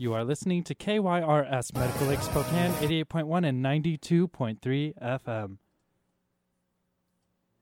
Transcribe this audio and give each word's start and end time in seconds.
You 0.00 0.14
are 0.14 0.22
listening 0.22 0.62
to 0.62 0.76
KYRS 0.76 1.74
Medical 1.74 2.06
Lake 2.06 2.20
Spokane 2.20 2.70
88.1 2.74 3.48
and 3.48 3.64
92.3 3.64 4.94
FM. 4.96 5.56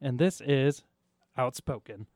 And 0.03 0.19
this 0.19 0.43
is 0.43 0.83
Outspoken. 1.39 2.07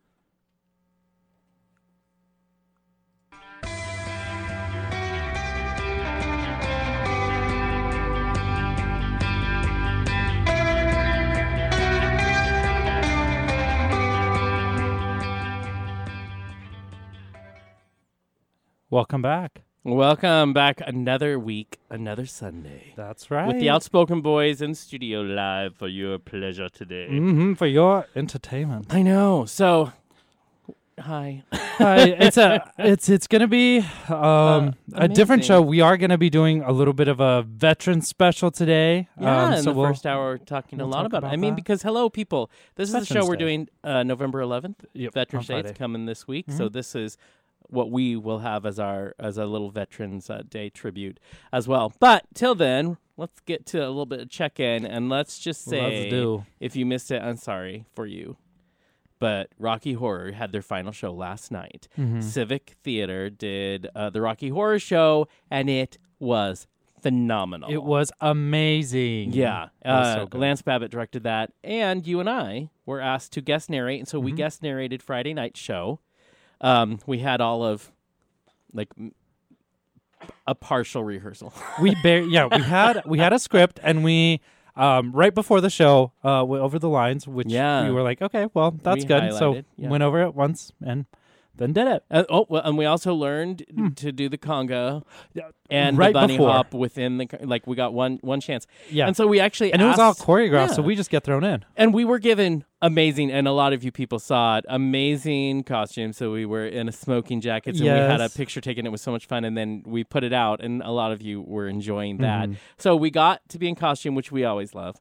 Welcome 18.91 19.23
back. 19.23 19.62
Welcome 19.83 20.53
back. 20.53 20.83
Another 20.87 21.39
week, 21.39 21.79
another 21.88 22.27
Sunday. 22.27 22.93
That's 22.97 23.30
right. 23.30 23.47
With 23.48 23.61
the 23.61 23.71
Outspoken 23.71 24.21
Boys 24.21 24.61
in 24.61 24.75
studio 24.75 25.23
live 25.23 25.75
for 25.75 25.88
your 25.88 26.19
pleasure 26.19 26.69
today. 26.69 27.09
hmm 27.09 27.55
for 27.55 27.66
your 27.66 28.07
entertainment. 28.15 28.93
I 28.93 29.01
know. 29.01 29.47
So, 29.47 29.93
hi. 30.98 31.45
uh, 31.80 31.97
it's 32.21 32.37
a 32.37 32.71
it's 32.79 33.09
it's 33.09 33.27
gonna 33.27 33.48
be 33.48 33.83
um, 34.11 34.74
a 34.93 35.09
different 35.09 35.47
show. 35.47 35.62
We 35.62 35.80
are 35.80 35.97
gonna 35.97 36.19
be 36.19 36.29
doing 36.29 36.62
a 36.62 36.73
little 36.73 36.93
bit 36.93 37.09
of 37.09 37.19
a 37.21 37.41
veteran 37.43 38.02
special 38.02 38.51
today. 38.51 39.09
Yeah, 39.19 39.45
um, 39.45 39.52
in 39.55 39.62
so 39.62 39.71
the 39.73 39.79
we'll, 39.79 39.88
first 39.88 40.05
hour, 40.05 40.33
we're 40.33 40.37
talking 40.45 40.79
we'll 40.79 40.88
a 40.88 40.91
lot 40.91 41.07
about, 41.07 41.23
it. 41.23 41.29
about 41.29 41.33
I 41.33 41.37
mean, 41.37 41.55
because 41.55 41.80
hello, 41.83 42.10
people, 42.10 42.51
this 42.74 42.88
is 42.91 42.93
the 42.93 43.01
Veterans 43.01 43.24
show 43.24 43.27
we're 43.30 43.37
doing 43.37 43.66
uh, 43.83 44.02
November 44.02 44.43
11th. 44.43 44.74
Yep, 44.93 45.15
Veterans 45.15 45.47
Day. 45.47 45.60
It's 45.60 45.79
coming 45.79 46.05
this 46.05 46.29
week, 46.29 46.51
so 46.51 46.69
Mhm. 46.69 46.73
this 46.74 46.95
is 46.95 47.16
what 47.70 47.91
we 47.91 48.16
will 48.16 48.41
have 48.41 48.66
as 48.66 48.79
our 48.79 49.15
as 49.19 49.38
a 49.38 49.47
little 49.47 49.70
Veterans 49.70 50.29
uh, 50.30 50.42
Day 50.48 50.69
tribute 50.70 51.19
as 51.52 51.66
well. 51.69 51.93
But 52.01 52.24
till 52.34 52.55
then, 52.55 52.96
let's 53.16 53.41
get 53.41 53.66
to 53.66 53.79
a 53.79 53.88
little 53.88 54.07
bit 54.07 54.21
of 54.21 54.29
check 54.30 54.59
in, 54.60 54.85
and 54.85 55.09
let's 55.09 55.38
just 55.38 55.65
say, 55.65 56.01
Let's 56.02 56.10
do. 56.10 56.45
if 56.60 56.76
you 56.76 56.85
missed 56.87 57.10
it, 57.10 57.23
I'm 57.23 57.37
sorry 57.37 57.85
for 57.95 58.07
you. 58.07 58.37
But 59.18 59.51
Rocky 59.59 59.93
Horror 59.93 60.32
had 60.32 60.51
their 60.51 60.63
final 60.63 60.93
show 60.93 61.13
last 61.13 61.51
night. 61.52 61.88
Mhm. 61.98 62.23
Civic 62.23 62.76
Theater 62.82 63.29
did 63.29 63.87
uh, 63.95 64.09
the 64.10 64.22
Rocky 64.22 64.48
Horror 64.48 64.78
Show, 64.78 65.28
and 65.50 65.69
it 65.69 65.98
was 66.19 66.66
phenomenal. 67.03 67.71
It 67.71 67.82
was 67.82 68.10
amazing. 68.21 69.32
Yeah, 69.32 69.69
was 69.84 70.06
uh, 70.06 70.26
so. 70.31 70.38
Lance 70.38 70.62
Babbitt 70.62 70.91
directed 70.91 71.22
that, 71.25 71.53
and 71.62 72.06
you 72.06 72.19
and 72.21 72.28
I 72.31 72.71
were 72.87 73.00
asked 73.00 73.32
to 73.32 73.41
guest 73.43 73.69
narrate, 73.71 74.00
and 74.00 74.09
so 74.09 74.19
we 74.19 74.32
Mhm. 74.32 74.37
guest 74.37 74.62
narrated 74.62 75.03
Friday 75.03 75.34
night 75.34 75.56
show. 75.56 76.00
Um, 76.61 76.99
we 77.06 77.19
had 77.19 77.41
all 77.41 77.62
of 77.65 77.91
like 78.72 78.89
a 80.47 80.55
partial 80.55 81.03
rehearsal. 81.05 81.53
we 81.81 81.94
bar- 82.03 82.19
yeah 82.21 82.47
we 82.47 82.62
had 82.62 83.03
we 83.06 83.19
had 83.19 83.33
a 83.33 83.39
script 83.39 83.81
and 83.83 84.05
we 84.05 84.41
um, 84.77 85.12
right 85.12 85.34
before 85.34 85.61
the 85.61 85.69
show 85.71 86.12
uh, 86.22 86.44
went 86.47 86.62
over 86.62 86.78
the 86.78 86.88
lines, 86.88 87.27
which 87.27 87.49
Yeah. 87.49 87.84
we 87.84 87.91
were 87.91 88.03
like, 88.03 88.22
okay, 88.22 88.47
well 88.55 88.71
that's 88.83 89.05
We 89.05 89.09
good. 89.09 89.33
So 89.34 89.62
yeah. 89.77 89.88
went 89.88 90.03
over 90.03 90.22
it 90.22 90.34
once 90.34 90.72
and 90.84 91.06
then 91.61 91.72
did 91.72 91.87
it. 91.87 92.03
Uh, 92.11 92.25
oh, 92.28 92.47
well, 92.49 92.62
and 92.65 92.77
we 92.77 92.84
also 92.87 93.15
learned 93.15 93.65
to 93.97 94.11
do 94.11 94.28
the 94.28 94.37
conga 94.39 95.03
and 95.71 95.94
Hmm. 95.94 96.00
right 96.00 96.09
the 96.09 96.12
bunny 96.12 96.37
before. 96.39 96.50
hop 96.50 96.75
within 96.75 97.19
the 97.19 97.28
like 97.43 97.66
we 97.69 97.77
got 97.77 97.93
one 97.94 98.19
one 98.22 98.41
chance. 98.41 98.66
Yeah, 98.91 99.06
And 99.06 99.16
so 99.16 99.28
we 99.28 99.39
actually 99.39 99.72
and 99.72 99.81
it 99.81 99.84
was 99.84 99.99
all 100.00 100.11
asked- 100.11 100.22
choreographed, 100.22 100.75
so 100.75 100.83
we 100.83 100.97
just 100.97 101.11
get 101.11 101.22
thrown 101.22 101.44
in. 101.44 101.65
and 101.77 101.94
we 101.94 102.05
were 102.05 102.19
given 102.19 102.65
amazing 102.83 103.31
and 103.31 103.47
a 103.47 103.53
lot 103.53 103.72
of 103.75 103.84
you 103.84 103.93
people 103.93 104.19
saw 104.19 104.56
it 104.56 104.65
amazing 104.69 105.62
costumes 105.62 106.16
so 106.16 106.33
we 106.33 106.47
were 106.47 106.66
in 106.66 106.88
a 106.88 106.93
smoking 106.93 107.41
jackets 107.43 107.78
and 107.78 107.84
we 107.87 107.94
had 107.94 108.22
a 108.22 108.31
picture 108.31 108.61
taken 108.62 108.87
it 108.87 108.91
was 108.91 109.03
so 109.03 109.12
much 109.12 109.27
fun 109.27 109.44
and 109.44 109.55
then 109.55 109.83
we 109.87 110.03
put 110.03 110.25
it 110.25 110.33
out 110.33 110.62
and 110.65 110.81
a 110.83 110.91
lot 110.91 111.12
of 111.12 111.21
you 111.21 111.43
were 111.43 111.69
enjoying 111.69 112.16
that 112.19 112.49
Mhm. 112.49 112.56
so 112.78 112.97
we 112.97 113.11
got 113.11 113.47
to 113.50 113.59
be 113.59 113.69
in 113.69 113.75
costume 113.75 114.15
which 114.15 114.33
we 114.33 114.44
always 114.44 114.75
love 114.75 114.97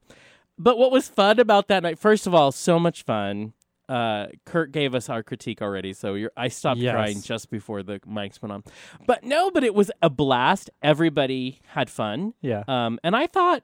but 0.57 0.77
what 0.77 0.91
was 0.91 1.07
fun 1.07 1.39
about 1.39 1.69
that 1.69 1.81
night 1.83 1.97
first 1.97 2.27
of 2.27 2.35
all 2.35 2.51
so 2.51 2.77
much 2.79 3.03
fun 3.03 3.53
uh, 3.89 4.27
Kurt 4.45 4.71
gave 4.71 4.93
us 4.95 5.09
our 5.09 5.23
critique 5.23 5.61
already, 5.61 5.93
so 5.93 6.13
you're, 6.13 6.31
I 6.37 6.47
stopped 6.47 6.79
Yes. 6.79 6.93
crying 6.93 7.21
just 7.21 7.49
before 7.49 7.81
the 7.83 7.99
mics 8.01 8.41
went 8.41 8.51
on. 8.53 8.63
But 9.07 9.23
no, 9.23 9.49
but 9.51 9.63
it 9.63 9.73
was 9.73 9.91
a 10.01 10.09
blast. 10.09 10.69
Everybody 10.83 11.59
had 11.67 11.89
fun. 11.89 12.33
Yeah, 12.41 12.63
Um, 12.67 12.99
and 13.03 13.15
I 13.15 13.27
thought, 13.27 13.63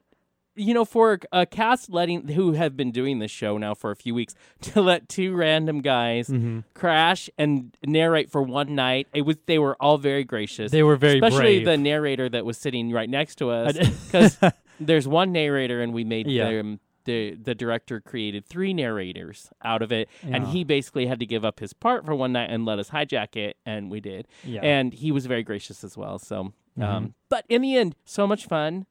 you 0.58 0.74
know, 0.74 0.86
for 0.86 1.20
a 1.34 1.46
cast 1.46 1.90
letting 1.90 2.30
who 2.30 2.54
have 2.54 2.78
been 2.78 2.92
doing 2.92 3.20
this 3.20 3.30
show 3.30 3.58
now 3.58 3.74
for 3.74 3.92
a 3.92 3.96
few 3.96 4.16
weeks 4.16 4.34
to 4.62 4.82
let 4.82 5.10
two 5.10 5.36
random 5.36 5.82
guys 5.82 6.28
hmm 6.28 6.60
crash 6.74 7.30
and 7.38 7.76
narrate 7.86 8.32
for 8.32 8.42
one 8.42 8.74
night, 8.74 9.08
it 9.14 9.22
was 9.24 9.36
they 9.48 9.60
were 9.60 9.76
all 9.82 9.98
very 9.98 10.24
gracious. 10.24 10.72
they 10.72 10.82
were 10.84 10.96
very 10.96 11.16
especially 11.20 11.58
brave. 11.60 11.66
the 11.66 11.78
narrator 11.78 12.30
that 12.30 12.46
was 12.46 12.58
sitting 12.58 12.92
right 12.92 13.10
next 13.10 13.36
to 13.36 13.50
us, 13.50 13.78
because 13.78 14.38
there's 14.80 15.08
one 15.08 15.32
narrator 15.34 15.82
and 15.82 15.94
we 15.94 16.04
made 16.04 16.28
Yeah. 16.28 16.50
them. 16.50 16.80
The, 17.06 17.36
the 17.36 17.56
director 17.56 18.02
created 18.02 18.46
three 18.46 18.74
narrators 18.74 19.50
out 19.64 19.82
of 19.82 19.92
it, 19.92 20.10
and 20.24 20.48
he 20.48 20.64
basically 20.64 21.06
had 21.06 21.20
to 21.20 21.26
give 21.26 21.46
up 21.46 21.60
his 21.60 21.72
part 21.74 22.06
for 22.06 22.14
one 22.16 22.34
night 22.34 22.50
and 22.52 22.66
let 22.66 22.80
us 22.80 22.90
hijack 22.90 23.36
it, 23.36 23.58
and 23.66 23.90
we 23.90 24.00
did 24.00 24.28
yeah. 24.44 24.62
and 24.62 24.94
he 24.94 25.12
was 25.12 25.26
very 25.26 25.44
gracious 25.44 25.84
as 25.84 25.96
well. 25.98 26.20
So, 26.20 26.40
um, 26.40 26.54
Mhm. 26.78 27.14
but 27.30 27.46
in 27.48 27.62
the 27.62 27.78
end, 27.78 27.96
so 28.06 28.28
much 28.28 28.46
fun. 28.48 28.86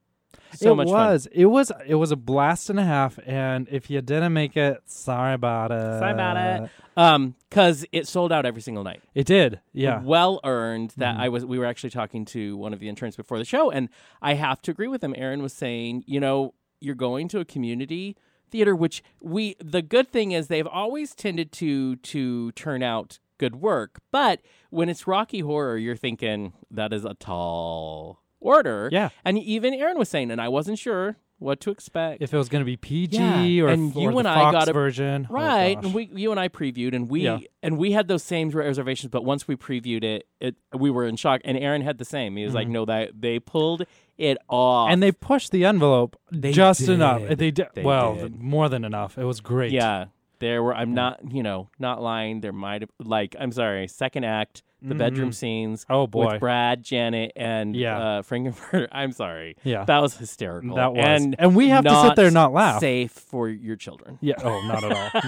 So 0.53 0.71
it 0.73 0.75
much 0.75 0.87
was. 0.87 1.27
It 1.31 1.45
was. 1.45 1.71
It 1.87 1.95
was 1.95 2.11
a 2.11 2.15
blast 2.15 2.69
and 2.69 2.79
a 2.79 2.83
half. 2.83 3.17
And 3.25 3.67
if 3.71 3.89
you 3.89 4.01
didn't 4.01 4.33
make 4.33 4.55
it, 4.57 4.81
sorry 4.85 5.33
about 5.33 5.71
it. 5.71 5.99
Sorry 5.99 6.11
about 6.11 6.37
it. 6.37 6.69
Um, 6.97 7.35
because 7.49 7.85
it 7.91 8.07
sold 8.07 8.31
out 8.31 8.45
every 8.45 8.61
single 8.61 8.83
night. 8.83 9.01
It 9.13 9.25
did. 9.25 9.59
Yeah. 9.73 10.01
well 10.01 10.39
earned. 10.43 10.93
That 10.97 11.15
Mhm. 11.15 11.19
I 11.21 11.29
was. 11.29 11.45
We 11.45 11.57
were 11.59 11.65
actually 11.65 11.89
talking 11.89 12.25
to 12.25 12.55
one 12.57 12.73
of 12.73 12.79
the 12.79 12.87
interns 12.89 13.15
before 13.15 13.37
the 13.37 13.45
show, 13.45 13.71
and 13.71 13.89
I 14.21 14.33
have 14.35 14.61
to 14.63 14.71
agree 14.71 14.87
with 14.87 15.03
him. 15.03 15.13
Aaron 15.17 15.41
was 15.41 15.53
saying, 15.53 16.03
you 16.05 16.19
know, 16.19 16.53
you're 16.79 16.95
going 16.95 17.27
to 17.29 17.39
a 17.39 17.45
community 17.45 18.15
theater, 18.49 18.75
which 18.75 19.03
we. 19.21 19.55
The 19.63 19.81
good 19.81 20.09
thing 20.11 20.31
is 20.31 20.47
they've 20.47 20.67
always 20.67 21.15
tended 21.15 21.51
to 21.53 21.95
to 21.97 22.51
turn 22.53 22.83
out 22.83 23.19
good 23.37 23.55
work, 23.57 23.99
but 24.11 24.39
when 24.69 24.87
it's 24.87 25.07
Rocky 25.07 25.39
Horror, 25.41 25.77
you're 25.77 25.95
thinking 25.97 26.53
that 26.71 26.93
is 26.93 27.03
a 27.05 27.13
tall 27.15 28.21
order. 28.39 28.89
Yeah. 28.91 29.09
And 29.25 29.37
even 29.39 29.73
Aaron 29.73 29.97
was 29.97 30.09
saying, 30.09 30.31
and 30.31 30.39
I 30.39 30.47
wasn't 30.47 30.79
sure 30.79 31.17
what 31.37 31.59
to 31.59 31.69
expect. 31.71 32.21
If 32.21 32.33
it 32.33 32.37
was 32.37 32.47
going 32.47 32.61
to 32.61 32.65
be 32.65 32.77
PG 32.77 33.17
Yeah, 33.17 33.63
or, 33.65 33.67
and 33.67 33.93
or 33.93 34.01
you 34.03 34.11
the 34.11 34.17
and 34.19 34.27
I 34.27 34.51
got 34.53 34.69
a- 34.69 34.73
version, 34.73 35.27
Oh, 35.29 35.33
right, 35.33 35.73
gosh. 35.75 35.83
and 35.83 35.93
we, 35.93 36.09
you 36.13 36.31
and 36.31 36.39
I 36.39 36.47
previewed, 36.47 36.95
and 36.95 37.09
we 37.09 37.23
Yeah. 37.23 37.39
and 37.61 37.77
we 37.77 37.91
had 37.91 38.07
those 38.07 38.23
same 38.23 38.49
reservations. 38.51 39.09
But 39.11 39.25
once 39.25 39.45
we 39.47 39.57
previewed 39.57 40.03
it, 40.05 40.27
it 40.39 40.55
we 40.73 40.89
were 40.89 41.05
in 41.05 41.17
shock. 41.17 41.41
And 41.43 41.57
Aaron 41.57 41.81
had 41.81 41.97
the 41.97 42.05
same. 42.05 42.37
He 42.37 42.45
was 42.45 42.53
like, 42.53 42.67
Mhm. 42.69 42.71
"No, 42.71 42.85
that 42.85 43.19
they 43.19 43.39
pulled 43.39 43.83
it 44.17 44.37
off." 44.49 44.89
and 44.91 45.01
they 45.03 45.11
pushed 45.11 45.51
the 45.51 45.65
envelope 45.65 46.15
They 46.31 46.51
just 46.51 46.87
enough. 46.87 47.21
They 47.27 47.51
did 47.51 47.67
They 47.73 47.83
well, 47.83 48.15
did. 48.15 48.41
more 48.41 48.69
than 48.69 48.83
enough. 48.85 49.17
It 49.17 49.25
was 49.25 49.41
great. 49.41 49.71
yeah, 49.71 50.05
there 50.39 50.61
were. 50.63 50.75
I'm 50.75 50.93
not, 50.93 51.19
you 51.31 51.43
know, 51.43 51.69
not 51.79 52.01
lying. 52.01 52.41
There 52.41 52.53
might 52.53 52.81
have 52.81 52.89
like 53.03 53.35
I'm 53.39 53.51
sorry. 53.51 53.87
Second 53.87 54.25
act, 54.25 54.63
the 54.81 54.93
bedroom 54.93 55.29
Mhm. 55.31 55.33
scenes 55.35 55.85
Oh 55.89 56.05
boy. 56.05 56.25
with 56.33 56.39
Brad, 56.41 56.83
Janet, 56.83 57.31
and 57.35 57.75
Yeah. 57.75 57.97
uh, 57.97 58.21
Frank-N-Furter. 58.21 58.87
I'm 58.91 59.11
sorry. 59.13 59.55
yeah. 59.63 59.83
That 59.85 59.99
was 60.01 60.15
hysterical. 60.17 60.75
That 60.75 60.93
was. 60.93 61.03
and, 61.03 61.35
And, 61.39 61.55
we 61.55 61.69
have 61.69 61.83
to 61.85 62.01
sit 62.01 62.15
there 62.17 62.25
and 62.25 62.33
not 62.35 62.53
laugh. 62.53 62.81
Safe 62.81 63.11
for 63.11 63.49
your 63.49 63.77
children. 63.77 64.19
Yeah. 64.21 64.35
Oh, 64.43 64.61
not 64.67 64.83
at 64.83 64.91
all. 64.91 65.21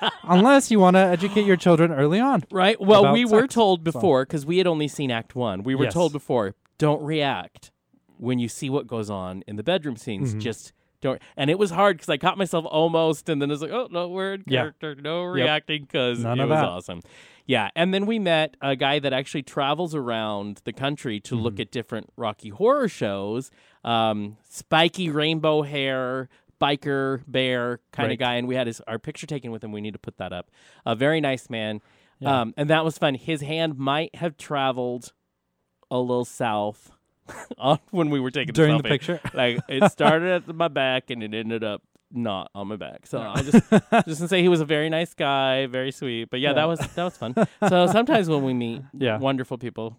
No. 0.00 0.10
Unless 0.24 0.70
you 0.70 0.78
want 0.80 0.94
to 0.94 1.00
educate 1.00 1.44
your 1.44 1.56
children 1.56 1.92
early 1.92 2.20
on. 2.20 2.44
Right. 2.50 2.80
Well, 2.80 3.00
about 3.04 3.12
we 3.14 3.24
were 3.26 3.42
sex, 3.42 3.54
told 3.54 3.84
before 3.84 4.24
because 4.24 4.46
we 4.46 4.56
had 4.58 4.66
only 4.66 4.88
seen 4.88 5.10
Act 5.10 5.34
One. 5.34 5.62
We 5.62 5.74
were 5.74 5.84
Yes. 5.84 5.92
told 5.94 6.12
before, 6.12 6.54
don't 6.78 7.02
react 7.02 7.70
when 8.22 8.38
you 8.38 8.48
see 8.48 8.70
what 8.70 8.86
goes 8.86 9.10
on 9.10 9.42
in 9.48 9.56
the 9.56 9.62
bedroom 9.64 9.96
scenes. 9.96 10.34
Mhm. 10.34 10.40
Just 10.40 10.72
don't. 11.00 11.20
And 11.36 11.50
it 11.50 11.58
was 11.58 11.70
hard 11.72 11.96
because 11.96 12.08
I 12.08 12.16
caught 12.16 12.38
myself 12.38 12.64
almost, 12.66 13.28
and 13.28 13.42
then 13.42 13.50
it 13.50 13.54
was 13.54 13.62
like, 13.62 13.72
oh 13.72 13.88
no, 13.90 14.08
we're 14.08 14.34
in 14.34 14.44
Yeah. 14.46 14.60
character, 14.60 14.94
no 14.94 15.24
reacting 15.24 15.82
because 15.82 16.20
it 16.20 16.26
was 16.28 16.36
that. 16.48 16.64
awesome. 16.64 17.00
Yeah, 17.46 17.70
and 17.74 17.92
then 17.92 18.06
we 18.06 18.20
met 18.20 18.56
a 18.62 18.76
guy 18.76 19.00
that 19.00 19.12
actually 19.12 19.42
travels 19.42 19.94
around 19.96 20.60
the 20.64 20.72
country 20.72 21.18
to 21.20 21.34
look 21.34 21.54
Mm-hmm. 21.54 21.62
at 21.62 21.70
different 21.72 22.10
Rocky 22.16 22.50
Horror 22.50 22.88
shows. 22.88 23.50
Um, 23.82 24.36
spiky 24.48 25.10
rainbow 25.10 25.62
hair, 25.62 26.28
biker 26.60 27.24
bear 27.26 27.80
kind 27.90 28.06
Right. 28.06 28.12
of 28.12 28.18
guy, 28.20 28.34
and 28.36 28.46
we 28.46 28.54
had 28.54 28.68
his 28.68 28.80
our 28.82 29.00
picture 29.00 29.26
taken 29.26 29.50
with 29.50 29.64
him. 29.64 29.72
We 29.72 29.80
need 29.80 29.94
to 29.94 29.98
put 29.98 30.18
that 30.18 30.32
up. 30.32 30.48
A 30.86 30.94
very 30.94 31.20
nice 31.20 31.50
man. 31.50 31.80
Yeah. 32.20 32.42
Um, 32.42 32.54
and 32.56 32.70
that 32.70 32.84
was 32.84 32.96
fun. 32.96 33.14
His 33.16 33.40
hand 33.40 33.76
might 33.76 34.14
have 34.14 34.36
traveled 34.36 35.12
a 35.90 35.98
little 35.98 36.24
south 36.24 36.92
on 37.58 37.78
when 37.90 38.10
we 38.10 38.20
were 38.20 38.30
taking 38.30 38.52
During 38.54 38.76
the 38.78 38.82
selfie. 38.84 38.88
picture. 38.88 39.20
Like 39.34 39.60
it 39.68 39.90
started 39.92 40.48
at 40.48 40.54
my 40.54 40.68
back 40.68 41.10
and 41.10 41.22
it 41.22 41.34
ended 41.34 41.64
up 41.64 41.82
not 42.10 42.50
on 42.54 42.68
my 42.68 42.76
back. 42.76 43.06
So 43.06 43.18
I 43.20 43.42
just 43.42 43.70
just 44.06 44.20
to 44.20 44.28
say 44.28 44.42
he 44.42 44.48
was 44.48 44.60
a 44.60 44.66
very 44.66 44.90
nice 44.90 45.14
guy, 45.14 45.66
very 45.66 45.90
sweet. 45.92 46.28
But 46.30 46.40
yeah, 46.40 46.50
Yeah. 46.50 46.54
that 46.54 46.64
was 46.68 46.78
that 46.80 47.04
was 47.04 47.16
fun. 47.16 47.34
so 47.68 47.86
sometimes 47.86 48.28
when 48.28 48.42
we 48.44 48.52
meet 48.54 48.82
Yeah. 48.92 49.18
wonderful 49.18 49.56
people, 49.58 49.96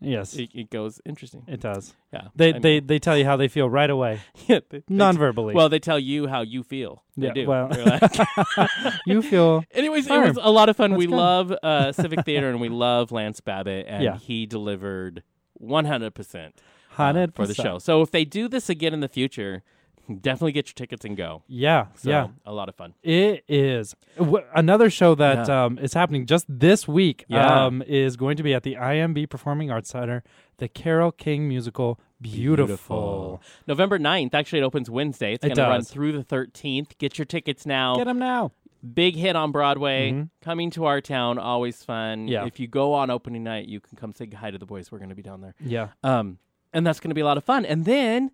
Yes. 0.00 0.36
it, 0.36 0.50
it 0.54 0.70
goes 0.70 1.00
interesting. 1.04 1.42
It 1.48 1.58
does. 1.60 1.92
Yeah, 2.12 2.28
They 2.36 2.50
I 2.50 2.52
mean, 2.52 2.62
they 2.62 2.78
they 2.80 2.98
tell 3.00 3.18
you 3.18 3.24
how 3.24 3.36
they 3.36 3.48
feel 3.48 3.68
right 3.68 3.90
away, 3.90 4.20
yeah, 4.46 4.60
they- 4.70 4.78
they- 4.86 4.94
non-verbally. 4.94 5.54
well, 5.54 5.68
they 5.68 5.80
tell 5.80 5.98
you 5.98 6.28
how 6.28 6.42
you 6.42 6.62
feel. 6.62 7.02
They 7.16 7.26
Yeah, 7.26 7.32
do. 7.32 7.46
well- 7.48 7.68
like- 7.70 8.70
you 9.06 9.20
feel 9.22 9.64
Anyways, 9.72 10.06
it 10.08 10.16
was 10.16 10.38
a 10.40 10.52
lot 10.52 10.68
of 10.68 10.76
fun. 10.76 10.90
That's 10.92 10.98
we 10.98 11.06
good. 11.06 11.16
love 11.16 11.52
uh, 11.64 11.90
Civic 11.90 12.24
Theater 12.24 12.48
and 12.50 12.60
we 12.60 12.68
love 12.68 13.10
Lance 13.10 13.40
Babbitt, 13.40 13.86
and 13.88 14.04
Yeah. 14.04 14.16
he 14.18 14.46
delivered 14.46 15.24
100 15.58 16.14
percent 16.14 16.60
Hundred 16.90 17.34
for 17.34 17.46
the 17.46 17.54
show. 17.54 17.78
So 17.78 18.02
if 18.02 18.10
they 18.10 18.24
do 18.24 18.48
this 18.48 18.68
again 18.68 18.92
in 18.92 18.98
the 19.00 19.08
future, 19.08 19.62
definitely 20.20 20.50
get 20.52 20.66
your 20.68 20.74
tickets 20.74 21.04
and 21.04 21.16
go. 21.16 21.42
Yeah, 21.46 21.86
So 21.94 22.10
yeah. 22.10 22.28
a 22.44 22.52
lot 22.52 22.68
of 22.68 22.74
fun. 22.74 22.94
It 23.04 23.44
is 23.46 23.94
Wh- 24.20 24.42
another 24.54 24.90
show 24.90 25.14
that 25.14 25.46
Yeah. 25.46 25.64
um, 25.66 25.78
is 25.78 25.94
happening 25.94 26.26
just 26.26 26.46
this 26.48 26.88
week. 26.88 27.24
Yeah. 27.28 27.66
Um, 27.66 27.82
is 27.86 28.16
going 28.16 28.36
to 28.38 28.42
be 28.42 28.52
at 28.52 28.64
the 28.64 28.74
INB 28.76 29.26
Performing 29.30 29.70
Arts 29.70 29.90
Center, 29.90 30.24
the 30.56 30.66
Carole 30.68 31.12
King 31.12 31.46
musical. 31.48 32.00
Beautiful. 32.20 33.40
November 33.68 33.98
9th, 33.98 34.34
actually, 34.34 34.58
it 34.60 34.64
opens 34.64 34.90
Wednesday. 34.90 35.34
It's 35.34 35.44
It 35.44 35.48
going 35.54 35.56
to 35.56 35.62
run 35.70 35.82
through 35.82 36.12
the 36.12 36.24
13th. 36.24 36.98
Get 36.98 37.16
your 37.18 37.26
tickets 37.26 37.64
now. 37.64 37.94
Get 37.96 38.06
them 38.06 38.18
now. 38.18 38.50
Big 38.94 39.16
hit 39.16 39.34
on 39.36 39.50
Broadway. 39.52 40.12
Mhm. 40.12 40.30
Coming 40.40 40.70
to 40.70 40.84
our 40.84 41.00
town, 41.00 41.38
always 41.38 41.82
fun. 41.84 42.28
Yeah. 42.28 42.46
If 42.46 42.60
you 42.60 42.66
go 42.68 42.94
on 42.94 43.10
opening 43.10 43.42
night, 43.44 43.66
you 43.68 43.80
can 43.80 43.96
come 43.96 44.12
say 44.14 44.28
hi 44.30 44.50
to 44.50 44.58
the 44.58 44.66
boys. 44.66 44.92
We're 44.92 44.98
going 44.98 45.08
to 45.10 45.14
be 45.16 45.22
down 45.22 45.40
there. 45.40 45.54
Yeah. 45.60 45.88
Um, 46.04 46.38
and 46.72 46.86
that's 46.86 47.00
going 47.00 47.10
to 47.10 47.14
be 47.14 47.20
a 47.20 47.24
lot 47.24 47.36
of 47.38 47.44
fun. 47.44 47.64
And 47.64 47.84
then 47.84 48.30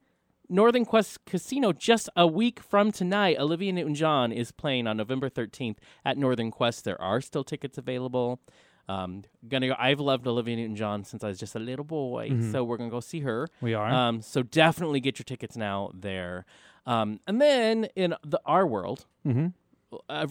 Northern 0.49 0.85
Quest 0.85 1.25
Casino, 1.25 1.73
just 1.73 2.11
a 2.17 2.27
week 2.27 2.61
from 2.61 2.93
tonight, 2.93 3.39
Olivia 3.39 3.73
Newton 3.73 3.95
John 3.95 4.33
is 4.33 4.53
playing 4.53 4.87
on 4.87 4.97
November 4.99 5.31
13th 5.31 5.79
at 6.05 6.19
Northern 6.19 6.51
Quest. 6.51 6.85
There 6.85 7.01
are 7.01 7.21
still 7.23 7.45
tickets 7.45 7.79
available. 7.79 8.41
Um, 8.87 9.23
gonna 9.49 9.69
go. 9.69 9.75
I've 9.79 9.99
loved 10.01 10.27
Olivia 10.27 10.57
Newton 10.57 10.77
John 10.77 11.05
since 11.05 11.25
I 11.25 11.29
was 11.29 11.39
just 11.39 11.55
a 11.55 11.59
little 11.59 11.87
boy, 11.87 12.29
Mhm. 12.29 12.53
so 12.53 12.63
we're 12.63 12.77
gonna 12.77 12.91
go 12.91 13.01
see 13.01 13.21
her. 13.21 13.49
We 13.63 13.73
are. 13.73 13.91
Um, 13.91 14.21
so 14.21 14.43
definitely 14.43 15.01
get 15.01 15.19
your 15.19 15.25
tickets 15.25 15.57
now 15.57 15.91
there. 15.95 16.45
Um, 16.85 17.21
and 17.27 17.41
then 17.41 17.87
in 17.97 18.15
the 18.23 18.43
our 18.45 18.67
world, 18.67 19.07
mm-hmm. 19.27 19.47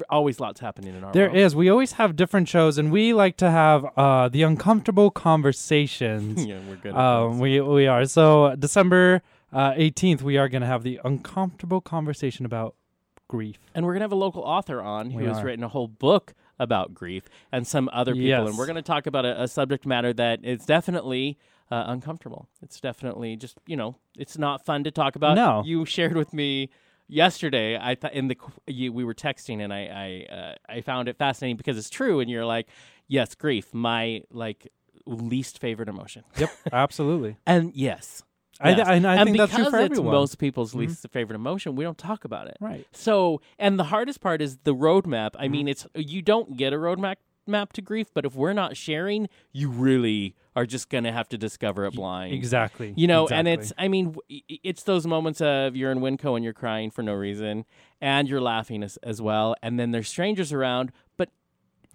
Always 0.10 0.40
lots 0.40 0.60
happening 0.60 0.96
in 0.96 1.04
our 1.04 1.12
There 1.14 1.26
world. 1.28 1.38
is. 1.38 1.56
We 1.56 1.70
always 1.70 1.94
have 1.94 2.16
different 2.16 2.48
shows, 2.50 2.78
and 2.78 2.92
we 2.92 3.14
like 3.14 3.38
to 3.38 3.50
have 3.52 3.86
uh, 3.98 4.30
the 4.30 4.44
uncomfortable 4.44 5.12
conversations. 5.12 6.46
yeah, 6.48 6.60
we're 6.68 6.76
good. 6.78 6.94
At 6.94 6.98
um, 7.00 7.40
we 7.40 7.62
we 7.62 7.88
are. 7.88 8.06
So 8.06 8.56
December 8.58 9.22
uh, 9.52 9.74
eighteenth, 9.76 10.22
we 10.22 10.38
are 10.38 10.50
going 10.50 10.62
to 10.62 10.68
have 10.68 10.84
the 10.84 11.00
uncomfortable 11.04 11.82
conversation 11.82 12.46
about 12.46 12.76
grief. 13.28 13.58
And 13.74 13.86
we're 13.86 13.94
gonna 13.94 14.04
have 14.04 14.12
a 14.12 14.16
local 14.16 14.44
author 14.44 14.82
on 14.82 15.08
We 15.14 15.24
who 15.24 15.30
has 15.30 15.40
are. 15.40 15.46
written 15.46 15.64
a 15.64 15.68
whole 15.70 15.88
book 15.88 16.34
about 16.60 16.94
grief 16.94 17.24
and 17.52 17.66
some 17.66 17.90
other 17.92 18.14
people, 18.14 18.48
and 18.48 18.58
we're 18.58 18.68
gonna 18.68 18.82
talk 18.82 19.08
about 19.08 19.26
a, 19.26 19.44
a 19.44 19.48
subject 19.48 19.86
matter 19.86 20.14
that 20.14 20.44
is 20.46 20.66
definitely 20.66 21.40
uh, 21.72 21.86
uncomfortable. 21.88 22.48
It's 22.62 22.80
definitely 22.80 23.36
just 23.36 23.58
you 23.66 23.76
know, 23.76 23.96
it's 24.18 24.38
not 24.38 24.66
fun 24.66 24.84
to 24.84 24.92
talk 24.92 25.16
about. 25.16 25.36
No. 25.36 25.64
you 25.66 25.86
shared 25.86 26.16
with 26.16 26.32
me 26.34 26.70
yesterday. 27.08 27.78
I 27.80 27.96
thought 27.96 28.14
in 28.14 28.28
the 28.28 28.38
you, 28.68 28.92
we 28.94 29.04
were 29.04 29.14
texting, 29.14 29.62
and 29.62 29.74
I 29.74 30.26
I 30.30 30.34
uh, 30.34 30.56
I 30.70 30.82
found 30.82 31.08
it 31.08 31.18
fascinating 31.18 31.58
because 31.58 31.78
it's 31.78 31.90
true, 31.90 32.20
and 32.20 32.30
you're 32.30 32.46
like, 32.46 32.68
yes, 33.08 33.36
grief, 33.36 33.74
my 33.74 34.24
like 34.32 34.68
least 35.06 35.60
favorite 35.60 35.90
emotion, 35.90 36.24
Yep, 36.38 36.50
absolutely. 36.72 37.38
and 37.46 37.74
yes. 37.76 38.24
I, 38.62 38.70
yes. 38.76 38.88
I, 38.88 38.94
I 38.94 38.98
and 39.18 39.24
think 39.26 39.38
that's 39.38 39.54
true 39.54 39.70
for 39.70 39.78
it's 39.80 39.86
everyone. 39.86 40.12
most 40.14 40.38
people's 40.38 40.74
Mhm. 40.74 40.78
least 40.82 41.06
favorite 41.12 41.36
emotion, 41.36 41.76
we 41.76 41.84
don't 41.84 41.98
talk 41.98 42.24
about 42.24 42.48
it. 42.48 42.56
right. 42.62 42.86
So, 42.94 43.42
and 43.58 43.78
the 43.80 43.86
hardest 43.86 44.22
part 44.22 44.42
is 44.42 44.58
the 44.64 44.76
roadmap. 44.76 45.32
I 45.36 45.44
Mm-hmm. 45.46 45.52
mean, 45.52 45.68
it's 45.68 45.88
you 45.96 46.22
don't 46.22 46.56
get 46.56 46.72
a 46.72 46.78
roadmap 46.78 47.16
map 47.48 47.74
to 47.74 47.82
grief, 47.82 48.08
but 48.14 48.26
if 48.26 48.36
we're 48.36 48.54
not 48.54 48.78
sharing, 48.78 49.28
you 49.52 49.70
really 49.70 50.36
are 50.56 50.66
just 50.66 50.90
gonna 50.90 51.12
have 51.12 51.28
to 51.30 51.38
discover 51.38 51.86
it 51.86 51.94
blind. 51.96 52.34
Exactly. 52.34 52.94
You 52.96 53.08
know, 53.08 53.28
and 53.28 53.48
it's 53.48 53.74
I 53.78 53.88
mean, 53.88 54.16
it's 54.48 54.84
those 54.84 55.06
moments 55.08 55.42
of 55.42 55.76
you're 55.76 55.92
in 55.92 56.00
Winco 56.00 56.36
and 56.36 56.44
you're 56.44 56.54
crying 56.54 56.92
for 56.92 57.02
no 57.02 57.14
reason, 57.14 57.66
and 58.02 58.28
you're 58.30 58.42
laughing 58.42 58.84
as, 58.84 58.98
as 58.98 59.22
well, 59.22 59.56
and 59.62 59.80
then 59.80 59.92
there's 59.92 60.08
strangers 60.10 60.54
around, 60.54 60.92
but 61.18 61.30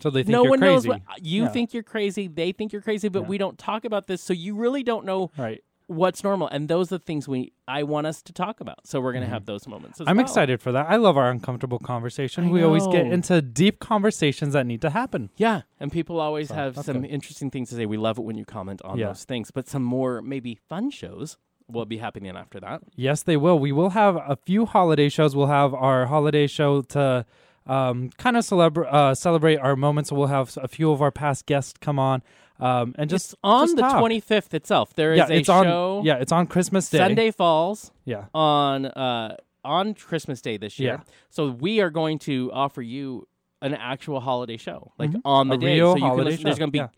so 0.01 0.11
they 0.11 0.23
think 0.23 0.33
no 0.33 0.43
you're 0.43 0.51
one 0.51 0.59
crazy. 0.61 0.75
knows 0.75 0.87
what 0.87 1.03
you 1.25 1.43
Yeah. 1.45 1.49
think 1.49 1.73
you're 1.75 1.83
crazy. 1.83 2.29
They 2.29 2.53
think 2.53 2.73
you're 2.73 2.83
crazy, 2.83 3.09
but 3.09 3.23
Yeah. 3.23 3.29
we 3.29 3.39
don't 3.39 3.59
talk 3.59 3.85
about 3.85 4.07
this, 4.07 4.23
so 4.23 4.33
you 4.33 4.55
really 4.57 4.83
don't 4.83 5.05
know 5.05 5.31
Right. 5.37 5.63
What's 5.89 6.23
normal. 6.23 6.47
And 6.49 6.69
those 6.69 6.93
are 6.93 6.99
the 6.99 7.05
things 7.05 7.27
we 7.27 7.53
I 7.67 7.83
want 7.83 8.07
us 8.07 8.23
to 8.23 8.33
talk 8.33 8.61
about. 8.61 8.87
So 8.87 9.01
we're 9.01 9.13
gonna 9.13 9.27
have 9.27 9.47
those 9.47 9.67
moments. 9.67 10.01
As 10.01 10.05
Mm-hmm. 10.05 10.11
I'm 10.11 10.17
well. 10.19 10.25
excited 10.27 10.61
for 10.63 10.71
that. 10.73 10.87
I 10.89 10.97
love 10.97 11.17
our 11.17 11.31
uncomfortable 11.31 11.79
conversation. 11.79 12.45
I 12.47 12.51
we 12.51 12.63
always 12.63 12.87
get 12.87 13.07
into 13.07 13.43
deep 13.43 13.81
conversations 13.81 14.53
that 14.53 14.67
need 14.67 14.81
to 14.83 14.91
happen. 14.91 15.31
Yeah, 15.37 15.63
and 15.81 15.91
people 15.91 16.21
always 16.21 16.49
So, 16.49 16.55
have 16.55 16.77
some 16.79 17.01
good. 17.03 17.11
interesting 17.11 17.51
things 17.51 17.71
to 17.71 17.75
say. 17.75 17.87
We 17.87 17.97
love 17.97 18.19
it 18.19 18.23
when 18.23 18.37
you 18.39 18.45
comment 18.45 18.81
on 18.85 18.99
Yeah. 18.99 19.09
those 19.09 19.25
things, 19.25 19.51
but 19.51 19.67
some 19.69 19.83
more 19.83 20.23
maybe 20.23 20.55
fun 20.69 20.91
shows 20.91 21.37
will 21.71 21.85
be 21.87 21.99
happening 21.99 22.35
after 22.37 22.61
that. 22.61 22.83
Yes, 22.95 23.23
they 23.25 23.37
will. 23.37 23.59
We 23.59 23.73
will 23.73 23.91
have 23.91 24.17
a 24.17 24.37
few 24.47 24.65
holiday 24.67 25.09
shows. 25.09 25.35
We'll 25.37 25.49
have 25.49 25.75
our 25.75 26.07
holiday 26.07 26.47
show 26.47 26.81
to 26.83 27.27
um, 27.67 28.09
kind 28.17 28.37
of 28.39 28.45
celebra- 28.45 28.91
uh, 28.91 29.15
celebrate 29.15 29.57
our 29.59 29.77
moments. 29.77 30.11
We'll 30.11 30.29
have 30.29 30.57
a 30.63 30.69
few 30.69 30.91
of 30.91 31.03
our 31.03 31.11
past 31.11 31.45
guests 31.45 31.75
come 31.79 31.99
on 31.99 32.23
um, 32.61 32.95
and 32.99 33.09
just 33.09 33.31
Just 33.31 33.37
on 33.45 33.67
just 33.67 33.77
the 33.77 33.83
talk. 33.83 34.03
25th 34.03 34.55
itself, 34.55 34.95
there 34.95 35.13
is 35.13 35.19
yeah, 35.19 35.27
a 35.29 35.33
it's 35.39 35.47
show. 35.47 35.99
on. 35.99 36.05
Yeah, 36.05 36.17
it's 36.17 36.33
on 36.33 36.47
Christmas 36.47 36.89
Day. 36.91 36.99
Sunday 36.99 37.31
falls 37.31 37.91
Yeah, 38.05 38.25
on 38.35 38.87
uh 38.87 39.37
on 39.65 39.95
Christmas 39.95 40.41
Day 40.41 40.57
this 40.57 40.79
year. 40.79 41.03
Yeah. 41.05 41.13
So 41.31 41.49
we 41.51 41.81
are 41.81 41.91
going 41.91 42.19
to 42.21 42.51
offer 42.53 42.81
you 42.83 43.27
an 43.61 43.75
actual 43.75 44.21
holiday 44.21 44.57
show, 44.57 44.93
like 44.99 45.11
Mhm. 45.11 45.21
on 45.25 45.49
the 45.49 45.55
A 45.55 45.59
day. 45.59 45.75
real 45.75 45.93
so 45.93 45.97
you 45.99 46.03
can 46.05 46.17
listen- 46.25 46.45
There's 46.45 46.59
going 46.59 46.69
to 46.69 46.73
be. 46.73 46.79
yeah. 46.79 46.89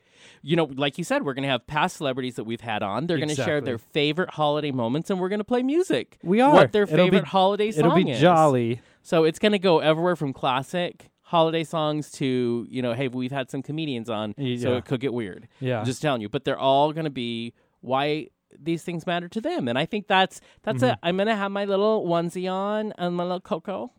You 0.43 0.57
know, 0.57 0.65
like 0.75 0.97
you 0.99 1.05
said, 1.05 1.25
we're 1.25 1.33
going 1.35 1.43
to 1.45 1.49
have 1.49 1.67
past 1.67 1.97
celebrities 1.97 2.35
that 2.37 2.45
we've 2.45 2.61
had 2.61 2.83
on. 2.83 3.07
They're 3.07 3.17
going 3.19 3.29
to 3.31 3.35
share 3.35 3.61
their 3.61 3.79
favorite 3.79 4.31
holiday 4.31 4.71
moments, 4.71 5.11
and 5.11 5.19
we're 5.21 5.29
going 5.31 5.41
to 5.41 5.45
play 5.45 5.63
music. 5.63 6.19
we 6.23 6.41
are. 6.41 6.53
What 6.53 6.73
their 6.73 6.83
It'll 6.85 6.97
be- 6.97 7.03
favorite 7.11 7.25
holiday 7.29 7.71
song 7.73 7.87
It'll 7.87 7.95
be 8.05 8.11
is. 8.11 8.21
jolly. 8.21 8.81
So 9.03 9.25
it's 9.25 9.39
going 9.39 9.53
to 9.53 9.59
go 9.59 9.81
everywhere 9.81 10.17
from 10.17 10.33
classic 10.33 11.11
holiday 11.31 11.63
songs 11.63 12.11
to, 12.11 12.67
you 12.69 12.83
know, 12.83 12.93
hey, 12.93 13.07
we've 13.07 13.31
had 13.31 13.49
some 13.51 13.63
comedians 13.63 14.11
on, 14.11 14.35
so 14.37 14.77
it 14.77 14.85
could 14.85 14.99
get 15.01 15.13
weird. 15.13 15.47
Yeah. 15.61 15.79
I'm 15.79 15.85
just 15.87 16.03
telling 16.03 16.21
you, 16.21 16.29
but 16.29 16.45
they're 16.45 16.59
all 16.59 16.93
going 16.93 17.05
to 17.05 17.11
be 17.11 17.55
why 17.81 18.27
these 18.59 18.83
things 18.83 19.07
matter 19.07 19.29
to 19.29 19.41
them. 19.41 19.69
And 19.69 19.79
I 19.79 19.87
think 19.87 20.09
that's 20.09 20.41
that's 20.65 20.83
Mm-hmm. 20.83 20.93
it. 20.95 20.99
I'm 21.05 21.17
going 21.17 21.29
to 21.29 21.37
have 21.37 21.53
my 21.53 21.65
little 21.67 22.05
onesie 22.05 22.51
on 22.51 22.93
and 22.99 23.15
my 23.15 23.23
little 23.23 23.41
cocoa. 23.41 23.93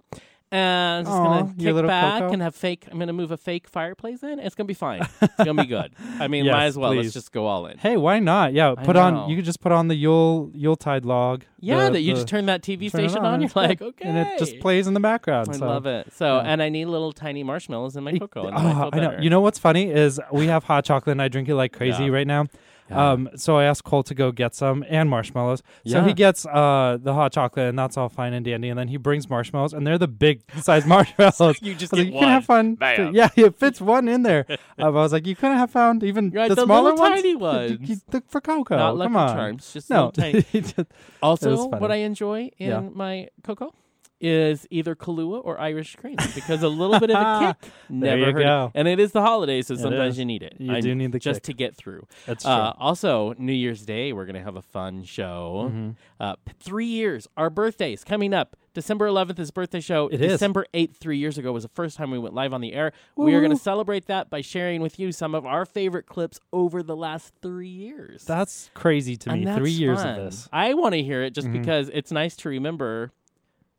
And 0.53 0.98
I'm 0.98 1.03
just 1.06 1.15
Aw, 1.18 1.24
gonna 1.24 1.39
your 1.39 1.56
kick 1.56 1.74
little 1.75 1.88
back 1.88 2.19
Coco. 2.19 2.33
and 2.33 2.42
have 2.42 2.53
fake. 2.56 2.86
I'm 2.92 3.00
gonna 3.00 3.13
move 3.13 3.31
a 3.31 3.38
fake 3.38 3.69
fireplace 3.69 4.21
in. 4.21 4.38
It's 4.39 4.53
gonna 4.53 4.68
be 4.68 4.74
fine. 4.74 5.01
It's 5.21 5.36
gonna 5.38 5.53
be 5.63 5.65
good. 5.68 5.94
I 6.19 6.27
mean, 6.27 6.44
Yes, 6.44 6.53
might 6.53 6.65
as 6.65 6.77
well. 6.77 6.92
please. 6.92 7.03
Let's 7.03 7.13
just 7.13 7.31
go 7.31 7.45
all 7.45 7.68
in. 7.68 7.77
Hey, 7.77 7.95
why 7.95 8.19
not? 8.19 8.51
Yeah, 8.51 8.75
I 8.77 8.83
put 8.83 8.98
know. 8.98 9.01
on. 9.01 9.30
You 9.30 9.38
could 9.38 9.45
just 9.45 9.62
put 9.62 9.71
on 9.71 9.88
the 9.88 9.95
Yule 9.95 10.51
Yuletide 10.53 11.06
log. 11.06 11.45
Yeah, 11.62 11.86
the- 11.86 11.92
that 11.94 12.01
you 12.01 12.13
the- 12.13 12.19
just 12.19 12.27
turn 12.27 12.48
that 12.48 12.62
TV 12.63 12.92
turn 12.92 13.06
it 13.06 13.09
station 13.12 13.25
on, 13.25 13.36
and 13.36 13.42
You're 13.44 13.45
it's 13.45 13.53
good. 13.53 13.59
like, 13.62 13.81
okay, 13.81 14.06
and 14.09 14.18
it 14.18 14.39
just 14.39 14.59
plays 14.59 14.88
in 14.88 14.94
the 14.94 15.00
background. 15.00 15.48
I 15.50 15.53
so. 15.53 15.65
love 15.68 15.86
it. 15.86 16.12
So, 16.13 16.39
and 16.39 16.62
I 16.62 16.68
need 16.68 16.86
little 16.86 17.13
tiny 17.13 17.44
marshmallows 17.44 17.95
in 17.95 18.04
my 18.04 18.18
cocoa. 18.18 18.47
And 18.47 18.57
then 18.57 18.65
oh, 18.65 18.68
I 18.68 18.71
Oh, 18.88 18.89
feel 18.92 19.00
I 19.00 19.04
know. 19.04 19.09
better. 19.12 19.24
You 19.24 19.30
know 19.30 19.39
what's 19.42 19.59
funny 19.59 19.89
is 19.89 20.19
we 20.33 20.47
have 20.47 20.65
hot 20.65 20.83
chocolate 20.83 21.13
and 21.13 21.21
I 21.21 21.30
drink 21.30 21.47
it 21.47 21.56
like 21.56 21.71
crazy 21.71 22.06
Yeah. 22.06 22.09
right 22.12 22.27
now. 22.27 22.47
Yeah. 22.92 23.12
Um, 23.12 23.30
so 23.36 23.58
I 23.58 23.64
asked 23.64 23.84
Cole 23.86 24.04
to 24.04 24.14
go 24.14 24.32
get 24.32 24.54
some 24.54 24.84
and 24.90 25.10
marshmallows. 25.10 25.60
So 25.88 25.98
Yeah. 26.00 26.06
he 26.08 26.14
gets 26.14 26.45
uh 26.45 26.98
the 27.02 27.14
hot 27.14 27.31
chocolate 27.31 27.69
and 27.69 27.80
that's 27.80 27.95
all 27.98 28.10
fine 28.10 28.33
and 28.33 28.44
dandy. 28.45 28.69
And 28.69 28.78
then 28.78 28.90
he 28.90 28.98
brings 28.98 29.30
marshmallows 29.30 29.74
and 29.74 29.88
they're 29.88 29.98
the 29.98 30.07
big 30.07 30.42
size 30.62 30.86
marshmallows. 30.86 31.60
you 31.62 31.74
just 31.74 31.94
I 31.94 31.98
was 31.98 32.06
get 32.06 32.06
like, 32.06 32.07
you 32.07 32.14
one. 32.14 32.24
can 32.24 32.30
have 32.30 32.45
fun. 32.45 32.76
Bam. 32.76 33.16
Yeah, 33.16 33.30
it 33.36 33.56
fits 33.57 33.80
one 33.81 34.07
in 34.07 34.24
there. 34.24 34.45
um, 34.50 34.57
I 34.78 34.90
was 34.90 35.14
like, 35.14 35.26
you 35.26 35.36
couldn't 35.36 35.57
have 35.57 35.71
found 35.71 36.04
even 36.04 36.30
Right, 36.31 36.50
the, 36.50 36.56
the 36.56 36.64
smaller 36.66 36.92
little 36.92 37.00
ones. 37.00 37.16
tiny 37.21 37.30
You- 37.30 37.40
ones. 37.40 37.90
you- 37.90 37.95
the- 38.10 38.24
for 38.28 38.42
cocoa. 38.42 38.78
Not 38.78 38.98
Lucky 38.98 39.06
Come 39.07 39.16
on. 39.16 39.36
Charms, 39.36 39.74
just 39.74 39.90
No. 39.90 39.95
little 40.07 40.12
tiny. 40.12 40.42
Just- 40.62 40.76
Also, 41.24 41.52
was 41.52 41.60
funny. 41.66 41.81
what 41.81 41.92
I 41.92 41.95
enjoy 41.98 42.52
in 42.57 42.69
Yeah. 42.69 42.81
my 42.94 43.30
cocoa 43.44 43.74
is 44.21 44.68
either 44.69 44.95
Kahlua 44.95 45.42
or 45.44 45.59
Irish 45.59 45.95
cream 45.95 46.16
because 46.35 46.63
a 46.63 46.68
little 46.69 46.99
bit 46.99 47.11
of 47.11 47.18
a 47.18 47.56
kick 47.61 47.71
There 47.90 48.18
never 48.18 48.18
you 48.18 48.33
hurt. 48.33 48.44
go. 48.44 48.71
And 48.75 48.87
it 48.87 48.99
is 48.99 49.11
the 49.11 49.21
holidays, 49.21 49.68
so 49.68 49.73
It 49.73 49.80
sometimes 49.80 50.13
is. 50.16 50.19
you 50.19 50.25
need 50.25 50.44
it. 50.44 50.56
You 50.59 50.73
I- 50.73 50.81
do 50.81 50.94
need 50.95 51.11
the 51.11 51.19
kick 51.19 51.23
just 51.23 51.37
kick. 51.40 51.44
to 51.45 51.54
get 51.54 51.75
through. 51.75 52.07
That's 52.25 52.44
true. 52.44 52.51
Uh, 52.51 52.73
also, 52.78 53.33
New 53.37 53.54
Year's 53.54 53.85
Day, 53.85 54.13
we're 54.13 54.25
gonna 54.25 54.44
have 54.44 54.56
a 54.56 54.61
fun 54.61 55.04
show. 55.04 55.71
Mhm. 55.73 55.95
Uh, 56.19 56.35
p- 56.45 56.54
three 56.59 56.85
years, 56.85 57.28
our 57.37 57.49
birthdays 57.49 58.04
coming 58.04 58.33
up. 58.33 58.56
December 58.73 59.06
11th 59.06 59.37
is 59.37 59.51
birthday 59.51 59.81
show. 59.81 60.07
It 60.07 60.21
is. 60.21 60.31
December 60.31 60.66
8th, 60.73 60.95
three 60.95 61.18
years 61.18 61.37
ago, 61.37 61.51
was 61.51 61.63
the 61.63 61.69
first 61.69 61.97
time 61.97 62.09
we 62.09 62.18
went 62.18 62.33
live 62.33 62.54
on 62.54 62.61
the 62.61 62.71
air. 62.71 62.94
We 63.18 63.33
are 63.33 63.42
going 63.42 63.51
to 63.51 63.61
celebrate 63.61 64.06
that 64.06 64.30
by 64.30 64.40
sharing 64.40 64.80
with 64.81 64.97
you 64.97 65.11
some 65.11 65.35
of 65.35 65.45
our 65.45 65.66
favorite 65.66 66.06
clips 66.06 66.40
over 66.54 66.81
the 66.81 66.95
last 66.95 67.33
three 67.42 67.68
years. 67.68 68.23
That's 68.23 68.69
crazy 68.73 69.18
to 69.18 69.31
And 69.31 69.44
me. 69.44 69.54
Three 69.56 69.71
years 69.71 70.01
fun. 70.01 70.19
of 70.19 70.23
this. 70.25 70.47
I 70.54 70.73
want 70.73 70.94
to 70.94 71.04
hear 71.04 71.21
it 71.21 71.33
just 71.33 71.49
Mhm. 71.49 71.51
because 71.59 71.90
it's 71.94 72.13
nice 72.13 72.37
to 72.37 72.47
remember 72.49 73.11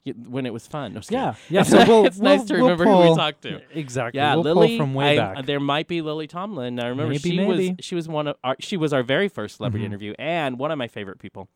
when 0.04 0.46
it 0.46 0.52
was 0.52 0.66
fun. 0.66 0.94
No. 0.94 1.00
Yeah, 1.10 1.34
yeah. 1.48 1.62
So 1.72 1.78
we'll, 1.86 2.06
it's 2.06 2.18
nice 2.18 2.40
we'll- 2.40 2.46
to 2.48 2.54
we'll 2.54 2.62
remember 2.70 2.84
who 2.84 3.10
we 3.10 3.16
talked 3.16 3.42
to. 3.42 3.60
Exactly. 3.74 4.18
Yeah, 4.18 4.34
Lily 4.34 4.68
pull 4.68 4.76
from 4.78 4.94
way 4.94 5.18
I- 5.18 5.34
back. 5.34 5.46
There 5.46 5.60
might 5.60 5.88
be 5.88 6.02
Lily 6.02 6.26
Tomlin. 6.26 6.78
I 6.80 6.88
remember 6.88 7.12
Maybe, 7.12 7.30
she 7.30 7.36
maybe. 7.36 7.70
was 7.76 7.84
she 7.84 7.94
was 7.94 8.08
one 8.08 8.26
of 8.28 8.36
our 8.42 8.56
she 8.60 8.76
was 8.76 8.92
our 8.92 9.02
very 9.02 9.28
first 9.28 9.56
celebrity 9.56 9.84
Mhm. 9.84 9.86
interview 9.86 10.14
and 10.18 10.58
one 10.58 10.70
of 10.70 10.78
my 10.78 10.88
favorite 10.88 11.18
people. 11.18 11.48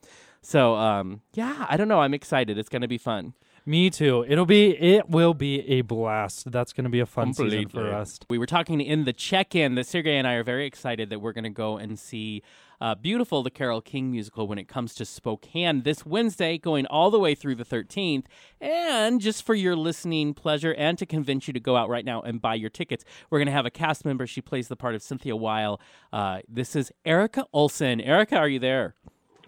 So 0.42 0.74
um 0.76 1.20
yeah, 1.34 1.66
I 1.68 1.76
don't 1.76 1.88
know. 1.88 2.00
I'm 2.00 2.14
excited. 2.14 2.56
It's 2.58 2.68
going 2.68 2.82
to 2.82 2.88
be 2.88 2.98
fun. 2.98 3.34
Me 3.68 3.90
too. 3.90 4.24
It'll 4.28 4.46
be 4.46 4.70
it 4.78 5.10
will 5.10 5.34
be 5.34 5.60
a 5.68 5.80
blast. 5.80 6.52
That's 6.52 6.72
going 6.72 6.84
to 6.84 6.90
be 6.90 7.00
a 7.00 7.06
fun 7.06 7.34
season 7.34 7.68
for 7.68 7.92
us. 7.92 8.20
We 8.30 8.38
were 8.38 8.46
talking 8.46 8.80
in 8.80 9.04
the 9.04 9.12
check-in 9.12 9.74
that 9.74 9.88
Sergey 9.88 10.16
and 10.16 10.26
I 10.26 10.34
are 10.34 10.44
very 10.44 10.66
excited 10.66 11.10
that 11.10 11.18
we're 11.18 11.32
going 11.32 11.44
to 11.44 11.50
go 11.50 11.76
and 11.76 11.98
see 11.98 12.44
uh, 12.80 12.94
Beautiful, 12.94 13.42
the 13.42 13.50
Carole 13.50 13.80
King 13.80 14.12
musical, 14.12 14.46
when 14.46 14.58
it 14.58 14.68
comes 14.68 14.94
to 14.94 15.04
Spokane 15.04 15.82
this 15.82 16.06
Wednesday, 16.06 16.58
going 16.58 16.86
all 16.86 17.10
the 17.10 17.18
way 17.18 17.34
through 17.34 17.56
the 17.56 17.64
13th. 17.64 18.26
And 18.60 19.20
just 19.20 19.44
for 19.44 19.54
your 19.54 19.74
listening 19.74 20.34
pleasure 20.34 20.74
and 20.74 20.96
to 20.98 21.06
convince 21.06 21.48
you 21.48 21.52
to 21.54 21.60
go 21.60 21.76
out 21.76 21.88
right 21.88 22.04
now 22.04 22.20
and 22.20 22.40
buy 22.40 22.54
your 22.54 22.70
tickets, 22.70 23.04
we're 23.30 23.38
going 23.38 23.46
to 23.46 23.52
have 23.52 23.66
a 23.66 23.70
cast 23.70 24.04
member. 24.04 24.26
She 24.26 24.40
plays 24.40 24.68
the 24.68 24.76
part 24.76 24.94
of 24.94 25.02
Cynthia 25.02 25.34
Weil. 25.34 25.80
Uh, 26.12 26.40
this 26.48 26.76
is 26.76 26.92
Erica 27.04 27.46
Olson. 27.52 28.00
Erica, 28.00 28.36
are 28.36 28.48
you 28.48 28.58
there? 28.58 28.94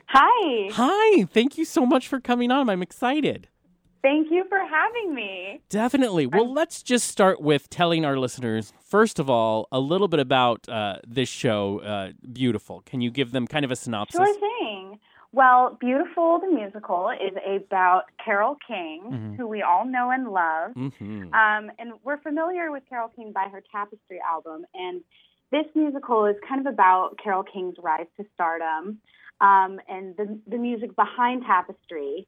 Hi. 0.06 0.70
Hi. 0.72 1.24
Thank 1.24 1.58
you 1.58 1.64
so 1.64 1.84
much 1.86 2.08
for 2.08 2.18
coming 2.18 2.50
on. 2.50 2.68
I'm 2.70 2.82
excited. 2.82 3.48
Thank 4.02 4.30
you 4.30 4.44
for 4.48 4.58
having 4.58 5.14
me. 5.14 5.60
Definitely. 5.68 6.26
Well, 6.26 6.52
let's 6.52 6.82
just 6.82 7.08
start 7.08 7.40
with 7.40 7.68
telling 7.68 8.04
our 8.04 8.16
listeners, 8.16 8.72
first 8.80 9.18
of 9.18 9.28
all, 9.28 9.66
a 9.72 9.80
little 9.80 10.08
bit 10.08 10.20
about 10.20 10.68
uh, 10.68 10.96
this 11.06 11.28
show, 11.28 11.80
uh, 11.80 12.12
Beautiful. 12.32 12.82
Can 12.86 13.00
you 13.00 13.10
give 13.10 13.32
them 13.32 13.46
kind 13.46 13.64
of 13.64 13.70
a 13.70 13.76
synopsis? 13.76 14.16
Sure 14.18 14.40
thing. 14.40 14.98
Well, 15.32 15.76
Beautiful, 15.80 16.38
the 16.38 16.48
musical, 16.50 17.10
is 17.10 17.36
about 17.66 18.04
Carole 18.24 18.56
King, 18.66 19.02
Mhm. 19.10 19.36
who 19.36 19.46
we 19.46 19.62
all 19.62 19.84
know 19.84 20.10
and 20.10 20.28
love. 20.32 20.72
Mm-hmm. 20.74 21.34
Um, 21.34 21.70
and 21.78 21.92
we're 22.04 22.16
familiar 22.18 22.70
with 22.70 22.84
Carole 22.88 23.10
King 23.14 23.32
by 23.32 23.48
her 23.52 23.62
Tapestry 23.72 24.20
album. 24.20 24.64
And 24.74 25.02
this 25.50 25.66
musical 25.74 26.24
is 26.26 26.36
kind 26.48 26.66
of 26.66 26.72
about 26.72 27.18
Carole 27.22 27.42
King's 27.42 27.76
rise 27.82 28.06
to 28.16 28.24
stardom 28.34 29.00
um, 29.40 29.80
and 29.88 30.16
the, 30.16 30.38
the 30.46 30.56
music 30.58 30.94
behind 30.96 31.42
Tapestry 31.44 32.26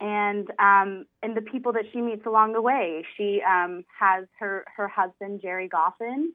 and 0.00 0.48
um, 0.58 1.06
and 1.22 1.36
the 1.36 1.42
people 1.42 1.72
that 1.72 1.84
she 1.92 2.00
meets 2.00 2.24
along 2.26 2.52
the 2.52 2.62
way. 2.62 3.04
She 3.16 3.40
um, 3.42 3.84
has 3.98 4.26
her, 4.38 4.64
her 4.76 4.88
husband, 4.88 5.40
Gerry 5.42 5.68
Goffin, 5.68 6.28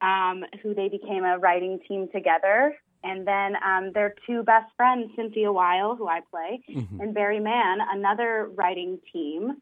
um, 0.00 0.44
who 0.62 0.74
they 0.74 0.88
became 0.88 1.24
a 1.24 1.38
writing 1.38 1.80
team 1.86 2.08
together. 2.12 2.76
And 3.02 3.26
then 3.26 3.56
um, 3.64 3.92
their 3.94 4.14
two 4.26 4.42
best 4.42 4.70
friends, 4.76 5.10
Cynthia 5.16 5.50
Weil, 5.50 5.96
who 5.96 6.06
I 6.06 6.20
play, 6.30 6.60
Mhm. 6.68 7.00
and 7.00 7.14
Barry 7.14 7.40
Mann, 7.40 7.78
another 7.80 8.50
writing 8.54 8.98
team, 9.10 9.56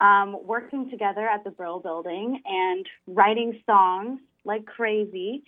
um, 0.00 0.36
working 0.44 0.90
together 0.90 1.26
at 1.26 1.42
the 1.42 1.50
Brill 1.50 1.80
Building 1.80 2.42
and 2.44 2.86
writing 3.06 3.62
songs 3.64 4.20
like 4.44 4.66
crazy 4.66 5.42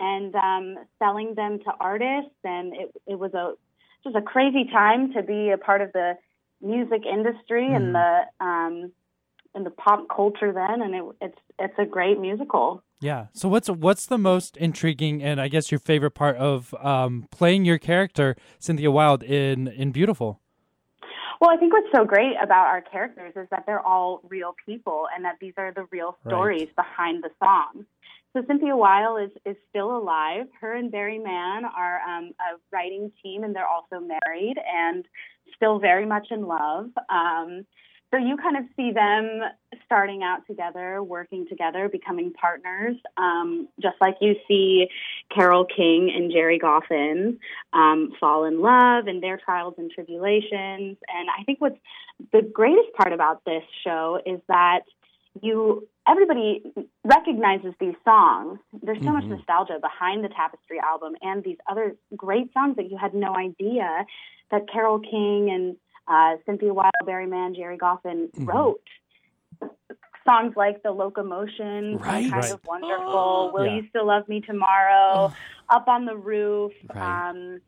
and 0.00 0.34
um, 0.34 0.76
selling 0.98 1.34
them 1.34 1.60
to 1.60 1.72
artists. 1.78 2.34
And 2.42 2.74
it, 2.74 2.90
it 3.06 3.18
was 3.18 3.32
a 3.34 3.54
just 4.02 4.16
a 4.16 4.22
crazy 4.22 4.64
time 4.64 5.12
to 5.12 5.22
be 5.22 5.50
a 5.50 5.58
part 5.58 5.82
of 5.82 5.92
the 5.92 6.16
music 6.60 7.02
industry 7.06 7.68
Mhm. 7.68 7.76
and 7.76 7.94
the 7.94 8.44
um, 8.44 8.92
and 9.54 9.64
the 9.66 9.70
pop 9.70 10.06
culture 10.14 10.52
then. 10.52 10.82
And 10.82 10.94
it, 10.94 11.04
it's 11.20 11.38
it's 11.58 11.78
a 11.78 11.84
great 11.86 12.18
musical. 12.20 12.82
Yeah. 13.00 13.26
So 13.32 13.48
what's 13.48 13.68
what's 13.70 14.06
the 14.06 14.18
most 14.18 14.56
intriguing 14.56 15.22
and 15.22 15.40
I 15.40 15.48
guess 15.48 15.70
your 15.70 15.78
favorite 15.78 16.12
part 16.12 16.36
of 16.36 16.74
um, 16.82 17.26
playing 17.30 17.64
your 17.64 17.78
character 17.78 18.36
Cynthia 18.58 18.90
Weil 18.90 19.16
in 19.22 19.68
in 19.68 19.92
Beautiful? 19.92 20.40
Well, 21.40 21.50
I 21.50 21.56
think 21.56 21.72
what's 21.72 21.86
so 21.94 22.04
great 22.04 22.34
about 22.42 22.66
our 22.66 22.80
characters 22.80 23.32
is 23.36 23.46
that 23.50 23.62
they're 23.64 23.80
all 23.86 24.20
real 24.28 24.56
people 24.66 25.06
and 25.14 25.24
that 25.24 25.36
these 25.40 25.52
are 25.56 25.72
the 25.72 25.84
real 25.92 26.16
Right. 26.24 26.32
stories 26.32 26.68
behind 26.74 27.22
the 27.22 27.30
songs. 27.38 27.84
So 28.32 28.42
Cynthia 28.48 28.76
Weil 28.76 29.16
is, 29.18 29.30
is 29.46 29.56
still 29.70 29.96
alive. 29.96 30.48
Her 30.60 30.74
and 30.74 30.90
Barry 30.90 31.18
Mann 31.20 31.64
are 31.64 32.00
um, 32.00 32.32
a 32.40 32.58
writing 32.72 33.12
team 33.22 33.44
and 33.44 33.54
they're 33.54 33.68
also 33.68 34.00
married 34.00 34.56
and 34.58 35.06
still 35.54 35.78
very 35.78 36.06
much 36.06 36.28
in 36.30 36.46
love. 36.46 36.90
Um, 37.08 37.66
so 38.10 38.16
you 38.16 38.38
kind 38.38 38.56
of 38.56 38.64
see 38.74 38.90
them 38.90 39.42
starting 39.84 40.22
out 40.22 40.46
together, 40.46 41.02
working 41.02 41.46
together, 41.46 41.90
becoming 41.90 42.32
partners, 42.32 42.96
um, 43.18 43.68
just 43.82 43.96
like 44.00 44.16
you 44.22 44.34
see 44.48 44.88
Carole 45.34 45.66
King 45.66 46.10
and 46.14 46.32
Gerry 46.32 46.58
Goffin 46.58 47.36
um, 47.74 48.12
fall 48.18 48.44
in 48.44 48.62
love 48.62 49.08
and 49.08 49.22
their 49.22 49.36
trials 49.36 49.74
and 49.76 49.90
tribulations. 49.90 50.96
And 51.06 51.28
I 51.38 51.44
think 51.44 51.60
what's 51.60 51.76
the 52.32 52.40
greatest 52.40 52.94
part 52.96 53.12
about 53.12 53.44
this 53.44 53.62
show 53.84 54.18
is 54.24 54.40
that 54.48 54.80
you 55.42 55.86
everybody 56.08 56.62
recognizes 57.04 57.74
these 57.78 57.94
songs. 58.02 58.58
There's 58.82 58.98
so 59.04 59.12
much 59.12 59.24
Mhm. 59.24 59.36
nostalgia 59.36 59.78
behind 59.78 60.24
the 60.24 60.30
Tapestry 60.30 60.80
album 60.80 61.14
and 61.20 61.44
these 61.44 61.58
other 61.68 61.96
great 62.16 62.50
songs 62.54 62.76
that 62.76 62.90
you 62.90 62.96
had 62.96 63.12
no 63.12 63.36
idea 63.36 64.06
that 64.50 64.68
Carole 64.72 65.00
King 65.00 65.50
and 65.50 65.76
uh, 66.06 66.36
Cynthia 66.46 66.72
Weil, 66.72 66.90
Barry 67.04 67.26
Mann, 67.26 67.54
Gerry 67.54 67.76
Goffin 67.76 68.30
Mhm. 68.32 68.46
wrote. 68.46 68.80
Songs 70.26 70.54
like 70.56 70.82
The 70.82 70.90
Locomotion, 70.90 71.96
Right. 71.98 72.30
Kind 72.30 72.32
Right. 72.32 72.52
of 72.52 72.60
Wonderful, 72.66 73.50
Will 73.54 73.64
Yeah. 73.66 73.76
You 73.76 73.88
Still 73.88 74.06
Love 74.06 74.28
Me 74.28 74.40
Tomorrow, 74.42 75.32
Up 75.70 75.88
on 75.88 76.04
the 76.04 76.16
Roof, 76.16 76.72
Right. 76.94 77.28
um, 77.30 77.60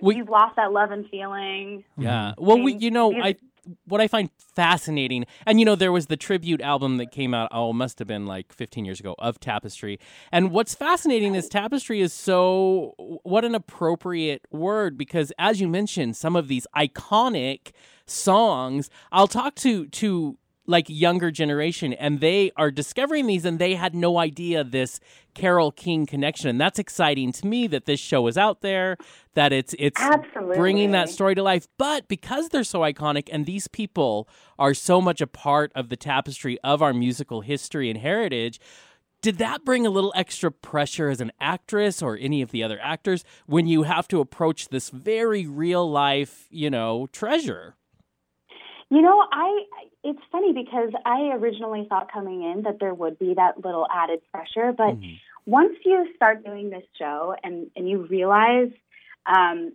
We- 0.00 0.14
You've 0.16 0.28
Lost 0.28 0.54
That 0.56 0.72
Lovin' 0.72 1.04
Feeling. 1.08 1.84
Yeah. 1.96 2.34
Well, 2.38 2.60
we, 2.62 2.74
you 2.74 2.92
know, 2.92 3.10
these- 3.12 3.22
I 3.24 3.34
what 3.84 4.00
I 4.00 4.08
find 4.08 4.30
fascinating, 4.54 5.26
and 5.46 5.58
you 5.58 5.64
know, 5.64 5.74
there 5.74 5.92
was 5.92 6.06
the 6.06 6.16
tribute 6.16 6.60
album 6.60 6.96
that 6.98 7.10
came 7.10 7.34
out. 7.34 7.48
Oh, 7.52 7.72
must 7.72 7.98
have 7.98 8.08
been 8.08 8.26
like 8.26 8.52
15 8.52 8.84
years 8.84 9.00
ago 9.00 9.14
of 9.18 9.40
Tapestry. 9.40 9.98
And 10.32 10.50
what's 10.50 10.74
fascinating 10.74 11.34
is 11.34 11.48
Tapestry 11.48 12.00
is 12.00 12.12
so 12.12 12.94
what 13.22 13.44
an 13.44 13.54
appropriate 13.54 14.46
word 14.50 14.96
because, 14.96 15.32
as 15.38 15.60
you 15.60 15.68
mentioned, 15.68 16.16
some 16.16 16.36
of 16.36 16.48
these 16.48 16.66
iconic 16.76 17.72
songs. 18.06 18.90
I'll 19.12 19.28
talk 19.28 19.54
to 19.56 19.86
to 19.86 20.38
like 20.68 20.86
younger 20.88 21.30
generation 21.30 21.92
and 21.94 22.20
they 22.20 22.52
are 22.56 22.70
discovering 22.70 23.26
these 23.26 23.44
and 23.44 23.58
they 23.58 23.74
had 23.74 23.94
no 23.94 24.18
idea 24.18 24.62
this 24.62 25.00
Carole 25.34 25.72
King 25.72 26.04
connection 26.04 26.48
and 26.48 26.60
that's 26.60 26.78
exciting 26.78 27.32
to 27.32 27.46
me 27.46 27.66
that 27.66 27.86
this 27.86 27.98
show 27.98 28.26
is 28.26 28.36
out 28.36 28.60
there 28.60 28.96
that 29.34 29.52
it's 29.52 29.74
it's 29.78 30.00
Absolutely. 30.00 30.56
bringing 30.56 30.90
that 30.92 31.08
story 31.08 31.34
to 31.34 31.42
life. 31.42 31.66
But 31.78 32.06
because 32.06 32.50
they're 32.50 32.64
so 32.64 32.80
iconic 32.80 33.28
and 33.32 33.46
these 33.46 33.66
people 33.66 34.28
are 34.58 34.74
so 34.74 35.00
much 35.00 35.20
a 35.20 35.26
part 35.26 35.72
of 35.74 35.88
the 35.88 35.96
tapestry 35.96 36.58
of 36.62 36.82
our 36.82 36.92
musical 36.92 37.40
history 37.40 37.88
and 37.88 37.98
heritage, 37.98 38.60
did 39.22 39.38
that 39.38 39.64
bring 39.64 39.86
a 39.86 39.90
little 39.90 40.12
extra 40.14 40.50
pressure 40.52 41.08
as 41.08 41.20
an 41.20 41.32
actress 41.40 42.02
or 42.02 42.16
any 42.16 42.42
of 42.42 42.50
the 42.50 42.62
other 42.62 42.78
actors 42.82 43.24
when 43.46 43.66
you 43.66 43.84
have 43.84 44.06
to 44.08 44.20
approach 44.20 44.68
this 44.68 44.90
very 44.90 45.46
real 45.46 45.88
life, 45.90 46.46
you 46.50 46.68
know, 46.68 47.08
treasure? 47.12 47.76
You 48.90 49.02
know, 49.02 49.22
I 49.30 49.64
it's 50.02 50.20
funny 50.32 50.52
because 50.52 50.90
I 51.04 51.32
originally 51.34 51.86
thought 51.88 52.10
coming 52.10 52.42
in 52.42 52.62
that 52.62 52.78
there 52.80 52.94
would 52.94 53.18
be 53.18 53.34
that 53.34 53.62
little 53.64 53.86
added 53.92 54.20
pressure, 54.32 54.72
but 54.72 54.94
Mhm. 54.96 55.18
once 55.46 55.76
you 55.84 56.12
start 56.14 56.44
doing 56.44 56.70
this 56.70 56.84
show 56.98 57.34
and 57.44 57.70
and 57.76 57.88
you 57.88 57.98
realize 58.06 58.70
um, 59.26 59.72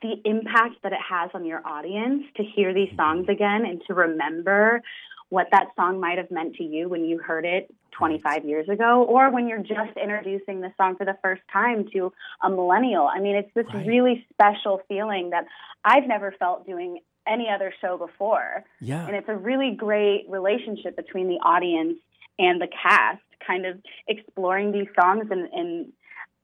the 0.00 0.20
impact 0.24 0.82
that 0.82 0.92
it 0.92 1.00
has 1.00 1.30
on 1.34 1.44
your 1.44 1.60
audience 1.66 2.24
to 2.36 2.42
hear 2.44 2.72
these 2.72 2.94
songs 2.96 3.28
again 3.28 3.64
and 3.64 3.82
to 3.86 3.94
remember 3.94 4.82
what 5.28 5.48
that 5.50 5.68
song 5.76 5.98
might 5.98 6.18
have 6.18 6.30
meant 6.30 6.54
to 6.56 6.62
you 6.64 6.88
when 6.88 7.04
you 7.04 7.18
heard 7.18 7.44
it 7.44 7.72
25 7.92 8.44
years 8.44 8.68
ago 8.68 9.02
or 9.04 9.30
when 9.30 9.48
you're 9.48 9.62
just 9.62 9.96
introducing 9.96 10.60
the 10.60 10.72
song 10.76 10.94
for 10.96 11.06
the 11.06 11.16
first 11.22 11.40
time 11.52 11.88
to 11.92 12.12
a 12.42 12.50
millennial. 12.50 13.06
I 13.06 13.18
mean, 13.18 13.36
it's 13.36 13.52
this 13.54 13.66
Right. 13.72 13.86
really 13.86 14.26
special 14.30 14.82
feeling 14.88 15.30
that 15.30 15.46
I've 15.84 16.06
never 16.06 16.32
felt 16.32 16.66
doing 16.66 16.98
any 17.26 17.48
other 17.48 17.72
show 17.80 17.96
before. 17.96 18.64
Yeah. 18.80 19.06
And 19.06 19.14
it's 19.16 19.28
a 19.28 19.36
really 19.36 19.74
great 19.76 20.26
relationship 20.28 20.96
between 20.96 21.28
the 21.28 21.36
audience 21.36 21.98
and 22.38 22.60
the 22.60 22.68
cast, 22.68 23.22
kind 23.46 23.66
of 23.66 23.78
exploring 24.08 24.72
these 24.72 24.88
songs 25.00 25.26
and, 25.30 25.48
and 25.52 25.92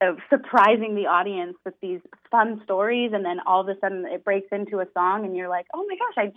uh, 0.01 0.13
surprising 0.31 0.95
the 0.95 1.07
audience 1.07 1.57
with 1.65 1.75
these 1.81 2.01
fun 2.31 2.61
stories. 2.65 3.13
And 3.13 3.25
then 3.25 3.41
all 3.47 3.61
of 3.61 3.69
a 3.69 3.79
sudden 3.81 4.05
it 4.07 4.25
breaks 4.25 4.49
into 4.53 4.79
a 4.81 4.87
song, 4.95 5.25
and 5.25 5.37
you're 5.37 5.49
like, 5.49 5.67
oh 5.75 5.85
my 5.89 5.97
gosh, 5.97 6.29
I 6.29 6.33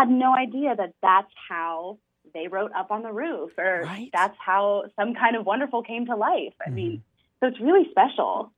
had 0.00 0.08
no 0.10 0.34
idea 0.34 0.74
that 0.76 0.94
that's 1.02 1.30
how 1.48 1.98
they 2.32 2.48
wrote 2.48 2.72
Up 2.72 2.90
on 2.90 3.02
the 3.02 3.12
Roof, 3.12 3.52
or 3.58 3.82
Right. 3.84 4.10
that's 4.12 4.36
how 4.38 4.84
some 4.98 5.14
kind 5.14 5.36
of 5.36 5.46
wonderful 5.46 5.82
came 5.82 6.06
to 6.06 6.16
life. 6.16 6.54
I 6.66 6.70
mean, 6.70 7.02
so 7.38 7.46
it's 7.48 7.60
really 7.60 7.86
special. 7.90 8.50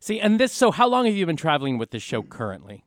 See, 0.00 0.20
and 0.20 0.38
this, 0.38 0.52
so 0.52 0.70
how 0.70 0.86
long 0.86 1.04
have 1.06 1.14
you 1.14 1.26
been 1.26 1.36
traveling 1.36 1.76
with 1.78 1.90
this 1.90 2.02
show 2.02 2.22
currently? 2.22 2.84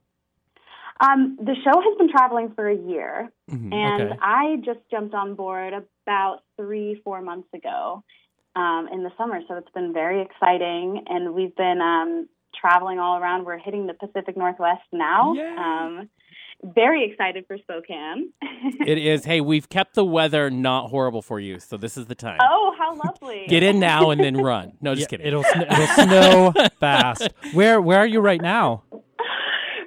Um, 1.04 1.38
the 1.42 1.56
show 1.64 1.82
has 1.82 1.98
been 1.98 2.10
traveling 2.12 2.52
for 2.56 2.70
a 2.70 2.76
year. 2.76 3.32
Mhm, 3.50 3.74
And 3.74 4.02
okay. 4.04 4.18
I 4.22 4.58
just 4.64 4.80
jumped 4.92 5.14
on 5.16 5.36
board 5.36 5.74
about 5.74 6.40
three, 6.58 7.02
four 7.04 7.22
months 7.22 7.48
ago 7.54 8.04
um, 8.56 8.88
in 8.94 9.04
the 9.04 9.12
summer. 9.18 9.40
So 9.48 9.56
it's 9.56 9.72
been 9.72 9.94
very 9.94 10.22
exciting. 10.22 11.04
And 11.08 11.34
we've 11.34 11.56
been 11.56 11.82
um, 11.82 12.30
traveling 12.56 13.00
all 13.00 13.18
around. 13.18 13.46
We're 13.46 13.58
hitting 13.58 13.88
the 13.88 13.94
Pacific 13.96 14.38
Northwest 14.38 14.84
now. 14.92 15.34
Yay. 15.34 15.56
Um, 15.58 16.10
very 16.64 17.10
excited 17.10 17.46
for 17.48 17.58
Spokane. 17.58 18.32
It 18.86 19.00
is. 19.00 19.26
Hey, 19.26 19.42
we've 19.42 19.68
kept 19.70 19.96
the 19.96 20.06
weather 20.06 20.52
not 20.52 20.90
horrible 20.92 21.24
for 21.24 21.40
you, 21.40 21.60
so 21.60 21.78
this 21.78 21.98
is 21.98 22.06
the 22.06 22.14
time. 22.14 22.38
oh, 22.44 22.76
how 22.78 22.94
lovely. 22.96 23.46
Get 23.50 23.64
in 23.64 23.80
now 23.80 24.12
and 24.12 24.22
then 24.22 24.38
run. 24.52 24.74
No, 24.82 24.94
just 24.94 25.12
Yeah, 25.12 25.18
kidding. 25.18 25.26
It'll 25.28 25.44
sn- 25.44 25.62
it'll 25.64 25.88
snow 26.06 26.54
fast. 26.80 27.28
Where 27.54 27.82
where 27.82 27.98
are 27.98 28.06
you 28.06 28.20
right 28.22 28.40
now? 28.42 28.84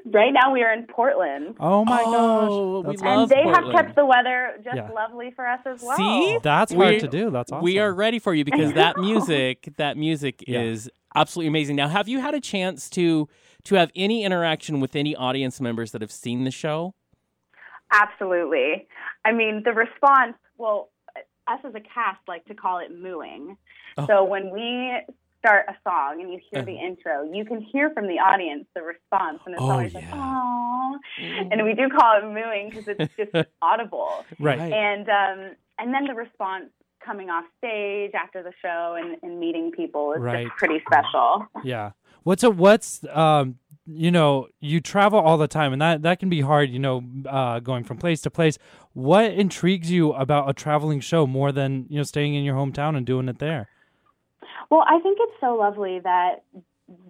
Right 0.04 0.32
now 0.32 0.52
we 0.52 0.62
are 0.62 0.73
in 0.73 0.87
Portland. 0.87 1.56
Oh 1.61 1.84
my 1.84 2.02
Oh, 2.04 2.82
gosh. 2.82 2.90
we 2.90 2.96
love 3.06 3.23
and 3.23 3.30
they 3.30 3.42
Portland. 3.44 3.66
have 3.75 3.84
kept 3.87 3.96
the 3.96 4.04
weather 4.06 4.54
just 4.62 4.76
Yeah. 4.76 4.90
lovely 4.90 5.30
for 5.32 5.46
us 5.46 5.61
as 5.66 5.82
well. 5.82 5.96
See? 5.96 6.38
That's 6.42 6.73
We- 6.73 6.84
hard 6.84 7.00
to 7.00 7.08
do. 7.08 7.30
That's 7.30 7.50
awesome. 7.52 7.64
We 7.64 7.78
are 7.78 7.92
ready 7.92 8.18
for 8.18 8.34
you 8.34 8.44
because 8.44 8.73
that 8.75 8.96
music, 8.99 9.68
that 9.76 9.96
music 9.96 10.44
Yeah. 10.46 10.61
is 10.62 10.90
absolutely 11.14 11.49
amazing. 11.49 11.76
Now, 11.76 11.88
have 11.88 12.08
you 12.08 12.20
had 12.20 12.34
a 12.34 12.40
chance 12.40 12.88
to 12.90 13.28
to 13.64 13.76
have 13.76 13.90
any 13.96 14.25
interaction 14.25 14.78
with 14.80 14.94
any 14.94 15.16
audience 15.16 15.58
members 15.58 15.92
that 15.92 16.02
have 16.02 16.12
seen 16.12 16.44
the 16.44 16.50
show? 16.50 16.92
Absolutely. 17.92 18.87
I 19.25 19.32
mean, 19.32 19.62
the 19.64 19.73
response, 19.73 20.34
well, 20.58 20.90
us 21.46 21.61
as 21.64 21.75
a 21.75 21.80
cast 21.80 22.20
like 22.28 22.44
to 22.46 22.54
call 22.54 22.78
it 22.78 22.90
mooing. 22.90 23.56
Oh. 23.96 24.06
So 24.06 24.25
when 24.25 24.50
we 24.50 24.92
start 25.44 25.66
a 25.68 25.74
song 25.88 26.20
and 26.20 26.32
you 26.32 26.40
hear 26.50 26.64
the 26.64 26.72
Uh-huh. 26.76 26.86
intro, 26.86 27.22
you 27.32 27.44
can 27.44 27.60
hear 27.60 27.90
from 27.90 28.06
the 28.06 28.14
audience 28.14 28.64
the 28.74 28.82
response, 28.82 29.40
and 29.46 29.54
it's 29.54 29.62
Oh, 29.62 29.70
always 29.72 29.92
like, 29.94 30.04
yeah. 30.04 30.14
"Aww," 30.14 30.98
and 31.52 31.62
we 31.64 31.74
do 31.74 31.88
call 31.90 32.18
it 32.18 32.24
mooing 32.24 32.70
because 32.70 32.84
it's 32.88 33.12
just 33.16 33.48
audible. 33.62 34.24
Right. 34.38 34.58
Right. 34.58 34.72
And 34.72 35.08
um, 35.08 35.56
and 35.78 35.92
then 35.92 36.06
the 36.06 36.14
response 36.14 36.66
coming 37.04 37.28
off 37.28 37.44
stage 37.58 38.12
after 38.14 38.42
the 38.42 38.52
show 38.62 38.96
and, 38.98 39.16
and 39.22 39.38
meeting 39.38 39.70
people 39.72 40.14
is 40.14 40.22
Right. 40.22 40.46
just 40.46 40.56
pretty 40.56 40.80
special. 40.86 41.46
Yeah. 41.62 41.90
What's 42.22 42.42
a 42.42 42.50
what's 42.50 43.04
um 43.12 43.58
you 43.86 44.10
know 44.10 44.48
you 44.60 44.80
travel 44.80 45.18
all 45.18 45.36
the 45.36 45.46
time 45.46 45.74
and 45.74 45.82
that 45.82 46.00
that 46.00 46.18
can 46.18 46.30
be 46.30 46.40
hard 46.40 46.70
you 46.70 46.78
know 46.78 47.04
uh 47.28 47.60
going 47.60 47.84
from 47.84 47.98
place 47.98 48.22
to 48.22 48.30
place. 48.30 48.56
What 48.94 49.26
intrigues 49.32 49.90
you 49.90 50.14
about 50.14 50.48
a 50.48 50.54
traveling 50.54 51.00
show 51.00 51.26
more 51.26 51.52
than 51.52 51.84
you 51.90 51.98
know 51.98 52.02
staying 52.04 52.34
in 52.34 52.44
your 52.44 52.54
hometown 52.56 52.96
and 52.96 53.04
doing 53.04 53.28
it 53.28 53.38
there? 53.38 53.68
Well, 54.71 54.85
I 54.87 54.99
think 55.00 55.18
it's 55.21 55.40
so 55.40 55.54
lovely 55.56 56.00
that 56.00 56.42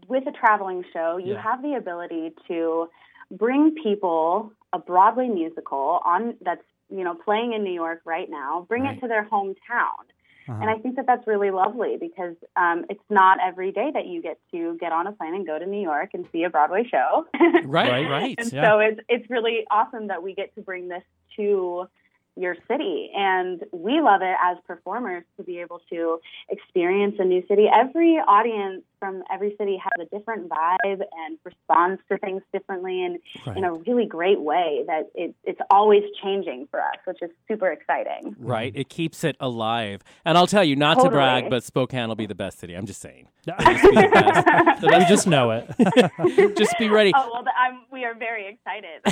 with 0.09 0.27
a 0.27 0.33
traveling 0.33 0.85
show, 0.93 1.17
you 1.17 1.35
Yeah. 1.35 1.43
have 1.43 1.63
the 1.63 1.75
ability 1.75 2.33
to 2.49 2.89
bring 3.31 3.75
people 3.83 4.53
a 4.73 4.79
Broadway 4.79 5.29
musical 5.29 6.01
on 6.05 6.37
that's 6.43 6.63
you 6.91 7.03
know 7.05 7.15
playing 7.15 7.53
in 7.55 7.65
New 7.65 7.73
York 7.73 8.03
right 8.05 8.29
now, 8.29 8.67
bring 8.69 8.83
Right. 8.85 8.97
it 8.97 9.01
to 9.01 9.09
their 9.09 9.25
hometown. 9.25 10.05
Uh-huh. 10.47 10.59
And 10.61 10.69
I 10.69 10.77
think 10.77 10.97
that 10.97 11.07
that's 11.07 11.27
really 11.27 11.51
lovely 11.51 11.97
because 11.99 12.37
um, 12.55 12.85
it's 12.91 13.03
not 13.09 13.39
every 13.43 13.73
day 13.73 13.91
that 13.95 14.05
you 14.07 14.21
get 14.21 14.39
to 14.51 14.77
get 14.79 14.93
on 14.93 15.07
a 15.07 15.13
plane 15.13 15.35
and 15.35 15.47
go 15.47 15.59
to 15.59 15.65
New 15.65 15.81
York 15.81 16.11
and 16.13 16.27
see 16.33 16.43
a 16.45 16.51
Broadway 16.51 16.85
show. 16.87 17.27
Right, 17.65 17.91
Right. 17.91 18.11
right. 18.11 18.35
and 18.39 18.53
yeah. 18.53 18.71
so 18.71 18.79
it's 18.79 19.01
it's 19.09 19.31
really 19.31 19.65
awesome 19.71 20.09
that 20.09 20.23
we 20.23 20.35
get 20.35 20.55
to 20.57 20.61
bring 20.61 20.89
this 20.89 21.03
to 21.37 21.89
your 22.37 22.57
city. 22.69 23.11
And 23.15 23.63
we 23.73 24.01
love 24.01 24.23
it 24.23 24.37
as 24.43 24.57
performers 24.67 25.25
to 25.37 25.45
be 25.45 25.59
able 25.59 25.81
to 25.91 26.21
experience 26.49 27.17
a 27.19 27.25
new 27.25 27.45
city. 27.47 27.67
Every 27.73 28.17
audience 28.17 28.83
from 29.05 29.23
every 29.31 29.55
city 29.59 29.77
has 29.77 30.07
a 30.07 30.17
different 30.17 30.49
vibe 30.49 30.79
and 31.25 31.39
responds 31.45 32.01
to 32.11 32.17
things 32.19 32.41
differently 32.55 33.05
and 33.05 33.19
Right. 33.47 33.59
in 33.59 33.65
a 33.65 33.73
really 33.75 34.07
great 34.07 34.41
way 34.41 34.83
that 34.87 35.11
it, 35.15 35.35
it's 35.45 35.61
always 35.71 36.03
changing 36.23 36.69
for 36.71 36.81
us 36.81 36.97
which 37.05 37.19
is 37.21 37.31
super 37.49 37.71
exciting 37.71 38.35
Right. 38.39 38.73
It 38.75 38.89
keeps 38.89 39.25
it 39.25 39.37
alive. 39.41 40.03
And 40.25 40.39
I'll 40.39 40.47
tell 40.47 40.65
you, 40.65 40.77
not 40.77 41.01
to 41.01 41.11
brag, 41.11 41.51
but 41.51 41.63
Spokane 41.65 42.09
will 42.09 42.15
be 42.17 42.27
the 42.27 42.35
best 42.35 42.59
city. 42.59 42.75
I'm 42.75 42.87
just 42.87 43.01
saying. 43.01 43.29
Just 43.47 43.83
be 43.83 43.89
the 43.91 44.09
best. 44.13 44.81
The 44.81 44.89
we 44.89 45.05
just 45.05 45.27
know 45.27 45.51
it. 45.51 46.57
just 46.57 46.79
be 46.79 46.89
ready. 46.89 47.13
oh 47.15 47.31
well 47.33 47.45
I'm, 47.59 47.83
we 47.93 48.05
are 48.05 48.15
very 48.15 48.49
excited 48.49 49.03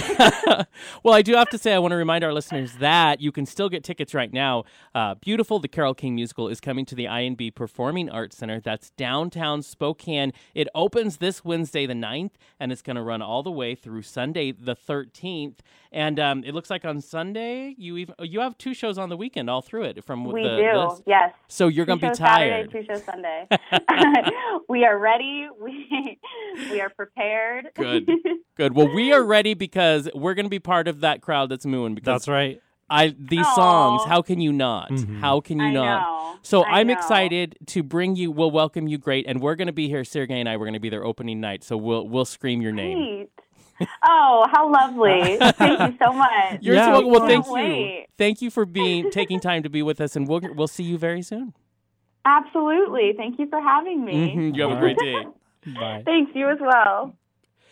well, 1.02 1.14
I 1.14 1.22
do 1.22 1.34
have 1.34 1.48
to 1.50 1.58
say, 1.58 1.74
I 1.74 1.78
want 1.78 1.92
to 1.92 1.96
remind 1.96 2.24
our 2.24 2.32
listeners 2.32 2.74
that 2.74 3.20
you 3.20 3.32
can 3.32 3.46
still 3.46 3.68
get 3.68 3.84
tickets 3.84 4.14
right 4.14 4.32
now. 4.32 4.64
Uh, 4.94 5.14
Beautiful, 5.16 5.58
the 5.58 5.68
Carole 5.68 5.94
King 5.94 6.14
musical, 6.14 6.48
is 6.48 6.60
coming 6.60 6.84
to 6.86 6.94
the 6.94 7.04
INB 7.06 7.54
Performing 7.54 8.08
Arts 8.08 8.36
Center. 8.36 8.60
That's 8.60 8.90
downtown 8.90 9.62
Spokane. 9.62 9.81
It 10.54 10.68
opens 10.74 11.16
this 11.18 11.44
Wednesday, 11.44 11.86
the 11.86 11.94
9th, 11.94 12.32
and 12.60 12.70
it's 12.72 12.82
going 12.82 12.96
to 12.96 13.02
run 13.02 13.22
all 13.22 13.42
the 13.42 13.50
way 13.50 13.74
through 13.74 14.02
Sunday, 14.02 14.52
the 14.52 14.76
13th. 14.76 15.56
And 15.90 16.18
um, 16.18 16.44
it 16.44 16.54
looks 16.54 16.70
like 16.70 16.84
on 16.84 17.00
Sunday, 17.02 17.74
you 17.76 17.98
even 17.98 18.14
you 18.20 18.40
have 18.40 18.56
two 18.56 18.72
shows 18.72 18.96
on 18.96 19.10
the 19.10 19.16
weekend 19.16 19.50
all 19.50 19.60
through 19.60 19.84
it. 19.84 20.02
From 20.04 20.24
we 20.24 20.42
the, 20.42 20.48
do 20.48 20.56
this. 20.56 21.02
yes 21.06 21.34
So 21.48 21.68
you're 21.68 21.84
going 21.84 21.98
to 21.98 22.06
be 22.06 22.08
shows 22.08 22.18
Saturday, 22.18 22.66
two 22.72 22.84
shows 22.86 23.04
Sunday. 23.04 23.46
we 24.68 24.84
are 24.86 24.98
ready. 24.98 25.48
We 25.60 26.18
we 26.70 26.80
are 26.80 26.88
prepared. 26.88 27.68
Good. 27.74 28.10
Good. 28.56 28.74
Well, 28.74 28.88
we 28.94 29.12
are 29.12 29.22
ready 29.22 29.52
because 29.52 30.08
we're 30.14 30.34
going 30.34 30.46
to 30.46 30.50
be 30.50 30.60
part 30.60 30.88
of 30.88 31.00
that 31.00 31.20
crowd 31.20 31.50
that's 31.50 31.66
mooing. 31.66 31.94
Because 31.94 32.06
That's 32.06 32.28
right. 32.28 32.62
I 32.92 33.14
these 33.18 33.46
Aw. 33.46 33.54
songs, 33.54 34.02
how 34.08 34.22
can 34.22 34.40
you 34.40 34.52
not? 34.52 34.90
Mhm. 34.90 35.20
How 35.20 35.40
can 35.40 35.58
you 35.58 35.66
I 35.66 35.72
not? 35.72 36.00
know. 36.02 36.38
So 36.42 36.62
I 36.62 36.80
I'm 36.80 36.88
know. 36.88 36.92
excited 36.94 37.56
to 37.66 37.82
bring 37.82 38.16
you. 38.16 38.30
We'll 38.30 38.50
welcome 38.50 38.86
you, 38.88 38.98
great, 38.98 39.26
and 39.26 39.40
we're 39.40 39.54
going 39.54 39.66
to 39.68 39.72
be 39.72 39.88
here. 39.88 40.04
Sergey 40.04 40.38
and 40.40 40.48
I. 40.48 40.56
We're 40.56 40.66
going 40.66 40.74
to 40.74 40.80
be 40.80 40.90
there 40.90 41.04
opening 41.04 41.40
night, 41.40 41.64
so 41.64 41.76
we'll 41.76 42.06
we'll 42.08 42.24
scream 42.24 42.60
your 42.62 42.72
name. 42.72 43.26
Sweet. 43.78 43.88
Oh, 44.06 44.46
how 44.52 44.70
lovely! 44.70 45.38
Thank 45.58 45.80
you 45.80 45.98
so 46.04 46.12
much. 46.12 46.58
You're 46.60 46.74
Yeah, 46.76 46.86
so 46.86 46.90
welcome. 46.92 47.10
Well, 47.10 47.26
thank 47.28 47.44
course. 47.46 47.66
you. 47.66 48.02
Thank 48.18 48.42
you 48.42 48.50
for 48.50 48.64
being 48.66 49.10
taking 49.10 49.40
time 49.40 49.62
to 49.64 49.70
be 49.70 49.82
with 49.82 50.00
us, 50.00 50.14
and 50.14 50.28
we'll 50.28 50.40
we'll 50.54 50.68
see 50.68 50.84
you 50.84 50.98
very 50.98 51.22
soon. 51.22 51.54
Absolutely. 52.24 53.14
Thank 53.16 53.38
you 53.38 53.48
for 53.48 53.60
having 53.60 54.04
me. 54.04 54.34
Mhm. 54.36 54.54
You 54.56 54.62
have 54.62 54.70
a 54.72 54.74
All 54.74 54.80
great 54.80 54.98
day. 54.98 55.24
Bye. 55.74 56.02
Thanks. 56.04 56.32
You 56.34 56.48
as 56.50 56.58
well. 56.60 57.16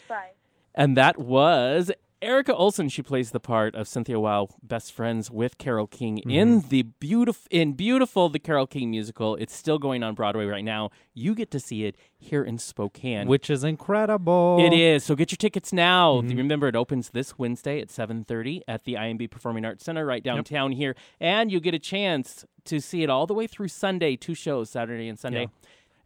Bye. 0.09 0.30
And 0.74 0.96
that 0.96 1.18
was 1.18 1.90
Erica 2.22 2.54
Olson. 2.54 2.88
She 2.88 3.02
plays 3.02 3.30
the 3.30 3.40
part 3.40 3.74
of 3.74 3.88
Cynthia 3.88 4.20
Weil, 4.20 4.50
best 4.62 4.92
friends 4.92 5.30
with 5.30 5.59
Carole 5.59 5.87
King 5.87 6.18
mm-hmm. 6.18 6.30
in 6.30 6.61
the 6.68 6.83
beautiful 6.83 7.46
in 7.50 7.72
beautiful 7.72 8.28
the 8.28 8.38
Carole 8.38 8.66
King 8.66 8.90
musical. 8.90 9.37
It's 9.37 9.54
still 9.54 9.78
going 9.78 10.02
on 10.02 10.14
Broadway 10.14 10.44
right 10.44 10.64
now. 10.64 10.90
You 11.14 11.35
get 11.35 11.50
to 11.52 11.61
see 11.61 11.85
it 11.85 11.96
here 12.18 12.42
in 12.42 12.59
Spokane. 12.59 13.26
Which 13.26 13.48
is 13.48 13.64
incredible. 13.64 14.59
It 14.61 14.74
is. 14.74 15.04
So 15.04 15.14
get 15.14 15.33
your 15.33 15.37
tickets 15.37 15.72
now. 15.72 16.20
Mm-hmm. 16.20 16.37
Remember, 16.37 16.68
it 16.68 16.76
opens 16.76 17.11
this 17.11 17.38
Wednesday 17.38 17.80
at 17.80 17.88
7.30 17.88 18.61
at 18.68 18.85
the 18.85 18.94
INB 18.94 19.30
Performing 19.30 19.64
Arts 19.64 19.85
Center 19.85 20.04
right 20.04 20.22
downtown 20.22 20.72
here. 20.72 20.94
And 21.20 21.50
you 21.50 21.61
get 21.61 21.74
a 21.74 21.78
chance 21.78 22.44
to 22.64 22.80
see 22.80 23.02
it 23.02 23.11
all 23.11 23.26
the 23.26 23.35
way 23.35 23.46
through 23.46 23.68
Sunday, 23.68 24.16
two 24.16 24.35
shows, 24.35 24.70
Saturday 24.70 25.09
and 25.09 25.18
Sunday. 25.18 25.44
And- 25.44 25.50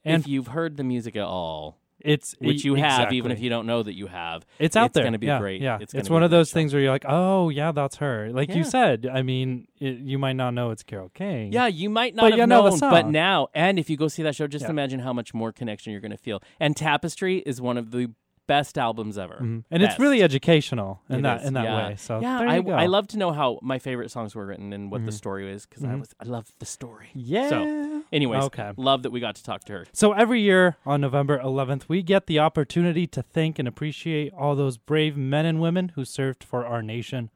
if 0.07 0.29
you've 0.29 0.49
heard 0.49 0.77
the 0.77 0.85
music 0.85 1.17
at 1.17 1.25
all, 1.25 1.79
It's 2.05 2.35
which 2.39 2.65
you 2.65 2.75
have, 2.75 3.13
even 3.13 3.33
if 3.33 3.41
you 3.41 3.49
don't 3.51 3.67
know 3.67 3.83
that 3.83 3.95
you 3.95 4.07
have. 4.07 4.45
It's 4.59 4.77
out 4.77 4.87
it's 4.87 4.95
there. 4.95 5.05
gonna 5.05 5.19
be 5.19 5.27
yeah, 5.27 5.39
great. 5.39 5.61
Yeah, 5.63 5.79
It's 5.81 5.95
it's, 5.95 6.11
one 6.11 6.23
of 6.23 6.31
those 6.31 6.51
show. 6.51 6.55
things 6.55 6.73
where 6.75 6.83
you're 6.83 6.93
like, 6.93 7.07
oh 7.09 7.49
yeah, 7.49 7.73
that's 7.73 7.97
her. 7.97 8.31
Like 8.31 8.51
Yeah. 8.51 8.57
you 8.57 8.65
said. 8.65 9.09
I 9.13 9.23
mean, 9.23 9.67
it, 9.81 9.99
you 9.99 10.19
might 10.19 10.35
not 10.35 10.53
know 10.53 10.71
it's 10.71 10.83
Carole 10.83 11.09
King. 11.15 11.53
Yeah, 11.53 11.67
you 11.67 11.89
might 11.91 12.15
not 12.15 12.23
But 12.23 12.33
have 12.33 12.39
you 12.39 12.47
know 12.47 12.71
the 12.71 12.77
known, 12.77 12.91
but 12.91 13.07
now, 13.09 13.49
and 13.55 13.79
if 13.79 13.89
you 13.89 13.97
go 13.97 14.09
see 14.09 14.23
that 14.23 14.35
show, 14.37 14.47
just 14.47 14.65
Yeah. 14.67 14.71
imagine 14.71 15.01
how 15.01 15.13
much 15.13 15.33
more 15.35 15.51
connection 15.51 15.93
you're 15.93 16.01
going 16.01 16.11
to 16.13 16.17
feel. 16.19 16.43
And 16.61 16.77
Tapestry 16.77 17.39
is 17.39 17.61
one 17.61 17.79
of 17.79 17.91
the 17.91 18.11
best 18.47 18.77
albums 18.79 19.17
ever. 19.19 19.39
Mhm. 19.41 19.65
and 19.71 19.83
it's 19.83 19.99
really 19.99 20.23
educational 20.23 21.01
in 21.09 21.21
It 21.21 21.23
that 21.23 21.41
is, 21.43 21.47
in 21.49 21.55
that 21.55 21.65
yeah. 21.65 21.89
way. 21.89 21.97
So 21.97 22.21
yeah, 22.21 22.39
I. 22.41 22.57
I 22.85 22.87
love 22.87 23.07
to 23.09 23.19
know 23.19 23.33
how 23.33 23.59
my 23.63 23.79
favorite 23.79 24.11
songs 24.11 24.35
were 24.35 24.45
written 24.47 24.73
and 24.73 24.91
what 24.91 25.05
the 25.05 25.11
Mhm. 25.13 25.15
story 25.15 25.51
is 25.51 25.67
because 25.67 25.85
I 25.85 25.89
Mhm. 25.89 26.01
was 26.01 26.15
I 26.21 26.25
love 26.25 26.53
the 26.59 26.67
story. 26.67 27.09
Yeah. 27.15 27.49
So, 27.49 28.03
anyways, 28.13 28.45
Okay. 28.45 28.73
love 28.77 29.03
that 29.03 29.11
we 29.11 29.21
got 29.21 29.35
to 29.37 29.45
talk 29.45 29.65
to 29.65 29.73
her. 29.73 29.87
So 29.93 30.13
every 30.13 30.41
year 30.43 30.77
on 30.85 31.01
November 31.01 31.39
11th, 31.39 31.89
we 31.89 32.03
get 32.03 32.27
the 32.27 32.39
opportunity 32.39 33.07
to 33.09 33.23
thank 33.23 33.59
and 33.59 33.67
appreciate 33.67 34.33
all 34.35 34.55
those 34.55 34.77
brave 34.77 35.17
men 35.17 35.47
and 35.47 35.61
women 35.61 35.93
who 35.95 36.05
served 36.05 36.45
for 36.45 36.67
our 36.67 36.83
nation. 36.83 37.31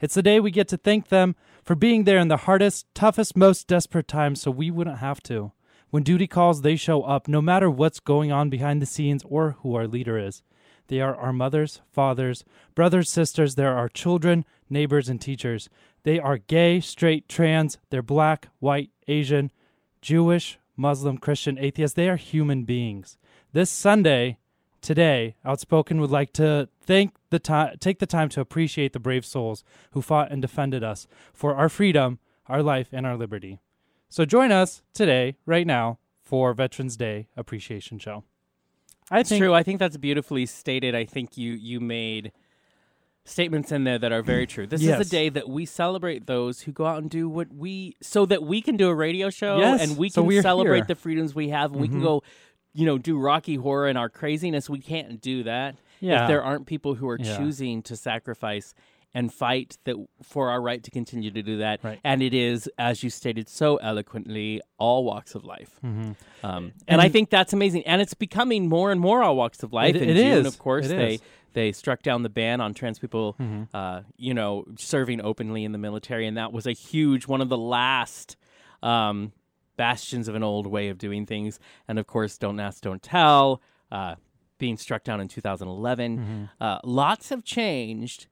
It's 0.00 0.14
the 0.14 0.22
day 0.22 0.40
we 0.40 0.50
get 0.50 0.68
to 0.68 0.76
thank 0.76 1.08
them 1.08 1.34
for 1.64 1.74
being 1.76 2.04
there 2.04 2.18
in 2.18 2.28
the 2.28 2.38
hardest, 2.38 2.86
toughest, 2.94 3.36
most 3.36 3.68
desperate 3.68 4.08
times 4.08 4.40
so 4.42 4.50
we 4.50 4.70
wouldn't 4.70 4.98
have 4.98 5.22
to. 5.24 5.52
When 5.90 6.02
duty 6.02 6.26
calls, 6.26 6.62
they 6.62 6.74
show 6.76 7.02
up 7.02 7.28
no 7.28 7.40
matter 7.42 7.70
what's 7.70 8.00
going 8.00 8.32
on 8.32 8.48
behind 8.50 8.80
the 8.82 8.86
scenes 8.86 9.22
or 9.28 9.56
who 9.60 9.74
our 9.76 9.86
leader 9.86 10.18
is. 10.18 10.42
They 10.88 11.00
are 11.00 11.16
our 11.16 11.32
mothers, 11.32 11.80
fathers, 11.90 12.44
brothers, 12.74 13.10
sisters. 13.10 13.54
They're 13.54 13.76
our 13.76 13.88
children, 13.88 14.44
neighbors, 14.68 15.08
and 15.08 15.20
teachers. 15.20 15.68
They 16.02 16.18
are 16.18 16.38
gay, 16.38 16.80
straight, 16.80 17.28
trans. 17.28 17.78
They're 17.90 18.02
black, 18.02 18.48
white, 18.58 18.90
Asian, 19.08 19.50
Jewish, 20.00 20.58
Muslim, 20.76 21.18
Christian, 21.18 21.58
atheist. 21.58 21.96
They 21.96 22.08
are 22.08 22.16
human 22.16 22.64
beings. 22.64 23.18
This 23.52 23.70
Sunday, 23.70 24.38
today, 24.80 25.36
Outspoken 25.44 26.00
would 26.00 26.10
like 26.10 26.32
to 26.34 26.68
thank 26.80 27.14
the 27.30 27.38
time, 27.38 27.76
take 27.78 27.98
the 27.98 28.06
time 28.06 28.28
to 28.30 28.40
appreciate 28.40 28.92
the 28.92 28.98
brave 28.98 29.24
souls 29.24 29.64
who 29.92 30.02
fought 30.02 30.32
and 30.32 30.42
defended 30.42 30.82
us 30.82 31.06
for 31.32 31.54
our 31.54 31.68
freedom, 31.68 32.18
our 32.46 32.62
life, 32.62 32.88
and 32.92 33.06
our 33.06 33.16
liberty. 33.16 33.60
So 34.08 34.24
join 34.24 34.52
us 34.52 34.82
today, 34.92 35.36
right 35.46 35.66
now, 35.66 35.98
for 36.22 36.52
Veterans 36.52 36.96
Day 36.96 37.28
Appreciation 37.36 37.98
Show. 37.98 38.24
I 39.12 39.20
It's 39.20 39.28
think 39.28 39.40
true. 39.42 39.54
I 39.54 39.62
think 39.62 39.78
that's 39.78 39.96
beautifully 39.98 40.46
stated. 40.46 40.94
I 40.94 41.04
think 41.04 41.36
you 41.36 41.52
you 41.52 41.78
made 41.80 42.32
statements 43.24 43.70
in 43.70 43.84
there 43.84 43.98
that 43.98 44.10
are 44.10 44.22
very 44.22 44.46
true. 44.46 44.66
This 44.66 44.82
is 44.82 44.88
a 44.88 45.04
day 45.08 45.28
that 45.28 45.48
we 45.48 45.64
celebrate 45.66 46.26
those 46.26 46.62
who 46.62 46.72
go 46.72 46.86
out 46.86 46.98
and 47.02 47.08
do 47.10 47.28
what 47.28 47.52
we 47.54 47.96
so 48.00 48.26
that 48.26 48.42
we 48.42 48.60
can 48.62 48.76
do 48.76 48.88
a 48.88 48.94
radio 48.94 49.30
show 49.30 49.58
Yes, 49.58 49.80
and 49.88 49.96
we 49.96 50.08
so 50.08 50.26
can 50.28 50.42
celebrate 50.42 50.78
here. 50.78 50.84
the 50.86 50.94
freedoms 50.96 51.34
we 51.34 51.50
have 51.50 51.72
and 51.72 51.80
we 51.80 51.88
can 51.88 52.00
Mhm. 52.00 52.04
go 52.04 52.22
you 52.74 52.86
know 52.86 52.96
do 52.98 53.18
Rocky 53.18 53.56
Horror 53.56 53.86
and 53.88 53.98
our 53.98 54.08
craziness. 54.08 54.68
We 54.70 54.80
can't 54.80 55.20
do 55.20 55.42
that 55.44 55.76
Yeah. 56.00 56.22
if 56.22 56.28
there 56.28 56.42
aren't 56.42 56.66
people 56.66 56.94
who 56.94 57.06
are 57.08 57.18
Yeah. 57.20 57.36
choosing 57.36 57.82
to 57.82 57.96
sacrifice 57.96 58.74
and 59.14 59.32
fight 59.32 59.76
that 59.84 59.96
for 60.22 60.50
our 60.50 60.60
right 60.60 60.82
to 60.82 60.90
continue 60.90 61.30
to 61.30 61.42
do 61.42 61.58
that. 61.58 61.80
Right. 61.84 62.00
And 62.02 62.22
it 62.22 62.32
is, 62.32 62.68
as 62.78 63.02
you 63.02 63.10
stated 63.10 63.48
so 63.48 63.76
eloquently, 63.76 64.60
all 64.78 65.04
walks 65.04 65.34
of 65.34 65.44
life. 65.44 65.70
Mhm. 65.84 66.16
Um, 66.42 66.72
and, 66.88 67.00
I 67.00 67.08
think 67.08 67.28
that's 67.30 67.52
amazing, 67.52 67.82
and 67.86 68.00
it's 68.00 68.14
becoming 68.14 68.68
more 68.68 68.90
and 68.90 69.00
more 69.00 69.22
all 69.22 69.36
walks 69.36 69.62
of 69.62 69.72
life. 69.72 69.94
It- 69.94 70.02
In 70.02 70.10
it 70.10 70.14
June, 70.16 70.26
is. 70.38 70.46
of 70.46 70.58
course, 70.58 70.86
It 70.86 70.96
they 70.96 71.14
is. 71.14 71.22
they 71.52 71.72
struck 71.72 72.02
down 72.02 72.22
the 72.22 72.30
ban 72.30 72.60
on 72.62 72.72
trans 72.72 72.98
people, 72.98 73.36
uh, 73.74 74.00
you 74.16 74.32
know, 74.32 74.64
serving 74.78 75.20
openly 75.20 75.64
in 75.64 75.72
the 75.72 75.78
military, 75.78 76.26
and 76.26 76.36
that 76.38 76.52
was 76.52 76.66
a 76.66 76.72
huge 76.72 77.26
one 77.26 77.40
of 77.42 77.48
the 77.50 77.58
last 77.58 78.36
um, 78.82 79.32
bastions 79.76 80.26
of 80.28 80.34
an 80.34 80.42
old 80.42 80.66
way 80.66 80.88
of 80.88 80.96
doing 80.98 81.26
things. 81.26 81.60
And 81.86 81.98
of 81.98 82.06
course, 82.06 82.38
don't 82.38 82.58
ask, 82.60 82.82
don't 82.82 83.02
tell. 83.02 83.60
Uh, 83.90 84.14
being 84.58 84.76
struck 84.76 85.02
down 85.04 85.20
in 85.20 85.26
2011. 85.28 86.48
Uh, 86.60 86.78
lots 86.84 87.28
have 87.30 87.42
changed, 87.44 88.26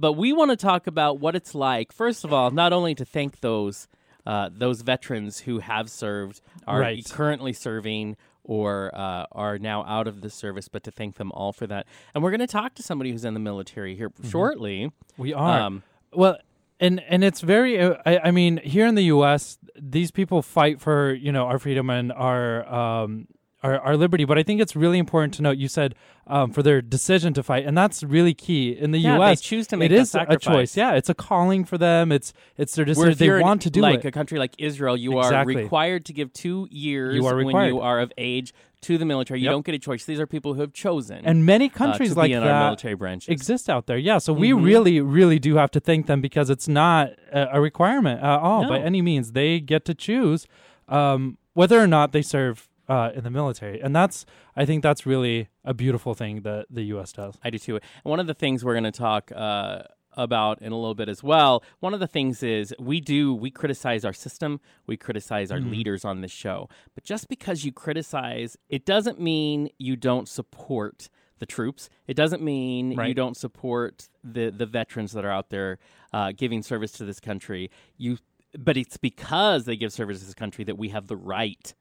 but 0.00 0.12
we 0.12 0.32
want 0.32 0.50
to 0.50 0.56
talk 0.56 0.86
about 0.86 1.18
what 1.20 1.34
it's 1.34 1.54
like. 1.54 1.92
First 1.92 2.24
of 2.24 2.32
all, 2.32 2.50
not 2.50 2.72
only 2.72 2.94
to 2.94 3.04
thank 3.04 3.40
those 3.40 3.88
uh, 4.26 4.50
those 4.52 4.82
veterans 4.82 5.40
who 5.40 5.60
have 5.60 5.88
served, 5.88 6.40
are 6.66 6.80
Right. 6.80 7.04
currently 7.08 7.52
serving, 7.52 8.16
or 8.42 8.90
uh, 8.92 9.26
are 9.30 9.56
now 9.58 9.84
out 9.84 10.08
of 10.08 10.20
the 10.20 10.30
service, 10.30 10.66
but 10.68 10.82
to 10.84 10.90
thank 10.90 11.14
them 11.16 11.30
all 11.32 11.52
for 11.52 11.66
that. 11.68 11.86
And 12.14 12.24
we're 12.24 12.30
going 12.32 12.40
to 12.40 12.46
talk 12.48 12.74
to 12.74 12.82
somebody 12.82 13.12
who's 13.12 13.24
in 13.24 13.34
the 13.34 13.40
military 13.40 13.94
here 13.94 14.10
shortly. 14.28 14.90
We 15.16 15.32
are. 15.32 15.60
Um, 15.60 15.82
well, 16.12 16.38
and 16.80 17.00
and 17.08 17.22
it's 17.24 17.40
very. 17.40 17.78
Uh, 17.80 17.96
I, 18.04 18.18
I 18.18 18.30
mean, 18.32 18.56
here 18.58 18.86
in 18.86 18.96
the 18.96 19.04
U.S., 19.04 19.58
these 19.80 20.10
people 20.10 20.42
fight 20.42 20.80
for 20.80 21.12
you 21.14 21.30
know 21.30 21.44
our 21.46 21.58
freedom 21.60 21.88
and 21.90 22.10
our 22.12 22.66
um 22.68 23.28
our, 23.66 23.78
our 23.80 23.96
liberty. 23.96 24.24
But 24.24 24.38
I 24.38 24.42
think 24.42 24.60
it's 24.60 24.74
really 24.76 24.98
important 24.98 25.34
to 25.34 25.42
note. 25.42 25.56
You 25.58 25.68
said 25.68 25.94
um, 26.26 26.50
for 26.52 26.62
their 26.62 26.80
decision 26.82 27.34
to 27.34 27.42
fight, 27.42 27.64
and 27.66 27.76
that's 27.76 28.02
really 28.02 28.34
key 28.34 28.70
in 28.72 28.90
the 28.92 28.98
Yeah, 28.98 29.12
they 29.18 29.24
U.S. 29.26 29.40
choose 29.40 29.66
to 29.68 29.76
make 29.76 29.90
it 29.90 29.94
is 29.94 30.14
a 30.14 30.36
choice. 30.36 30.76
Yeah, 30.76 30.94
it's 30.94 31.08
a 31.08 31.14
calling 31.14 31.64
for 31.64 31.78
them. 31.78 32.12
It's 32.12 32.32
it's 32.56 32.74
their 32.74 32.84
decision. 32.84 33.16
They 33.18 33.42
want 33.42 33.62
to 33.62 33.70
do 33.70 33.80
like 33.80 34.04
it. 34.04 34.08
a 34.08 34.10
country 34.12 34.38
like 34.38 34.54
Israel, 34.58 34.96
you 34.96 35.18
Exactly. 35.18 35.54
are 35.54 35.58
required 35.58 36.04
to 36.06 36.12
give 36.12 36.32
two 36.32 36.68
years 36.70 37.14
You 37.16 37.26
are 37.26 37.36
when 37.36 37.66
you 37.66 37.80
are 37.80 38.00
of 38.00 38.12
age 38.18 38.52
to 38.82 38.98
the 38.98 39.04
military. 39.04 39.40
You 39.40 39.46
Yep. 39.46 39.52
don't 39.52 39.66
get 39.66 39.74
a 39.74 39.78
choice. 39.78 40.04
These 40.04 40.20
are 40.20 40.26
people 40.26 40.54
who 40.54 40.60
have 40.60 40.72
chosen 40.72 41.24
and 41.24 41.44
many 41.46 41.66
uh, 41.66 41.72
countries 41.82 42.12
to 42.12 42.18
like 42.18 42.30
in 42.30 42.40
that 42.42 42.64
military 42.64 42.94
branches. 42.94 43.28
exist 43.28 43.68
out 43.70 43.86
there. 43.86 43.96
Yeah, 43.98 44.18
so 44.18 44.32
we 44.32 44.50
Mhm. 44.50 44.64
really, 44.64 45.00
really 45.00 45.38
do 45.38 45.56
have 45.56 45.70
to 45.72 45.80
thank 45.80 46.06
them 46.06 46.20
because 46.20 46.50
it's 46.50 46.68
not 46.68 47.10
a, 47.32 47.56
a 47.56 47.60
requirement 47.60 48.20
at 48.22 48.38
all 48.38 48.68
by 48.68 48.78
any 48.78 49.00
means. 49.02 49.32
They 49.32 49.60
get 49.60 49.84
to 49.86 49.94
choose 49.94 50.46
um, 50.88 51.36
whether 51.54 51.80
or 51.80 51.86
not 51.86 52.12
they 52.12 52.22
serve 52.22 52.68
uh, 52.88 53.10
in 53.14 53.24
the 53.24 53.30
military, 53.30 53.80
and 53.80 53.94
that's 53.94 54.26
I 54.54 54.64
think 54.64 54.82
that's 54.82 55.06
really 55.06 55.48
a 55.64 55.74
beautiful 55.74 56.14
thing 56.14 56.42
that 56.42 56.66
the 56.70 56.82
U.S. 56.84 57.12
does. 57.12 57.34
I 57.44 57.50
do 57.50 57.58
too. 57.58 57.76
And 57.76 57.82
one 58.04 58.20
of 58.20 58.26
the 58.26 58.34
things 58.34 58.64
we're 58.64 58.74
going 58.74 58.84
to 58.84 58.92
talk 58.92 59.32
uh, 59.34 59.82
about 60.16 60.62
in 60.62 60.72
a 60.72 60.76
little 60.76 60.94
bit 60.94 61.08
as 61.08 61.22
well. 61.22 61.62
One 61.80 61.94
of 61.94 62.00
the 62.00 62.06
things 62.06 62.42
is 62.42 62.74
we 62.78 63.00
do 63.00 63.34
we 63.34 63.50
criticize 63.50 64.04
our 64.04 64.12
system, 64.12 64.60
we 64.86 64.96
criticize 64.96 65.50
our 65.50 65.60
leaders 65.60 66.04
on 66.04 66.20
this 66.20 66.32
show. 66.32 66.68
But 66.94 67.04
just 67.04 67.28
because 67.28 67.64
you 67.64 67.72
criticize, 67.72 68.56
it 68.68 68.86
doesn't 68.86 69.20
mean 69.20 69.68
you 69.78 69.96
don't 69.96 70.28
support 70.28 71.08
the 71.38 71.46
troops. 71.46 71.90
It 72.06 72.14
doesn't 72.14 72.42
mean 72.42 72.92
you 73.08 73.14
don't 73.14 73.36
support 73.36 74.08
the 74.24 74.50
the 74.50 74.66
veterans 74.66 75.12
that 75.12 75.24
are 75.24 75.30
out 75.30 75.50
there 75.50 75.78
uh, 76.12 76.32
giving 76.36 76.62
service 76.62 76.92
to 76.92 77.04
this 77.04 77.20
country. 77.20 77.70
You, 77.98 78.18
but 78.58 78.76
it's 78.76 78.96
because 78.96 79.66
they 79.66 79.76
give 79.76 79.92
service 79.92 80.20
to 80.20 80.24
this 80.24 80.34
country 80.34 80.64
that 80.64 80.78
we 80.78 80.88
have 80.90 81.08
the 81.08 81.16
right 81.16 81.74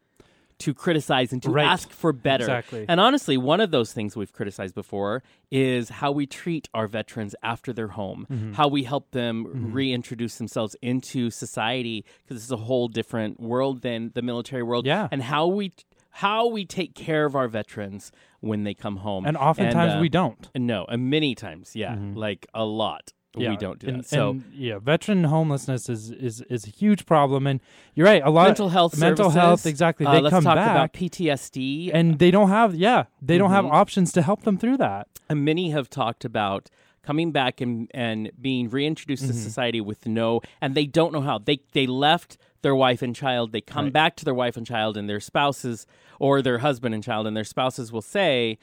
to 0.60 0.74
criticize 0.74 1.34
and 1.34 1.44
to 1.44 1.52
Right. 1.52 1.66
ask 1.66 1.92
for 1.92 2.14
better. 2.14 2.44
Exactly. 2.46 2.86
And 2.88 3.00
honestly, 3.00 3.38
one 3.38 3.60
of 3.62 3.72
those 3.72 3.92
things 3.94 4.16
we've 4.16 4.32
criticized 4.32 4.74
before 4.76 5.22
is 5.52 5.90
how 5.90 6.12
we 6.12 6.26
treat 6.26 6.70
our 6.74 6.88
veterans 6.88 7.36
after 7.44 7.74
they're 7.74 7.90
home, 7.90 8.26
Mm-hmm. 8.32 8.54
how 8.54 8.68
we 8.68 8.84
help 8.84 9.12
them 9.12 9.72
reintroduce 9.74 10.38
themselves 10.38 10.76
into 10.82 11.30
society 11.30 12.06
because 12.26 12.42
it's 12.44 12.52
a 12.52 12.58
whole 12.58 12.88
different 12.88 13.40
world 13.40 13.82
than 13.82 14.12
the 14.16 14.22
military 14.22 14.64
world. 14.64 14.86
Yeah. 14.86 15.08
And 15.12 15.22
how 15.24 15.48
we 15.48 15.74
how 16.20 16.48
we 16.48 16.64
take 16.66 16.96
care 16.96 17.26
of 17.26 17.36
our 17.36 17.50
veterans 17.50 18.10
when 18.40 18.64
they 18.64 18.74
come 18.74 18.98
home. 18.98 19.26
And 19.26 19.36
oftentimes 19.36 19.96
uh, 19.96 20.00
we 20.00 20.08
don't. 20.08 20.50
No, 20.56 20.86
and 20.86 21.10
many 21.10 21.36
times, 21.36 21.76
yeah, 21.76 21.98
like 22.14 22.48
a 22.54 22.64
lot. 22.64 23.12
Yeah, 23.38 23.50
We 23.52 23.58
don't 23.58 23.80
do 23.80 23.88
and, 23.88 24.00
that. 24.00 24.06
So 24.08 24.32
and, 24.32 24.44
yeah, 24.54 24.80
veteran 24.80 25.24
homelessness 25.26 25.90
is, 25.90 26.12
is 26.12 26.42
is 26.50 26.66
a 26.66 26.70
huge 26.70 27.06
problem, 27.06 27.48
and 27.48 27.60
you're 27.96 28.06
right. 28.08 28.22
A 28.24 28.30
lot 28.30 28.44
of 28.44 28.48
mental 28.50 28.70
health 28.70 28.98
mental 29.00 29.26
services, 29.26 29.42
health 29.42 29.66
exactly. 29.66 30.06
uh, 30.06 30.12
they 30.14 30.22
let's 30.22 30.34
come 30.34 30.44
talk 30.44 30.56
back 30.56 30.72
about 30.72 30.94
PTSD 30.94 31.92
and 31.94 32.20
they 32.20 32.32
don't 32.32 32.50
have 32.50 32.76
yeah 32.76 33.06
they 33.22 33.38
don't 33.38 33.52
have 33.52 33.66
Mhm. 33.66 33.72
options 33.72 34.12
to 34.14 34.22
help 34.22 34.44
them 34.44 34.58
through 34.58 34.78
that. 34.78 35.08
and 35.30 35.44
many 35.44 35.72
have 35.72 35.90
talked 35.90 36.24
about 36.24 36.70
coming 37.02 37.32
back 37.32 37.62
and, 37.62 37.90
and 37.94 38.32
being 38.42 38.70
reintroduced 38.70 39.26
to 39.28 39.34
society 39.34 39.80
with 39.82 40.06
no 40.06 40.42
and 40.62 40.76
they 40.76 40.86
don't 40.86 41.12
know 41.14 41.22
how 41.22 41.38
they 41.38 41.60
they 41.74 41.86
left 41.88 42.38
their 42.62 42.76
wife 42.76 43.02
and 43.02 43.16
child 43.16 43.52
they 43.52 43.62
come 43.62 43.86
Right. 43.86 43.94
back 43.94 44.16
to 44.18 44.26
their 44.26 44.34
wife 44.34 44.56
and 44.58 44.66
child 44.66 44.98
and 44.98 45.08
their 45.10 45.20
spouses 45.20 45.86
or 46.20 46.42
their 46.42 46.60
husband 46.60 46.94
and 46.96 47.04
child 47.04 47.28
and 47.28 47.36
their 47.38 47.44
spouses 47.44 47.92
will 47.92 48.02
say 48.02 48.58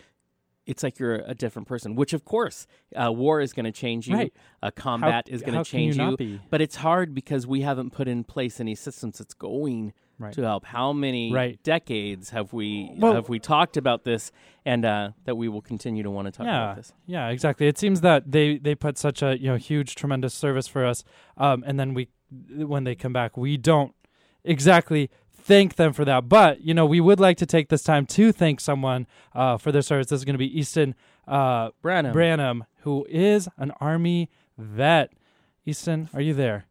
it's 0.67 0.83
like 0.83 0.99
you're 0.99 1.17
a 1.27 1.35
different 1.35 1.67
person 1.67 1.95
which 1.97 2.13
of 2.13 2.25
course 2.25 2.67
uh, 2.95 3.11
war 3.13 3.41
is 3.41 3.53
going 3.53 3.65
to 3.65 3.73
change 3.73 4.07
you 4.09 4.17
Right. 4.17 4.33
uh, 4.63 4.71
combat 4.71 5.29
is 5.29 5.43
going 5.43 5.63
to 5.63 5.69
can 5.69 5.81
you 5.81 5.93
change 5.95 6.21
you, 6.21 6.41
but 6.51 6.61
it's 6.61 6.77
hard 6.77 7.15
because 7.15 7.47
we 7.47 7.63
haven't 7.63 7.91
put 7.93 8.07
in 8.09 8.23
place 8.25 8.61
any 8.61 8.75
systems 8.75 9.19
that's 9.19 9.35
going 9.35 9.93
Right. 10.19 10.35
to 10.35 10.43
help 10.43 10.67
how 10.67 10.93
many 10.93 11.33
Right. 11.33 11.61
decades 11.65 12.31
have 12.31 12.53
we 12.53 12.93
Well- 12.97 13.15
have 13.15 13.29
we 13.29 13.41
talked 13.41 13.77
about 13.77 14.05
this 14.05 14.31
and 14.65 14.85
uh, 14.85 15.11
that 15.25 15.35
we 15.37 15.49
will 15.49 15.63
continue 15.63 16.05
to 16.05 16.11
want 16.11 16.27
to 16.27 16.31
talk 16.33 16.47
yeah, 16.47 16.63
about 16.65 16.77
this 16.77 16.93
Yeah, 17.07 17.29
exactly. 17.31 17.67
It 17.67 17.77
seems 17.79 18.03
that 18.03 18.31
they 18.31 18.59
they 18.59 18.77
put 18.77 18.99
such 18.99 19.21
a 19.23 19.37
you 19.41 19.49
know 19.49 19.57
huge, 19.57 19.97
tremendous 19.97 20.33
service 20.35 20.69
for 20.69 20.85
us, 20.87 21.03
um, 21.39 21.65
and 21.67 21.81
then 21.81 21.93
we 21.95 22.09
when 22.55 22.85
they 22.85 22.95
come 22.95 23.13
back, 23.13 23.37
we 23.37 23.57
don't 23.57 23.95
exactly 24.45 25.11
thank 25.43 25.77
them 25.77 25.93
for 25.93 26.05
that. 26.05 26.29
But 26.29 26.63
you 26.63 26.75
know, 26.75 26.87
we 26.87 27.01
would 27.01 27.21
like 27.21 27.37
to 27.39 27.47
take 27.47 27.69
this 27.69 27.83
time 27.83 28.07
to 28.07 28.33
thank 28.33 28.61
someone 28.61 29.07
uh, 29.35 29.59
for 29.59 29.73
their 29.73 29.83
service. 29.83 30.09
This 30.09 30.21
is 30.21 30.25
going 30.25 30.35
to 30.35 30.39
be 30.39 30.59
Easton 30.59 30.95
uh, 31.27 31.71
Branham. 31.83 32.13
Branham, 32.13 32.65
who 32.81 33.07
is 33.09 33.49
an 33.59 33.73
Army 33.81 34.31
vet. 34.59 35.13
Easton, 35.65 36.09
are 36.13 36.21
you 36.21 36.35
there? 36.35 36.67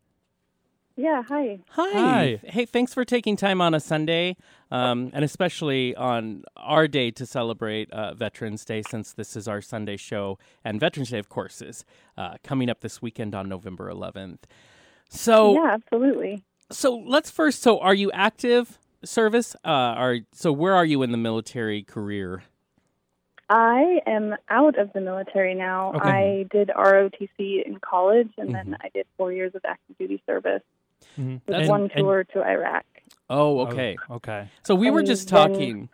Yeah, 0.98 1.24
hi. 1.24 1.60
Hi. 1.70 1.92
Hi. 1.94 2.40
Hey, 2.44 2.66
thanks 2.66 2.94
for 2.94 3.06
taking 3.06 3.38
time 3.38 3.62
on 3.62 3.74
a 3.74 3.80
Sunday, 3.80 4.36
um, 4.70 5.10
and 5.14 5.24
especially 5.24 5.96
on 5.96 6.44
our 6.58 6.88
day 6.88 7.12
to 7.12 7.26
celebrate 7.26 7.90
uh, 7.92 8.14
Veterans 8.14 8.66
Day, 8.66 8.84
since 8.88 9.14
this 9.14 9.36
is 9.38 9.48
our 9.48 9.62
Sunday 9.62 9.96
show. 9.96 10.38
And 10.66 10.80
Veterans 10.80 11.10
Day, 11.10 11.18
of 11.20 11.30
course, 11.30 11.62
is 11.62 11.86
uh, 12.18 12.36
coming 12.44 12.70
up 12.70 12.82
this 12.82 13.02
weekend 13.02 13.34
on 13.34 13.48
November 13.48 13.90
11th. 13.90 14.40
So, 15.10 15.56
Yeah, 15.56 15.72
absolutely. 15.72 16.44
So 16.72 16.96
let's 16.96 17.30
first. 17.30 17.62
So, 17.62 17.80
are 17.80 17.94
you 17.94 18.12
active 18.12 18.80
service? 19.04 19.56
Uh, 19.64 19.70
are 19.70 20.18
so 20.32 20.52
where 20.52 20.74
are 20.74 20.86
you 20.86 21.04
in 21.04 21.12
the 21.12 21.18
military 21.18 21.84
career? 21.84 22.44
I 23.50 24.00
am 24.08 24.36
out 24.50 24.80
of 24.80 24.94
the 24.94 25.02
military 25.02 25.54
now. 25.56 25.94
Okay. 25.96 26.10
I 26.10 26.44
did 26.52 26.70
ROTC 26.70 27.66
in 27.66 27.80
college, 27.82 28.30
and 28.38 28.50
Mm-hmm. 28.50 28.72
then 28.72 28.78
I 28.82 28.90
did 28.94 29.06
four 29.18 29.34
years 29.34 29.54
of 29.56 29.62
active 29.66 29.98
duty 29.98 30.22
service 30.26 30.62
Mhm. 31.20 31.42
with 31.46 31.56
And- 31.58 31.68
one 31.68 31.82
and- 31.82 31.92
tour 31.92 32.24
to 32.34 32.42
Iraq. 32.44 32.86
Oh, 33.30 33.60
oh, 33.60 33.68
okay. 33.68 33.98
okay. 34.10 34.48
So 34.64 34.74
we 34.74 34.90
were 34.90 35.00
And 35.00 35.08
just 35.08 35.30
then- 35.30 35.50
talking 35.52 35.90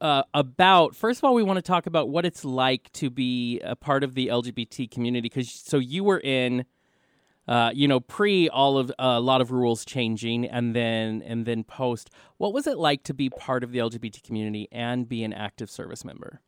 uh, 0.00 0.22
about. 0.34 0.94
First 0.94 1.20
of 1.20 1.24
all, 1.24 1.34
we 1.34 1.42
want 1.42 1.56
to 1.56 1.62
talk 1.62 1.86
about 1.86 2.08
what 2.10 2.24
it's 2.26 2.44
like 2.44 2.92
to 2.92 3.08
be 3.10 3.60
a 3.60 3.74
part 3.74 4.04
of 4.04 4.14
the 4.14 4.28
LGBT 4.28 4.86
community. 4.86 5.22
Because 5.22 5.50
so 5.50 5.78
you 5.78 6.04
were 6.04 6.20
in, 6.20 6.66
uh, 7.48 7.70
you 7.74 7.86
know, 7.88 8.00
pre 8.00 8.48
all 8.48 8.76
of 8.78 8.90
a 8.98 9.20
lot 9.20 9.40
of 9.40 9.50
rules 9.50 9.84
changing, 9.84 10.44
and 10.46 10.74
then 10.74 11.22
and 11.22 11.46
then 11.46 11.64
post. 11.64 12.10
What 12.38 12.52
was 12.52 12.66
it 12.66 12.76
like 12.78 13.02
to 13.04 13.14
be 13.14 13.30
part 13.30 13.62
of 13.64 13.72
the 13.72 13.78
LGBT 13.78 14.22
community 14.22 14.68
and 14.72 15.08
be 15.08 15.22
an 15.24 15.32
active 15.32 15.70
service 15.70 16.04
member? 16.04 16.40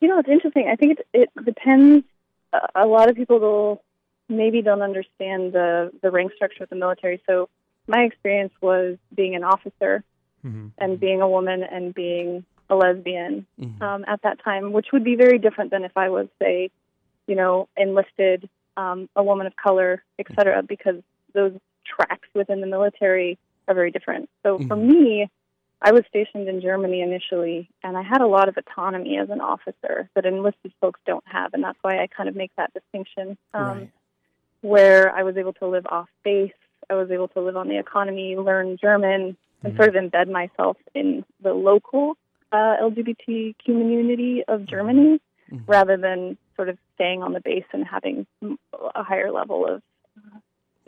You 0.00 0.08
know, 0.08 0.18
it's 0.18 0.28
interesting. 0.28 0.68
I 0.70 0.76
think 0.76 0.98
it, 0.98 1.06
it 1.36 1.44
depends. 1.44 2.04
A- 2.52 2.68
A 2.84 2.86
lot 2.86 3.08
of 3.08 3.16
people 3.16 3.38
will 3.38 3.82
maybe 4.28 4.62
don't 4.62 4.82
understand 4.82 5.52
the 5.52 5.90
the 6.02 6.10
rank 6.10 6.32
structure 6.34 6.64
of 6.64 6.70
the 6.70 6.76
military. 6.76 7.22
So 7.28 7.48
my 7.86 8.00
experience 8.02 8.52
was 8.60 8.96
being 9.14 9.34
an 9.34 9.44
officer 9.44 10.04
hmm 10.42 10.68
and 10.78 10.98
being 10.98 11.20
a 11.20 11.28
woman 11.28 11.62
and 11.62 11.94
being 11.94 12.44
a 12.70 12.74
lesbian 12.74 13.46
Mhm. 13.60 13.82
um, 13.82 14.04
at 14.08 14.22
that 14.22 14.42
time, 14.42 14.72
which 14.72 14.86
would 14.92 15.04
be 15.04 15.14
very 15.16 15.38
different 15.38 15.70
than 15.70 15.84
if 15.84 15.96
I 15.96 16.08
was, 16.08 16.28
say, 16.40 16.70
you 17.26 17.34
know, 17.36 17.68
enlisted, 17.76 18.48
um, 18.76 19.08
a 19.16 19.22
woman 19.22 19.46
of 19.46 19.54
color, 19.56 20.02
et 20.18 20.26
cetera, 20.36 20.62
because 20.62 20.96
those 21.34 21.52
tracks 21.84 22.28
within 22.34 22.60
the 22.60 22.66
military 22.66 23.38
are 23.68 23.74
very 23.74 23.90
different. 23.90 24.28
So 24.42 24.58
for 24.58 24.76
Mhm. 24.76 24.86
me, 24.86 25.30
I 25.80 25.92
was 25.92 26.06
stationed 26.06 26.48
in 26.48 26.60
Germany 26.60 27.00
initially, 27.00 27.68
and 27.82 27.96
I 27.96 28.02
had 28.02 28.20
a 28.20 28.26
lot 28.26 28.48
of 28.48 28.56
autonomy 28.56 29.18
as 29.18 29.30
an 29.30 29.40
officer 29.40 30.08
that 30.14 30.24
enlisted 30.24 30.72
folks 30.80 31.00
don't 31.04 31.26
have, 31.26 31.54
and 31.54 31.62
that's 31.62 31.78
why 31.82 32.00
I 32.00 32.06
kind 32.06 32.28
of 32.28 32.36
make 32.36 32.54
that 32.56 32.72
distinction. 32.72 33.36
Um, 33.54 33.66
right. 33.66 33.90
where 34.62 35.12
I 35.14 35.24
was 35.24 35.36
able 35.36 35.52
to 35.54 35.66
live 35.66 35.86
off 35.90 36.08
base. 36.22 36.52
I 36.88 36.94
was 36.94 37.10
able 37.10 37.28
to 37.28 37.40
live 37.40 37.56
on 37.56 37.68
the 37.68 37.78
economy, 37.78 38.36
learn 38.36 38.76
German, 38.80 39.36
and 39.64 39.76
sort 39.76 39.88
of 39.88 39.94
embed 39.94 40.30
myself 40.30 40.76
in 40.94 41.24
the 41.42 41.52
local 41.52 42.16
uh, 42.52 42.76
LGBT 42.80 43.56
community 43.64 44.44
of 44.46 44.66
Germany 44.66 45.20
Mhm. 45.50 45.62
rather 45.66 45.96
than 45.96 46.38
sort 46.62 46.68
of 46.68 46.78
staying 46.94 47.22
on 47.22 47.32
the 47.32 47.40
base 47.40 47.64
and 47.72 47.84
having 47.84 48.24
a 48.94 49.02
higher 49.02 49.32
level 49.32 49.66
of 49.66 49.82
uh, 50.16 50.38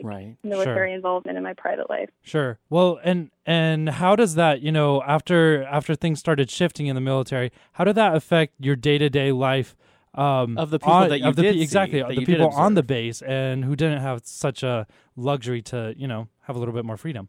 right 0.03 0.35
military 0.43 0.89
Sure. 0.91 0.95
involvement 0.95 1.37
in 1.37 1.43
my 1.43 1.53
private 1.53 1.89
life. 1.89 2.09
Sure. 2.23 2.57
Well, 2.69 2.99
and 3.03 3.29
and 3.45 3.89
how 3.89 4.15
does 4.15 4.35
that, 4.35 4.61
you 4.61 4.71
know, 4.71 5.01
after 5.03 5.63
after 5.65 5.95
things 5.95 6.19
started 6.19 6.49
shifting 6.49 6.87
in 6.87 6.95
the 6.95 7.01
military, 7.01 7.51
how 7.73 7.83
did 7.83 7.95
that 7.95 8.15
affect 8.15 8.53
your 8.59 8.75
day 8.77 8.97
to 8.97 9.09
day 9.09 9.31
life? 9.33 9.75
Um, 10.13 10.57
Of 10.57 10.69
the 10.69 10.79
people 10.79 10.93
on- 10.93 11.09
that 11.09 11.19
you 11.19 11.27
of 11.27 11.35
the, 11.35 11.41
did 11.41 11.51
pe- 11.55 11.57
see, 11.57 11.63
exactly 11.63 12.01
the 12.01 12.25
people 12.25 12.47
on 12.51 12.75
the 12.75 12.83
base 12.83 13.21
and 13.21 13.65
who 13.65 13.75
didn't 13.75 13.99
have 13.99 14.21
such 14.23 14.63
a 14.63 14.87
luxury 15.17 15.61
to 15.63 15.93
you 15.97 16.07
know 16.07 16.29
have 16.43 16.55
a 16.55 16.59
little 16.59 16.73
bit 16.73 16.85
more 16.85 16.95
freedom. 16.95 17.27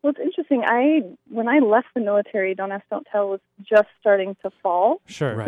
Well, 0.00 0.10
it's 0.12 0.20
interesting. 0.20 0.62
I 0.66 1.02
when 1.28 1.48
I 1.48 1.58
left 1.58 1.88
the 1.94 2.00
military, 2.00 2.54
Don't 2.54 2.72
Ask, 2.72 2.84
Don't 2.90 3.06
Tell 3.12 3.28
was 3.28 3.40
just 3.62 3.88
starting 4.00 4.34
to 4.42 4.50
fall. 4.62 5.00
Sure. 5.06 5.36
Right. 5.36 5.46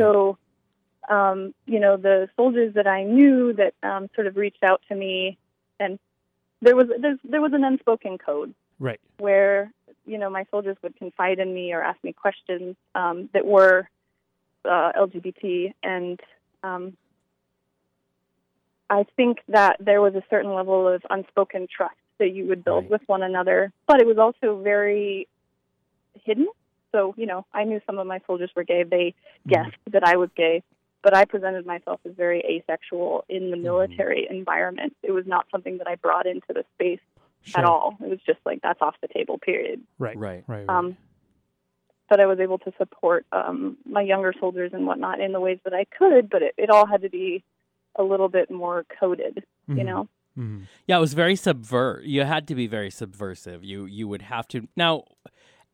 Um, 1.09 1.55
you 1.67 1.81
know, 1.81 1.97
the 1.97 2.29
soldiers 2.37 2.75
that 2.75 2.87
I 2.87 3.05
knew 3.05 3.53
that 3.55 3.75
um, 3.83 4.09
sort 4.15 4.27
of 4.27 4.37
reached 4.37 4.63
out 4.63 4.81
to 4.89 4.95
me, 4.95 5.39
and 5.79 5.99
there 6.63 6.75
was 6.75 6.87
there's, 7.01 7.19
there 7.25 7.41
was 7.41 7.53
an 7.53 7.65
unspoken 7.65 8.19
code 8.19 8.55
Right. 8.79 9.01
where 9.19 9.71
you 10.05 10.19
know 10.19 10.29
my 10.31 10.47
soldiers 10.51 10.77
would 10.83 10.97
confide 10.97 11.39
in 11.39 11.53
me 11.55 11.73
or 11.73 11.83
ask 11.83 12.03
me 12.03 12.13
questions 12.13 12.77
um, 12.95 13.29
that 13.33 13.45
were 13.45 13.89
uh, 14.65 14.93
LGBT, 14.97 15.73
and 15.83 16.21
um, 16.63 16.97
I 18.89 19.05
think 19.17 19.39
that 19.49 19.77
there 19.81 20.01
was 20.01 20.15
a 20.15 20.23
certain 20.31 20.55
level 20.55 20.89
of 20.89 21.03
unspoken 21.11 21.69
trust 21.75 21.95
that 22.19 22.31
you 22.31 22.47
would 22.47 22.65
build 22.65 22.85
Right. 22.85 22.93
with 22.93 23.03
one 23.07 23.23
another, 23.23 23.73
but 23.87 24.01
it 24.01 24.07
was 24.07 24.19
also 24.19 24.63
very 24.63 25.29
hidden. 26.25 26.49
So 26.93 27.15
you 27.17 27.27
know, 27.27 27.45
I 27.53 27.65
knew 27.65 27.81
some 27.87 27.99
of 27.99 28.07
my 28.07 28.21
soldiers 28.27 28.51
were 28.57 28.65
gay; 28.65 28.85
they 28.85 29.15
guessed 29.47 29.77
that 29.91 30.05
I 30.05 30.17
was 30.17 30.31
gay, 30.35 30.63
but 31.05 31.15
I 31.15 31.25
presented 31.27 31.67
myself 31.67 32.01
as 32.07 32.13
very 32.17 32.41
asexual 32.41 33.25
in 33.29 33.51
the 33.51 33.57
military 33.59 34.27
environment. 34.29 34.97
It 35.03 35.13
was 35.13 35.27
not 35.27 35.47
something 35.53 35.79
that 35.79 35.87
I 35.87 35.95
brought 35.97 36.27
into 36.27 36.49
the 36.49 36.65
space 36.75 36.99
Sure. 37.47 37.61
at 37.61 37.67
all. 37.67 37.99
It 38.03 38.09
was 38.09 38.21
just 38.27 38.39
like 38.47 38.61
that's 38.63 38.81
off 38.81 38.95
the 39.03 39.09
table, 39.09 39.37
period. 39.39 39.83
Right. 39.99 40.17
Right. 40.17 40.43
Right. 40.47 40.67
right. 40.67 40.69
Um, 40.79 40.97
but 42.09 42.19
I 42.21 42.25
was 42.27 42.41
able 42.41 42.59
to 42.61 42.73
support 42.79 43.27
um, 43.33 43.77
my 43.85 44.01
younger 44.01 44.33
soldiers 44.41 44.71
and 44.73 44.87
whatnot 44.87 45.21
in 45.21 45.33
the 45.33 45.41
ways 45.41 45.59
that 45.65 45.75
I 45.75 45.85
could, 45.85 46.31
but 46.31 46.41
it, 46.43 46.55
it 46.57 46.71
all 46.71 46.87
had 46.87 47.03
to 47.03 47.11
be 47.11 47.45
a 47.97 48.03
little 48.03 48.31
bit 48.31 48.51
more 48.51 48.87
coded, 48.99 49.45
you 49.69 49.75
Mhm. 49.75 49.85
know. 49.85 50.09
Mhm. 50.39 50.63
Yeah, 50.87 50.97
it 50.97 51.01
was 51.01 51.13
very 51.15 51.37
subvert. 51.37 52.05
You 52.05 52.25
had 52.25 52.49
to 52.49 52.55
be 52.55 52.67
very 52.67 52.91
subversive. 52.91 53.63
You 53.63 53.85
you 53.85 54.09
would 54.09 54.23
have 54.23 54.49
to 54.49 54.67
now. 54.75 55.05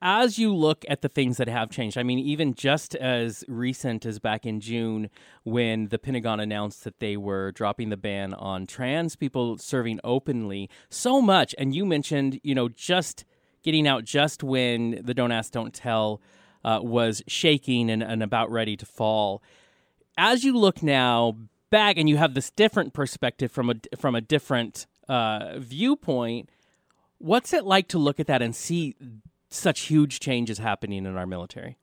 As 0.02 0.38
you 0.38 0.54
look 0.54 0.84
at 0.88 1.02
the 1.02 1.08
things 1.08 1.36
that 1.36 1.48
have 1.48 1.70
changed, 1.70 1.98
I 1.98 2.02
mean, 2.02 2.18
even 2.18 2.54
just 2.54 2.94
as 2.94 3.44
recent 3.48 4.06
as 4.06 4.18
back 4.18 4.46
in 4.46 4.60
June, 4.60 5.10
when 5.44 5.88
the 5.88 5.98
Pentagon 5.98 6.40
announced 6.40 6.84
that 6.84 7.00
they 7.00 7.16
were 7.18 7.52
dropping 7.52 7.90
the 7.90 7.96
ban 7.98 8.32
on 8.34 8.66
trans 8.66 9.14
people 9.14 9.58
serving 9.58 10.00
openly, 10.02 10.70
so 10.88 11.20
much. 11.20 11.54
And 11.58 11.74
you 11.74 11.84
mentioned, 11.84 12.40
you 12.42 12.54
know, 12.54 12.68
just 12.68 13.24
getting 13.62 13.86
out 13.86 14.04
just 14.04 14.42
when 14.42 15.02
the 15.04 15.12
Don't 15.12 15.32
Ask, 15.32 15.52
Don't 15.52 15.74
Tell 15.74 16.22
uh, 16.64 16.80
was 16.82 17.22
shaking 17.26 17.90
and, 17.90 18.02
and 18.02 18.22
about 18.22 18.50
ready 18.50 18.76
to 18.76 18.86
fall 18.86 19.42
as 20.20 20.44
you 20.44 20.56
look 20.56 20.82
now 20.82 21.34
back 21.70 21.96
and 21.96 22.08
you 22.08 22.18
have 22.18 22.34
this 22.34 22.50
different 22.50 22.92
perspective 22.92 23.50
from 23.50 23.70
a 23.70 23.74
from 23.96 24.14
a 24.14 24.20
different 24.20 24.86
uh, 25.08 25.58
viewpoint, 25.58 26.50
what's 27.18 27.54
it 27.54 27.64
like 27.64 27.88
to 27.88 27.98
look 27.98 28.20
at 28.20 28.26
that 28.26 28.42
and 28.42 28.54
see 28.54 28.94
such 29.50 29.80
huge 29.82 30.20
changes 30.20 30.58
happening 30.58 31.04
in 31.04 31.16
our 31.16 31.26
military? 31.26 31.76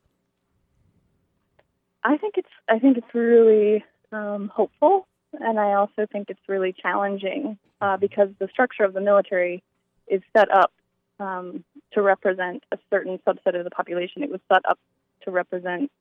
I 2.04 2.18
think 2.18 2.36
it's 2.38 2.48
I 2.70 2.80
think 2.80 2.98
it's 2.98 3.14
really 3.14 3.84
um, 4.12 4.50
hopeful, 4.54 5.08
and 5.34 5.60
I 5.60 5.74
also 5.74 6.06
think 6.12 6.30
it's 6.30 6.40
really 6.48 6.74
challenging 6.74 7.58
uh, 7.82 7.98
because 7.98 8.30
the 8.40 8.48
structure 8.48 8.84
of 8.84 8.94
the 8.94 9.02
military 9.02 9.62
is 10.08 10.22
set 10.36 10.50
up 10.52 10.72
um, 11.20 11.66
to 11.94 12.02
represent 12.02 12.64
a 12.72 12.78
certain 12.90 13.20
subset 13.28 13.58
of 13.58 13.66
the 13.66 13.72
population. 13.72 14.24
It 14.24 14.32
was 14.32 14.40
set 14.52 14.62
up 14.70 14.80
to 15.24 15.32
represent, 15.32 15.92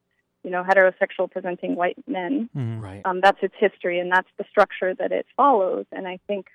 you 0.45 0.51
know, 0.51 0.63
heterosexual 0.63 1.29
presenting 1.31 1.75
white 1.75 1.99
men. 2.07 2.49
Mhm. 2.55 2.81
Right. 2.81 3.03
Um, 3.05 3.21
that's 3.21 3.39
its 3.43 3.55
history, 3.59 3.99
and 3.99 4.13
that's 4.13 4.29
the 4.39 4.45
structure 4.49 4.95
that 4.95 5.11
it 5.11 5.27
follows. 5.37 5.87
And 5.91 6.07
I 6.07 6.21
think 6.29 6.47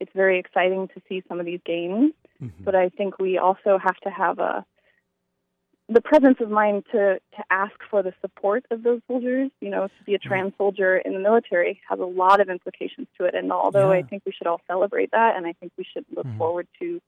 it's 0.00 0.12
very 0.14 0.38
exciting 0.38 0.88
to 0.88 1.02
see 1.08 1.22
some 1.28 1.38
of 1.38 1.46
these 1.46 1.60
gains. 1.64 2.12
Mm-hmm. 2.42 2.64
But 2.64 2.74
I 2.74 2.88
think 2.88 3.18
we 3.18 3.38
also 3.38 3.78
have 3.78 3.96
to 3.98 4.10
have 4.10 4.38
a 4.38 4.64
the 5.88 6.00
presence 6.00 6.38
of 6.40 6.48
mind 6.50 6.84
to 6.92 7.18
to 7.36 7.44
ask 7.50 7.74
for 7.90 8.02
the 8.02 8.14
support 8.20 8.64
of 8.70 8.82
those 8.82 9.00
soldiers. 9.08 9.50
You 9.60 9.70
know, 9.70 9.88
to 9.88 10.04
be 10.04 10.14
a 10.14 10.18
trans 10.18 10.52
soldier 10.56 10.96
in 10.96 11.12
the 11.12 11.18
military 11.18 11.80
has 11.88 11.98
a 11.98 12.04
lot 12.04 12.40
of 12.40 12.48
implications 12.48 13.08
to 13.18 13.24
it. 13.24 13.34
And 13.34 13.52
although 13.52 13.92
I 13.92 14.02
think 14.02 14.22
we 14.24 14.32
should 14.32 14.46
all 14.46 14.60
celebrate 14.66 15.10
that, 15.10 15.36
and 15.36 15.46
I 15.46 15.52
think 15.54 15.72
we 15.76 15.84
should 15.84 16.06
look 16.14 16.26
Mhm. 16.26 16.38
forward 16.38 16.68
to, 16.80 17.00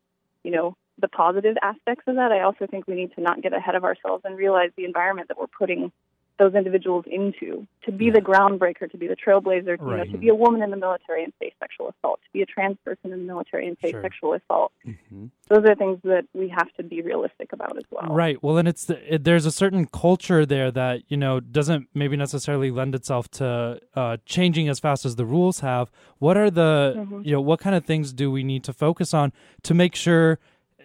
you 0.45 0.51
know, 0.51 0.77
the 0.99 1.09
positive 1.09 1.57
aspects 1.63 2.05
of 2.07 2.17
that, 2.17 2.33
I 2.33 2.41
also 2.41 2.67
think 2.67 2.87
we 2.87 2.95
need 2.95 3.15
to 3.15 3.21
not 3.21 3.41
get 3.41 3.53
ahead 3.53 3.77
of 3.77 3.85
ourselves 3.85 4.25
and 4.25 4.37
realize 4.37 4.73
the 4.77 4.85
environment 4.85 5.29
that 5.29 5.39
we're 5.39 5.47
putting 5.47 5.93
those 6.39 6.55
individuals 6.55 7.05
into 7.07 7.67
to 7.85 7.93
be 7.93 8.11
the 8.11 8.21
groundbreaker, 8.21 8.91
to 8.91 8.97
be 8.97 9.07
the 9.07 9.17
trailblazer, 9.17 9.79
you 9.79 9.97
know, 9.97 10.05
to 10.11 10.19
be 10.19 10.29
a 10.29 10.35
woman 10.35 10.63
in 10.63 10.71
the 10.71 10.77
military 10.77 11.23
and 11.25 11.33
face 11.39 11.53
sexual 11.61 11.89
assault, 11.97 12.21
to 12.25 12.31
be 12.33 12.43
a 12.43 12.47
trans 12.47 12.77
person 12.85 13.13
in 13.13 13.19
the 13.21 13.25
military 13.33 13.69
and 13.69 13.79
face 13.79 13.93
Sure. 13.93 14.03
sexual 14.03 14.33
assault. 14.35 14.73
Mhm. 14.87 15.31
Those 15.49 15.65
are 15.67 15.75
things 15.75 16.01
that 16.05 16.25
we 16.33 16.49
have 16.49 16.73
to 16.79 16.83
be 16.83 17.03
realistic 17.03 17.53
about 17.53 17.77
as 17.77 17.85
well. 17.91 18.15
Right. 18.15 18.43
Well, 18.43 18.57
and 18.57 18.67
it's 18.67 18.87
the, 18.87 19.15
it, 19.15 19.25
there's 19.25 19.45
a 19.47 19.51
certain 19.53 19.87
culture 19.87 20.47
there 20.47 20.71
that 20.71 21.03
you 21.09 21.17
know 21.17 21.39
doesn't 21.41 21.89
maybe 21.95 22.17
necessarily 22.17 22.71
lend 22.71 22.95
itself 22.95 23.29
to 23.33 23.81
uh, 23.95 24.17
changing 24.25 24.69
as 24.69 24.81
fast 24.81 25.05
as 25.05 25.17
the 25.17 25.27
rules 25.27 25.61
have. 25.61 25.91
What 26.19 26.37
are 26.37 26.51
the 26.51 26.95
Mhm. 26.97 27.25
you 27.27 27.33
know 27.33 27.41
what 27.41 27.61
kind 27.61 27.77
of 27.77 27.85
things 27.85 28.13
do 28.13 28.31
we 28.31 28.43
need 28.43 28.65
to 28.65 28.73
focus 28.73 29.13
on 29.13 29.33
to 29.65 29.75
make 29.75 29.95
sure 29.95 30.39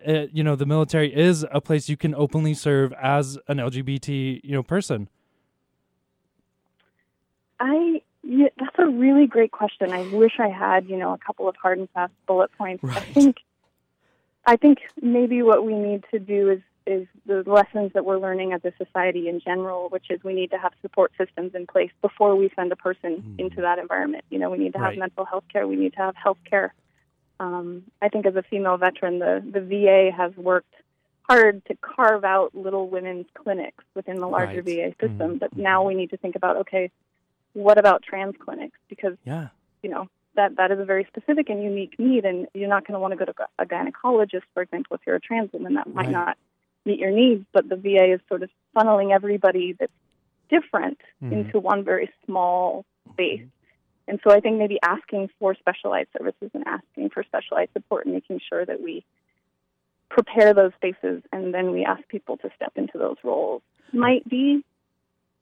uh, 0.07 0.27
you 0.31 0.43
know 0.43 0.55
the 0.55 0.65
military 0.65 1.15
is 1.15 1.45
a 1.51 1.61
place 1.61 1.87
you 1.89 1.97
can 1.97 2.13
openly 2.13 2.53
serve 2.53 2.93
as 3.01 3.37
an 3.47 3.57
LGBT 3.57 4.41
you 4.43 4.51
know 4.51 4.63
person? 4.63 5.07
I 7.59 8.01
yeah, 8.23 8.47
that's 8.57 8.75
a 8.77 8.87
really 8.87 9.25
great 9.27 9.51
question. 9.51 9.91
I 9.93 10.01
wish 10.01 10.33
I 10.39 10.49
had, 10.49 10.87
you 10.89 10.97
know, 10.97 11.13
a 11.13 11.17
couple 11.17 11.47
of 11.47 11.55
hard 11.55 11.77
and 11.79 11.89
fast 11.91 12.11
bullet 12.27 12.51
points. 12.57 12.83
I 12.83 12.99
think 13.01 13.37
I 14.45 14.55
think 14.57 14.79
maybe 15.01 15.41
what 15.41 15.65
we 15.65 15.73
need 15.75 16.03
to 16.11 16.19
do 16.19 16.51
is 16.51 16.61
is 16.85 17.05
the 17.25 17.43
lessons 17.45 17.91
that 17.93 18.05
we're 18.05 18.17
learning 18.17 18.53
as 18.53 18.61
a 18.63 18.71
society 18.81 19.27
in 19.27 19.41
general, 19.41 19.89
which 19.89 20.05
is 20.09 20.23
we 20.23 20.33
need 20.33 20.51
to 20.51 20.57
have 20.57 20.71
support 20.81 21.11
systems 21.17 21.53
in 21.53 21.67
place 21.67 21.91
before 22.01 22.33
we 22.37 22.49
send 22.55 22.71
a 22.71 22.77
person 22.77 23.17
Mhm. 23.17 23.39
into 23.39 23.61
that 23.61 23.77
environment. 23.77 24.23
You 24.29 24.39
know, 24.39 24.49
we 24.49 24.57
need 24.57 24.71
to 24.71 24.79
have 24.79 24.91
Right. 24.91 24.99
mental 24.99 25.25
health 25.25 25.43
care. 25.51 25.67
We 25.67 25.75
need 25.75 25.91
to 25.93 25.99
have 25.99 26.15
health 26.15 26.37
care. 26.49 26.73
Um, 27.41 27.83
I 28.01 28.07
think 28.07 28.25
as 28.25 28.37
a 28.37 28.41
female 28.43 28.77
veteran, 28.77 29.19
the, 29.19 29.43
the 29.45 29.59
VA 29.59 30.11
has 30.15 30.35
worked 30.37 30.73
hard 31.23 31.61
to 31.65 31.75
carve 31.81 32.23
out 32.23 32.55
little 32.55 32.87
women's 32.87 33.27
clinics 33.33 33.83
within 33.93 34.21
the 34.21 34.27
larger 34.29 34.61
Right. 34.61 34.65
VA 34.65 34.95
system. 35.05 35.35
Mhm. 35.35 35.39
But 35.39 35.57
now 35.57 35.83
we 35.83 35.93
need 35.93 36.11
to 36.11 36.17
think 36.17 36.37
about, 36.37 36.55
okay, 36.55 36.89
what 37.57 37.79
about 37.79 38.03
trans 38.03 38.35
clinics? 38.37 38.77
Because 38.87 39.17
Yeah. 39.25 39.49
you 39.81 39.89
know 39.89 40.07
that 40.35 40.55
that 40.57 40.71
is 40.71 40.79
a 40.79 40.85
very 40.85 41.03
specific 41.05 41.49
and 41.49 41.63
unique 41.63 41.97
need, 41.97 42.23
and 42.23 42.47
you're 42.53 42.69
not 42.69 42.85
going 42.85 42.93
to 42.93 42.99
want 42.99 43.11
to 43.11 43.17
go 43.17 43.25
to 43.25 43.33
a 43.57 43.65
gynecologist, 43.65 44.43
for 44.53 44.61
example, 44.61 44.95
if 44.95 45.01
you're 45.07 45.15
a 45.15 45.19
trans 45.19 45.51
woman. 45.51 45.73
That 45.73 45.87
might 45.87 46.05
Right. 46.05 46.11
not 46.11 46.37
meet 46.85 46.99
your 46.99 47.09
needs, 47.09 47.43
but 47.51 47.67
the 47.67 47.75
VA 47.75 48.11
is 48.13 48.21
sort 48.29 48.43
of 48.43 48.51
funneling 48.75 49.11
everybody 49.11 49.73
that's 49.73 49.91
different 50.49 51.01
Mhm. 51.23 51.31
into 51.33 51.59
one 51.59 51.83
very 51.83 52.09
small 52.25 52.85
space. 53.13 53.47
And 54.07 54.21
so 54.23 54.31
I 54.31 54.39
think 54.39 54.57
maybe 54.57 54.79
asking 54.83 55.29
for 55.39 55.53
specialized 55.55 56.09
services 56.17 56.51
and 56.53 56.65
asking 56.65 57.09
for 57.09 57.23
specialized 57.23 57.73
support 57.73 58.05
and 58.05 58.13
making 58.13 58.39
sure 58.39 58.63
that 58.63 58.79
we 58.79 59.03
prepare 60.09 60.53
those 60.53 60.73
spaces 60.75 61.23
and 61.33 61.53
then 61.53 61.71
we 61.71 61.83
ask 61.83 62.07
people 62.07 62.37
to 62.37 62.49
step 62.55 62.71
into 62.77 62.97
those 62.97 63.17
roles 63.23 63.61
might 63.91 64.23
be, 64.29 64.63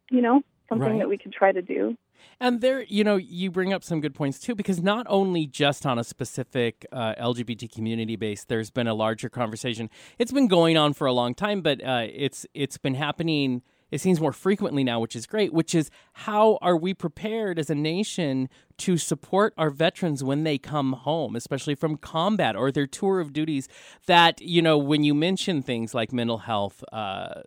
you 0.10 0.22
know, 0.22 0.42
something 0.70 0.90
Right. 0.92 1.00
that 1.00 1.10
we 1.10 1.18
could 1.18 1.34
try 1.34 1.52
to 1.52 1.62
do. 1.62 1.96
And 2.40 2.60
there, 2.62 2.84
you 2.84 3.04
know, 3.04 3.18
you 3.18 3.52
bring 3.52 3.72
up 3.72 3.84
some 3.84 4.02
good 4.02 4.16
points 4.16 4.40
too, 4.40 4.56
because 4.56 4.82
not 4.82 5.06
only 5.10 5.46
just 5.46 5.86
on 5.86 6.00
a 6.00 6.04
specific 6.04 6.86
uh, 6.92 7.14
LGBT 7.16 7.72
community 7.72 8.16
base, 8.16 8.44
there's 8.44 8.72
been 8.72 8.88
a 8.88 8.94
larger 8.94 9.30
conversation. 9.30 9.90
It's 10.18 10.32
been 10.32 10.48
going 10.48 10.76
on 10.78 10.94
for 10.94 11.06
a 11.08 11.14
long 11.14 11.36
time, 11.36 11.62
but 11.62 11.84
uh, 11.84 12.08
it's 12.12 12.46
it's 12.54 12.78
been 12.78 12.96
happening. 12.96 13.62
It 13.92 14.02
seems 14.02 14.20
more 14.20 14.34
frequently 14.34 14.84
now, 14.84 15.00
which 15.00 15.16
is 15.16 15.26
great. 15.26 15.54
Which 15.54 15.76
is 15.76 15.90
how 16.14 16.58
are 16.62 16.76
we 16.76 16.94
prepared 16.94 17.60
as 17.60 17.70
a 17.70 17.76
nation 17.76 18.50
to 18.80 18.98
support 18.98 19.54
our 19.58 19.70
veterans 19.70 20.24
when 20.24 20.44
they 20.44 20.58
come 20.58 20.94
home, 20.94 21.36
especially 21.36 21.76
from 21.76 21.98
combat 21.98 22.56
or 22.56 22.72
their 22.72 22.88
tour 22.88 23.20
of 23.20 23.32
duties? 23.32 23.68
That 24.08 24.42
you 24.42 24.62
know, 24.62 24.78
when 24.78 25.04
you 25.04 25.14
mention 25.14 25.62
things 25.62 25.94
like 25.94 26.12
mental 26.12 26.40
health 26.40 26.84
uh, 26.92 27.42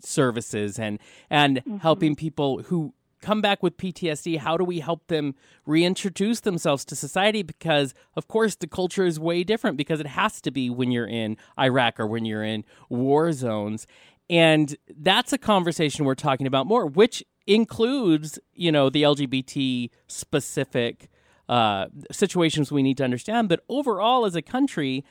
services 0.00 0.78
and 0.78 0.98
and 1.30 1.62
helping 1.80 2.16
people 2.16 2.62
who 2.64 2.92
come 3.22 3.40
back 3.40 3.62
with 3.62 3.76
PTSD, 3.76 4.38
how 4.38 4.56
do 4.56 4.64
we 4.64 4.80
help 4.80 5.06
them 5.08 5.34
reintroduce 5.64 6.40
themselves 6.40 6.84
to 6.84 6.94
society? 6.94 7.42
Because, 7.42 7.94
of 8.14 8.28
course, 8.28 8.54
the 8.56 8.66
culture 8.66 9.04
is 9.04 9.18
way 9.18 9.42
different 9.42 9.76
because 9.76 10.00
it 10.00 10.06
has 10.06 10.40
to 10.42 10.50
be 10.50 10.70
when 10.70 10.90
you're 10.90 11.08
in 11.08 11.36
Iraq 11.58 11.98
or 11.98 12.06
when 12.06 12.24
you're 12.24 12.44
in 12.44 12.64
war 12.88 13.32
zones. 13.32 13.86
And 14.28 14.76
that's 14.98 15.32
a 15.32 15.38
conversation 15.38 16.04
we're 16.04 16.14
talking 16.14 16.46
about 16.46 16.66
more, 16.66 16.86
which 16.86 17.22
includes, 17.46 18.38
you 18.54 18.72
know, 18.72 18.90
the 18.90 19.02
LGBT 19.02 19.90
specific 20.08 21.08
uh, 21.48 21.86
situations 22.10 22.72
we 22.72 22.82
need 22.82 22.96
to 22.96 23.04
understand. 23.04 23.48
But 23.48 23.60
overall, 23.68 24.24
as 24.24 24.34
a 24.34 24.42
country, 24.42 25.04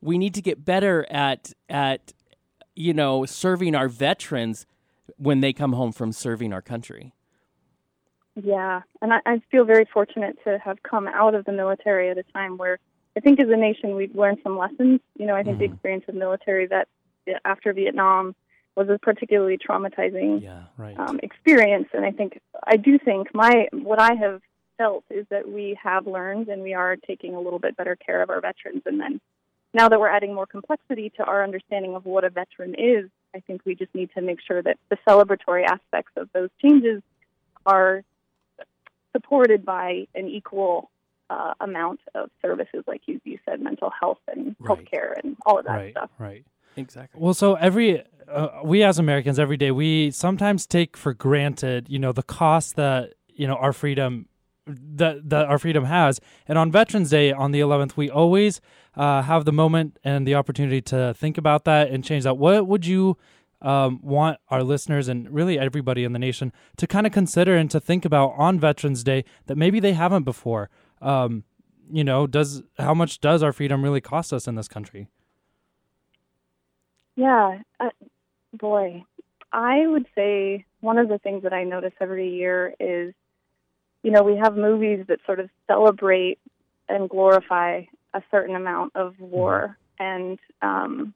we 0.00 0.18
need 0.18 0.34
to 0.34 0.42
get 0.42 0.64
better 0.64 1.06
at 1.10 1.52
at 1.68 2.12
you 2.76 2.94
know 2.94 3.26
serving 3.26 3.74
our 3.74 3.88
veterans 3.88 4.66
when 5.16 5.40
they 5.40 5.52
come 5.52 5.72
home 5.72 5.92
from 5.92 6.12
serving 6.12 6.52
our 6.52 6.62
country. 6.62 7.12
Yeah, 8.40 8.82
and 9.02 9.12
I, 9.12 9.18
I 9.26 9.42
feel 9.50 9.64
very 9.64 9.86
fortunate 9.92 10.38
to 10.44 10.58
have 10.58 10.82
come 10.82 11.08
out 11.08 11.34
of 11.34 11.44
the 11.44 11.52
military 11.52 12.08
at 12.10 12.18
a 12.18 12.22
time 12.22 12.56
where 12.56 12.78
I 13.16 13.20
think 13.20 13.40
as 13.40 13.48
a 13.48 13.56
nation 13.56 13.96
we've 13.96 14.14
learned 14.14 14.38
some 14.44 14.56
lessons. 14.56 15.00
You 15.18 15.26
know, 15.26 15.34
I 15.34 15.42
think 15.42 15.56
Mm-hmm. 15.56 15.58
the 15.58 15.64
experience 15.64 16.04
of 16.08 16.14
military 16.14 16.68
that 16.68 16.86
after 17.44 17.72
Vietnam 17.72 18.34
was 18.76 18.88
a 18.88 18.98
particularly 18.98 19.58
traumatizing 19.58 20.42
Yeah. 20.42 20.64
Right. 20.76 20.98
um, 20.98 21.18
experience, 21.22 21.88
and 21.92 22.04
I 22.04 22.12
think 22.12 22.40
I 22.64 22.76
do 22.76 22.98
think 22.98 23.34
my 23.34 23.68
what 23.72 23.98
I 24.00 24.14
have 24.14 24.40
felt 24.78 25.04
is 25.10 25.26
that 25.30 25.48
we 25.48 25.78
have 25.82 26.06
learned 26.06 26.48
and 26.48 26.62
we 26.62 26.72
are 26.74 26.96
taking 26.96 27.34
a 27.34 27.40
little 27.40 27.58
bit 27.58 27.76
better 27.76 27.96
care 27.96 28.22
of 28.22 28.30
our 28.30 28.40
veterans, 28.40 28.82
and 28.86 28.98
then 29.00 29.20
now 29.74 29.88
that 29.88 30.00
we're 30.00 30.08
adding 30.08 30.34
more 30.34 30.46
complexity 30.46 31.10
to 31.16 31.24
our 31.24 31.44
understanding 31.44 31.94
of 31.94 32.04
what 32.04 32.24
a 32.24 32.30
veteran 32.30 32.74
is, 32.76 33.08
I 33.34 33.40
think 33.40 33.62
we 33.64 33.74
just 33.74 33.94
need 33.94 34.10
to 34.16 34.20
make 34.20 34.40
sure 34.40 34.60
that 34.62 34.78
the 34.88 34.96
celebratory 35.06 35.64
aspects 35.64 36.12
of 36.16 36.28
those 36.32 36.50
changes 36.60 37.02
are 37.66 38.02
supported 39.12 39.64
by 39.64 40.06
an 40.14 40.26
equal 40.28 40.90
uh, 41.28 41.54
amount 41.60 42.00
of 42.14 42.30
services, 42.42 42.82
like 42.88 43.02
you, 43.06 43.20
you 43.24 43.38
said, 43.44 43.60
mental 43.60 43.90
health 44.00 44.18
and 44.28 44.56
Right. 44.58 44.78
healthcare 44.84 45.14
and 45.22 45.36
all 45.46 45.58
of 45.58 45.64
that 45.66 45.76
right. 45.76 45.92
stuff. 45.92 46.10
Right. 46.18 46.44
Exactly. 46.76 47.20
Well, 47.20 47.34
so 47.34 47.54
every 47.54 48.02
uh, 48.30 48.60
we 48.64 48.82
as 48.82 48.98
Americans 48.98 49.38
every 49.38 49.56
day 49.56 49.70
we 49.70 50.10
sometimes 50.10 50.66
take 50.66 50.96
for 50.96 51.12
granted, 51.12 51.88
you 51.88 51.98
know, 51.98 52.12
the 52.12 52.22
cost 52.22 52.76
that 52.76 53.14
you 53.28 53.46
know 53.46 53.56
our 53.56 53.72
freedom 53.72 54.26
that 54.66 55.28
that 55.28 55.46
our 55.46 55.58
freedom 55.58 55.84
has. 55.84 56.20
And 56.46 56.58
on 56.58 56.70
Veterans 56.70 57.10
Day 57.10 57.32
on 57.32 57.50
the 57.50 57.60
11th, 57.60 57.96
we 57.96 58.10
always 58.10 58.60
uh, 58.94 59.22
have 59.22 59.44
the 59.44 59.52
moment 59.52 59.98
and 60.04 60.26
the 60.26 60.34
opportunity 60.34 60.80
to 60.82 61.14
think 61.14 61.38
about 61.38 61.64
that 61.64 61.90
and 61.90 62.04
change 62.04 62.24
that. 62.24 62.36
What 62.36 62.66
would 62.66 62.86
you 62.86 63.16
um, 63.62 64.00
want 64.02 64.38
our 64.48 64.62
listeners 64.62 65.08
and 65.08 65.30
really 65.30 65.58
everybody 65.58 66.04
in 66.04 66.12
the 66.12 66.18
nation 66.18 66.52
to 66.76 66.86
kind 66.86 67.06
of 67.06 67.12
consider 67.12 67.56
and 67.56 67.70
to 67.70 67.80
think 67.80 68.04
about 68.04 68.34
on 68.36 68.58
Veterans 68.58 69.04
Day 69.04 69.24
that 69.46 69.56
maybe 69.56 69.80
they 69.80 69.92
haven't 69.92 70.24
before? 70.24 70.70
Um, 71.02 71.44
you 71.92 72.04
know, 72.04 72.26
does 72.26 72.62
how 72.78 72.94
much 72.94 73.20
does 73.20 73.42
our 73.42 73.52
freedom 73.52 73.82
really 73.82 74.00
cost 74.00 74.32
us 74.32 74.46
in 74.46 74.54
this 74.54 74.68
country? 74.68 75.08
Yeah, 77.20 77.58
uh, 77.78 77.90
boy, 78.54 79.04
I 79.52 79.86
would 79.86 80.06
say 80.14 80.64
one 80.80 80.96
of 80.96 81.10
the 81.10 81.18
things 81.18 81.42
that 81.42 81.52
I 81.52 81.64
notice 81.64 81.92
every 82.00 82.30
year 82.30 82.72
is, 82.80 83.12
you 84.02 84.10
know, 84.10 84.22
we 84.22 84.38
have 84.38 84.56
movies 84.56 85.04
that 85.08 85.18
sort 85.26 85.38
of 85.38 85.50
celebrate 85.66 86.38
and 86.88 87.10
glorify 87.10 87.82
a 88.14 88.22
certain 88.30 88.56
amount 88.56 88.92
of 88.94 89.20
war, 89.20 89.76
and 89.98 90.38
um, 90.62 91.12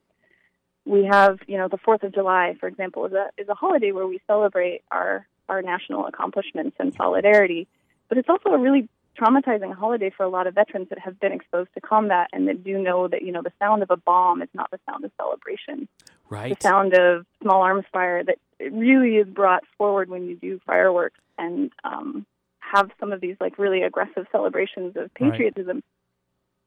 we 0.84 1.08
have, 1.10 1.38
you 1.46 1.56
know, 1.56 1.68
the 1.68 1.78
Fourth 1.78 2.02
of 2.02 2.12
July, 2.12 2.54
for 2.60 2.66
example, 2.66 3.06
is 3.06 3.14
a 3.14 3.30
is 3.38 3.48
a 3.48 3.54
holiday 3.54 3.90
where 3.90 4.06
we 4.06 4.20
celebrate 4.26 4.82
our 4.90 5.26
our 5.48 5.62
national 5.62 6.06
accomplishments 6.06 6.76
and 6.78 6.92
solidarity, 6.92 7.66
but 8.10 8.18
it's 8.18 8.28
also 8.28 8.50
a 8.50 8.58
really 8.58 8.90
traumatizing 9.18 9.74
holiday 9.74 10.10
for 10.10 10.24
a 10.24 10.28
lot 10.28 10.46
of 10.46 10.54
veterans 10.54 10.88
that 10.88 10.98
have 10.98 11.18
been 11.20 11.32
exposed 11.32 11.70
to 11.74 11.80
combat 11.80 12.28
and 12.32 12.48
that 12.48 12.64
do 12.64 12.78
know 12.78 13.08
that 13.08 13.22
you 13.22 13.32
know 13.32 13.42
the 13.42 13.52
sound 13.58 13.82
of 13.82 13.90
a 13.90 13.96
bomb 13.96 14.42
is 14.42 14.48
not 14.54 14.70
the 14.70 14.80
sound 14.88 15.04
of 15.04 15.10
celebration 15.16 15.88
Right. 16.30 16.58
the 16.58 16.62
sound 16.62 16.94
of 16.94 17.26
small 17.42 17.62
arms 17.62 17.84
fire 17.92 18.24
that 18.24 18.38
really 18.72 19.16
is 19.16 19.28
brought 19.28 19.62
forward 19.76 20.08
when 20.08 20.26
you 20.26 20.36
do 20.36 20.60
fireworks 20.66 21.20
and 21.38 21.70
um, 21.84 22.26
have 22.58 22.90
some 22.98 23.12
of 23.12 23.20
these 23.20 23.36
like 23.40 23.58
really 23.58 23.82
aggressive 23.82 24.26
celebrations 24.32 24.96
of 24.96 25.12
patriotism. 25.14 25.78
I 25.78 26.03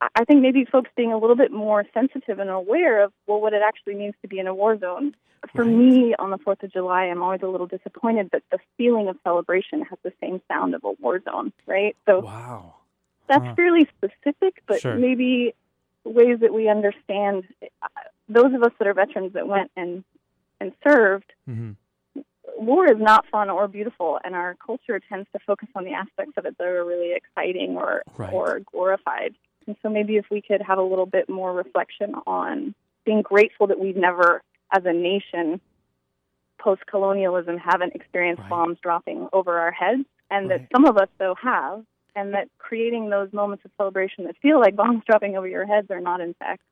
I 0.01 0.25
think 0.25 0.41
maybe 0.41 0.65
folks 0.65 0.89
being 0.95 1.11
a 1.11 1.17
little 1.17 1.35
bit 1.35 1.51
more 1.51 1.83
sensitive 1.93 2.39
and 2.39 2.49
aware 2.49 3.03
of 3.03 3.13
well 3.25 3.41
what 3.41 3.53
it 3.53 3.61
actually 3.65 3.95
means 3.95 4.13
to 4.21 4.27
be 4.27 4.39
in 4.39 4.47
a 4.47 4.53
war 4.53 4.77
zone. 4.77 5.15
For 5.55 5.63
Right. 5.63 5.73
me, 5.75 6.15
on 6.19 6.29
the 6.31 6.37
Fourth 6.39 6.61
of 6.63 6.71
July, 6.71 7.05
I'm 7.05 7.23
always 7.23 7.41
a 7.41 7.47
little 7.47 7.67
disappointed 7.67 8.29
that 8.31 8.43
the 8.51 8.59
feeling 8.77 9.07
of 9.07 9.17
celebration 9.23 9.81
has 9.83 9.97
the 10.03 10.11
same 10.21 10.41
sound 10.47 10.75
of 10.75 10.83
a 10.83 10.91
war 10.99 11.21
zone, 11.23 11.53
right? 11.65 11.95
So 12.07 12.21
Wow. 12.21 12.75
that's 13.27 13.45
Huh. 13.45 13.55
fairly 13.55 13.87
specific, 13.97 14.61
but 14.67 14.81
Sure. 14.81 14.95
maybe 14.95 15.53
ways 16.03 16.39
that 16.41 16.53
we 16.53 16.69
understand 16.69 17.45
uh, 17.81 17.87
those 18.29 18.53
of 18.53 18.63
us 18.63 18.71
that 18.79 18.87
are 18.87 18.93
veterans 18.93 19.33
that 19.33 19.47
went 19.47 19.71
and 19.75 20.03
and 20.59 20.73
served. 20.87 21.31
hmm 21.45 21.71
War 22.57 22.85
is 22.91 22.97
not 22.99 23.27
fun 23.27 23.49
or 23.51 23.67
beautiful, 23.67 24.19
and 24.23 24.33
our 24.33 24.55
culture 24.55 24.99
tends 24.99 25.27
to 25.33 25.39
focus 25.45 25.69
on 25.75 25.83
the 25.83 25.93
aspects 25.93 26.33
of 26.37 26.45
it 26.45 26.57
that 26.57 26.65
are 26.65 26.83
really 26.83 27.13
exciting 27.13 27.77
or 27.77 28.03
Right. 28.17 28.33
or 28.33 28.59
glorified. 28.71 29.35
And 29.67 29.75
so 29.81 29.89
maybe 29.89 30.15
if 30.15 30.25
we 30.31 30.41
could 30.41 30.61
have 30.61 30.79
a 30.79 30.83
little 30.83 31.05
bit 31.05 31.29
more 31.29 31.53
reflection 31.53 32.15
on 32.25 32.73
being 33.05 33.21
grateful 33.21 33.67
that 33.67 33.79
we've 33.79 33.95
never, 33.95 34.41
as 34.75 34.83
a 34.85 34.93
nation, 34.93 35.61
post 36.59 36.81
colonialism, 36.89 37.57
haven't 37.57 37.93
experienced 37.93 38.41
Right. 38.43 38.49
bombs 38.49 38.77
dropping 38.81 39.27
over 39.33 39.57
our 39.59 39.71
heads, 39.71 40.05
and 40.31 40.49
Right. 40.49 40.61
that 40.61 40.69
some 40.75 40.85
of 40.85 40.97
us 40.97 41.09
though 41.19 41.35
have, 41.35 41.85
and 42.15 42.33
that 42.33 42.49
creating 42.57 43.09
those 43.09 43.31
moments 43.31 43.63
of 43.65 43.71
celebration 43.77 44.23
that 44.25 44.35
feel 44.37 44.59
like 44.59 44.75
bombs 44.75 45.03
dropping 45.09 45.37
over 45.37 45.47
your 45.47 45.65
heads 45.65 45.91
are 45.91 46.01
not 46.01 46.21
in 46.21 46.33
fact 46.35 46.63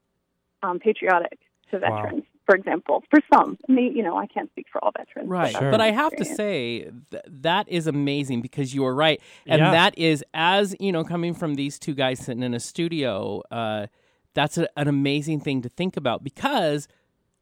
um, 0.63 0.79
patriotic 0.79 1.37
to 1.71 1.79
Wow. 1.79 2.21
Veterans. 2.45 2.47
For 2.47 2.55
example, 2.55 3.03
for 3.09 3.19
some, 3.33 3.57
I 3.67 3.71
mean, 3.71 3.95
you 3.95 4.03
know, 4.03 4.17
I 4.17 4.27
can't 4.27 4.49
speak 4.51 4.67
for 4.71 4.83
all 4.83 4.91
veterans, 4.97 5.29
Right. 5.29 5.51
that's 5.53 5.59
Sure. 5.59 5.71
But 5.71 5.81
I 5.81 5.91
have 5.91 6.15
to 6.17 6.25
say 6.25 6.89
th- 7.11 7.23
that 7.27 7.67
is 7.69 7.87
amazing 7.87 8.41
because 8.41 8.73
you 8.73 8.85
are 8.85 8.93
right. 8.95 9.21
And 9.47 9.59
Yeah. 9.59 9.71
that 9.71 9.97
is, 9.97 10.23
as 10.33 10.75
you 10.79 10.91
know, 10.91 11.03
coming 11.03 11.33
from 11.33 11.55
these 11.55 11.79
two 11.79 11.93
guys 11.93 12.19
sitting 12.19 12.43
in 12.43 12.53
a 12.53 12.59
studio, 12.59 13.41
uh, 13.51 13.87
that's 14.33 14.57
a, 14.57 14.67
an 14.77 14.87
amazing 14.87 15.39
thing 15.39 15.61
to 15.61 15.69
think 15.69 15.97
about 15.97 16.23
because 16.23 16.87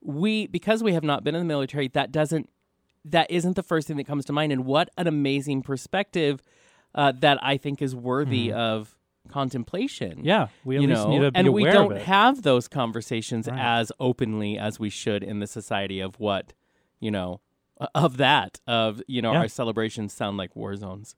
we, 0.02 0.48
because 0.48 0.84
we 0.84 0.94
have 0.94 1.04
not 1.04 1.24
been 1.24 1.36
in 1.36 1.42
the 1.42 1.46
military, 1.48 1.88
that 1.90 2.12
doesn't, 2.12 2.50
that 3.06 3.30
isn't 3.30 3.56
the 3.56 3.64
first 3.64 3.88
thing 3.88 3.98
that 3.98 4.06
comes 4.06 4.26
to 4.26 4.34
mind. 4.34 4.52
And 4.52 4.66
what 4.66 4.90
an 4.98 5.08
amazing 5.08 5.62
perspective 5.64 6.42
uh, 6.96 7.12
that 7.20 7.38
I 7.44 7.58
think 7.58 7.82
is 7.82 7.96
worthy 7.96 8.52
of 8.52 8.96
contemplation. 9.30 10.22
Yeah, 10.24 10.48
we 10.64 10.76
at 10.78 10.82
you 10.82 10.88
least 10.88 11.02
know, 11.04 11.10
need 11.10 11.20
to 11.22 11.32
be 11.32 11.40
and 11.40 11.54
we 11.54 11.64
don't 11.66 11.92
of 11.92 11.98
it. 11.98 12.04
have 12.04 12.42
those 12.44 12.68
conversations 12.68 13.48
Right. 13.48 13.60
as 13.60 13.92
openly 14.00 14.58
as 14.58 14.80
we 14.80 14.90
should 14.90 15.24
in 15.24 15.40
the 15.40 15.48
society 15.48 16.00
of 16.00 16.20
what 16.20 16.54
you 17.00 17.12
know 17.12 17.42
of 17.96 18.18
that 18.18 18.60
of 18.68 19.02
you 19.08 19.22
know 19.22 19.32
Yeah. 19.34 19.40
our 19.40 19.48
celebrations 19.48 20.14
sound 20.14 20.38
like 20.38 20.56
war 20.56 20.76
zones 20.76 21.16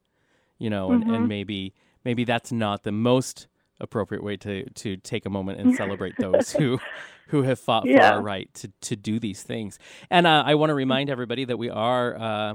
you 0.58 0.70
know 0.70 0.92
and, 0.92 1.04
and 1.04 1.28
maybe 1.28 1.74
maybe 2.04 2.24
that's 2.24 2.52
not 2.52 2.84
the 2.84 2.92
most 2.92 3.48
appropriate 3.80 4.24
way 4.24 4.38
to 4.38 4.68
to 4.72 4.96
take 4.98 5.26
a 5.26 5.30
moment 5.30 5.60
and 5.60 5.76
celebrate 5.76 6.16
those 6.18 6.54
who 6.54 6.80
who 7.28 7.42
have 7.44 7.60
fought 7.60 7.86
for 7.88 8.02
our 8.02 8.22
right 8.22 8.52
to 8.54 8.72
to 8.82 8.96
do 8.96 9.20
these 9.20 9.44
things 9.44 9.78
and 10.10 10.26
uh, 10.26 10.44
i 10.46 10.56
want 10.56 10.70
to 10.70 10.74
remind 10.76 11.10
everybody 11.10 11.44
that 11.44 11.58
we 11.58 11.70
are 11.70 12.16
uh, 12.18 12.54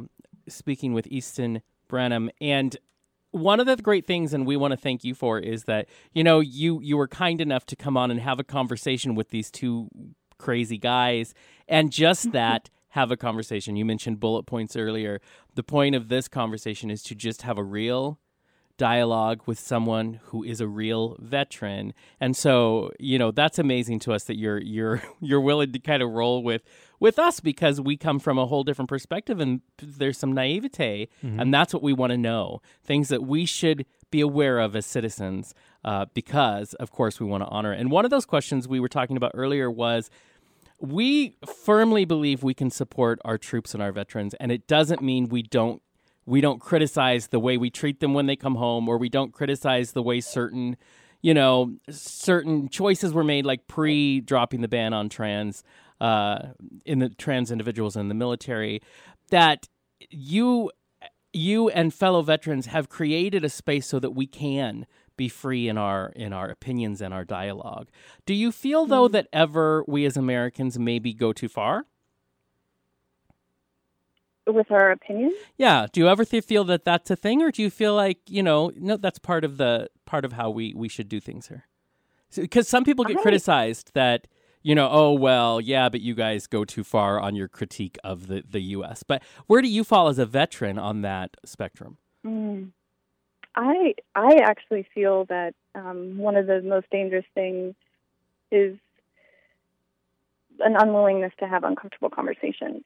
speaking 0.48 0.92
with 0.94 1.06
easton 1.08 1.60
branham 1.88 2.30
and 2.40 2.76
one 3.32 3.60
of 3.60 3.66
the 3.66 3.76
great 3.76 4.06
things 4.06 4.34
and 4.34 4.46
we 4.46 4.56
want 4.56 4.72
to 4.72 4.76
thank 4.76 5.04
you 5.04 5.14
for 5.14 5.38
is 5.38 5.64
that 5.64 5.88
you 6.12 6.24
know 6.24 6.40
you 6.40 6.80
you 6.80 6.96
were 6.96 7.08
kind 7.08 7.40
enough 7.40 7.64
to 7.66 7.76
come 7.76 7.96
on 7.96 8.10
and 8.10 8.20
have 8.20 8.40
a 8.40 8.44
conversation 8.44 9.14
with 9.14 9.30
these 9.30 9.50
two 9.50 9.88
crazy 10.38 10.78
guys 10.78 11.34
and 11.68 11.92
just 11.92 12.26
mm-hmm. 12.26 12.32
that 12.32 12.70
have 12.90 13.10
a 13.10 13.16
conversation. 13.16 13.76
You 13.76 13.84
mentioned 13.84 14.20
bullet 14.20 14.44
points 14.44 14.76
earlier. 14.76 15.20
The 15.54 15.62
point 15.62 15.94
of 15.94 16.08
this 16.08 16.28
conversation 16.28 16.90
is 16.90 17.02
to 17.04 17.14
just 17.14 17.42
have 17.42 17.56
a 17.56 17.62
real 17.62 18.18
dialogue 18.80 19.42
with 19.44 19.58
someone 19.58 20.18
who 20.28 20.42
is 20.42 20.58
a 20.58 20.66
real 20.66 21.14
veteran 21.18 21.92
and 22.18 22.34
so 22.34 22.90
you 22.98 23.18
know 23.18 23.30
that's 23.30 23.58
amazing 23.58 23.98
to 23.98 24.10
us 24.10 24.24
that 24.24 24.38
you're 24.38 24.56
you're 24.56 25.02
you're 25.20 25.42
willing 25.42 25.70
to 25.70 25.78
kind 25.78 26.02
of 26.02 26.08
roll 26.08 26.42
with 26.42 26.62
with 26.98 27.18
us 27.18 27.40
because 27.40 27.78
we 27.78 27.94
come 27.94 28.18
from 28.18 28.38
a 28.38 28.46
whole 28.46 28.64
different 28.64 28.88
perspective 28.88 29.38
and 29.38 29.60
there's 29.82 30.16
some 30.16 30.32
naivete 30.32 31.08
and 31.20 31.52
that's 31.52 31.74
what 31.74 31.82
we 31.82 31.92
want 31.92 32.10
to 32.10 32.16
know 32.16 32.62
things 32.82 33.08
that 33.10 33.22
we 33.22 33.44
should 33.44 33.84
be 34.10 34.22
aware 34.22 34.58
of 34.58 34.74
as 34.74 34.86
citizens 34.86 35.54
uh, 35.84 36.06
because 36.14 36.72
of 36.74 36.90
course 36.90 37.20
we 37.20 37.26
want 37.26 37.42
to 37.44 37.48
honor 37.50 37.74
it. 37.74 37.80
and 37.80 37.90
one 37.90 38.06
of 38.06 38.10
those 38.10 38.24
questions 38.24 38.66
we 38.66 38.80
were 38.80 38.88
talking 38.88 39.18
about 39.18 39.30
earlier 39.34 39.70
was 39.70 40.08
we 40.78 41.36
firmly 41.66 42.06
believe 42.06 42.42
we 42.42 42.54
can 42.54 42.70
support 42.70 43.18
our 43.26 43.36
troops 43.36 43.74
and 43.74 43.82
our 43.82 43.92
veterans 43.92 44.32
and 44.40 44.50
it 44.50 44.66
doesn't 44.66 45.02
mean 45.02 45.28
we 45.28 45.42
don't 45.42 45.82
we 46.30 46.40
don't 46.40 46.60
criticize 46.60 47.26
the 47.26 47.40
way 47.40 47.56
we 47.56 47.70
treat 47.70 47.98
them 47.98 48.14
when 48.14 48.26
they 48.26 48.36
come 48.36 48.54
home 48.54 48.88
or 48.88 48.96
we 48.96 49.08
don't 49.08 49.32
criticize 49.32 49.92
the 49.92 50.02
way 50.02 50.20
certain 50.20 50.76
you 51.22 51.34
know 51.34 51.74
certain 51.90 52.68
choices 52.68 53.12
were 53.12 53.24
made 53.24 53.44
like 53.44 53.66
pre 53.66 54.20
dropping 54.20 54.60
the 54.60 54.68
ban 54.68 54.92
on 54.92 55.08
trans 55.08 55.64
uh, 56.00 56.38
in 56.86 57.00
the 57.00 57.10
trans 57.10 57.50
individuals 57.50 57.96
in 57.96 58.08
the 58.08 58.14
military 58.14 58.80
that 59.30 59.68
you 60.08 60.70
you 61.32 61.68
and 61.70 61.92
fellow 61.92 62.22
veterans 62.22 62.66
have 62.66 62.88
created 62.88 63.44
a 63.44 63.48
space 63.48 63.86
so 63.86 63.98
that 63.98 64.10
we 64.10 64.26
can 64.26 64.86
be 65.16 65.28
free 65.28 65.68
in 65.68 65.76
our 65.76 66.12
in 66.16 66.32
our 66.32 66.48
opinions 66.48 67.00
and 67.00 67.12
our 67.12 67.24
dialogue. 67.24 67.88
Do 68.24 68.34
you 68.34 68.50
feel 68.50 68.86
though 68.86 69.06
that 69.08 69.28
ever 69.32 69.84
we 69.86 70.06
as 70.06 70.16
Americans 70.16 70.78
maybe 70.78 71.12
go 71.12 71.32
too 71.32 71.48
far? 71.48 71.86
With 74.52 74.70
our 74.70 74.90
opinions. 74.90 75.34
Yeah. 75.56 75.86
Do 75.92 76.00
you 76.00 76.08
ever 76.08 76.24
th- 76.24 76.44
feel 76.44 76.64
that 76.64 76.84
that's 76.84 77.10
a 77.10 77.16
thing, 77.16 77.42
or 77.42 77.50
do 77.50 77.62
you 77.62 77.70
feel 77.70 77.94
like 77.94 78.18
you 78.28 78.42
know, 78.42 78.72
no, 78.76 78.96
that's 78.96 79.18
part 79.18 79.44
of 79.44 79.56
the 79.56 79.88
part 80.06 80.24
of 80.24 80.32
how 80.34 80.50
we 80.50 80.74
we 80.74 80.88
should 80.88 81.08
do 81.08 81.20
things 81.20 81.48
here? 81.48 81.66
Because 82.34 82.68
some 82.68 82.84
people 82.84 83.04
get 83.04 83.18
I- 83.18 83.22
criticized 83.22 83.92
that 83.94 84.26
you 84.62 84.74
know, 84.74 84.88
oh 84.90 85.12
well, 85.12 85.60
yeah, 85.60 85.88
but 85.88 86.00
you 86.00 86.14
guys 86.14 86.46
go 86.46 86.64
too 86.64 86.84
far 86.84 87.18
on 87.18 87.34
your 87.34 87.48
critique 87.48 87.98
of 88.04 88.26
the 88.26 88.44
the 88.48 88.60
U.S. 88.60 89.02
But 89.02 89.22
where 89.46 89.62
do 89.62 89.68
you 89.68 89.84
fall 89.84 90.08
as 90.08 90.18
a 90.18 90.26
veteran 90.26 90.78
on 90.78 91.02
that 91.02 91.36
spectrum? 91.44 91.96
Mm. 92.26 92.72
I 93.56 93.94
I 94.14 94.38
actually 94.42 94.86
feel 94.94 95.24
that 95.26 95.54
um, 95.74 96.18
one 96.18 96.36
of 96.36 96.46
the 96.46 96.60
most 96.62 96.86
dangerous 96.90 97.24
things 97.34 97.74
is 98.50 98.76
an 100.60 100.76
unwillingness 100.78 101.32
to 101.40 101.48
have 101.48 101.64
uncomfortable 101.64 102.10
conversations. 102.10 102.82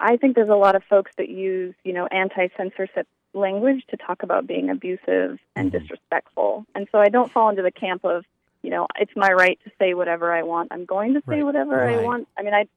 I 0.00 0.16
think 0.16 0.36
there's 0.36 0.48
a 0.48 0.54
lot 0.54 0.76
of 0.76 0.82
folks 0.84 1.10
that 1.18 1.28
use, 1.28 1.74
you 1.84 1.92
know, 1.92 2.06
anti-censorship 2.06 3.06
language 3.34 3.82
to 3.90 3.96
talk 3.96 4.22
about 4.22 4.46
being 4.46 4.70
abusive 4.70 5.38
and 5.56 5.70
Mhm. 5.72 5.80
disrespectful. 5.80 6.64
And 6.74 6.88
so 6.92 6.98
I 6.98 7.08
don't 7.08 7.32
fall 7.32 7.48
into 7.50 7.62
the 7.62 7.70
camp 7.72 8.04
of, 8.04 8.24
you 8.62 8.70
know, 8.70 8.86
it's 8.98 9.14
my 9.16 9.30
right 9.32 9.58
to 9.64 9.70
say 9.78 9.94
whatever 9.94 10.32
I 10.32 10.42
want. 10.42 10.72
I'm 10.72 10.84
going 10.84 11.14
to 11.14 11.20
say 11.28 11.36
Right. 11.36 11.44
whatever 11.44 11.76
Right. 11.76 11.98
I 11.98 12.02
want. 12.02 12.28
I 12.36 12.42
mean, 12.42 12.54
I 12.54 12.68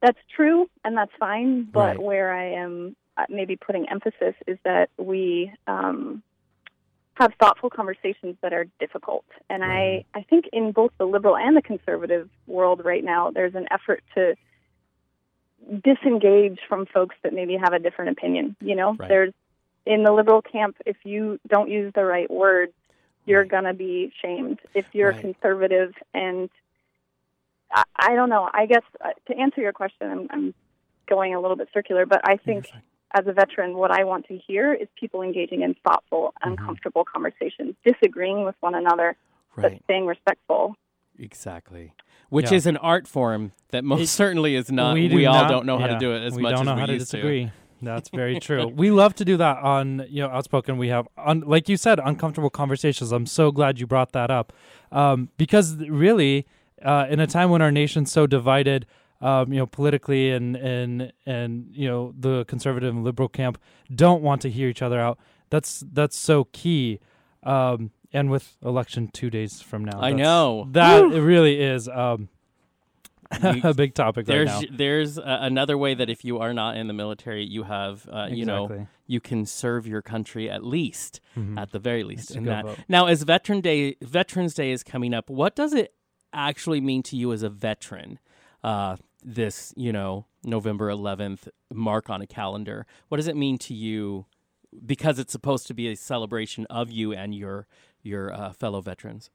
that's 0.00 0.18
true 0.34 0.68
and 0.84 0.96
that's 0.96 1.12
fine, 1.18 1.64
but 1.64 1.96
Right. 1.96 2.00
where 2.00 2.32
I 2.32 2.52
am 2.52 2.94
uh, 3.16 3.26
maybe 3.28 3.56
putting 3.56 3.88
emphasis 3.88 4.34
is 4.46 4.58
that 4.64 4.90
we 4.96 5.52
um, 5.66 6.22
have 7.14 7.34
thoughtful 7.40 7.68
conversations 7.68 8.36
that 8.42 8.52
are 8.52 8.66
difficult. 8.78 9.24
And. 9.50 9.64
I, 9.64 10.04
I 10.14 10.22
think 10.22 10.46
in 10.52 10.72
both 10.72 10.92
the 10.98 11.04
liberal 11.04 11.36
and 11.36 11.56
the 11.56 11.62
conservative 11.62 12.30
world 12.46 12.84
right 12.84 13.02
now, 13.04 13.30
there's 13.30 13.54
an 13.54 13.66
effort 13.70 14.02
to 14.14 14.34
disengage 15.84 16.58
from 16.68 16.86
folks 16.86 17.16
that 17.22 17.32
maybe 17.32 17.56
have 17.56 17.72
a 17.72 17.78
different 17.78 18.12
opinion. 18.12 18.56
You 18.60 18.76
know, 18.76 18.94
Right. 18.98 19.08
there's 19.08 19.34
in 19.86 20.02
the 20.04 20.12
liberal 20.12 20.42
camp, 20.42 20.76
if 20.86 20.96
you 21.04 21.38
don't 21.48 21.70
use 21.70 21.92
the 21.94 22.04
right 22.04 22.30
words, 22.30 22.72
you're 23.24 23.42
Right. 23.42 23.50
gonna 23.50 23.74
be 23.74 24.12
shamed. 24.20 24.60
If 24.74 24.86
you're 24.92 25.12
Right. 25.12 25.20
conservative 25.20 25.94
and 26.14 26.50
I, 27.70 27.82
I 27.96 28.14
don't 28.14 28.30
know. 28.30 28.48
I 28.52 28.66
guess 28.66 28.82
uh, 29.04 29.10
to 29.26 29.36
answer 29.36 29.60
your 29.60 29.72
question, 29.72 30.10
I'm, 30.10 30.26
I'm 30.30 30.54
going 31.08 31.34
a 31.34 31.40
little 31.40 31.56
bit 31.56 31.68
circular, 31.72 32.06
but 32.06 32.20
I 32.24 32.36
think 32.38 32.66
as 33.14 33.26
a 33.26 33.32
veteran, 33.32 33.76
what 33.76 33.90
I 33.90 34.04
want 34.04 34.26
to 34.26 34.38
hear 34.38 34.72
is 34.72 34.88
people 34.98 35.22
engaging 35.22 35.62
in 35.62 35.74
thoughtful, 35.86 36.32
Mhm. 36.42 36.50
uncomfortable 36.52 37.04
conversations, 37.04 37.74
disagreeing 37.84 38.44
with 38.44 38.54
one 38.60 38.74
another, 38.74 39.16
but 39.56 39.82
staying 39.84 40.06
respectful. 40.06 40.76
exactly. 41.18 41.92
Which 42.30 42.50
Yeah. 42.50 42.56
is 42.58 42.66
an 42.66 42.76
art 42.78 43.08
form 43.08 43.52
that 43.70 43.84
most 43.84 44.00
It- 44.02 44.06
certainly 44.08 44.54
is 44.54 44.70
not. 44.70 44.94
We, 44.94 45.08
do 45.08 45.24
all 45.26 45.34
not- 45.34 45.50
don't 45.50 45.66
know 45.66 45.78
how 45.78 45.86
to 45.86 45.98
do 45.98 46.12
it 46.12 46.22
as 46.22 46.32
much 46.32 46.32
as 46.32 46.36
we 46.36 46.42
don't 46.56 46.66
know 46.66 46.76
how 46.76 46.86
to 46.86 46.92
used 46.92 47.10
disagree. 47.10 47.50
That's 47.80 48.08
very 48.10 48.38
true. 48.48 48.66
we 48.66 48.90
love 48.90 49.14
to 49.16 49.24
do 49.24 49.36
that 49.36 49.58
on 49.62 50.04
you 50.10 50.22
know 50.22 50.28
outspoken. 50.28 50.78
We 50.78 50.88
have 50.88 51.06
un, 51.16 51.42
like 51.46 51.68
you 51.68 51.76
said 51.76 52.00
uncomfortable 52.04 52.50
conversations. 52.50 53.12
I'm 53.12 53.24
so 53.26 53.50
glad 53.52 53.78
you 53.78 53.86
brought 53.86 54.12
that 54.12 54.30
up 54.30 54.52
um, 54.92 55.28
because 55.38 55.76
really 55.76 56.44
uh, 56.84 57.06
in 57.08 57.20
a 57.20 57.26
time 57.26 57.50
when 57.50 57.62
our 57.62 57.70
nation's 57.72 58.10
so 58.12 58.26
divided, 58.26 58.84
um, 59.20 59.52
you 59.52 59.58
know 59.60 59.66
politically 59.66 60.30
and 60.32 60.56
and 60.56 61.12
and 61.24 61.68
you 61.72 61.88
know 61.88 62.12
the 62.18 62.44
conservative 62.46 62.92
and 62.94 63.04
liberal 63.04 63.28
camp 63.28 63.58
don't 63.94 64.22
want 64.22 64.42
to 64.42 64.50
hear 64.50 64.68
each 64.68 64.82
other 64.82 64.98
out. 65.00 65.18
That's 65.50 65.84
that's 65.92 66.18
so 66.18 66.44
key. 66.52 66.98
Um, 67.44 67.90
and 68.12 68.30
with 68.30 68.56
election 68.64 69.08
two 69.12 69.30
days 69.30 69.60
from 69.60 69.84
now, 69.84 70.00
I 70.00 70.12
know. 70.12 70.66
that 70.72 71.02
it 71.04 71.20
really 71.20 71.60
is 71.60 71.88
um, 71.88 72.28
a 73.42 73.74
big 73.74 73.94
topic 73.94 74.26
right 74.26 74.34
There's 74.34 74.62
now. 74.62 74.68
there's 74.76 75.18
uh, 75.18 75.38
another 75.42 75.76
way 75.76 75.94
that 75.94 76.08
if 76.08 76.24
you 76.24 76.38
are 76.38 76.54
not 76.54 76.76
in 76.76 76.86
the 76.86 76.94
military, 76.94 77.44
you 77.44 77.64
have 77.64 78.08
uh, 78.10 78.28
you 78.30 78.46
know 78.46 78.86
you 79.06 79.20
can 79.20 79.44
serve 79.46 79.86
your 79.86 80.00
country 80.02 80.48
at 80.50 80.64
least 80.64 81.20
Mhm. 81.36 81.58
at 81.58 81.72
the 81.72 81.78
very 81.78 82.04
least 82.04 82.34
in 82.34 82.44
that. 82.44 82.64
vote. 82.64 82.78
Now, 82.88 83.06
as 83.06 83.22
Veteran 83.22 83.60
Day 83.60 83.96
Veterans 84.02 84.54
Day 84.54 84.70
is 84.70 84.82
coming 84.82 85.12
up, 85.14 85.28
what 85.28 85.54
does 85.54 85.72
it 85.74 85.92
actually 86.32 86.80
mean 86.80 87.02
to 87.04 87.16
you 87.16 87.32
as 87.32 87.42
a 87.42 87.50
veteran? 87.50 88.18
Uh, 88.64 88.96
this 89.22 89.74
you 89.76 89.92
know 89.92 90.24
November 90.44 90.88
11th 90.88 91.48
mark 91.72 92.08
on 92.08 92.22
a 92.22 92.26
calendar. 92.26 92.86
What 93.08 93.16
does 93.18 93.26
it 93.28 93.36
mean 93.36 93.58
to 93.58 93.74
you? 93.74 94.24
Because 94.84 95.18
it's 95.18 95.32
supposed 95.32 95.66
to 95.68 95.74
be 95.74 95.88
a 95.88 95.96
celebration 95.96 96.66
of 96.70 96.90
you 96.90 97.12
and 97.12 97.34
your 97.34 97.66
your 98.02 98.32
uh, 98.32 98.52
fellow 98.52 98.80
veterans. 98.80 99.30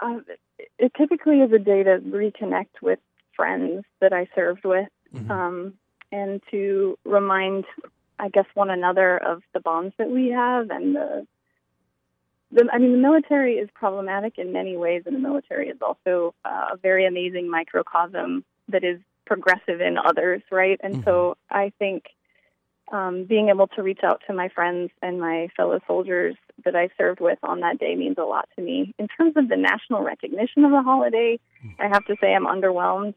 Um, 0.00 0.24
it 0.78 0.92
typically 0.96 1.40
is 1.40 1.52
a 1.52 1.58
day 1.58 1.82
to 1.82 1.98
reconnect 1.98 2.82
with 2.82 2.98
friends 3.36 3.84
that 4.00 4.12
I 4.12 4.28
served 4.34 4.64
with 4.64 4.88
Mhm. 5.14 5.30
um, 5.30 5.78
and 6.10 6.42
to 6.50 6.98
remind, 7.04 7.64
I 8.18 8.28
guess, 8.28 8.46
one 8.54 8.70
another 8.70 9.16
of 9.16 9.42
the 9.52 9.60
bonds 9.60 9.94
that 9.98 10.10
we 10.10 10.28
have 10.30 10.70
and 10.70 10.96
the. 10.96 11.26
The, 12.52 12.68
I 12.72 12.78
mean, 12.78 12.92
the 12.92 12.98
military 12.98 13.54
is 13.58 13.68
problematic 13.74 14.38
in 14.38 14.52
many 14.52 14.76
ways, 14.76 15.02
and 15.06 15.16
the 15.16 15.20
military 15.20 15.68
is 15.70 15.78
also 15.82 16.34
uh, 16.44 16.68
a 16.72 16.76
very 16.76 17.04
amazing 17.04 17.50
microcosm 17.50 18.44
that 18.68 18.84
is 18.84 19.00
progressive 19.24 19.80
in 19.80 19.98
others, 19.98 20.42
right? 20.52 20.78
And 20.80 21.02
so 21.04 21.36
I 21.50 21.72
think 21.80 22.04
um, 22.92 23.24
being 23.24 23.48
able 23.48 23.66
to 23.68 23.82
reach 23.82 24.00
out 24.04 24.22
to 24.26 24.34
my 24.34 24.48
friends 24.48 24.90
and 25.02 25.20
my 25.20 25.48
fellow 25.56 25.80
soldiers 25.86 26.36
that 26.64 26.76
I 26.76 26.90
served 26.98 27.20
with 27.20 27.38
on 27.42 27.60
that 27.60 27.78
day 27.78 27.94
means 27.96 28.16
a 28.18 28.24
lot 28.24 28.48
to 28.56 28.62
me. 28.62 28.94
In 28.98 29.08
terms 29.08 29.34
of 29.36 29.48
the 29.48 29.56
national 29.56 30.02
recognition 30.02 30.64
of 30.64 30.70
the 30.70 30.82
holiday, 30.82 31.38
I 31.78 31.88
have 31.88 32.04
to 32.06 32.16
say 32.20 32.34
I'm 32.34 32.46
underwhelmed 32.46 33.14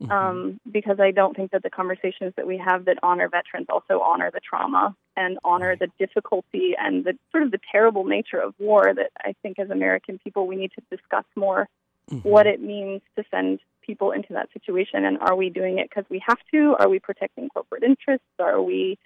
Mhm. 0.00 0.10
um, 0.10 0.60
because 0.70 0.98
I 0.98 1.10
don't 1.10 1.36
think 1.36 1.50
that 1.50 1.62
the 1.62 1.68
conversations 1.68 2.32
that 2.36 2.46
we 2.46 2.56
have 2.56 2.86
that 2.86 2.98
honor 3.02 3.28
veterans 3.28 3.66
also 3.68 4.00
honor 4.00 4.30
the 4.30 4.40
trauma 4.40 4.96
and 5.14 5.38
honor 5.44 5.76
the 5.76 5.88
difficulty 5.98 6.74
and 6.78 7.04
the 7.04 7.18
sort 7.30 7.42
of 7.42 7.50
the 7.50 7.60
terrible 7.70 8.04
nature 8.04 8.38
of 8.40 8.54
war 8.58 8.94
that 8.94 9.10
I 9.22 9.34
think 9.42 9.58
as 9.58 9.68
American 9.68 10.18
people 10.18 10.46
we 10.46 10.56
need 10.56 10.72
to 10.72 10.96
discuss 10.96 11.26
more 11.36 11.68
Mhm. 12.10 12.24
what 12.24 12.46
it 12.46 12.60
means 12.60 13.02
to 13.16 13.24
send 13.30 13.60
people 13.80 14.10
into 14.12 14.32
that 14.32 14.48
situation 14.52 15.04
and 15.04 15.18
are 15.18 15.34
we 15.34 15.50
doing 15.50 15.78
it 15.78 15.88
because 15.88 16.04
we 16.10 16.22
have 16.26 16.38
to 16.52 16.76
are 16.78 16.88
we 16.88 16.98
protecting 16.98 17.48
corporate 17.48 17.82
interests 17.82 18.26
are 18.38 18.62
we 18.62 18.98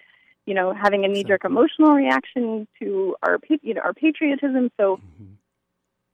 you 0.45 0.53
know 0.53 0.73
having 0.73 1.05
a 1.05 1.07
knee 1.07 1.23
jerk 1.23 1.45
emotional 1.45 1.93
reaction 1.93 2.67
to 2.79 3.15
our 3.23 3.39
you 3.61 3.73
know 3.73 3.81
our 3.81 3.93
patriotism 3.93 4.69
so 4.77 4.97
Mhm. 4.97 5.35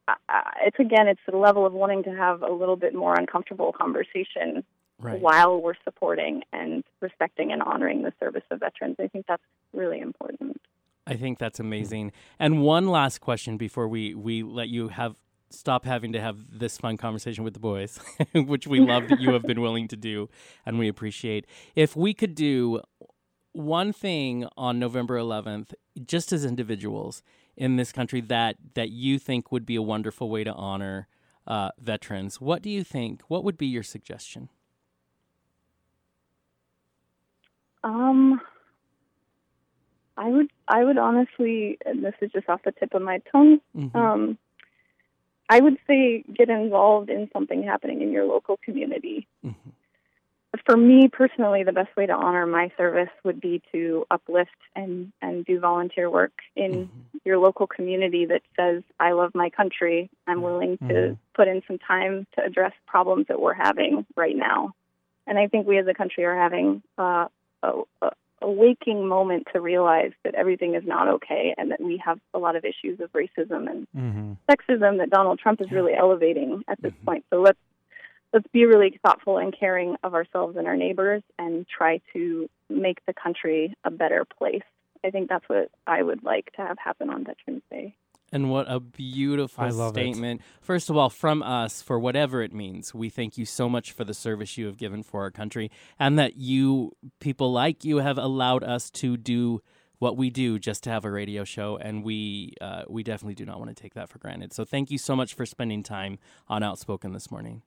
uh, 0.08 0.16
it's 0.66 0.80
again 0.80 1.08
it's 1.08 1.22
the 1.30 1.38
level 1.38 1.66
of 1.66 1.74
wanting 1.74 2.04
to 2.04 2.12
have 2.12 2.42
a 2.42 2.52
little 2.52 2.76
bit 2.76 2.94
more 2.94 3.18
uncomfortable 3.18 3.72
conversation 3.72 4.64
Right. 5.00 5.20
while 5.20 5.60
we're 5.60 5.74
supporting 5.84 6.44
and 6.54 6.84
respecting 7.00 7.52
and 7.52 7.64
honoring 7.64 8.04
the 8.04 8.14
service 8.20 8.44
of 8.52 8.60
veterans 8.60 8.98
i 9.00 9.08
think 9.08 9.26
that's 9.28 9.44
really 9.74 10.00
important 10.00 10.62
I 11.08 11.16
think 11.16 11.40
that's 11.40 11.60
amazing. 11.60 12.12
And 12.40 12.62
one 12.62 12.88
last 12.88 13.22
question 13.22 13.58
before 13.58 13.88
we 13.88 14.14
we 14.14 14.44
let 14.44 14.70
you 14.70 14.90
have 14.90 15.16
stop 15.54 15.86
having 15.86 16.14
to 16.14 16.22
have 16.22 16.60
this 16.60 16.78
fun 16.78 16.98
conversation 16.98 17.44
with 17.44 17.54
the 17.54 17.60
boys, 17.60 18.00
which 18.34 18.68
we 18.68 18.80
love 18.80 19.08
that 19.10 19.20
you 19.20 19.32
have 19.34 19.44
been 19.44 19.62
willing 19.62 19.88
to 19.90 19.96
do 19.98 20.30
and 20.66 20.80
we 20.80 20.88
appreciate. 20.88 21.46
If 21.76 21.96
we 21.96 22.14
could 22.14 22.36
do 22.36 22.82
one 23.54 23.92
thing 23.94 24.48
on 24.58 24.80
November 24.80 25.18
11th 25.18 25.74
just 26.06 26.32
as 26.32 26.46
individuals 26.46 27.22
in 27.58 27.76
this 27.76 27.92
country 27.92 28.22
that 28.22 28.56
that 28.76 28.90
you 28.92 29.20
think 29.20 29.52
would 29.52 29.66
be 29.66 29.76
a 29.76 29.82
wonderful 29.82 30.30
way 30.30 30.44
to 30.44 30.54
honor 30.54 31.08
uh, 31.48 31.70
veterans, 31.80 32.40
what 32.40 32.62
do 32.62 32.70
you 32.70 32.84
think? 32.84 33.24
What 33.28 33.44
would 33.44 33.58
be 33.58 33.68
your 33.68 33.84
suggestion? 33.84 34.50
Um, 37.84 38.40
I 40.18 40.30
would, 40.30 40.52
I 40.68 40.84
would 40.84 40.98
honestly, 40.98 41.78
and 41.86 42.04
this 42.04 42.14
is 42.22 42.32
just 42.32 42.48
off 42.48 42.62
the 42.64 42.72
tip 42.72 42.94
of 42.94 43.02
my 43.02 43.20
tongue. 43.32 43.60
Mhm. 43.76 43.96
Um, 43.96 44.38
I 45.52 45.60
would 45.60 45.78
say 45.86 46.24
get 46.34 46.50
involved 46.50 47.10
in 47.10 47.30
something 47.34 47.62
happening 47.62 48.02
in 48.02 48.14
your 48.14 48.24
local 48.24 48.56
community. 48.64 49.28
Mhm. 49.46 49.54
For 50.66 50.78
me 50.78 51.10
personally, 51.10 51.64
the 51.64 51.74
best 51.74 51.94
way 51.98 52.06
to 52.06 52.14
honor 52.14 52.46
my 52.46 52.72
service 52.78 53.10
would 53.26 53.42
be 53.42 53.62
to 53.74 54.06
uplift 54.10 54.62
and 54.78 55.12
and 55.22 55.44
do 55.44 55.60
volunteer 55.60 56.10
work 56.10 56.32
in 56.56 56.72
Mhm. 56.88 57.20
your 57.26 57.38
local 57.38 57.68
community 57.68 58.24
that 58.28 58.44
says, 58.56 58.82
"I 58.98 59.12
love 59.12 59.36
my 59.36 59.50
country. 59.50 60.10
I'm 60.26 60.42
willing 60.42 60.78
to 60.88 60.94
Mhm. 60.94 61.18
put 61.34 61.50
in 61.50 61.62
some 61.68 61.80
time 61.80 62.28
to 62.36 62.46
address 62.46 62.74
problems 62.88 63.28
that 63.28 63.42
we're 63.42 63.54
having 63.54 64.06
right 64.16 64.36
now." 64.36 64.74
And 65.28 65.38
I 65.38 65.48
think 65.48 65.68
we 65.68 65.78
as 65.80 65.88
a 65.88 65.94
country 65.94 66.24
are 66.24 66.36
having 66.36 66.82
uh, 66.98 67.28
a, 67.62 67.82
a, 68.02 68.12
a 68.42 68.50
waking 68.50 69.08
moment 69.08 69.48
to 69.54 69.62
realize 69.62 70.12
that 70.24 70.36
everything 70.36 70.76
is 70.76 70.84
not 70.86 71.08
okay 71.08 71.54
and 71.58 71.72
that 71.72 71.82
we 71.82 72.02
have 72.04 72.20
a 72.34 72.40
lot 72.40 72.56
of 72.56 72.66
issues 72.66 73.00
of 73.00 73.12
racism 73.14 73.70
and 73.70 73.88
Mm-hmm. 73.96 74.34
sexism 74.50 74.98
that 74.98 75.10
Donald 75.10 75.40
Trump 75.40 75.62
is 75.62 75.72
really 75.72 75.94
elevating 75.94 76.64
at 76.68 76.82
this 76.82 76.94
Mhm. 76.94 77.06
point. 77.06 77.26
So 77.30 77.42
let's 77.42 77.60
let's 78.34 78.48
be 78.54 78.66
really 78.66 78.98
thoughtful 79.06 79.38
and 79.38 79.54
caring 79.58 79.98
of 80.04 80.14
ourselves 80.14 80.56
and 80.56 80.66
our 80.66 80.78
neighbors 80.78 81.22
and 81.38 81.68
try 81.68 82.00
to 82.14 82.50
make 82.70 83.06
the 83.06 83.14
country 83.14 83.74
a 83.84 83.92
better 83.92 84.24
place. 84.24 84.64
I 85.04 85.10
think 85.10 85.28
that's 85.28 85.48
what 85.50 85.70
I 85.86 86.02
would 86.02 86.24
like 86.24 86.52
to 86.54 86.62
have 86.62 86.78
happen 86.80 87.10
on 87.10 87.26
Veterans 87.26 87.64
Day. 87.70 87.94
And 88.32 88.50
what 88.50 88.72
a 88.72 88.80
beautiful 88.80 89.64
I 89.64 89.70
love 89.70 89.98
it. 89.98 90.00
statement. 90.00 90.42
First 90.62 90.90
of 90.90 90.96
all, 90.96 91.10
from 91.10 91.44
us, 91.44 91.82
for 91.82 92.00
whatever 92.00 92.42
it 92.42 92.54
means, 92.54 92.94
we 92.94 93.10
thank 93.10 93.38
you 93.38 93.46
so 93.46 93.68
much 93.68 93.92
for 93.92 94.06
the 94.06 94.14
service 94.14 94.58
you 94.58 94.68
have 94.68 94.78
given 94.78 95.04
for 95.04 95.22
our 95.22 95.32
country 95.32 95.70
and 96.00 96.18
that 96.18 96.38
you, 96.38 96.94
people 97.20 97.52
like 97.52 97.84
you, 97.84 97.98
have 97.98 98.18
allowed 98.18 98.64
us 98.64 98.90
to 98.92 99.18
do 99.18 99.62
what 100.00 100.18
we 100.18 100.30
do 100.30 100.58
just 100.58 100.84
to 100.84 100.90
have 100.90 101.04
a 101.06 101.12
radio 101.12 101.44
show. 101.44 101.78
And 101.78 102.04
we, 102.04 102.54
uh, 102.62 102.84
we 102.88 103.04
definitely 103.04 103.36
do 103.36 103.46
not 103.46 103.60
want 103.60 103.76
to 103.76 103.80
take 103.80 103.94
that 103.96 104.10
for 104.10 104.18
granted. 104.18 104.54
So 104.54 104.64
thank 104.64 104.90
you 104.90 104.98
so 104.98 105.16
much 105.16 105.34
for 105.34 105.46
spending 105.46 105.84
time 105.84 106.18
on 106.48 106.64
Outspoken 106.64 107.12
this 107.12 107.30
morning. 107.30 107.64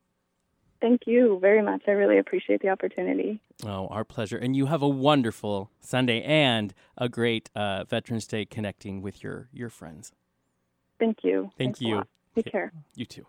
Thank 0.80 1.02
you 1.06 1.38
very 1.40 1.62
much. 1.62 1.82
I 1.86 1.92
really 1.92 2.18
appreciate 2.18 2.60
the 2.60 2.68
opportunity. 2.68 3.40
Oh, 3.64 3.86
our 3.86 4.04
pleasure. 4.04 4.36
And 4.36 4.56
you 4.56 4.66
have 4.66 4.82
a 4.82 4.88
wonderful 4.88 5.70
Sunday 5.80 6.22
and 6.22 6.74
a 6.98 7.08
great 7.08 7.50
uh, 7.54 7.84
Veterans 7.84 8.26
Day 8.26 8.44
connecting 8.44 9.00
with 9.00 9.22
your, 9.22 9.48
your 9.52 9.70
friends. 9.70 10.12
Thank 10.98 11.24
you. 11.24 11.50
Thank 11.58 11.76
Thanks 11.76 11.80
you. 11.80 12.02
Take 12.34 12.46
Okay. 12.46 12.50
care. 12.50 12.72
You 12.94 13.06
too. 13.06 13.26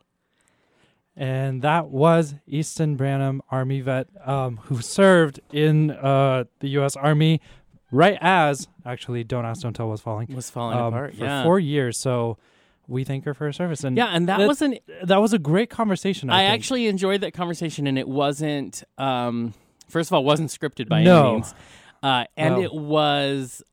And 1.18 1.62
that 1.62 1.88
was 1.88 2.36
Easton 2.46 2.96
Branham, 2.98 3.42
Army 3.50 3.80
vet, 3.82 4.08
um, 4.28 4.58
who 4.64 4.82
served 4.82 5.40
in 5.54 5.92
uh, 5.92 6.44
the 6.60 6.68
U.S. 6.72 6.96
Army 6.98 7.40
right 7.92 8.18
as, 8.20 8.68
actually, 8.86 9.24
Don't 9.24 9.46
Ask, 9.46 9.62
Don't 9.62 9.74
Tell 9.74 9.88
was 9.88 10.02
falling, 10.02 10.28
Was 10.36 10.50
falling 10.50 10.78
um, 10.78 10.88
apart. 10.94 11.16
for 11.16 11.24
yeah. 11.24 11.44
four 11.44 11.58
years. 11.60 11.98
So 11.98 12.38
we 12.88 13.06
thank 13.06 13.24
her 13.24 13.34
for 13.34 13.46
her 13.46 13.54
service. 13.54 13.86
And 13.86 13.96
yeah, 13.96 14.08
and 14.08 14.28
that, 14.28 14.40
that- 14.40 14.48
was 14.48 14.62
an 14.62 14.78
that 15.04 15.22
was 15.22 15.32
a 15.34 15.40
great 15.40 15.70
conversation. 15.70 16.30
I, 16.30 16.36
I 16.36 16.40
think. 16.50 16.54
actually 16.56 16.88
enjoyed 16.88 17.22
that 17.22 17.34
conversation, 17.34 17.88
and 17.88 17.98
it 17.98 18.08
wasn't. 18.10 18.84
Um, 18.98 19.54
first 19.88 20.10
of 20.10 20.14
all, 20.14 20.24
wasn't 20.26 20.50
scripted 20.50 20.90
by 20.90 21.04
No. 21.04 21.22
any 21.24 21.34
means, 21.36 21.56
uh, 22.04 22.26
and 22.36 22.56
No. 22.56 22.62
it 22.62 22.74
was. 22.74 23.64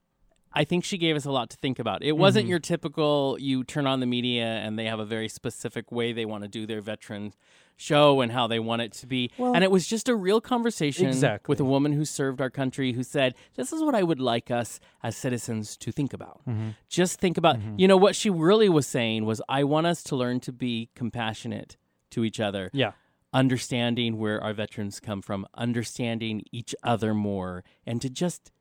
I 0.55 0.64
think 0.64 0.84
she 0.84 0.98
gave 0.98 1.16
us 1.16 1.24
a 1.24 1.30
lot 1.32 1.50
to 1.50 1.57
think 1.57 1.78
about. 1.78 2.03
It 2.03 2.12
wasn't 2.16 2.46
Mhm. 2.46 2.50
your 2.50 2.59
typical 2.59 3.36
you 3.40 3.64
turn 3.64 3.86
on 3.86 4.00
the 4.00 4.07
media 4.07 4.44
and 4.44 4.78
they 4.78 4.84
have 4.86 5.00
a 5.00 5.05
very 5.05 5.28
specific 5.28 5.90
way 5.90 6.12
they 6.12 6.24
want 6.26 6.42
to 6.42 6.48
do 6.48 6.66
their 6.66 6.80
veteran 6.80 7.32
show 7.76 8.20
and 8.20 8.30
how 8.32 8.46
they 8.46 8.61
want 8.61 8.82
it 8.82 8.92
to 8.92 9.07
be. 9.07 9.30
Well- 9.38 9.55
and 9.55 9.64
it 9.64 9.70
was 9.70 9.86
just 9.88 10.09
a 10.09 10.14
real 10.14 10.40
conversation 10.40 11.07
Exactly. 11.07 11.50
with 11.50 11.59
a 11.59 11.64
woman 11.64 11.92
who 11.94 12.05
served 12.05 12.40
our 12.40 12.50
country 12.50 12.92
who 12.92 13.03
said, 13.03 13.34
"This 13.55 13.72
is 13.72 13.82
what 13.82 13.94
I 13.94 14.03
would 14.03 14.20
like 14.20 14.50
us 14.50 14.78
as 15.03 15.16
citizens 15.16 15.76
to 15.78 15.90
think 15.90 16.12
about." 16.12 16.42
Mhm. 16.46 16.76
Just 16.88 17.18
think 17.18 17.36
about, 17.38 17.57
Mm-hmm. 17.59 17.78
you 17.78 17.88
know, 17.88 17.96
what 17.96 18.14
she 18.14 18.28
really 18.30 18.68
was 18.68 18.86
saying 18.86 19.24
was, 19.24 19.40
I 19.48 19.64
want 19.64 19.86
us 19.86 20.03
to 20.05 20.16
learn 20.16 20.38
to 20.40 20.53
be 20.53 20.90
compassionate 20.94 21.76
to 22.11 22.24
each 22.24 22.38
other, 22.38 22.70
Yeah. 22.74 22.92
understanding 23.32 24.18
where 24.18 24.40
our 24.42 24.53
veterans 24.53 25.00
come 25.00 25.22
from, 25.22 25.46
understanding 25.55 26.42
each 26.53 26.74
other 26.84 27.14
more, 27.14 27.64
and 27.86 28.00
to 28.03 28.11
just, 28.11 28.53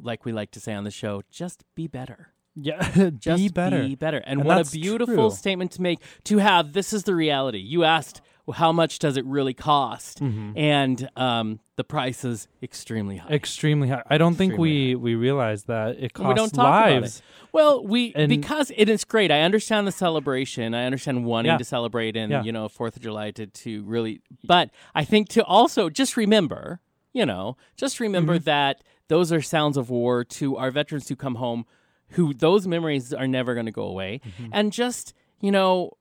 like 0.00 0.24
we 0.24 0.32
like 0.32 0.50
to 0.52 0.60
say 0.60 0.74
on 0.74 0.84
the 0.84 0.90
show, 0.90 1.22
just 1.30 1.64
be 1.74 1.86
better. 1.86 2.28
Yeah. 2.60 3.10
Just 3.20 3.40
be 3.40 3.48
better. 3.50 3.84
Be 3.84 3.94
better. 3.94 4.16
And, 4.18 4.40
And 4.40 4.44
what 4.44 4.66
a 4.66 4.70
beautiful 4.72 5.14
true. 5.14 5.30
statement 5.30 5.70
to 5.72 5.82
make 5.82 6.00
to 6.24 6.38
have 6.38 6.72
this 6.72 6.92
is 6.92 7.04
the 7.04 7.14
reality. 7.14 7.58
You 7.58 7.84
asked, 7.84 8.20
how 8.52 8.72
much 8.72 8.98
does 8.98 9.16
it 9.16 9.24
really 9.26 9.54
cost? 9.54 10.18
Mhm. 10.20 10.54
And 10.58 11.08
um, 11.16 11.60
the 11.76 11.84
price 11.84 12.24
is 12.24 12.48
extremely 12.60 13.18
high. 13.18 13.28
Extremely 13.30 13.88
high. 13.90 14.02
I 14.10 14.18
don't 14.18 14.34
think 14.34 14.54
Extremely 14.54 14.96
we, 14.96 15.14
we 15.14 15.14
realize 15.14 15.64
that 15.64 15.98
it 16.00 16.14
costs 16.14 16.28
we 16.30 16.34
don't 16.34 16.52
talk 16.52 16.66
about 16.66 16.90
it. 16.90 17.00
lives. 17.02 17.22
Well, 17.52 17.86
we 17.86 18.12
And- 18.16 18.28
because 18.28 18.72
it 18.76 18.88
is 18.88 19.04
great. 19.04 19.30
I 19.30 19.42
understand 19.42 19.86
the 19.86 19.92
celebration. 19.92 20.74
I 20.74 20.84
understand 20.84 21.24
wanting 21.26 21.52
Yeah. 21.52 21.58
to 21.58 21.64
celebrate 21.64 22.16
and 22.16 22.32
Yeah. 22.32 22.42
you 22.42 22.50
know 22.50 22.68
Fourth 22.68 22.96
of 22.96 23.02
July 23.02 23.30
to 23.32 23.46
to 23.46 23.84
really. 23.84 24.20
But 24.42 24.70
I 24.96 25.04
think 25.04 25.28
to 25.28 25.44
also 25.44 25.88
just 25.90 26.16
remember, 26.16 26.80
you 27.12 27.24
know, 27.24 27.56
just 27.76 28.00
remember 28.00 28.34
Mm-hmm. 28.34 28.44
that 28.46 28.82
those 29.08 29.32
are 29.32 29.40
sounds 29.42 29.76
of 29.76 29.90
war 29.90 30.24
to 30.24 30.56
our 30.56 30.70
veterans 30.70 31.08
who 31.08 31.16
come 31.16 31.34
home, 31.36 31.64
who 32.10 32.32
those 32.34 32.66
memories 32.66 33.12
are 33.12 33.26
never 33.26 33.54
going 33.54 33.66
to 33.66 33.72
go 33.72 33.84
away, 33.84 34.20
Mm-hmm. 34.24 34.50
and 34.52 34.72
just 34.72 35.14
you 35.40 35.50
know, 35.52 35.92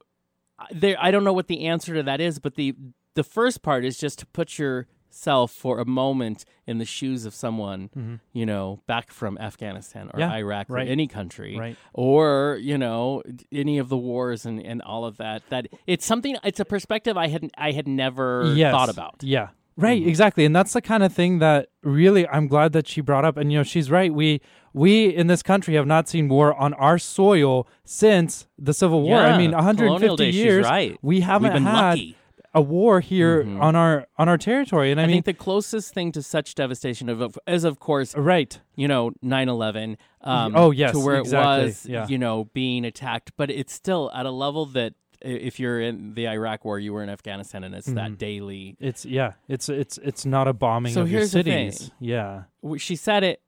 there. 0.72 0.95
I 0.99 1.12
don't 1.12 1.24
know 1.24 1.34
what 1.34 1.47
the 1.47 1.66
answer 1.68 1.93
to 1.95 2.03
that 2.03 2.20
is, 2.22 2.39
but 2.39 2.55
the 2.55 2.76
the 3.14 3.24
first 3.24 3.62
part 3.62 3.84
is 3.86 3.97
just 3.97 4.20
to 4.20 4.26
put 4.28 4.58
yourself 4.60 5.51
for 5.51 5.80
a 5.80 5.86
moment 5.86 6.43
in 6.66 6.78
the 6.80 6.86
shoes 6.86 7.26
of 7.26 7.34
someone, 7.34 8.20
you 8.34 8.45
know, 8.45 8.82
back 8.88 9.12
from 9.12 9.38
Afghanistan 9.38 10.08
or 10.08 10.20
Mm-hmm. 10.20 10.20
Yeah, 10.20 10.34
Iraq 10.38 10.68
right. 10.70 10.88
or 10.88 10.91
any 10.91 11.08
country, 11.08 11.58
Right. 11.58 11.78
or 11.93 12.58
you 12.62 12.78
know, 12.78 13.22
any 13.51 13.78
of 13.78 13.89
the 13.89 13.97
wars 13.97 14.45
and, 14.45 14.60
and 14.60 14.82
all 14.82 15.05
of 15.05 15.18
that. 15.18 15.43
That 15.49 15.68
it's 15.86 16.05
something. 16.05 16.36
It's 16.43 16.60
a 16.60 16.66
perspective 16.66 17.16
I 17.18 17.28
had 17.28 17.49
I 17.58 17.72
had 17.72 17.88
never 17.88 18.53
Yes. 18.55 18.72
thought 18.72 18.89
about. 18.89 19.22
Yeah. 19.22 19.49
Right, 19.78 20.01
Mhm. 20.03 20.07
exactly. 20.07 20.43
And 20.43 20.55
that's 20.55 20.73
the 20.73 20.82
kind 20.82 21.03
of 21.03 21.13
thing 21.13 21.38
that 21.39 21.67
really 21.84 22.28
I'm 22.28 22.47
glad 22.47 22.73
that 22.73 22.88
she 22.88 22.99
brought 23.01 23.23
up. 23.25 23.38
And 23.38 23.51
you 23.51 23.59
know, 23.59 23.63
she's 23.63 23.91
right. 23.91 24.11
We 24.13 24.41
we 24.73 25.07
in 25.07 25.28
this 25.28 25.41
country 25.43 25.75
have 25.75 25.86
not 25.88 26.07
seen 26.09 26.28
war 26.30 26.53
on 26.59 26.73
our 26.75 26.97
soil 26.97 27.67
since 27.86 28.47
the 28.59 28.73
Civil 28.73 29.01
War. 29.01 29.17
Yeah, 29.21 29.34
I 29.34 29.38
mean, 29.38 29.51
colonial 29.51 29.57
150 29.59 30.15
days, 30.17 30.34
she's 30.36 30.43
years. 30.43 30.65
right. 30.65 30.97
We 31.01 31.21
haven't 31.21 31.53
been 31.53 31.63
had 31.63 31.89
lucky. 31.91 32.15
a 32.53 32.61
war 32.61 32.99
here 33.01 33.43
Mhm. 33.43 33.61
on 33.61 33.75
our 33.75 34.07
on 34.17 34.28
our 34.30 34.38
territory. 34.38 34.91
And 34.91 34.99
I, 34.99 35.03
I, 35.03 35.07
mean, 35.07 35.15
think 35.23 35.25
the 35.25 35.34
closest 35.43 35.93
thing 35.93 36.11
to 36.13 36.21
such 36.23 36.55
devastation 36.55 37.07
of, 37.09 37.38
is, 37.47 37.63
of 37.63 37.80
course, 37.80 38.15
right. 38.15 38.59
you 38.75 38.88
know, 38.88 39.11
9-11. 39.23 39.97
Um, 40.21 40.53
Oh, 40.55 40.71
yes, 40.71 40.91
to 40.93 40.99
where 40.99 41.19
exactly, 41.19 41.61
it 41.61 41.65
was, 41.65 41.86
yeah. 41.88 42.07
you 42.07 42.17
know, 42.17 42.45
being 42.53 42.84
attacked. 42.86 43.32
But 43.38 43.49
it's 43.51 43.73
still 43.73 44.11
at 44.13 44.25
a 44.25 44.32
level 44.32 44.65
that 44.67 44.93
if 45.22 45.59
you're 45.59 45.80
in 45.82 46.13
the 46.13 46.28
Iraq 46.28 46.63
war, 46.65 46.80
you 46.80 46.93
were 46.93 47.03
in 47.03 47.09
Afghanistan, 47.09 47.63
and 47.63 47.74
it's 47.76 47.88
that 47.88 48.11
Mhm. 48.11 48.18
daily. 48.18 48.78
It's 48.80 49.05
yeah. 49.05 49.34
It's 49.47 49.70
it's 49.70 49.97
it's 49.99 50.26
not 50.26 50.47
a 50.47 50.53
bombing 50.53 50.93
So 50.93 51.01
of 51.01 51.11
your 51.11 51.20
here's 51.20 51.32
the 51.32 51.43
thing. 51.43 51.72
cities. 51.72 51.91
Yeah. 51.99 52.43
She 52.78 52.95
said 52.95 53.24
it 53.24 53.41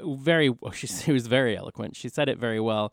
uh, 0.00 0.14
very. 0.14 0.50
well, 0.50 0.72
She, 0.72 0.86
she 1.04 1.12
was 1.12 1.26
very 1.26 1.56
eloquent. 1.56 1.96
She 1.96 2.08
said 2.08 2.28
it 2.28 2.38
very 2.38 2.60
well. 2.60 2.92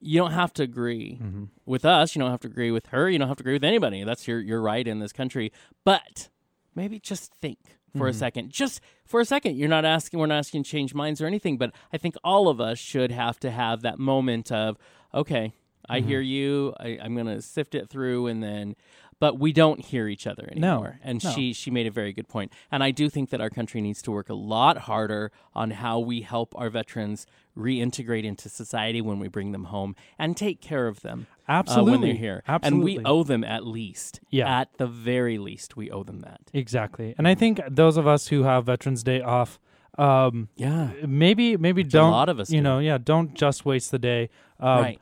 You 0.00 0.20
don't 0.20 0.32
have 0.32 0.52
to 0.54 0.62
agree 0.62 1.18
Mhm. 1.22 1.48
with 1.64 1.84
us. 1.84 2.14
You 2.14 2.20
don't 2.20 2.30
have 2.30 2.40
to 2.40 2.48
agree 2.48 2.70
with 2.70 2.86
her. 2.88 3.08
You 3.08 3.18
don't 3.18 3.28
have 3.28 3.38
to 3.38 3.42
agree 3.42 3.54
with 3.54 3.64
anybody. 3.64 4.04
That's 4.04 4.28
your 4.28 4.40
your 4.40 4.60
right 4.60 4.86
in 4.86 4.98
this 4.98 5.12
country. 5.12 5.50
But 5.84 6.28
maybe 6.74 6.98
just 6.98 7.32
think 7.34 7.58
for 7.96 8.08
a 8.08 8.10
Mhm. 8.10 8.14
second. 8.16 8.50
Just 8.50 8.80
for 9.04 9.20
a 9.20 9.24
second. 9.24 9.56
You're 9.56 9.68
not 9.68 9.84
asking. 9.84 10.18
We're 10.20 10.26
not 10.26 10.38
asking 10.38 10.64
to 10.64 10.70
change 10.70 10.94
minds 10.94 11.20
or 11.22 11.26
anything. 11.26 11.56
But 11.58 11.72
I 11.92 11.96
think 11.98 12.16
all 12.24 12.48
of 12.48 12.60
us 12.60 12.78
should 12.78 13.10
have 13.12 13.38
to 13.40 13.50
have 13.50 13.82
that 13.82 13.98
moment 13.98 14.50
of 14.52 14.76
okay. 15.14 15.54
I 15.88 16.00
Mhm. 16.00 16.06
hear 16.06 16.20
you. 16.20 16.74
I, 16.80 16.98
I'm 17.02 17.14
going 17.14 17.26
to 17.26 17.42
sift 17.42 17.74
it 17.74 17.88
through, 17.88 18.26
and 18.26 18.42
then, 18.42 18.74
but 19.20 19.38
we 19.38 19.52
don't 19.52 19.80
hear 19.80 20.08
each 20.08 20.26
other 20.26 20.48
No, 20.56 20.72
anymore. 20.74 20.98
and 21.02 21.22
no. 21.22 21.30
she 21.30 21.52
she 21.52 21.70
made 21.70 21.86
a 21.86 21.90
very 21.90 22.12
good 22.12 22.28
point. 22.28 22.52
And 22.70 22.82
I 22.82 22.90
do 22.90 23.08
think 23.08 23.30
that 23.30 23.40
our 23.40 23.50
country 23.50 23.80
needs 23.80 24.02
to 24.02 24.10
work 24.10 24.28
a 24.28 24.34
lot 24.34 24.78
harder 24.78 25.30
on 25.54 25.70
how 25.72 25.98
we 25.98 26.22
help 26.22 26.54
our 26.56 26.68
veterans 26.70 27.26
reintegrate 27.56 28.24
into 28.24 28.48
society 28.48 29.00
when 29.00 29.18
we 29.20 29.28
bring 29.28 29.52
them 29.52 29.64
home 29.64 29.94
and 30.18 30.36
take 30.36 30.60
care 30.60 30.88
of 30.88 31.02
them 31.02 31.26
uh, 31.48 31.52
Absolutely. 31.52 31.90
when 31.92 32.00
they're 32.00 32.14
here. 32.14 32.42
Absolutely. 32.48 32.96
And 32.96 33.02
we 33.04 33.04
owe 33.08 33.22
them 33.22 33.44
at 33.44 33.64
least. 33.64 34.20
Yeah. 34.30 34.60
At 34.60 34.76
the 34.78 34.88
very 34.88 35.38
least, 35.38 35.76
we 35.76 35.88
owe 35.90 36.02
them 36.02 36.20
that. 36.20 36.40
Exactly. 36.52 37.14
And 37.16 37.28
I 37.28 37.34
think 37.36 37.60
those 37.70 37.96
of 37.96 38.06
us 38.08 38.28
who 38.28 38.42
have 38.42 38.66
Veterans 38.66 39.04
Day 39.04 39.20
off, 39.20 39.60
um, 39.96 40.48
Yeah. 40.56 40.90
maybe 41.06 41.56
maybe 41.56 41.82
a 41.82 41.84
don't 41.84 42.08
a 42.08 42.10
lot 42.10 42.28
of 42.28 42.40
us 42.40 42.50
you 42.50 42.58
do. 42.58 42.62
know 42.64 42.78
yeah 42.80 42.98
don't 42.98 43.34
just 43.34 43.64
waste 43.64 43.92
the 43.92 43.98
day. 44.00 44.28
Um, 44.58 44.80
right. 44.82 45.00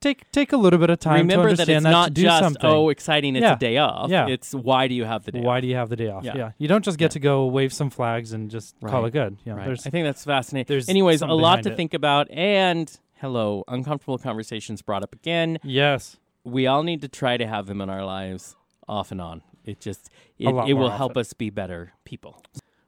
Take 0.00 0.30
take 0.32 0.52
a 0.52 0.56
little 0.56 0.78
bit 0.78 0.88
of 0.88 0.98
time 0.98 1.28
to 1.28 1.34
Remember 1.34 1.54
that 1.54 1.68
it's 1.68 1.82
that, 1.82 1.90
not 1.90 2.14
just 2.14 2.38
something. 2.42 2.62
oh 2.64 2.88
exciting 2.88 3.36
it's 3.36 3.42
Yeah. 3.42 3.54
a 3.54 3.58
day 3.58 3.76
off. 3.76 4.08
Yeah. 4.10 4.28
It's 4.28 4.54
why 4.54 4.88
do 4.88 4.94
you 4.94 5.04
have 5.04 5.24
the 5.24 5.32
day 5.32 5.40
Why 5.40 5.56
off? 5.58 5.60
do 5.62 5.66
you 5.68 5.76
have 5.76 5.88
the 5.90 5.96
day 5.96 6.08
off? 6.08 6.24
Yeah. 6.24 6.52
You 6.56 6.68
don't 6.68 6.82
just 6.84 6.96
get 6.98 7.06
Yeah. 7.06 7.08
to 7.08 7.18
go 7.20 7.46
wave 7.46 7.70
some 7.72 7.90
flags 7.90 8.32
and 8.32 8.50
just 8.50 8.74
call 8.80 9.04
it 9.04 9.10
good. 9.12 9.36
Yeah, 9.44 9.54
Right. 9.54 9.66
there's 9.66 9.86
I 9.86 9.90
think 9.90 10.06
that's 10.06 10.24
fascinating. 10.24 10.66
there's 10.72 10.88
Anyways, 10.88 11.20
a 11.20 11.26
lot 11.26 11.62
to 11.64 11.72
it. 11.72 11.76
think 11.76 11.92
about. 11.92 12.30
And 12.30 12.90
hello, 13.20 13.62
uncomfortable 13.68 14.16
conversations 14.16 14.80
brought 14.80 15.02
up 15.02 15.12
again. 15.14 15.58
yes. 15.62 16.16
We 16.44 16.66
all 16.66 16.82
need 16.82 17.02
to 17.02 17.08
try 17.08 17.36
to 17.36 17.46
have 17.46 17.66
them 17.66 17.82
in 17.82 17.90
our 17.90 18.02
lives 18.02 18.56
off 18.88 19.10
and 19.12 19.20
on. 19.20 19.42
It 19.66 19.78
just 19.80 20.08
it, 20.38 20.48
it 20.48 20.72
will 20.72 20.88
help 20.88 21.10
often. 21.12 21.20
us 21.20 21.32
be 21.34 21.50
better 21.50 21.92
people. 22.06 22.42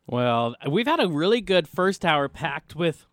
Well, 0.07 0.55
we've 0.71 0.87
had 0.87 0.99
a 1.01 1.09
really 1.09 1.43
good 1.43 1.69
first 1.69 2.07
hour 2.07 2.31
packed 2.31 2.75
with 2.75 3.07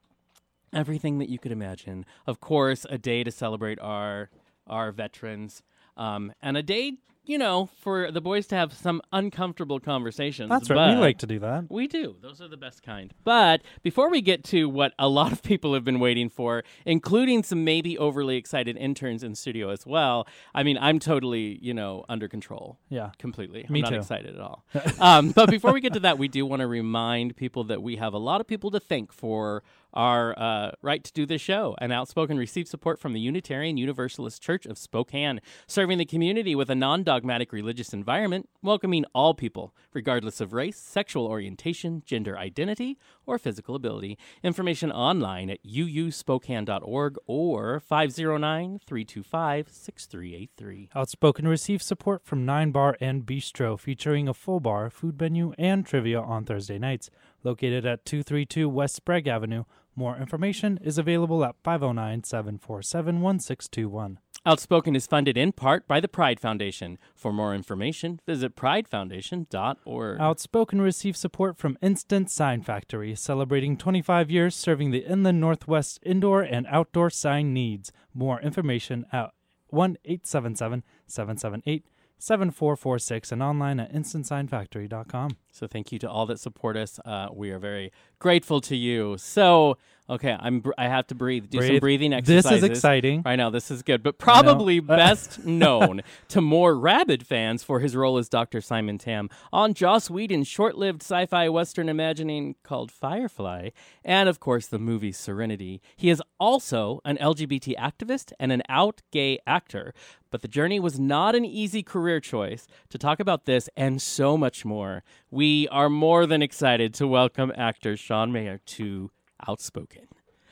everything 0.74 1.20
that 1.20 1.30
you 1.30 1.40
could 1.40 1.52
imagine. 1.52 2.06
Of 2.28 2.40
course, 2.40 2.86
a 2.90 2.98
day 2.98 3.24
to 3.24 3.32
celebrate 3.32 3.80
our 3.80 4.30
our 4.68 4.92
veterans, 4.92 5.64
um, 5.98 6.32
and 6.44 6.56
a 6.56 6.62
day, 6.62 6.94
you 7.26 7.40
know, 7.40 7.70
for 7.82 8.12
the 8.12 8.22
boys 8.22 8.46
to 8.48 8.56
have 8.56 8.72
some 8.72 9.02
uncomfortable 9.12 9.80
conversations. 9.80 10.48
That's 10.50 10.70
right. 10.70 10.94
We 10.94 11.02
like 11.02 11.18
to 11.20 11.28
do 11.28 11.40
that. 11.40 11.66
we 11.70 11.88
do. 11.88 12.16
Those 12.22 12.40
are 12.40 12.48
the 12.48 12.56
best 12.58 12.84
kind. 12.84 13.12
But 13.24 13.62
before 13.82 14.10
we 14.12 14.22
get 14.22 14.44
to 14.46 14.70
what 14.70 14.94
a 15.00 15.08
lot 15.10 15.32
of 15.32 15.42
people 15.42 15.74
have 15.74 15.84
been 15.84 16.00
waiting 16.00 16.30
for, 16.30 16.64
including 16.86 17.42
some 17.44 17.64
maybe 17.64 17.98
overly 17.98 18.38
excited 18.38 18.78
interns 18.78 19.24
in 19.24 19.34
studio 19.36 19.70
as 19.70 19.86
well, 19.88 20.28
I 20.54 20.62
mean, 20.64 20.78
I'm 20.80 21.00
totally, 21.00 21.58
you 21.64 21.74
know, 21.74 22.06
under 22.08 22.28
control 22.28 22.78
Yeah. 22.90 23.10
completely. 23.18 23.66
I'm 23.68 23.74
Me 23.74 23.82
not 23.82 23.90
too. 23.90 23.96
excited 23.98 24.36
at 24.36 24.42
all. 24.42 24.66
um, 25.00 25.32
but 25.32 25.50
before 25.50 25.74
we 25.74 25.82
get 25.82 25.94
to 25.94 26.00
that, 26.02 26.20
we 26.20 26.28
do 26.28 26.46
want 26.46 26.60
to 26.62 26.68
remind 26.68 27.36
people 27.36 27.64
that 27.66 27.82
we 27.82 27.96
have 27.96 28.14
a 28.14 28.20
lot 28.20 28.40
of 28.40 28.46
people 28.48 28.70
to 28.72 28.80
thank 28.80 29.12
for 29.12 29.64
our 29.94 30.38
uh, 30.38 30.72
right 30.82 31.04
to 31.04 31.14
do 31.14 31.26
this 31.26 31.42
show. 31.42 31.76
And 31.80 31.92
Outspoken 31.92 32.38
received 32.38 32.68
support 32.68 33.00
from 33.00 33.14
the 33.14 33.20
Unitarian 33.20 33.78
Universalist 33.78 34.42
Church 34.42 34.66
of 34.66 34.78
Spokane, 34.78 35.42
serving 35.68 35.98
the 35.98 36.06
community 36.06 36.56
with 36.56 36.70
a 36.70 36.76
non 36.76 37.04
dogmatic 37.04 37.52
religious 37.52 37.94
environment, 37.94 38.50
welcoming 38.62 39.06
all 39.14 39.34
people, 39.34 39.74
regardless 39.94 40.42
of 40.42 40.54
race, 40.54 40.78
sexual 40.78 41.26
orientation, 41.26 42.04
gender 42.06 42.38
identity, 42.38 42.98
or 43.30 43.38
physical 43.38 43.76
ability. 43.76 44.18
Information 44.44 44.92
online 44.92 45.52
at 45.52 45.64
uuspokane.org 45.64 47.18
or 47.28 47.80
509 47.80 48.80
325 48.86 49.70
6383. 49.70 50.90
Outspoken 50.96 51.48
receives 51.48 51.86
support 51.86 52.26
from 52.26 52.46
Nyne 52.46 52.72
Bar 52.72 52.98
and 53.00 53.26
Bistro, 53.26 53.80
featuring 53.80 54.28
a 54.28 54.34
full 54.34 54.60
bar, 54.60 54.90
food 54.90 55.22
menu, 55.22 55.54
and 55.60 55.86
trivia 55.86 56.20
on 56.20 56.44
Thursday 56.44 56.80
nights. 56.80 57.10
Located 57.44 57.86
at 57.86 58.06
232 58.06 58.68
West 58.68 58.96
Sprague 58.96 59.28
Avenue. 59.28 59.64
More 59.96 60.18
information 60.18 60.80
is 60.82 60.98
available 60.98 61.44
at 61.46 61.56
509 61.64 62.24
747 62.24 63.22
1621. 63.22 64.20
Outspoken 64.46 64.96
is 64.96 65.06
funded 65.06 65.38
in 65.38 65.52
part 65.52 65.86
by 65.86 66.00
the 66.00 66.08
Pride 66.08 66.40
Foundation. 66.40 66.98
For 67.14 67.34
more 67.34 67.54
information, 67.54 68.22
visit 68.26 68.56
pridefoundation.org. 68.56 70.20
Outspoken 70.20 70.82
receives 70.82 71.20
support 71.20 71.58
from 71.58 71.78
Instant 71.82 72.32
Sign 72.32 72.62
Factory, 72.62 73.16
celebrating 73.16 73.76
25 73.76 74.32
years 74.32 74.56
serving 74.56 74.92
the 74.92 75.06
Inland 75.06 75.42
Northwest 75.42 76.00
indoor 76.04 76.42
and 76.42 76.66
outdoor 76.68 77.10
sign 77.10 77.54
needs. 77.54 77.92
More 78.14 78.40
information 78.42 79.06
at 79.12 79.32
1 79.68 79.98
877 80.06 80.84
778 81.06 81.86
7446 82.18 83.32
and 83.32 83.44
online 83.44 83.80
at 83.80 83.94
instantsignfactory.com. 83.94 85.38
So 85.52 85.68
thank 85.68 85.92
you 85.92 86.00
to 86.00 86.10
all 86.10 86.26
that 86.28 86.40
support 86.40 86.78
us. 86.78 87.00
Uh, 87.04 87.30
we 87.34 87.52
are 87.52 87.60
very 87.60 87.92
grateful 88.20 88.62
to 88.62 88.76
you. 88.76 89.18
So 89.18 89.78
okay, 90.10 90.36
I'm 90.40 90.60
br- 90.62 90.72
I 90.78 90.88
have 90.88 91.08
to 91.08 91.16
breathe. 91.16 91.50
Do 91.50 91.60
some 91.60 91.68
Breathe. 91.68 91.82
breathing 91.82 92.22
This 92.24 92.46
is 92.46 92.64
exciting. 92.64 93.22
I 93.26 93.36
know 93.36 93.50
this 93.50 93.70
is 93.70 93.84
good, 93.84 94.02
but 94.02 94.18
probably 94.18 94.80
best 94.80 95.46
known 95.46 96.02
to 96.30 96.42
more 96.42 96.76
rabid 96.76 97.26
fans 97.26 97.64
for 97.64 97.80
his 97.80 97.96
role 97.96 98.18
as 98.18 98.28
Dr. 98.28 98.62
Simon 98.62 98.98
Tam 98.98 99.30
on 99.54 99.74
Joss 99.74 100.10
Whedon's 100.10 100.48
short-lived 100.48 101.02
sci-fi 101.02 101.50
western 101.50 101.90
imagining 101.90 102.56
called 102.64 102.92
Firefly, 102.92 103.70
and 104.04 104.28
of 104.28 104.40
course 104.40 104.68
the 104.68 104.80
movie 104.80 105.12
Serenity. 105.12 105.82
He 105.96 106.10
is 106.10 106.22
also 106.40 107.02
an 107.06 107.18
LGBT 107.18 107.76
activist 107.78 108.32
and 108.40 108.52
an 108.52 108.64
out 108.68 109.02
gay 109.12 109.40
actor. 109.46 109.94
But 110.32 110.44
the 110.44 110.48
journey 110.48 110.80
was 110.80 111.00
not 111.00 111.34
an 111.34 111.44
easy 111.44 111.82
career 111.82 112.20
choice. 112.20 112.68
To 112.90 113.00
talk 113.00 113.20
about 113.20 113.46
this 113.46 113.68
and 113.76 114.00
so 114.00 114.38
much 114.38 114.64
more, 114.64 115.04
we 115.32 115.48
are 115.72 115.90
more 115.90 116.26
than 116.26 116.42
excited 116.42 116.94
to 116.96 117.08
welcome 117.08 117.52
actor 117.56 117.98
Sean 117.98 118.32
Maher 118.32 118.60
to 118.66 119.12
Outspoken. 119.48 120.08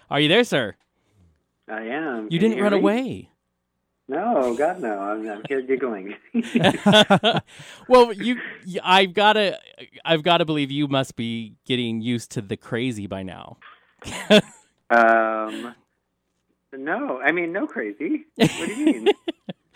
Are 0.09 0.19
you 0.19 0.27
there, 0.27 0.43
sir? 0.43 0.75
I 1.67 1.81
am. 1.81 2.27
You 2.29 2.39
Can 2.39 2.49
didn't 2.49 2.63
run 2.63 2.73
me? 2.73 2.79
away. 2.79 3.29
No, 4.07 4.55
God, 4.55 4.79
no. 4.79 4.99
I'm, 4.99 5.29
I'm 5.29 5.41
here 5.49 5.61
giggling. 5.61 6.15
well, 7.89 8.13
you, 8.13 8.39
I've 8.83 9.13
got 9.13 9.33
to, 9.33 9.59
I've 10.05 10.23
got 10.23 10.37
to 10.37 10.45
believe 10.45 10.71
you 10.71 10.87
must 10.87 11.15
be 11.15 11.55
getting 11.65 12.01
used 12.01 12.31
to 12.31 12.41
the 12.41 12.55
crazy 12.55 13.05
by 13.05 13.23
now. 13.23 13.57
um, 14.89 15.75
no, 16.71 17.19
I 17.19 17.31
mean, 17.31 17.51
no 17.51 17.67
crazy. 17.67 18.25
What 18.35 18.49
do 18.49 18.73
you 18.73 18.85
mean? 18.85 19.07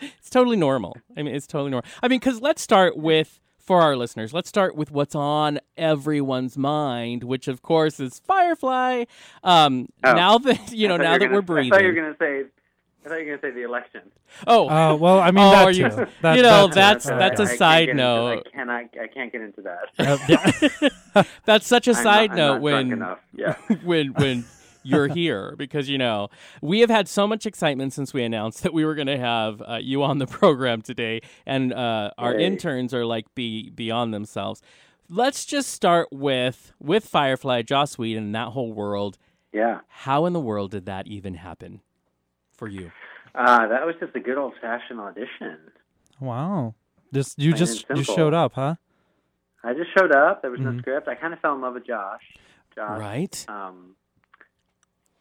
It's 0.00 0.30
totally 0.30 0.56
normal. 0.56 0.96
I 1.16 1.22
mean, 1.22 1.34
it's 1.34 1.46
totally 1.46 1.70
normal. 1.70 1.88
I 2.02 2.08
mean, 2.08 2.18
because 2.18 2.40
let's 2.40 2.62
start 2.62 2.96
with, 2.96 3.38
for 3.62 3.80
our 3.80 3.96
listeners, 3.96 4.32
let's 4.34 4.48
start 4.48 4.74
with 4.74 4.90
what's 4.90 5.14
on 5.14 5.60
everyone's 5.76 6.58
mind, 6.58 7.22
which 7.24 7.46
of 7.48 7.62
course 7.62 8.00
is 8.00 8.18
Firefly. 8.18 9.04
Um, 9.44 9.88
Oh. 10.04 10.12
Now 10.14 10.38
that 10.38 10.72
you 10.72 10.88
know, 10.88 10.96
now 10.96 11.12
you 11.14 11.18
that 11.20 11.30
were 11.30 11.40
we're 11.40 11.62
gonna- 11.62 11.66
I 11.66 11.70
thought 11.70 11.80
you 11.82 11.86
were 11.88 11.92
going 11.94 12.12
to 12.12 12.18
say. 12.18 12.44
I 13.04 13.08
thought 13.08 13.14
you 13.16 13.20
were 13.32 13.36
going 13.36 13.40
to 13.40 13.46
say 13.48 13.50
the 13.50 13.62
election. 13.64 14.00
Oh, 14.46 14.68
Uh, 14.68 14.94
well, 14.94 15.18
I 15.18 15.32
mean, 15.32 15.44
Oh, 15.44 15.50
that 15.50 15.66
are 15.66 15.70
you- 15.72 15.88
That, 16.22 16.36
you 16.36 16.42
know, 16.42 16.68
that 16.68 16.68
too. 16.68 16.74
that's- 16.74 17.06
uh, 17.08 17.16
that's 17.18 17.40
a 17.40 17.42
I 17.42 17.46
can't 17.46 17.58
side 17.58 17.88
into- 17.88 17.94
note. 18.02 18.46
I 18.46 18.50
cannot. 18.56 18.84
I 19.00 19.06
can't 19.08 19.32
get 19.32 19.40
into 19.40 19.62
that. 19.62 19.88
Uh, 19.98 20.18
yeah. 20.28 21.22
that's 21.44 21.66
such 21.66 21.88
a 21.88 21.92
I'm 21.96 22.02
side 22.02 22.30
not, 22.30 22.36
note 22.36 22.54
I'm 22.54 22.60
not 22.62 22.68
drunk 22.70 22.88
when 22.88 22.92
enough. 22.92 23.18
Yeah. 23.34 23.76
when 23.84 24.06
when 24.14 24.44
you're 24.82 25.08
here 25.08 25.54
because 25.56 25.88
you 25.88 25.98
know 25.98 26.28
we 26.60 26.80
have 26.80 26.90
had 26.90 27.08
so 27.08 27.26
much 27.26 27.46
excitement 27.46 27.92
since 27.92 28.12
we 28.12 28.22
announced 28.22 28.62
that 28.62 28.72
we 28.72 28.84
were 28.84 28.94
going 28.94 29.06
to 29.06 29.18
have 29.18 29.62
uh, 29.66 29.78
you 29.80 30.02
on 30.02 30.18
the 30.18 30.26
program 30.40 30.82
today 30.82 31.20
and 31.46 31.72
uh, 31.72 32.10
our 32.18 32.34
Yay. 32.34 32.46
interns 32.46 32.92
are 32.94 33.04
like 33.06 33.32
be 33.34 33.70
beyond 33.70 34.12
themselves 34.12 34.60
let's 35.08 35.44
just 35.44 35.70
start 35.70 36.08
with 36.12 36.72
with 36.80 37.04
firefly 37.04 37.62
joss 37.62 37.98
whedon 37.98 38.24
and 38.24 38.34
that 38.34 38.48
whole 38.48 38.72
world 38.72 39.18
Yeah. 39.52 39.80
how 39.88 40.26
in 40.26 40.32
the 40.32 40.40
world 40.40 40.70
did 40.72 40.86
that 40.86 41.06
even 41.06 41.34
happen 41.34 41.80
for 42.52 42.68
you 42.68 42.92
Uh, 43.34 43.66
that 43.68 43.86
was 43.86 43.94
just 44.00 44.14
a 44.14 44.20
good 44.20 44.36
old 44.38 44.52
fashioned 44.60 45.00
audition. 45.00 45.56
wow. 46.20 46.74
Just 47.14 47.38
you 47.38 47.52
Plain 47.52 47.58
just 47.58 47.84
you 47.94 48.02
showed 48.04 48.32
up, 48.34 48.52
huh? 48.54 48.74
I 49.64 49.74
just 49.74 49.90
showed 49.96 50.14
up. 50.14 50.42
There 50.42 50.50
was 50.50 50.60
Mhm. 50.60 50.74
no 50.74 50.78
script. 50.80 51.08
I 51.08 51.14
kind 51.14 51.32
of 51.34 51.40
fell 51.40 51.54
in 51.54 51.60
love 51.60 51.74
with 51.74 51.86
Joss. 51.86 52.20
Joss. 52.74 52.98
right 53.00 53.44
Um, 53.48 53.96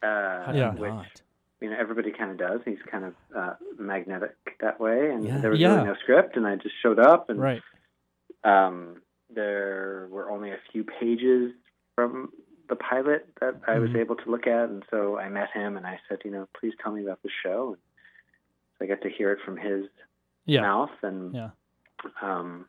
uh, 0.04 0.52
Yeah. 0.54 0.74
you 0.74 0.80
which 0.80 1.08
you 1.62 1.70
know 1.70 1.78
everybody 1.80 2.12
kind 2.12 2.32
of 2.32 2.38
does. 2.38 2.62
He's 2.66 2.82
kind 2.90 3.06
of 3.06 3.14
uh, 3.36 3.54
magnetic 3.78 4.36
that 4.60 4.80
way, 4.80 5.12
and 5.12 5.26
Yeah. 5.26 5.38
there 5.40 5.52
was 5.52 5.60
Yeah. 5.60 5.74
really 5.76 5.86
no 5.86 5.96
script, 5.96 6.36
and 6.38 6.48
I 6.48 6.56
just 6.56 6.76
showed 6.82 7.00
up, 7.00 7.30
and 7.30 7.40
Right. 7.40 7.62
um, 8.44 9.02
there 9.30 10.08
were 10.10 10.30
only 10.32 10.52
a 10.52 10.58
few 10.72 10.84
pages 10.84 11.54
from 11.96 12.32
the 12.68 12.76
pilot 12.76 13.28
that 13.42 13.56
I 13.68 13.80
was 13.80 13.90
Mhm. 13.92 13.98
able 14.00 14.16
to 14.16 14.30
look 14.32 14.48
at, 14.48 14.70
and 14.70 14.84
so 14.90 15.18
I 15.20 15.30
met 15.30 15.52
him, 15.52 15.78
and 15.78 15.86
I 15.86 16.00
said, 16.08 16.22
you 16.26 16.32
know, 16.32 16.48
please 16.54 16.74
tell 16.82 16.92
me 16.92 17.04
about 17.04 17.22
the 17.22 17.30
show, 17.30 17.74
and 17.74 17.82
so 18.80 18.86
I 18.86 18.88
got 18.88 19.02
to 19.02 19.10
hear 19.10 19.32
it 19.32 19.42
from 19.42 19.58
his 19.58 19.88
Yeah. 20.46 20.62
mouth, 20.62 21.04
and 21.04 21.36
Yeah. 21.36 21.52
um, 22.22 22.68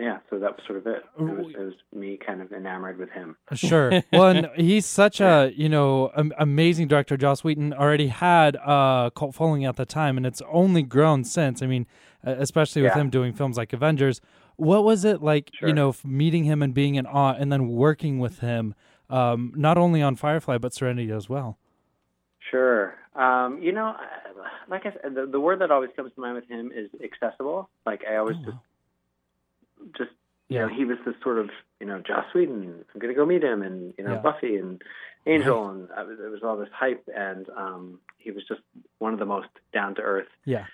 yeah, 0.00 0.18
so 0.30 0.38
that 0.38 0.52
was 0.56 0.60
sort 0.66 0.78
of 0.78 0.86
it. 0.86 1.04
It 1.18 1.22
was, 1.22 1.46
it 1.54 1.58
was 1.60 1.74
me 1.94 2.18
kind 2.24 2.40
of 2.40 2.52
enamored 2.52 2.98
with 2.98 3.10
him. 3.10 3.36
Sure. 3.54 3.90
Well, 4.12 4.28
and 4.28 4.48
he's 4.56 4.86
such 4.86 5.20
a 5.20 5.52
you 5.54 5.68
know 5.68 6.10
am- 6.16 6.32
amazing 6.38 6.88
director. 6.88 7.16
Joss 7.16 7.44
Whedon 7.44 7.72
already 7.74 8.08
had 8.08 8.56
a 8.56 9.12
cult 9.14 9.34
following 9.34 9.64
at 9.64 9.76
the 9.76 9.86
time, 9.86 10.16
and 10.16 10.24
it's 10.26 10.42
only 10.50 10.82
grown 10.82 11.24
since. 11.24 11.62
I 11.62 11.66
mean, 11.66 11.86
uh, 12.26 12.34
especially 12.38 12.82
with 12.82 12.92
Yeah. 12.96 13.00
him 13.02 13.10
doing 13.10 13.32
films 13.32 13.56
like 13.56 13.72
Avengers. 13.72 14.20
What 14.56 14.84
was 14.84 15.04
it 15.04 15.22
like? 15.22 15.50
You 15.62 15.72
know, 15.72 15.94
meeting 16.04 16.44
him 16.44 16.62
and 16.62 16.72
being 16.74 16.94
in 16.96 17.06
awe, 17.06 17.34
and 17.38 17.52
then 17.52 17.68
working 17.68 18.18
with 18.18 18.40
him, 18.40 18.74
um, 19.08 19.52
not 19.56 19.78
only 19.78 20.02
on 20.02 20.16
Firefly 20.16 20.58
but 20.58 20.72
Serenity 20.74 21.10
as 21.12 21.28
well. 21.28 21.58
Sure. 22.50 22.94
Um, 23.14 23.60
you 23.62 23.72
know, 23.72 23.94
like 24.68 24.86
I 24.86 24.92
said, 25.02 25.14
the, 25.14 25.26
the 25.26 25.40
word 25.40 25.60
that 25.60 25.70
always 25.70 25.90
comes 25.96 26.12
to 26.14 26.20
mind 26.20 26.36
with 26.36 26.48
him 26.48 26.70
is 26.74 26.88
accessible. 27.02 27.68
Like 27.86 28.02
I 28.10 28.16
always 28.16 28.36
Oh, 28.36 28.40
wow. 28.40 28.44
just 28.52 28.58
you 29.98 30.06
Yeah. 30.48 30.62
know, 30.62 30.68
he 30.68 30.84
was 30.84 30.98
this 31.06 31.14
sort 31.22 31.38
of, 31.38 31.50
you 31.78 31.86
know, 31.86 32.00
Joss 32.00 32.26
Whedon. 32.34 32.84
I'm 32.92 33.00
gonna 33.00 33.14
go 33.14 33.24
meet 33.24 33.42
him, 33.44 33.62
and 33.62 33.94
you 33.96 34.04
know, 34.04 34.14
Yeah. 34.14 34.20
Buffy 34.20 34.56
and 34.56 34.82
Angel, 35.26 35.68
and 35.68 35.88
I 35.96 36.02
was, 36.02 36.18
there 36.18 36.30
was 36.30 36.42
all 36.42 36.56
this 36.56 36.70
hype, 36.72 37.08
and 37.14 37.48
um, 37.56 38.00
he 38.18 38.30
was 38.30 38.42
just 38.48 38.62
one 38.98 39.12
of 39.12 39.18
the 39.18 39.26
most 39.26 39.48
down 39.72 39.94
to 39.96 40.02
earth 40.02 40.28
Yeah. 40.44 40.64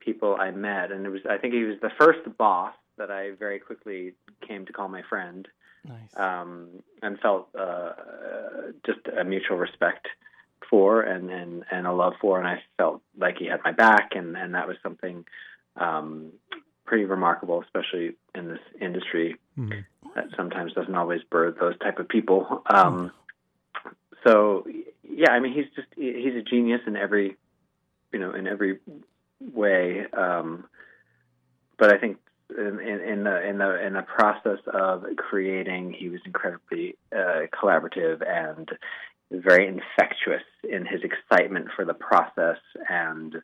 people 0.00 0.36
I 0.36 0.50
met, 0.50 0.92
and 0.92 1.04
it 1.04 1.10
was, 1.10 1.20
I 1.28 1.36
think 1.36 1.52
he 1.54 1.64
was 1.64 1.78
the 1.80 1.90
first 2.00 2.20
boss 2.38 2.74
that 2.96 3.10
I 3.10 3.32
very 3.32 3.58
quickly 3.58 4.14
came 4.46 4.64
to 4.66 4.72
call 4.72 4.88
my 4.88 5.02
friend 5.02 5.46
nice 5.84 6.16
um, 6.16 6.82
and 7.02 7.18
felt 7.20 7.48
uh, 7.54 7.92
just 8.86 9.00
a 9.08 9.24
mutual 9.24 9.56
respect 9.56 10.08
for 10.68 11.02
and, 11.02 11.30
and, 11.30 11.64
and 11.70 11.86
a 11.86 11.92
love 11.92 12.14
for, 12.20 12.38
and 12.38 12.46
I 12.48 12.62
felt 12.76 13.02
like 13.16 13.36
he 13.38 13.46
had 13.46 13.60
my 13.64 13.72
back, 13.72 14.10
and, 14.14 14.36
and 14.36 14.54
that 14.54 14.66
was 14.68 14.76
something 14.82 15.24
um, 15.76 16.32
pretty 16.88 17.04
remarkable, 17.04 17.62
especially 17.62 18.16
in 18.34 18.48
this 18.48 18.60
industry 18.80 19.36
Mhm. 19.58 19.84
that 20.14 20.30
sometimes 20.34 20.72
doesn't 20.72 20.94
always 20.94 21.22
birth 21.24 21.58
those 21.58 21.76
type 21.78 21.98
of 21.98 22.08
people. 22.08 22.64
Um, 22.70 23.12
so 24.24 24.66
yeah, 25.04 25.32
I 25.32 25.40
mean, 25.40 25.52
he's 25.52 25.68
just 25.76 25.88
he's 25.94 26.34
a 26.34 26.42
genius 26.42 26.80
in 26.86 26.96
every 26.96 27.36
you 28.12 28.18
know 28.18 28.32
in 28.32 28.46
every 28.46 28.78
way. 29.40 30.06
Um, 30.06 30.64
but 31.76 31.92
I 31.92 31.98
think 31.98 32.18
in, 32.56 32.80
in, 32.80 33.00
in 33.00 33.24
the 33.24 33.42
in 33.46 33.58
the 33.58 33.86
in 33.86 33.92
the 33.92 34.02
process 34.02 34.60
of 34.66 35.04
creating, 35.16 35.92
he 35.92 36.08
was 36.08 36.20
incredibly 36.24 36.96
uh, 37.12 37.46
collaborative 37.52 38.26
and 38.26 38.70
very 39.30 39.66
infectious 39.66 40.46
in 40.64 40.86
his 40.86 41.02
excitement 41.02 41.68
for 41.76 41.84
the 41.84 41.92
process 41.92 42.58
and 42.88 43.42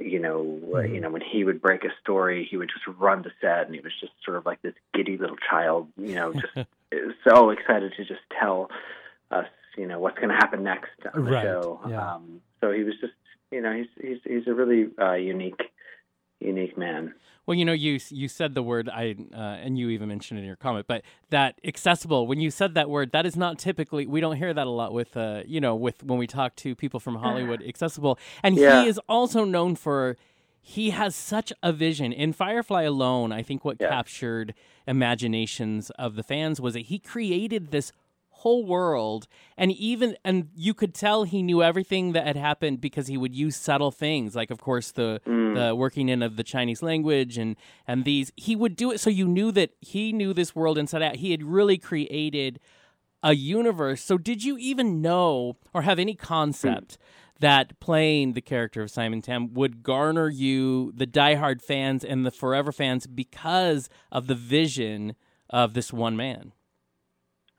you 0.00 0.18
know 0.18 0.42
Mhm. 0.64 0.94
you 0.94 1.00
know 1.00 1.10
when 1.10 1.22
he 1.22 1.44
would 1.44 1.60
break 1.60 1.84
a 1.84 1.90
story 2.00 2.46
he 2.50 2.56
would 2.56 2.70
just 2.70 2.86
run 2.98 3.22
to 3.22 3.30
set 3.40 3.66
and 3.66 3.74
he 3.74 3.80
was 3.80 3.92
just 4.00 4.12
sort 4.24 4.36
of 4.36 4.46
like 4.46 4.60
this 4.62 4.74
giddy 4.94 5.16
little 5.18 5.36
child 5.36 5.88
you 5.96 6.14
know 6.14 6.32
just 6.32 6.54
so 7.28 7.50
excited 7.50 7.92
to 7.96 8.04
just 8.04 8.22
tell 8.40 8.70
us 9.30 9.46
you 9.76 9.86
know 9.86 9.98
what's 9.98 10.16
going 10.16 10.30
to 10.30 10.34
happen 10.34 10.62
next 10.62 10.90
on 11.14 11.24
the 11.24 11.30
Right, 11.30 11.42
show 11.44 11.80
yeah. 11.88 12.14
um 12.14 12.40
so 12.60 12.72
he 12.72 12.82
was 12.82 12.94
just 13.00 13.12
you 13.50 13.60
know 13.60 13.72
he's 13.72 13.88
he's 14.00 14.18
he's 14.24 14.46
a 14.46 14.54
really 14.54 14.88
uh 15.00 15.12
unique 15.12 15.60
unique 16.40 16.76
man 16.76 17.14
Well, 17.46 17.56
you 17.56 17.64
know, 17.64 17.72
you 17.72 17.98
you 18.10 18.28
said 18.28 18.54
the 18.54 18.62
word 18.62 18.88
I, 18.88 19.16
uh, 19.34 19.36
and 19.64 19.78
you 19.78 19.88
even 19.90 20.08
mentioned 20.08 20.38
it 20.38 20.42
in 20.42 20.46
your 20.46 20.56
comment, 20.56 20.86
but 20.86 21.02
that 21.30 21.58
accessible. 21.64 22.26
When 22.26 22.38
you 22.40 22.50
said 22.50 22.74
that 22.74 22.88
word, 22.88 23.10
that 23.12 23.26
is 23.26 23.36
not 23.36 23.58
typically 23.58 24.06
we 24.06 24.20
don't 24.20 24.36
hear 24.36 24.54
that 24.54 24.66
a 24.66 24.70
lot 24.70 24.92
with, 24.92 25.16
uh, 25.16 25.42
you 25.46 25.60
know, 25.60 25.74
with 25.74 26.02
when 26.04 26.18
we 26.18 26.26
talk 26.26 26.54
to 26.56 26.74
people 26.74 27.00
from 27.00 27.16
Hollywood. 27.16 27.60
Accessible, 27.62 28.18
and 28.42 28.56
Yeah. 28.56 28.82
he 28.82 28.88
is 28.88 29.00
also 29.08 29.44
known 29.44 29.74
for 29.74 30.16
he 30.62 30.90
has 30.90 31.16
such 31.16 31.52
a 31.62 31.72
vision. 31.72 32.12
In 32.12 32.32
Firefly 32.32 32.82
alone, 32.82 33.32
I 33.32 33.42
think 33.42 33.64
what 33.64 33.78
Yeah. 33.80 33.88
captured 33.88 34.54
imaginations 34.86 35.90
of 35.90 36.14
the 36.14 36.22
fans 36.22 36.60
was 36.60 36.74
that 36.74 36.86
he 36.86 36.98
created 36.98 37.70
this 37.70 37.92
whole 38.40 38.64
world 38.64 39.26
and 39.56 39.72
even 39.72 40.16
and 40.24 40.48
you 40.54 40.74
could 40.74 40.94
tell 40.94 41.24
he 41.24 41.42
knew 41.42 41.62
everything 41.62 42.12
that 42.12 42.26
had 42.26 42.36
happened 42.36 42.80
because 42.80 43.06
he 43.06 43.16
would 43.16 43.34
use 43.34 43.56
subtle 43.56 43.90
things 43.90 44.34
like 44.34 44.50
of 44.50 44.60
course 44.60 44.92
the 44.92 45.20
mm. 45.26 45.54
the 45.54 45.74
working 45.74 46.08
in 46.08 46.22
of 46.22 46.36
the 46.36 46.44
chinese 46.44 46.82
language 46.82 47.38
and 47.38 47.56
and 47.86 48.04
these. 48.04 48.32
He 48.36 48.56
would 48.56 48.76
do 48.76 48.90
it 48.92 49.00
so 49.00 49.10
you 49.10 49.26
knew 49.26 49.52
that 49.52 49.70
he 49.80 50.12
knew 50.12 50.32
this 50.32 50.54
world 50.54 50.78
inside 50.78 51.02
out. 51.02 51.16
He 51.16 51.30
had 51.30 51.42
really 51.42 51.78
created 51.78 52.60
a 53.22 53.34
universe. 53.34 54.02
So 54.02 54.16
did 54.18 54.44
you 54.44 54.56
even 54.58 55.02
know 55.02 55.56
or 55.74 55.82
have 55.82 55.98
any 55.98 56.14
concept 56.14 56.98
that 57.40 57.78
playing 57.80 58.34
the 58.34 58.40
character 58.40 58.82
of 58.82 58.90
Simon 58.90 59.22
Tam 59.22 59.54
would 59.54 59.82
garner 59.82 60.28
you 60.28 60.92
the 60.94 61.06
diehard 61.06 61.62
fans 61.62 62.04
and 62.04 62.24
the 62.24 62.30
forever 62.30 62.70
fans 62.70 63.06
because 63.06 63.88
of 64.12 64.26
the 64.26 64.34
vision 64.34 65.14
of 65.48 65.74
this 65.74 65.92
one 65.92 66.16
man 66.16 66.52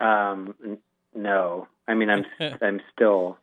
Um, 0.02 0.56
n- 0.64 0.78
no, 1.16 1.68
I 1.88 1.94
mean 1.94 2.10
I'm 2.10 2.26
I'm 2.62 2.82
still 2.94 3.38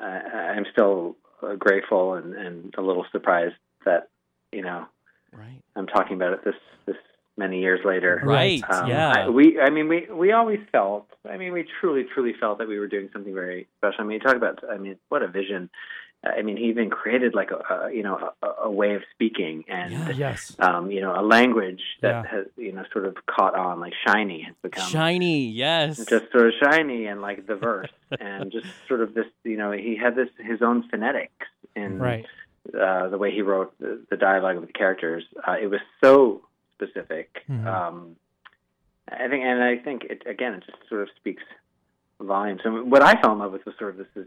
I, 0.00 0.54
I'm 0.56 0.66
still 0.72 1.16
uh, 1.42 1.54
grateful 1.54 2.14
and, 2.14 2.34
and 2.34 2.74
a 2.76 2.82
little 2.82 3.06
surprised 3.12 3.56
that 3.84 4.08
you 4.52 4.62
know 4.62 4.86
right 5.32 5.62
I'm 5.76 5.86
talking 5.86 6.16
about 6.16 6.32
it 6.34 6.44
this 6.44 6.54
this 6.86 6.96
many 7.40 7.60
years 7.60 7.80
later. 7.84 8.20
right 8.22 8.62
Um, 8.68 8.88
yeah 8.88 9.08
I, 9.08 9.28
we, 9.28 9.58
I 9.58 9.70
mean, 9.70 9.88
we 9.88 10.06
we 10.12 10.32
always 10.32 10.60
felt. 10.70 11.08
I 11.28 11.36
mean, 11.36 11.52
we 11.52 11.64
truly, 11.80 12.04
truly 12.14 12.34
felt 12.38 12.58
that 12.58 12.68
we 12.68 12.78
were 12.78 12.86
doing 12.86 13.08
something 13.12 13.34
very 13.34 13.66
special. 13.78 14.00
I 14.00 14.04
mean, 14.04 14.14
you 14.14 14.20
talk 14.20 14.36
about. 14.36 14.62
I 14.70 14.78
mean, 14.78 14.96
what 15.08 15.22
a 15.22 15.28
vision. 15.28 15.70
I 16.22 16.42
mean, 16.42 16.58
he 16.58 16.64
even 16.64 16.90
created 16.90 17.34
like 17.34 17.50
a, 17.50 17.56
a 17.86 17.92
you 17.92 18.02
know 18.02 18.30
a, 18.42 18.46
a 18.64 18.70
way 18.70 18.94
of 18.94 19.02
speaking 19.14 19.64
and 19.68 19.90
Yeah. 19.92 20.10
Yes. 20.10 20.54
um, 20.58 20.90
you 20.90 21.00
know 21.00 21.18
a 21.18 21.22
language 21.22 21.82
that 22.02 22.24
Yeah. 22.24 22.30
has 22.30 22.46
you 22.58 22.72
know 22.72 22.84
sort 22.92 23.06
of 23.06 23.16
caught 23.26 23.54
on. 23.54 23.80
Like 23.80 23.94
shiny 24.06 24.42
has 24.42 24.54
become 24.62 24.88
shiny 24.90 25.48
yes 25.48 25.96
just 26.04 26.30
sort 26.30 26.48
of 26.48 26.52
shiny 26.62 27.06
and 27.06 27.22
like 27.22 27.46
the 27.46 27.56
verse 27.56 27.88
and 28.20 28.52
just 28.52 28.66
sort 28.86 29.00
of 29.00 29.14
this. 29.14 29.26
You 29.44 29.56
know, 29.56 29.72
he 29.72 29.96
had 29.96 30.14
this 30.14 30.28
his 30.38 30.60
own 30.62 30.88
phonetics 30.90 31.46
in 31.74 31.98
Right. 31.98 32.26
uh, 32.78 33.08
the 33.08 33.16
way 33.16 33.30
he 33.32 33.40
wrote 33.40 33.72
the, 33.80 34.02
the 34.10 34.16
dialogue 34.18 34.56
of 34.56 34.66
the 34.66 34.72
characters. 34.74 35.24
Uh, 35.48 35.56
it 35.62 35.68
was 35.68 35.80
so 36.04 36.42
specific. 36.74 37.42
Mhm. 37.48 37.64
Um, 37.66 38.16
I 39.12 39.26
think, 39.28 39.42
and 39.44 39.62
I 39.62 39.76
think 39.78 40.04
it 40.04 40.22
again, 40.26 40.52
it 40.54 40.64
just 40.66 40.78
sort 40.88 41.00
of 41.02 41.08
speaks 41.16 41.42
volumes. 42.20 42.60
And 42.64 42.90
what 42.90 43.02
I 43.02 43.20
fell 43.20 43.32
in 43.32 43.38
love 43.38 43.52
with 43.52 43.64
was 43.64 43.74
sort 43.78 43.90
of 43.92 43.96
this 43.96 44.06
this 44.14 44.26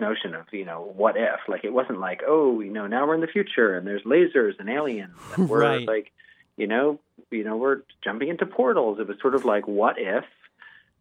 notion 0.00 0.34
of 0.34 0.46
you 0.52 0.64
know 0.64 0.92
what 0.96 1.16
if. 1.16 1.40
Like 1.48 1.64
it 1.64 1.72
wasn't 1.72 2.00
like 2.00 2.22
oh 2.26 2.60
you 2.60 2.72
know 2.72 2.86
now 2.86 3.06
we're 3.06 3.14
in 3.14 3.20
the 3.20 3.26
future 3.26 3.76
and 3.76 3.86
there's 3.86 4.02
lasers 4.02 4.58
and 4.58 4.68
aliens 4.68 5.16
and 5.36 5.48
we're 5.50 5.60
Right. 5.60 5.86
like 5.86 6.12
you 6.56 6.66
know 6.66 7.00
you 7.30 7.44
know 7.44 7.56
we're 7.56 7.82
jumping 8.02 8.28
into 8.28 8.46
portals. 8.46 8.98
It 9.00 9.08
was 9.08 9.16
sort 9.20 9.34
of 9.34 9.44
like 9.44 9.66
what 9.66 9.96
if 9.98 10.24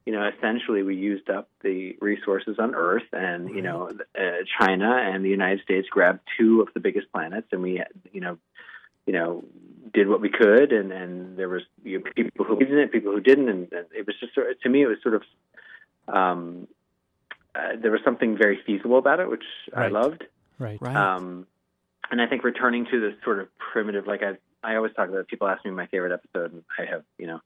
you 0.05 0.11
know, 0.11 0.29
essentially 0.37 0.83
we 0.83 0.95
used 0.97 1.29
up 1.29 1.47
the 1.61 1.95
resources 2.01 2.57
on 2.59 2.75
Earth, 2.75 3.07
and 3.13 3.49
you 3.49 3.61
know, 3.61 3.89
uh, 4.19 4.31
China 4.59 4.97
and 4.97 5.23
the 5.23 5.29
United 5.29 5.63
States 5.63 5.87
grabbed 5.89 6.19
two 6.37 6.59
of 6.61 6.67
the 6.73 6.81
biggest 6.81 7.09
planets, 7.13 7.47
and 7.53 7.61
we, 7.61 7.81
you 8.11 8.19
know, 8.19 8.37
you 9.05 9.13
know, 9.13 9.45
did 9.93 10.09
what 10.09 10.19
we 10.19 10.29
could, 10.29 10.73
and 10.73 10.91
and 10.91 11.37
there 11.37 11.47
was 11.47 11.61
you 11.85 11.99
know, 11.99 12.11
people 12.15 12.43
who 12.43 12.59
it, 12.59 12.91
people 12.91 13.13
who 13.13 13.21
didn't, 13.21 13.47
and, 13.47 13.71
and 13.71 13.85
it 13.95 14.05
was 14.05 14.15
just 14.19 14.33
sort 14.35 14.51
of, 14.51 14.59
to 14.59 14.67
me, 14.69 14.81
it 14.83 14.87
was 14.87 14.97
sort 15.01 15.15
of, 15.15 15.23
um, 16.13 16.67
uh, 17.55 17.75
there 17.81 17.91
was 17.91 18.01
something 18.03 18.37
very 18.37 18.59
feasible 18.65 18.97
about 18.97 19.19
it, 19.19 19.29
which 19.29 19.43
I 19.75 19.87
loved. 19.87 20.23
Right. 20.59 20.81
right 20.81 20.95
Um, 20.95 21.47
and 22.11 22.21
I 22.21 22.27
think 22.27 22.43
returning 22.43 22.85
to 22.91 22.99
this 22.99 23.13
sort 23.23 23.39
of 23.39 23.47
primitive, 23.57 24.07
like 24.07 24.21
I, 24.23 24.37
I 24.63 24.75
always 24.75 24.93
talk 24.93 25.09
about. 25.09 25.27
People 25.27 25.47
ask 25.47 25.63
me 25.65 25.71
my 25.71 25.87
favorite 25.87 26.11
episode, 26.11 26.53
and 26.53 26.63
I 26.77 26.85
have, 26.85 27.03
you 27.17 27.27
know, 27.27 27.39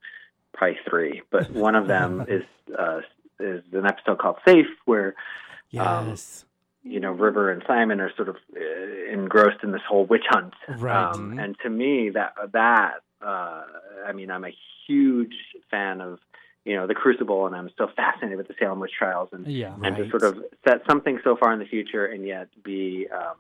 probably 0.54 0.78
three, 0.90 1.22
but 1.32 1.50
one 1.52 1.76
of 1.76 1.88
them 1.88 2.26
is 2.28 2.44
uh, 2.78 3.02
is 3.40 3.64
an 3.72 3.86
episode 3.86 4.20
called 4.20 4.38
"Safe," 4.46 4.68
where 4.86 5.16
yes 5.70 6.46
you 6.84 7.00
know 7.00 7.12
River 7.12 7.52
and 7.52 7.64
Simon 7.68 8.00
are 8.00 8.12
sort 8.16 8.30
of 8.30 8.38
uh, 8.56 9.12
engrossed 9.12 9.64
in 9.64 9.72
this 9.72 9.82
whole 9.88 10.06
witch 10.06 10.26
hunt. 10.30 10.54
Right. 10.68 11.12
Um, 11.12 11.38
and 11.40 11.56
to 11.64 11.70
me, 11.70 12.10
that 12.12 12.34
that 12.54 13.02
uh, 13.22 13.64
I 14.08 14.12
mean, 14.14 14.32
I'm 14.32 14.46
a 14.46 14.56
huge 14.88 15.36
fan 15.70 16.02
of 16.02 16.20
you 16.68 16.76
know 16.76 16.86
the 16.86 16.94
Crucible, 16.94 17.48
and 17.48 17.56
I'm 17.56 17.70
so 17.78 17.88
fascinated 17.96 18.38
with 18.38 18.48
the 18.50 18.56
Salem 18.60 18.80
witch 18.80 18.92
trials, 18.98 19.30
and 19.32 19.48
Yeah. 19.48 19.74
and 19.84 19.96
to 19.96 20.10
sort 20.10 20.24
of 20.24 20.38
set 20.68 20.82
something 20.90 21.20
so 21.24 21.36
far 21.36 21.54
in 21.54 21.60
the 21.60 21.66
future 21.66 22.06
and 22.06 22.26
yet 22.26 22.50
be 22.64 23.08
um, 23.12 23.38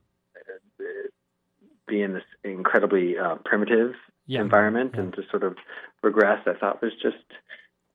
be 1.87 2.01
in 2.01 2.13
this 2.13 2.23
incredibly 2.43 3.17
uh, 3.17 3.35
primitive 3.45 3.93
Yeah. 4.25 4.41
environment 4.41 4.91
Yeah. 4.93 5.01
and 5.01 5.13
to 5.13 5.23
sort 5.29 5.43
of 5.43 5.55
regress, 6.03 6.41
I 6.47 6.53
thought 6.53 6.81
was 6.81 6.93
just 7.01 7.17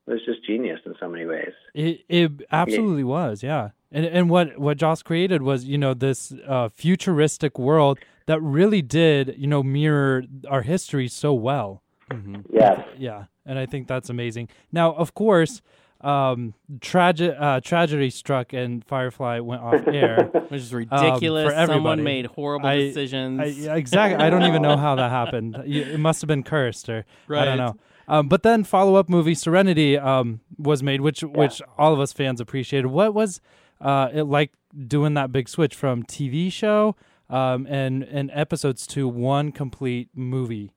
was 0.07 0.21
just 0.25 0.45
genius 0.45 0.81
in 0.85 0.95
so 0.99 1.09
many 1.09 1.27
ways. 1.27 1.53
It 1.75 2.05
it 2.09 2.31
absolutely 2.51 3.05
was, 3.05 3.43
yeah. 3.43 3.71
And 3.91 4.05
and 4.07 4.29
what 4.31 4.59
what 4.59 4.77
Joss 4.79 5.03
created 5.03 5.43
was, 5.43 5.65
you 5.65 5.79
know, 5.79 5.95
this 5.95 6.33
uh, 6.47 6.69
futuristic 6.71 7.59
world 7.59 7.99
that 8.27 8.41
really 8.41 8.83
did, 8.83 9.35
you 9.37 9.47
know, 9.47 9.63
mirror 9.63 10.25
our 10.49 10.63
history 10.63 11.09
so 11.09 11.33
well. 11.35 11.82
Hmm 12.11 12.37
Yes. 12.51 12.87
Yeah, 12.99 13.25
and 13.47 13.59
I 13.59 13.67
think 13.67 13.89
that's 13.89 14.11
amazing. 14.11 14.49
Now, 14.73 14.93
of 14.95 15.15
course, 15.15 15.63
um, 16.01 16.55
trage- 16.81 17.41
uh, 17.41 17.61
tragedy 17.61 18.11
struck 18.11 18.53
and 18.53 18.85
Firefly 18.85 19.39
went 19.41 19.63
off 19.63 19.87
air. 19.87 20.31
which 20.49 20.61
is 20.61 20.75
ridiculous 20.75 21.45
Um, 21.47 21.51
for 21.51 21.55
everybody. 21.57 21.79
someone 21.79 22.03
made 22.03 22.27
horrible 22.27 22.67
I- 22.67 22.77
decisions 22.79 23.41
I, 23.41 23.45
yeah, 23.47 23.75
exactly. 23.77 24.25
I 24.25 24.29
don't 24.31 24.43
even 24.43 24.63
know 24.63 24.77
how 24.77 24.95
that 24.97 25.11
happened. 25.11 25.57
It 25.67 26.01
must 26.01 26.21
have 26.21 26.29
been 26.29 26.43
cursed, 26.43 26.89
or 26.89 27.05
I 27.31 27.45
don't 27.45 27.59
know. 27.59 27.77
Um, 28.09 28.29
but 28.29 28.43
then 28.43 28.65
follow 28.65 28.97
up 28.97 29.09
movie 29.09 29.35
Serenity 29.35 29.97
um, 29.97 30.41
was 30.59 30.83
made, 30.83 31.01
which 31.03 31.23
which 31.23 31.63
all 31.79 31.93
of 31.93 32.01
us 32.01 32.13
fans 32.13 32.41
appreciated. 32.41 32.87
What 32.89 33.15
was 33.15 33.41
uh, 33.81 34.09
it 34.13 34.25
like 34.25 34.51
doing 34.89 35.15
that 35.15 35.31
big 35.31 35.49
switch 35.49 35.75
from 35.77 36.03
TV 36.03 36.51
show 36.53 36.97
um, 37.31 37.65
and 37.71 38.03
and 38.03 38.29
episodes 38.35 38.89
to 38.89 39.07
one 39.09 39.53
complete 39.53 40.09
movie? 40.17 40.73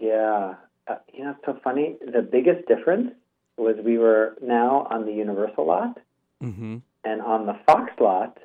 Yeah. 0.00 0.54
Uh, 0.86 0.96
you 1.12 1.24
know, 1.24 1.30
it's 1.30 1.44
so 1.44 1.58
funny. 1.62 1.96
The 2.00 2.22
biggest 2.22 2.66
difference 2.66 3.12
was 3.56 3.76
we 3.84 3.98
were 3.98 4.36
now 4.40 4.86
on 4.90 5.04
the 5.04 5.12
Universal 5.12 5.66
lot, 5.66 5.98
hmm 6.40 6.78
and 7.04 7.22
on 7.22 7.46
the 7.46 7.56
Fox 7.66 7.92
lot, 8.00 8.38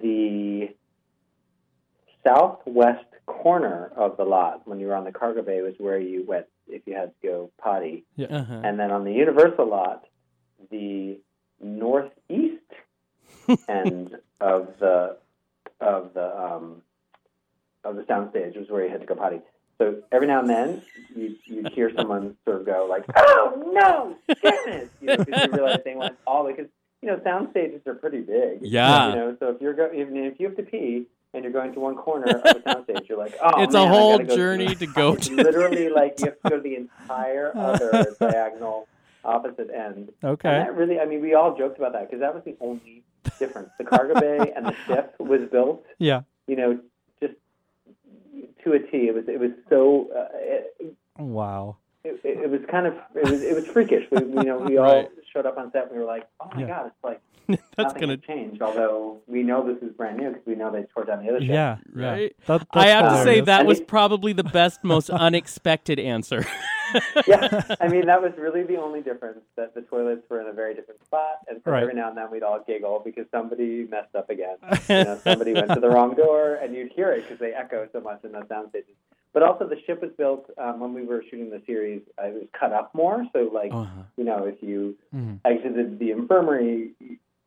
the 0.00 0.68
southwest 2.24 3.06
corner 3.26 3.90
of 3.96 4.16
the 4.16 4.24
lot, 4.24 4.66
when 4.66 4.80
you 4.80 4.88
were 4.88 4.94
on 4.94 5.04
the 5.04 5.12
cargo 5.12 5.42
bay, 5.42 5.60
was 5.62 5.74
where 5.78 5.98
you 5.98 6.24
went 6.26 6.46
if 6.68 6.82
you 6.86 6.94
had 6.94 7.12
to 7.20 7.26
go 7.26 7.50
potty. 7.58 8.04
uh-huh. 8.18 8.60
And 8.64 8.78
then 8.78 8.90
on 8.90 9.04
the 9.04 9.12
Universal 9.12 9.68
lot, 9.68 10.04
the 10.70 11.18
northeast 11.60 12.62
end 13.68 14.16
of 14.40 14.74
the 14.80 15.16
of 15.80 16.14
the 16.14 16.38
um, 16.38 16.82
of 17.84 17.96
the 17.96 18.02
soundstage 18.02 18.56
was 18.56 18.68
where 18.68 18.84
you 18.84 18.90
had 18.90 19.00
to 19.00 19.06
go 19.06 19.14
potty. 19.14 19.40
So 19.78 20.02
every 20.12 20.26
now 20.26 20.40
and 20.40 20.48
then, 20.48 20.82
you 21.14 21.36
you 21.44 21.64
hear 21.74 21.90
someone 21.96 22.36
sort 22.44 22.60
of 22.60 22.66
go 22.66 22.86
like, 22.88 23.04
"Oh 23.16 23.70
no, 23.72 24.16
damn 24.42 24.68
it!" 24.68 24.90
You 25.00 25.06
know, 25.08 25.16
because 25.18 25.44
you 25.46 25.52
realize 25.52 25.78
they 25.84 25.94
went 25.94 26.16
all 26.26 26.46
because 26.46 26.66
you 27.02 27.08
know 27.08 27.20
sound 27.24 27.48
stages 27.50 27.80
are 27.86 27.94
pretty 27.94 28.20
big. 28.20 28.58
Yeah. 28.62 29.08
You 29.10 29.14
know, 29.16 29.36
so 29.40 29.48
if 29.50 29.60
you're 29.60 29.74
go 29.74 29.90
even 29.94 30.16
if 30.16 30.38
you 30.38 30.46
have 30.46 30.56
to 30.56 30.62
pee 30.62 31.06
and 31.32 31.42
you're 31.42 31.52
going 31.52 31.72
to 31.74 31.80
one 31.80 31.96
corner 31.96 32.36
of 32.36 32.42
the 32.42 32.62
sound 32.64 32.84
stage, 32.84 33.08
you're 33.08 33.18
like, 33.18 33.34
"Oh, 33.42 33.62
It's 33.62 33.74
a 33.74 33.78
man, 33.78 33.88
I 33.88 33.90
whole 33.90 34.18
go 34.18 34.36
journey 34.36 34.74
to 34.74 34.86
go 34.86 35.16
to. 35.16 35.34
Literally, 35.34 35.88
like 35.88 36.20
you 36.20 36.26
have 36.26 36.40
to 36.42 36.50
go 36.50 36.56
to 36.56 36.62
the 36.62 36.76
entire 36.76 37.52
other 37.56 38.14
diagonal 38.20 38.86
opposite 39.24 39.70
end. 39.70 40.12
Okay. 40.22 40.48
And 40.48 40.66
that 40.68 40.76
really, 40.76 41.00
I 41.00 41.06
mean, 41.06 41.20
we 41.22 41.34
all 41.34 41.56
joked 41.56 41.78
about 41.78 41.92
that 41.94 42.08
because 42.08 42.20
that 42.20 42.34
was 42.34 42.44
the 42.44 42.56
only 42.60 43.02
difference. 43.38 43.70
The 43.78 43.84
cargo 43.84 44.20
bay 44.20 44.52
and 44.54 44.66
the 44.66 44.74
ship 44.86 45.14
was 45.18 45.40
built, 45.50 45.84
Yeah. 45.98 46.22
you 46.46 46.56
know, 46.56 46.78
to 48.64 48.72
a 48.72 48.78
T. 48.78 49.08
It 49.08 49.14
was, 49.14 49.24
it 49.28 49.38
was 49.38 49.50
so, 49.68 50.08
uh, 50.16 50.28
it, 50.34 50.94
Wow. 51.18 51.76
it, 52.02 52.20
it 52.24 52.50
was 52.50 52.60
kind 52.70 52.86
of, 52.86 52.94
it 53.14 53.24
was, 53.28 53.40
it 53.42 53.54
was 53.54 53.64
freakish. 53.72 54.04
We, 54.10 54.18
you 54.18 54.44
know, 54.44 54.58
we 54.58 54.78
all 54.78 54.84
Right. 54.94 55.08
showed 55.32 55.46
up 55.46 55.56
on 55.58 55.70
set 55.72 55.84
and 55.84 55.92
we 55.92 55.98
were 55.98 56.04
like, 56.04 56.26
oh 56.40 56.48
my 56.54 56.60
Yeah. 56.62 56.66
god, 56.68 56.86
it's 56.86 57.04
like 57.04 57.20
That's 57.76 57.92
gonna 57.94 58.16
change. 58.16 58.60
Although 58.60 59.20
we 59.26 59.42
know 59.42 59.66
this 59.66 59.82
is 59.82 59.94
brand 59.96 60.18
new 60.18 60.28
because 60.30 60.46
we 60.46 60.54
know 60.54 60.70
they 60.70 60.82
tore 60.94 61.04
down 61.04 61.22
the 61.24 61.30
other 61.30 61.40
ship. 61.40 61.48
Yeah. 61.50 61.78
yeah. 61.94 62.08
Right. 62.10 62.36
That- 62.46 62.66
I 62.72 62.86
that's 62.86 62.90
have 62.92 63.12
to 63.18 63.24
say 63.24 63.40
that 63.42 63.60
I 63.60 63.64
was 63.64 63.78
mean- 63.78 63.86
probably 63.86 64.32
the 64.32 64.44
best, 64.44 64.82
most 64.84 65.10
unexpected 65.28 65.98
answer. 65.98 66.46
yeah, 67.26 67.62
I 67.80 67.88
mean 67.88 68.06
that 68.06 68.22
was 68.22 68.32
really 68.38 68.62
the 68.62 68.76
only 68.76 69.00
difference 69.00 69.40
that 69.56 69.74
the 69.74 69.82
toilets 69.82 70.22
were 70.28 70.40
in 70.40 70.46
a 70.48 70.52
very 70.52 70.74
different 70.74 71.04
spot, 71.04 71.38
and 71.48 71.60
so 71.64 71.70
Right. 71.72 71.82
every 71.82 71.94
now 71.94 72.08
and 72.08 72.16
then 72.16 72.30
we'd 72.30 72.42
all 72.42 72.62
giggle 72.66 73.00
because 73.04 73.26
somebody 73.30 73.84
messed 73.90 74.14
up 74.14 74.30
again. 74.30 74.56
You 74.88 75.04
know, 75.04 75.18
somebody 75.24 75.54
went 75.54 75.72
to 75.72 75.80
the 75.80 75.88
wrong 75.88 76.14
door, 76.14 76.54
and 76.56 76.74
you'd 76.74 76.92
hear 76.92 77.10
it 77.12 77.22
because 77.22 77.38
they 77.40 77.52
echo 77.52 77.88
so 77.92 78.00
much 78.00 78.22
in 78.24 78.32
the 78.32 78.46
sound 78.48 78.68
stages. 78.70 78.94
But 79.32 79.42
also, 79.42 79.66
the 79.66 79.80
ship 79.84 80.00
was 80.02 80.12
built 80.16 80.48
um, 80.58 80.78
when 80.78 80.94
we 80.94 81.02
were 81.04 81.24
shooting 81.28 81.50
the 81.50 81.60
series. 81.66 82.02
Uh, 82.22 82.26
it 82.28 82.34
was 82.34 82.44
cut 82.58 82.72
up 82.72 82.94
more, 82.94 83.26
so 83.32 83.50
like 83.52 83.72
Uh-huh. 83.72 84.02
you 84.16 84.22
know, 84.24 84.44
if 84.44 84.62
you 84.62 84.94
Mhm. 85.12 85.40
exited 85.44 85.98
the 85.98 86.12
infirmary, 86.12 86.92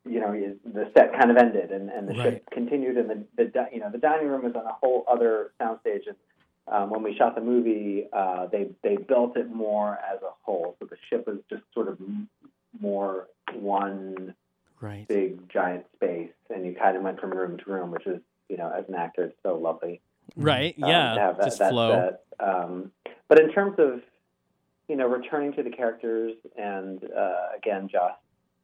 you 0.09 0.19
know, 0.19 0.31
the 0.65 0.89
set 0.97 1.11
kind 1.19 1.31
of 1.31 1.37
ended 1.37 1.71
and, 1.71 1.89
and 1.89 2.07
the 2.07 2.13
Right. 2.13 2.23
ship 2.33 2.43
continued, 2.51 2.97
and 2.97 3.09
the, 3.09 3.25
the 3.37 3.65
you 3.71 3.79
know 3.79 3.89
the 3.91 3.97
dining 3.97 4.27
room 4.27 4.43
was 4.43 4.53
on 4.55 4.65
a 4.65 4.73
whole 4.73 5.05
other 5.09 5.51
soundstage. 5.61 6.07
And 6.07 6.15
um, 6.69 6.89
when 6.89 7.03
we 7.03 7.15
shot 7.17 7.35
the 7.35 7.41
movie, 7.41 8.07
uh, 8.13 8.47
they 8.47 8.69
they 8.83 8.97
built 8.97 9.37
it 9.37 9.49
more 9.49 9.93
as 10.13 10.21
a 10.21 10.31
whole, 10.41 10.75
so 10.79 10.85
the 10.85 10.97
ship 11.09 11.25
was 11.27 11.37
just 11.49 11.63
sort 11.73 11.87
of 11.87 11.97
more 12.79 13.27
one 13.53 14.33
Right. 14.79 15.07
big 15.07 15.49
giant 15.49 15.85
space, 15.95 16.29
and 16.53 16.63
you 16.65 16.75
kind 16.79 16.95
of 16.95 17.01
went 17.03 17.19
from 17.19 17.31
room 17.31 17.57
to 17.57 17.71
room, 17.71 17.89
which 17.91 18.05
is 18.05 18.21
you 18.49 18.57
know 18.57 18.69
as 18.69 18.85
an 18.87 18.95
actor 18.95 19.23
it's 19.25 19.35
so 19.43 19.55
lovely. 19.55 20.01
Right. 20.35 20.75
um, 20.83 20.89
Yeah. 20.89 21.13
to 21.15 21.19
have 21.19 21.37
that, 21.37 21.43
Just 21.45 21.59
that 21.59 21.71
flow. 21.71 22.15
set. 22.39 22.45
Um, 22.47 22.91
but 23.27 23.39
in 23.39 23.51
terms 23.51 23.75
of, 23.79 24.01
you 24.87 24.95
know, 24.95 25.07
returning 25.07 25.53
to 25.53 25.63
the 25.63 25.69
characters, 25.71 26.33
and 26.57 27.03
uh, 27.05 27.47
again, 27.57 27.89
Joss 27.91 28.13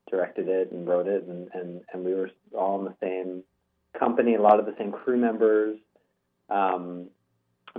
directed 0.09 0.47
it 0.47 0.71
and 0.71 0.87
wrote 0.87 1.07
it, 1.07 1.23
and, 1.27 1.49
and, 1.53 1.81
and 1.93 2.03
we 2.03 2.13
were 2.13 2.29
all 2.57 2.79
in 2.79 2.85
the 2.85 2.95
same 3.01 3.43
company, 3.97 4.35
a 4.35 4.41
lot 4.41 4.59
of 4.59 4.65
the 4.65 4.75
same 4.77 4.91
crew 4.91 5.17
members. 5.17 5.77
Um, 6.49 7.07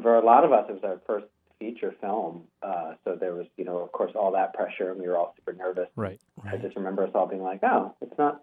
for 0.02 0.16
a 0.16 0.24
lot 0.24 0.44
of 0.44 0.52
us, 0.52 0.66
it 0.68 0.72
was 0.72 0.82
our 0.84 1.00
first 1.06 1.26
feature 1.60 1.94
film, 2.00 2.44
uh, 2.62 2.94
so 3.04 3.16
there 3.18 3.34
was, 3.34 3.46
you 3.56 3.64
know, 3.64 3.78
of 3.78 3.92
course, 3.92 4.12
all 4.16 4.32
that 4.32 4.52
pressure, 4.54 4.90
and 4.90 5.00
we 5.00 5.06
were 5.06 5.16
all 5.16 5.34
super 5.36 5.52
nervous. 5.52 5.88
Right. 5.96 6.20
I 6.44 6.56
just 6.56 6.76
remember 6.76 7.04
us 7.04 7.10
all 7.14 7.26
being 7.28 7.42
like, 7.42 7.60
"Oh, 7.62 7.94
it's 8.00 8.16
not 8.18 8.42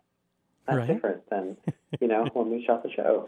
that 0.67 0.75
Right. 0.77 0.87
different 0.87 1.29
than, 1.29 1.57
you 1.99 2.07
know, 2.07 2.25
when 2.33 2.49
we 2.49 2.63
shot 2.65 2.83
the 2.83 2.91
show." 2.91 3.27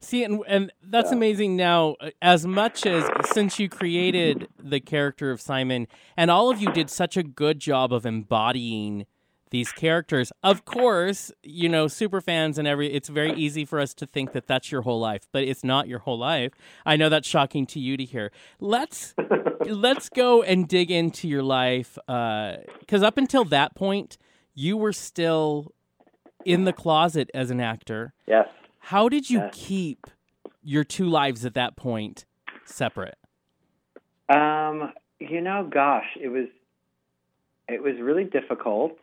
See, 0.00 0.24
and 0.24 0.42
and 0.46 0.72
that's 0.82 1.10
So- 1.10 1.16
amazing. 1.16 1.56
Now, 1.56 1.96
uh, 2.00 2.10
as 2.22 2.46
much 2.46 2.86
as 2.86 3.04
since 3.32 3.58
you 3.58 3.68
created 3.68 4.48
the 4.58 4.80
character 4.80 5.30
of 5.30 5.40
Simon, 5.42 5.86
and 6.16 6.30
all 6.30 6.50
of 6.50 6.58
you 6.62 6.72
did 6.72 6.88
such 6.88 7.18
a 7.18 7.22
good 7.22 7.58
job 7.58 7.92
of 7.92 8.06
embodying 8.06 9.04
these 9.50 9.72
characters. 9.72 10.32
Of 10.42 10.64
course, 10.64 11.32
you 11.42 11.68
know, 11.68 11.88
super 11.88 12.20
fans 12.20 12.58
and 12.58 12.66
every. 12.66 12.92
It's 12.92 13.08
very 13.08 13.32
easy 13.34 13.64
for 13.64 13.78
us 13.80 13.94
to 13.94 14.06
think 14.06 14.32
that 14.32 14.46
that's 14.46 14.72
your 14.72 14.82
whole 14.82 15.00
life, 15.00 15.26
but 15.32 15.44
it's 15.44 15.62
not 15.64 15.88
your 15.88 16.00
whole 16.00 16.18
life. 16.18 16.52
I 16.86 16.96
know 16.96 17.08
that's 17.08 17.28
shocking 17.28 17.66
to 17.66 17.80
you 17.80 17.96
to 17.96 18.04
hear. 18.04 18.32
Let's 18.58 19.14
let's 19.66 20.08
go 20.08 20.42
and 20.42 20.66
dig 20.68 20.90
into 20.90 21.28
your 21.28 21.42
life, 21.42 21.98
because 22.06 23.02
up 23.02 23.18
until 23.18 23.44
that 23.46 23.74
point, 23.74 24.18
you 24.54 24.76
were 24.76 24.92
still 24.92 25.72
in 26.44 26.64
the 26.64 26.72
closet 26.72 27.30
as 27.34 27.50
an 27.50 27.60
actor. 27.60 28.14
Yes. 28.26 28.48
How 28.78 29.08
did 29.08 29.28
you 29.28 29.40
Yes. 29.40 29.54
keep 29.54 30.06
your 30.62 30.84
two 30.84 31.06
lives 31.06 31.44
at 31.44 31.54
that 31.54 31.76
point 31.76 32.24
separate? 32.64 33.16
Um, 34.28 34.92
you 35.18 35.40
know, 35.40 35.68
gosh, 35.70 36.16
it 36.20 36.28
was 36.28 36.46
it 37.68 37.82
was 37.82 37.94
really 38.00 38.24
difficult. 38.24 38.96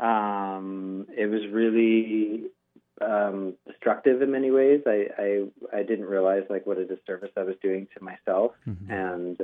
Um, 0.00 1.06
it 1.16 1.26
was 1.26 1.40
really 1.52 2.44
um, 3.00 3.54
destructive 3.66 4.22
in 4.22 4.30
many 4.30 4.50
ways. 4.50 4.82
I, 4.86 5.06
I 5.18 5.78
I 5.78 5.82
didn't 5.82 6.06
realize 6.06 6.44
like 6.50 6.66
what 6.66 6.78
a 6.78 6.84
disservice 6.84 7.30
I 7.36 7.42
was 7.42 7.56
doing 7.62 7.86
to 7.96 8.04
myself, 8.04 8.52
Mhm. 8.66 8.90
and 8.90 9.40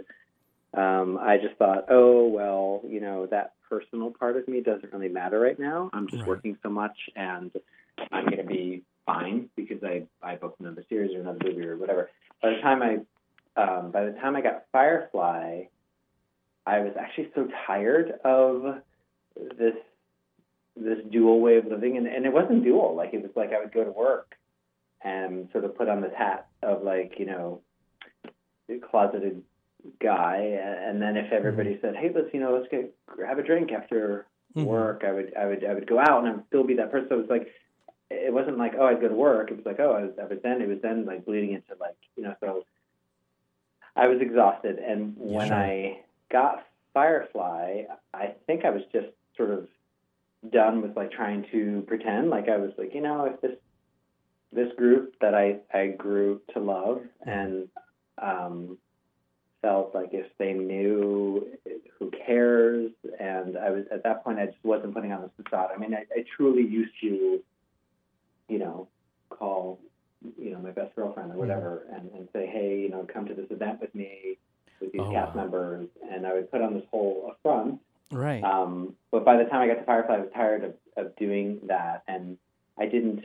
um, 0.74 1.18
I 1.18 1.38
just 1.38 1.57
thought, 1.57 1.86
oh 1.90 2.28
well, 2.28 2.82
you 2.88 3.00
know, 3.00 3.26
that 3.26 3.52
personal 3.68 4.11
part 4.11 4.36
of 4.36 4.46
me 4.48 4.61
doesn't 4.61 4.92
really 4.92 5.09
matter 5.09 5.40
right 5.40 5.59
now. 5.59 5.90
I'm 5.92 6.07
just 6.09 6.18
Right. 6.20 6.28
working 6.28 6.59
so 6.62 6.68
much, 6.68 6.96
and 7.16 7.50
I'm 8.12 8.24
going 8.26 8.38
to 8.38 8.44
be 8.44 8.82
fine 9.07 9.48
because 9.57 9.82
I 9.84 10.07
I 10.22 10.36
booked 10.36 10.61
another 10.61 10.84
series 10.88 11.14
or 11.14 11.20
another 11.20 11.40
movie 11.44 11.66
or 11.66 11.76
whatever. 11.76 12.11
By 12.42 12.50
the 12.50 12.61
time 12.61 12.82
I 12.82 13.00
um, 13.57 13.90
by 13.92 14.05
the 14.05 14.12
time 14.12 14.34
I 14.36 14.40
got 14.40 14.64
Firefly, 14.72 15.64
I 16.66 16.78
was 16.80 16.92
actually 16.98 17.30
so 17.34 17.48
tired 17.66 18.18
of 18.24 18.82
this 19.59 19.74
this 20.77 20.99
dual 21.11 21.41
way 21.41 21.57
of 21.57 21.66
living, 21.66 21.97
and, 21.97 22.07
and 22.07 22.27
it 22.27 22.33
wasn't 22.33 22.64
dual. 22.64 22.95
Like 22.97 23.14
it 23.14 23.22
was 23.22 23.31
like 23.37 23.53
I 23.53 23.61
would 23.61 23.72
go 23.72 23.85
to 23.85 23.91
work 23.91 24.35
and 25.03 25.49
sort 25.53 25.64
of 25.64 25.77
put 25.77 25.89
on 25.89 26.01
this 26.01 26.12
hat 26.16 26.47
of 26.62 26.83
like 26.83 27.14
you 27.18 27.27
know 27.27 27.61
closeted 28.91 29.43
guy, 30.01 30.37
and 30.37 31.01
then 31.01 31.16
if 31.16 31.33
everybody 31.33 31.79
said, 31.81 31.95
"Hey, 31.97 32.11
let's 32.14 32.33
you 32.33 32.41
know 32.41 32.55
let's 32.55 32.68
get 32.70 32.95
grab 33.07 33.39
a 33.39 33.43
drink 33.43 33.70
after 33.72 34.27
Mhm. 34.57 34.64
work," 34.64 35.05
I 35.05 35.12
would 35.12 35.35
I 35.37 35.47
would 35.47 35.64
I 35.64 35.75
would 35.75 35.87
go 35.87 35.99
out 35.99 36.20
and 36.20 36.29
I 36.29 36.33
would 36.33 36.47
still 36.47 36.64
be 36.64 36.75
that 36.75 36.91
person. 36.91 37.09
So 37.09 37.14
it 37.16 37.20
was 37.22 37.31
like 37.31 37.53
it 38.11 38.33
wasn't 38.33 38.59
like 38.59 38.75
oh 38.79 38.87
I'd 38.87 39.01
go 39.01 39.09
to 39.09 39.14
work. 39.14 39.51
It 39.51 39.57
was 39.57 39.66
like 39.66 39.81
oh 39.81 39.93
I 39.93 40.03
was, 40.05 40.12
I 40.20 40.25
was 40.25 40.39
then 40.43 40.62
it 40.62 40.68
was 40.68 40.81
then 40.83 41.05
like 41.05 41.25
bleeding 41.25 41.53
into 41.53 41.75
like 41.81 41.97
you 42.16 42.22
know 42.22 42.35
so 42.41 42.64
I 43.97 44.09
was 44.09 44.20
exhausted, 44.20 44.79
and 44.79 45.14
when 45.16 45.49
Sure. 45.49 45.57
I 45.57 46.01
got 46.33 46.66
Firefly, 46.95 47.85
I 48.12 48.35
think 48.47 48.64
I 48.64 48.70
was 48.70 48.83
just 48.93 49.09
sort 49.37 49.51
of 49.51 49.68
done 50.51 50.82
with 50.82 50.97
like 50.97 51.11
trying 51.12 51.47
to 51.53 51.82
pretend 51.86 52.30
like 52.30 52.49
I 52.49 52.57
was 52.59 52.72
like 52.76 52.95
you 52.95 53.01
know 53.01 53.24
if 53.24 53.40
this 53.40 53.57
this 54.53 54.72
group 54.76 55.14
that 55.20 55.34
I 55.34 55.57
I 55.72 55.88
grew 55.88 56.40
to 56.53 56.61
love 56.61 57.03
and 57.26 57.68
um, 58.20 58.78
felt 59.62 59.95
like 59.95 60.11
if 60.12 60.26
they 60.38 60.53
knew 60.53 61.47
who 61.99 62.11
cares 62.26 62.90
and 63.18 63.57
I 63.57 63.70
was 63.70 63.84
at 63.90 64.03
that 64.05 64.22
point 64.22 64.38
I 64.38 64.47
just 64.47 64.59
wasn't 64.62 64.95
putting 64.95 65.12
on 65.12 65.22
the 65.22 65.42
facade. 65.42 65.70
I 65.74 65.78
mean 65.78 65.95
I, 65.95 66.05
I 66.14 66.24
truly 66.36 66.62
used 66.62 66.92
to 67.01 67.42
you 68.49 68.59
know 68.59 68.88
call 69.30 69.80
you 70.38 70.51
know 70.53 70.59
my 70.59 70.70
best 70.70 70.95
girlfriend 70.95 71.32
or 71.32 71.36
whatever 71.36 71.86
and, 71.92 72.11
and 72.12 72.28
say 72.32 72.47
hey 72.47 72.80
you 72.80 72.90
know 72.90 73.07
come 73.12 73.26
to 73.26 73.34
this 73.34 73.47
event 73.51 73.80
with 73.80 73.95
me 73.95 74.38
with 74.80 74.92
these 74.92 75.01
Oh, 75.01 75.12
cast 75.12 75.34
wow. 75.34 75.42
members 75.42 75.88
and 76.11 76.26
I 76.26 76.34
would 76.34 76.51
put 76.51 76.62
on 76.62 76.74
this 76.74 76.84
whole 76.90 77.34
front 77.42 77.80
Right. 78.12 78.42
um, 78.44 78.94
but 79.11 79.24
by 79.24 79.36
the 79.36 79.44
time 79.44 79.62
I 79.62 79.66
got 79.66 79.80
to 79.80 79.84
Firefly, 79.84 80.14
I 80.16 80.18
was 80.20 80.28
tired 80.34 80.64
of, 80.64 80.74
of 80.96 81.16
doing 81.16 81.61
that, 81.66 82.02
and 82.07 82.36
I 82.78 82.86
didn't 82.86 83.24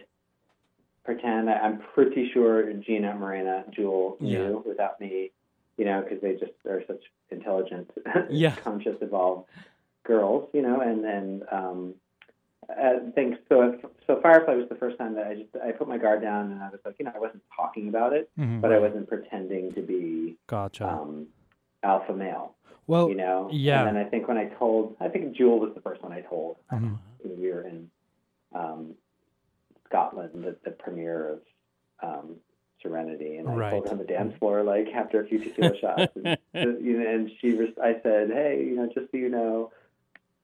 pretend. 1.04 1.50
I, 1.50 1.54
I'm 1.54 1.80
pretty 1.94 2.30
sure 2.34 2.72
Gina, 2.74 3.16
Morena, 3.16 3.66
Jewel 3.72 4.18
knew 4.20 4.64
without 4.66 5.00
me, 5.00 5.32
you 5.78 5.86
know, 5.86 6.02
because 6.02 6.22
they 6.22 6.34
just 6.34 6.54
are 6.68 6.84
such 6.88 7.04
intelligent, 7.30 7.90
Yeah. 8.30 8.56
conscious, 8.56 8.96
evolved 9.02 9.48
girls, 10.04 10.50
you 10.54 10.62
know, 10.62 10.80
and 10.82 11.06
and 11.06 11.44
um, 11.52 11.94
I 12.70 13.00
think 13.16 13.36
so. 13.50 13.78
So 14.08 14.20
Firefly 14.22 14.54
was 14.56 14.70
the 14.70 14.76
first 14.76 14.98
time 14.98 15.16
that 15.16 15.28
I 15.28 15.36
just 15.36 15.50
I 15.64 15.72
put 15.72 15.88
my 15.88 15.98
guard 15.98 16.22
down, 16.22 16.52
and 16.52 16.62
I 16.62 16.70
was 16.70 16.80
like, 16.86 16.96
you 17.00 17.06
know, 17.06 17.12
I 17.16 17.20
wasn't 17.20 17.44
talking 17.56 17.90
about 17.90 18.14
it, 18.14 18.30
Mhm. 18.40 18.62
but 18.62 18.72
I 18.72 18.80
wasn't 18.80 19.08
pretending 19.08 19.72
to 19.74 19.82
be 19.82 20.38
Gotcha. 20.48 20.88
um, 20.88 21.28
alpha 21.84 22.14
male 22.14 22.56
well, 22.90 23.08
you 23.10 23.16
know. 23.16 23.50
yeah. 23.52 23.86
And 23.88 23.96
then 23.96 24.06
I 24.06 24.10
think 24.10 24.28
when 24.28 24.38
I 24.38 24.46
told, 24.46 24.96
I 25.00 25.08
think 25.10 25.36
Jewel 25.38 25.60
was 25.60 25.74
the 25.76 25.82
first 25.82 26.02
one 26.02 26.12
I 26.12 26.22
told. 26.22 26.58
Mhm. 26.72 26.98
when 27.22 27.40
We 27.40 27.52
were 27.52 27.62
in 27.62 27.90
um, 28.54 28.96
Scotland, 29.88 30.44
the, 30.44 30.56
the 30.64 30.72
premiere 30.72 31.30
of 31.34 31.40
um, 32.02 32.36
Serenity, 32.82 33.38
and 33.38 33.48
I 33.50 33.54
Right. 33.56 33.70
told 33.72 33.86
her 33.86 33.92
on 33.92 33.98
the 34.00 34.06
dance 34.06 34.36
floor, 34.40 34.64
like 34.64 34.88
after 34.94 35.22
a 35.22 35.28
few 35.28 35.38
tequila 35.40 35.78
shots, 35.82 36.14
and, 36.16 36.38
you 36.86 36.98
know, 37.00 37.10
and 37.10 37.30
she 37.40 37.54
was, 37.54 37.70
I 37.82 37.98
said, 38.04 38.32
hey, 38.32 38.64
you 38.66 38.76
know, 38.76 38.88
just 38.88 39.12
so 39.12 39.18
you 39.18 39.30
know, 39.30 39.72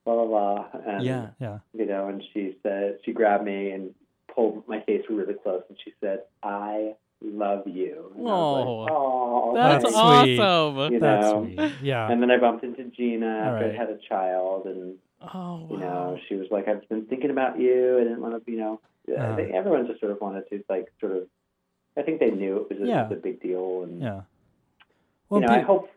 blah 0.04 0.16
blah 0.16 0.26
blah, 0.26 0.82
and 0.86 1.04
yeah. 1.06 1.30
yeah. 1.40 1.60
you 1.74 1.86
know, 1.86 2.10
and 2.10 2.22
she 2.34 2.58
said, 2.62 3.00
she 3.06 3.12
grabbed 3.14 3.44
me 3.44 3.72
and 3.72 3.94
pulled 4.34 4.68
my 4.68 4.82
face 4.82 5.04
really 5.10 5.34
close, 5.34 5.64
and 5.70 5.78
she 5.84 5.94
said, 6.02 6.24
I 6.44 6.96
love 7.22 7.64
you. 7.68 8.12
And 8.16 8.28
I 8.28 8.32
like, 8.32 8.92
oh, 8.92 9.54
That's 9.56 9.84
That's 9.84 9.96
awesome. 9.96 10.94
You 10.94 11.00
That's 11.00 11.26
know, 11.26 11.44
sweet. 11.46 11.74
Yeah. 11.82 12.12
and 12.12 12.22
then 12.22 12.32
I 12.32 12.38
bumped 12.38 12.64
into 12.64 12.84
Gina 12.86 13.28
after 13.28 13.68
right. 13.68 13.76
I 13.76 13.78
had 13.78 13.90
a 13.90 13.98
child, 13.98 14.66
and 14.66 14.98
Oh, 15.34 15.68
you 15.72 15.78
know, 15.78 16.20
she 16.28 16.36
was 16.36 16.48
like, 16.52 16.68
"I've 16.68 16.88
been 16.88 17.06
thinking 17.06 17.32
about 17.32 17.60
you. 17.60 17.98
I 18.00 18.04
didn't 18.04 18.22
want 18.22 18.46
to, 18.46 18.52
you 18.52 18.60
know." 18.60 18.80
I 19.18 19.36
think 19.36 19.54
everyone 19.54 19.88
just 19.88 20.00
sort 20.00 20.12
of 20.12 20.20
wanted 20.20 20.48
to, 20.50 20.64
like, 20.70 20.92
sort 21.00 21.14
of. 21.14 21.28
I 21.98 22.02
think 22.02 22.20
they 22.20 22.32
knew 22.32 22.58
it 22.58 22.70
was 22.70 22.82
a, 22.82 22.88
Yeah. 22.88 23.10
a 23.10 23.16
big 23.16 23.42
deal, 23.42 23.84
and 23.84 24.02
yeah. 24.02 24.22
you 25.32 25.40
know, 25.40 25.48
I 25.48 25.62
hope 25.62 25.90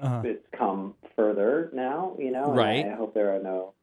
uh-huh. 0.00 0.22
it's 0.24 0.46
come 0.52 0.94
further 1.14 1.70
now. 1.72 2.16
You 2.18 2.30
know, 2.30 2.52
Right. 2.52 2.86
I, 2.86 2.92
I 2.92 2.94
hope 2.94 3.12
there 3.14 3.36
are 3.36 3.42
no 3.42 3.74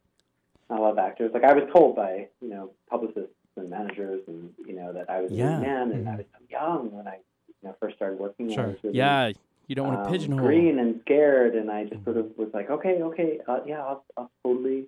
not 0.69 0.79
a 0.79 0.81
lot 0.81 0.91
of 0.91 0.97
actors. 0.97 1.31
Like 1.33 1.43
I 1.43 1.53
was 1.53 1.69
told 1.71 1.95
by 1.95 2.27
you 2.41 2.49
know 2.49 2.71
publicists 2.89 3.35
and 3.57 3.69
managers, 3.69 4.21
and 4.27 4.51
you 4.65 4.73
know 4.75 4.93
that 4.93 5.09
I 5.09 5.21
was 5.21 5.31
a 5.31 5.35
Yeah. 5.35 5.51
young 5.51 5.61
man, 5.61 5.91
and 5.91 6.05
Mhm. 6.05 6.13
I 6.13 6.15
was 6.17 6.25
young 6.49 6.91
when 6.91 7.07
I 7.07 7.15
you 7.47 7.53
know 7.69 7.75
first 7.79 7.95
started 7.97 8.19
working. 8.19 8.49
Sure. 8.49 8.75
really, 8.83 8.97
Yeah. 8.97 9.31
You 9.67 9.75
don't 9.75 9.87
want 9.87 9.99
to 9.99 10.05
um, 10.05 10.11
pigeonhole. 10.11 10.45
green 10.47 10.79
and 10.79 10.99
scared, 11.01 11.55
and 11.55 11.71
I 11.71 11.85
just 11.85 12.03
sort 12.03 12.17
of 12.17 12.37
was 12.37 12.49
like, 12.53 12.69
okay, 12.69 13.01
okay, 13.01 13.39
uh, 13.47 13.61
yeah, 13.65 13.79
I'll, 13.81 14.03
I'll 14.17 14.31
totally, 14.43 14.87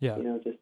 Yeah. 0.00 0.16
you 0.16 0.24
know, 0.24 0.40
just 0.42 0.58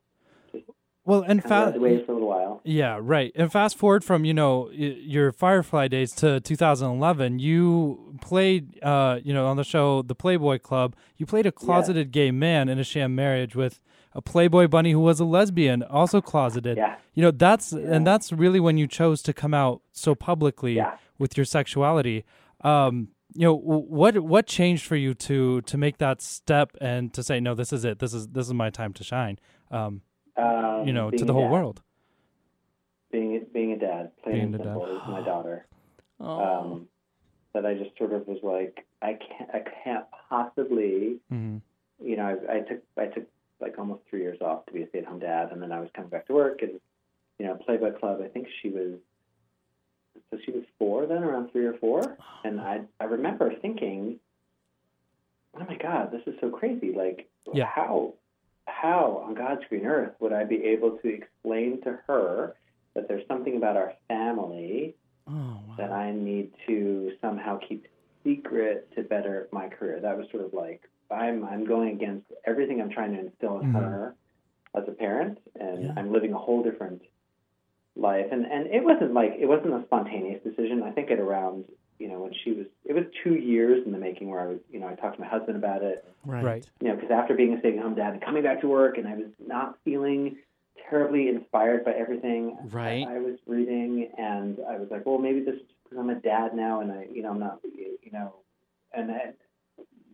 Well, 1.07 1.22
and 1.22 1.42
kind 1.42 1.68
of 1.68 1.74
fa- 1.74 1.80
wait 1.80 2.05
for 2.07 2.12
a 2.12 2.14
little 2.14 2.28
while. 2.28 2.61
Yeah, 2.64 2.99
right. 3.01 3.30
And 3.34 3.51
fast 3.53 3.76
forward 3.78 4.05
from 4.05 4.24
you 4.24 4.32
know 4.34 4.70
your 4.70 5.32
Firefly 5.32 5.88
days 5.88 6.12
to 6.16 6.40
2011, 6.40 7.38
you 7.38 8.16
played 8.22 8.82
uh 8.82 9.20
you 9.22 9.32
know 9.34 9.47
on 9.47 9.57
the 9.57 9.64
show 9.64 10.01
The 10.03 10.14
Playboy 10.14 10.59
Club. 10.61 10.97
You 11.18 11.26
played 11.26 11.45
a 11.47 11.53
closeted 11.53 12.11
gay 12.11 12.30
man 12.30 12.68
in 12.70 12.78
a 12.78 12.84
sham 12.84 13.14
marriage 13.14 13.55
with 13.55 13.80
a 14.15 14.23
Playboy 14.23 14.69
bunny 14.69 14.93
who 14.93 15.01
was 15.01 15.19
a 15.21 15.25
lesbian, 15.25 15.83
also 15.83 16.21
closeted. 16.21 16.77
Yeah. 16.77 16.97
You 17.15 17.23
know 17.23 17.31
that's 17.31 17.73
and 17.73 18.07
that's 18.07 18.33
really 18.33 18.61
when 18.61 18.77
you 18.79 18.87
chose 18.87 19.23
to 19.23 19.33
come 19.33 19.55
out 19.55 19.83
so 19.93 20.15
publicly 20.15 20.75
Yeah. 20.77 20.97
with 21.19 21.37
your 21.37 21.45
sexuality. 21.45 22.25
Um, 22.62 23.09
you 23.35 23.43
know 23.47 23.55
what 23.57 24.19
what 24.21 24.47
changed 24.47 24.85
for 24.87 24.97
you 24.97 25.15
to 25.15 25.61
to 25.62 25.77
make 25.77 25.99
that 25.99 26.23
step 26.23 26.71
and 26.81 27.12
to 27.15 27.23
say 27.23 27.41
no, 27.41 27.55
this 27.55 27.73
is 27.73 27.85
it. 27.85 27.99
This 27.99 28.15
is 28.15 28.29
this 28.29 28.47
is 28.47 28.55
my 28.55 28.71
time 28.71 28.93
to 28.95 29.05
shine. 29.05 29.39
Um, 29.71 30.03
Um, 30.37 30.87
you 30.87 30.93
know, 30.93 31.11
to 31.11 31.25
the 31.25 31.33
whole 31.33 31.45
dad. 31.49 31.53
world. 31.53 31.83
being 33.11 33.45
being 33.53 33.73
a 33.73 33.79
dad, 33.79 34.11
plain 34.23 34.35
Being 34.35 34.45
and 34.47 34.55
a 34.57 34.65
dad. 34.65 34.77
is 34.91 35.01
my 35.09 35.23
daughter. 35.23 35.67
Oh. 36.21 36.45
Um, 36.45 36.89
that 37.53 37.65
I 37.65 37.75
just 37.75 37.97
sort 37.99 38.12
of 38.12 38.27
was 38.27 38.39
like, 38.43 38.85
I 39.03 39.12
can't, 39.15 39.51
I 39.53 39.61
can't 39.85 40.05
possibly. 40.29 41.19
hmm 41.29 41.59
You 42.01 42.17
know, 42.17 42.27
I, 42.49 42.57
I 42.57 42.61
took, 42.61 42.83
I 42.99 43.07
took 43.07 43.27
like 43.65 43.79
almost 43.79 44.03
three 44.09 44.21
years 44.21 44.39
off 44.41 44.67
to 44.67 44.73
be 44.73 44.83
a 44.83 44.89
stay-at-home 44.91 45.19
dad, 45.21 45.51
and 45.51 45.61
then 45.62 45.73
I 45.73 45.81
was 45.81 45.89
coming 45.95 46.11
back 46.11 46.27
to 46.27 46.35
work, 46.35 46.62
and 46.62 46.79
you 47.39 47.47
know, 47.47 47.55
Playboy 47.57 47.93
Club. 47.99 48.21
I 48.25 48.29
think 48.29 48.47
she 48.62 48.69
was, 48.69 48.99
so 50.31 50.39
she 50.45 50.53
was 50.53 50.62
four 50.79 51.07
then, 51.07 51.25
around 51.25 51.51
three 51.51 51.67
or 51.67 51.75
four, 51.75 52.17
and 52.45 52.61
I, 52.61 52.83
I 53.01 53.05
remember 53.05 53.53
thinking, 53.61 54.21
oh 55.57 55.65
my 55.69 55.77
God, 55.77 56.12
this 56.12 56.23
is 56.27 56.35
so 56.41 56.51
crazy. 56.51 56.93
Like, 56.95 57.29
Yeah. 57.53 57.67
how, 57.67 58.15
how 58.67 59.25
on 59.27 59.35
God's 59.35 59.62
green 59.69 59.87
earth 59.87 60.12
would 60.21 60.33
I 60.33 60.45
be 60.45 60.62
able 60.65 60.93
to 60.99 61.09
explain 61.09 61.81
to 61.83 61.99
her 62.07 62.55
that 62.95 63.09
there's 63.09 63.27
something 63.27 63.57
about 63.57 63.77
our 63.77 63.93
family 64.09 64.95
oh, 65.27 65.33
wow. 65.33 65.75
that 65.79 65.91
I 65.91 66.12
need 66.12 66.53
to 66.69 67.12
somehow 67.21 67.59
keep 67.69 67.89
secret 68.23 68.89
to 68.97 69.03
better 69.03 69.49
my 69.53 69.69
career. 69.69 70.01
That 70.01 70.17
was 70.17 70.27
sort 70.31 70.45
of 70.45 70.55
like 70.55 70.83
I'm 71.11 71.45
I'm 71.45 71.65
going 71.65 71.91
against 71.91 72.27
everything 72.45 72.81
I'm 72.81 72.91
trying 72.91 73.13
to 73.15 73.21
instill 73.21 73.61
in 73.61 73.73
Mhm. 73.73 73.75
her 73.83 74.15
as 74.75 74.85
a 74.89 74.93
parent, 74.93 75.39
and 75.59 75.85
Yeah. 75.85 75.93
I'm 75.97 76.13
living 76.13 76.33
a 76.33 76.39
whole 76.39 76.63
different 76.63 77.03
life. 77.97 78.27
And 78.33 78.45
and 78.47 78.67
it 78.69 78.83
wasn't 78.85 79.13
like 79.15 79.35
it 79.39 79.47
wasn't 79.47 79.75
a 79.75 79.83
spontaneous 79.85 80.43
decision. 80.43 80.83
I 80.83 80.91
think 80.91 81.11
at 81.11 81.21
around 81.21 81.65
you 81.99 82.09
know 82.09 82.21
when 82.21 82.33
she 82.33 82.53
was 82.53 82.67
it 82.85 82.93
was 82.93 83.05
two 83.23 83.35
years 83.37 83.87
in 83.87 83.93
the 83.93 83.99
making 83.99 84.29
where 84.29 84.41
I 84.41 84.47
was 84.47 84.59
you 84.71 84.81
know 84.81 84.89
I 84.89 84.95
talked 84.95 85.15
to 85.17 85.21
my 85.21 85.29
husband 85.29 85.57
about 85.57 85.83
it. 85.83 86.05
right. 86.25 86.43
Right. 86.45 86.71
You 86.81 86.89
know 86.89 86.95
because 86.97 87.11
after 87.11 87.35
being 87.35 87.55
a 87.55 87.59
stay-at-home 87.61 87.95
dad 87.95 88.15
and 88.15 88.23
coming 88.23 88.43
back 88.43 88.61
to 88.63 88.69
work, 88.69 88.99
and 88.99 89.07
I 89.07 89.15
was 89.15 89.31
not 89.47 89.79
feeling 89.85 90.39
terribly 90.91 91.29
inspired 91.29 91.85
by 91.85 91.93
everything 91.93 92.59
Right. 92.71 93.07
I, 93.07 93.17
I 93.17 93.19
was 93.21 93.39
reading, 93.47 94.11
and 94.19 94.59
I 94.69 94.77
was 94.79 94.91
like, 94.91 95.07
well, 95.07 95.19
maybe 95.19 95.41
this 95.41 95.55
is 95.55 95.63
because 95.85 95.99
I'm 95.99 96.11
a 96.11 96.17
dad 96.17 96.55
now, 96.55 96.81
and 96.81 96.91
I, 96.93 97.07
you 97.13 97.23
know, 97.23 97.31
I'm 97.31 97.39
not, 97.39 97.61
you 97.65 98.11
know, 98.13 98.35
and 98.93 99.11
I, 99.11 99.33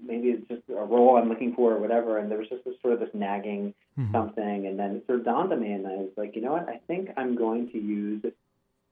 maybe 0.05 0.29
it's 0.29 0.49
just 0.49 0.63
a 0.69 0.85
role 0.85 1.17
I'm 1.17 1.29
looking 1.29 1.55
for 1.55 1.73
or 1.73 1.79
whatever. 1.79 2.19
And 2.19 2.31
there 2.31 2.39
was 2.39 2.49
just 2.49 2.65
this 2.65 2.75
sort 2.81 2.95
of 2.95 3.01
this 3.01 3.15
nagging 3.15 3.75
Mhm. 3.99 4.13
something, 4.13 4.67
and 4.67 4.79
then 4.79 4.97
it 4.97 5.07
sort 5.07 5.21
of 5.21 5.25
dawned 5.25 5.53
on 5.53 5.61
me, 5.61 5.73
and 5.73 5.87
I 5.87 5.97
was 5.97 6.11
like, 6.17 6.35
you 6.37 6.43
know 6.43 6.53
what? 6.53 6.69
I 6.69 6.79
think 6.87 7.11
I'm 7.17 7.35
going 7.35 7.71
to 7.71 7.79
use, 7.79 8.25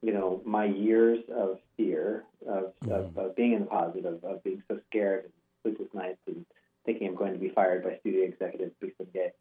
you 0.03 0.13
know, 0.13 0.43
my 0.45 0.65
years 0.65 1.25
of 1.31 1.61
fear 1.77 2.25
of, 2.47 2.73
of, 2.89 3.17
of 3.17 3.35
being 3.37 3.53
in 3.53 3.61
the 3.61 3.67
positive, 3.67 4.23
of 4.25 4.43
being 4.45 4.63
so 4.69 4.79
scared 4.89 5.25
and 5.25 5.33
sleepless 5.63 5.93
nights, 5.95 6.21
and 6.27 6.45
thinking 6.85 7.09
I'm 7.09 7.15
going 7.15 7.33
to 7.33 7.39
be 7.39 7.49
fired 7.51 7.83
by 7.85 7.97
studio 8.01 8.25
executives 8.25 8.75
because 8.81 8.97
I'm 9.01 9.07
gay. 9.13 9.33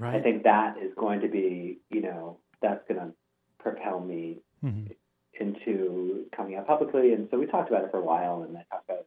I 0.00 0.20
think 0.20 0.44
that 0.44 0.78
is 0.78 0.94
going 0.94 1.20
to 1.20 1.28
be, 1.28 1.78
you 1.90 2.00
know, 2.00 2.38
that's 2.62 2.86
going 2.88 3.00
to 3.00 3.12
propel 3.58 4.00
me 4.00 4.40
Mhm. 4.64 4.94
into 5.34 6.26
coming 6.32 6.56
out 6.56 6.66
publicly. 6.66 7.12
And 7.14 7.28
so 7.30 7.38
we 7.38 7.46
talked 7.46 7.70
about 7.70 7.84
it 7.84 7.90
for 7.90 7.98
a 7.98 8.02
while, 8.04 8.42
and 8.42 8.56
I 8.56 8.64
talked 8.70 8.88
about, 8.88 9.06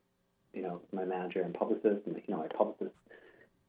you 0.53 0.61
know, 0.61 0.81
my 0.91 1.03
manager 1.05 1.41
and 1.41 1.53
publicist, 1.53 2.05
and 2.05 2.15
you 2.15 2.33
know, 2.33 2.37
my 2.37 2.47
publicist 2.47 2.93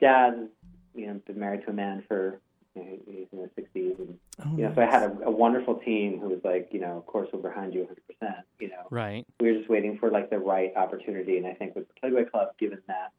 dad, 0.00 0.48
you 0.94 1.06
know, 1.06 1.20
been 1.26 1.38
married 1.38 1.62
to 1.64 1.70
a 1.70 1.72
man 1.72 2.04
for, 2.06 2.40
you 2.74 2.82
know, 2.84 2.98
he's 3.06 3.26
in 3.32 3.38
his 3.38 3.50
sixties, 3.56 3.94
and 3.98 4.18
Oh, 4.44 4.56
you 4.56 4.64
know, 4.64 4.72
so 4.74 4.82
I 4.82 4.86
had 4.86 5.02
a, 5.04 5.26
a 5.26 5.30
wonderful 5.30 5.76
team 5.76 6.18
who 6.20 6.28
was 6.28 6.40
like, 6.44 6.68
you 6.72 6.80
know, 6.80 6.96
of 6.98 7.06
course 7.06 7.28
we're 7.32 7.40
behind 7.40 7.72
you 7.74 7.80
100. 7.80 8.02
percent 8.06 8.46
You 8.60 8.68
know, 8.68 8.86
Right. 8.90 9.26
we 9.40 9.52
were 9.52 9.58
just 9.58 9.70
waiting 9.70 9.96
for 9.98 10.10
like 10.10 10.30
the 10.30 10.38
right 10.38 10.72
opportunity, 10.76 11.38
and 11.38 11.46
I 11.46 11.54
think 11.54 11.74
with 11.74 11.88
the 11.88 11.94
Playboy 12.00 12.28
Club, 12.30 12.48
given 12.58 12.80
that 12.88 13.12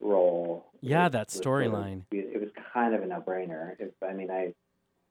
role, 0.00 0.66
Yeah, 0.80 1.06
it 1.06 1.12
that 1.12 1.26
was 1.28 1.34
sort 1.42 1.64
of- 1.66 1.72
storyline. 1.72 2.02
it 2.12 2.40
was 2.40 2.50
kind 2.72 2.94
of 2.94 3.02
a 3.02 3.06
no-brainer. 3.06 3.74
If, 3.78 3.90
I 4.06 4.12
mean, 4.12 4.30
I, 4.30 4.52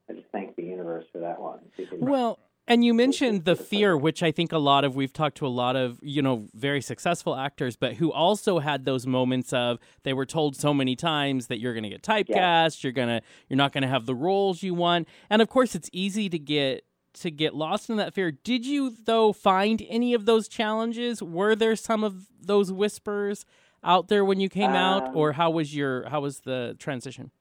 I 0.10 0.14
just 0.14 0.28
thank 0.32 0.56
the 0.56 0.64
universe 0.64 1.06
for 1.12 1.20
that 1.20 1.42
one. 1.42 1.60
because- 1.76 2.00
Well, 2.00 2.40
and 2.68 2.84
you 2.84 2.94
mentioned 2.94 3.46
the 3.46 3.56
fear, 3.56 3.96
which 3.96 4.22
I 4.22 4.32
think 4.32 4.52
a 4.52 4.58
lot 4.58 4.84
of 4.84 4.96
we've 4.96 5.14
talked 5.14 5.38
to 5.38 5.48
a 5.48 5.50
lot 5.50 5.76
of 5.76 6.00
you 6.02 6.22
know 6.22 6.48
very 6.54 6.82
successful 6.82 7.36
actors, 7.36 7.76
but 7.76 7.96
who 7.96 8.12
also 8.12 8.60
had 8.60 8.86
those 8.86 9.08
moments 9.08 9.54
of 9.54 9.80
they 10.04 10.14
were 10.14 10.26
told 10.26 10.56
so 10.56 10.74
many 10.74 10.96
times 10.96 11.48
that 11.48 11.60
you're 11.60 11.74
going 11.74 11.84
to 11.84 11.90
get 11.90 12.04
typecast, 12.04 12.84
you're 12.84 12.92
gonna 12.94 13.22
you're 13.50 13.58
not 13.58 13.72
going 13.72 13.84
to 13.84 13.88
have 13.88 14.06
the 14.06 14.16
roles 14.16 14.64
you 14.64 14.74
want, 14.74 15.08
and 15.30 15.42
of 15.42 15.50
course 15.50 15.76
it's 15.76 15.90
easy 15.94 16.30
to 16.30 16.40
get 16.40 16.84
to 17.14 17.32
get 17.32 17.56
lost 17.56 17.90
in 17.90 17.98
that 17.98 18.14
fear. 18.14 18.32
Did 18.32 18.66
you 18.66 18.94
though 19.06 19.34
find 19.34 19.82
any 19.90 20.14
of 20.14 20.26
those 20.26 20.48
challenges? 20.48 21.24
Were 21.24 21.56
there 21.56 21.76
some 21.76 22.04
of 22.04 22.28
those 22.40 22.72
whispers 22.72 23.46
out 23.84 24.08
there 24.08 24.26
when 24.26 24.40
you 24.40 24.50
came 24.50 24.72
out, 24.72 25.10
Um, 25.10 25.18
or 25.18 25.32
how 25.34 25.50
was 25.50 25.76
your 25.76 26.10
how 26.10 26.22
was 26.22 26.42
the 26.42 26.76
transition? 26.80 27.32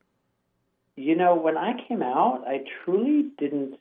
You 0.96 1.14
know, 1.14 1.34
when 1.34 1.58
I 1.58 1.72
came 1.86 2.02
out, 2.02 2.44
I 2.46 2.64
truly 2.84 3.30
didn't. 3.38 3.74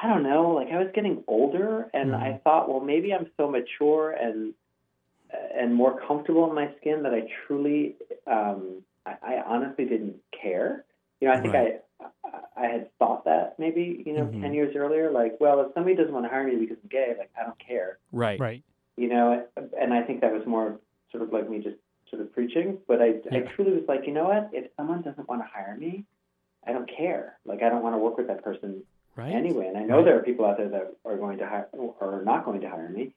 I 0.00 0.08
don't 0.08 0.22
know. 0.22 0.50
Like 0.50 0.68
I 0.72 0.78
was 0.78 0.88
getting 0.94 1.22
older, 1.26 1.88
and 1.94 2.14
I 2.14 2.40
thought, 2.44 2.68
well, 2.68 2.80
maybe 2.80 3.12
I'm 3.14 3.30
so 3.36 3.48
mature 3.48 4.10
and 4.12 4.54
and 5.54 5.74
more 5.74 6.00
comfortable 6.06 6.48
in 6.48 6.54
my 6.54 6.70
skin 6.80 7.02
that 7.02 7.12
I 7.12 7.22
truly, 7.46 7.96
um, 8.26 8.82
I, 9.06 9.14
I 9.22 9.42
honestly 9.46 9.84
didn't 9.84 10.16
care. 10.40 10.84
You 11.20 11.28
know, 11.28 11.34
I 11.34 11.40
think 11.40 11.54
Right. 11.54 11.80
I 12.00 12.06
I 12.56 12.66
had 12.66 12.88
thought 12.98 13.24
that 13.24 13.58
maybe 13.58 14.02
you 14.06 14.12
know 14.12 14.26
Mhm. 14.26 14.40
ten 14.40 14.54
years 14.54 14.76
earlier. 14.76 15.10
Like, 15.10 15.38
well, 15.40 15.60
if 15.60 15.72
somebody 15.74 15.96
doesn't 15.96 16.12
want 16.12 16.24
to 16.26 16.30
hire 16.30 16.44
me 16.46 16.56
because 16.56 16.78
I'm 16.82 16.88
gay, 16.88 17.14
like 17.18 17.30
I 17.38 17.44
don't 17.44 17.58
care. 17.58 17.98
Right. 18.12 18.38
Right. 18.40 18.62
you 18.96 19.08
know, 19.08 19.44
and 19.80 19.92
I 19.92 20.02
think 20.02 20.20
that 20.20 20.32
was 20.32 20.46
more 20.46 20.78
sort 21.10 21.22
of 21.24 21.32
like 21.32 21.48
me 21.50 21.58
just 21.58 21.76
sort 22.10 22.22
of 22.22 22.32
preaching. 22.32 22.78
But 22.86 23.02
I, 23.02 23.14
I 23.32 23.40
truly 23.40 23.72
was 23.72 23.82
like, 23.88 24.06
you 24.06 24.12
know 24.12 24.24
what? 24.28 24.50
If 24.52 24.70
someone 24.76 25.02
doesn't 25.02 25.28
want 25.28 25.42
to 25.42 25.48
hire 25.52 25.76
me, 25.76 26.04
I 26.64 26.72
don't 26.72 26.88
care. 26.88 27.38
Like, 27.44 27.62
I 27.62 27.68
don't 27.70 27.82
want 27.82 27.94
to 27.94 27.98
work 27.98 28.16
with 28.18 28.28
that 28.28 28.44
person 28.44 28.84
Right. 29.16 29.32
anyway. 29.32 29.66
And 29.68 29.76
I 29.78 29.82
know 29.82 30.04
there 30.04 30.18
are 30.18 30.22
people 30.22 30.44
out 30.44 30.56
there 30.56 30.68
that 30.68 30.96
are 31.04 31.16
going 31.16 31.38
to 31.38 31.46
hire 31.46 31.68
or 31.72 31.94
are 32.00 32.24
not 32.24 32.44
going 32.44 32.60
to 32.62 32.68
hire 32.68 32.88
me 32.88 33.12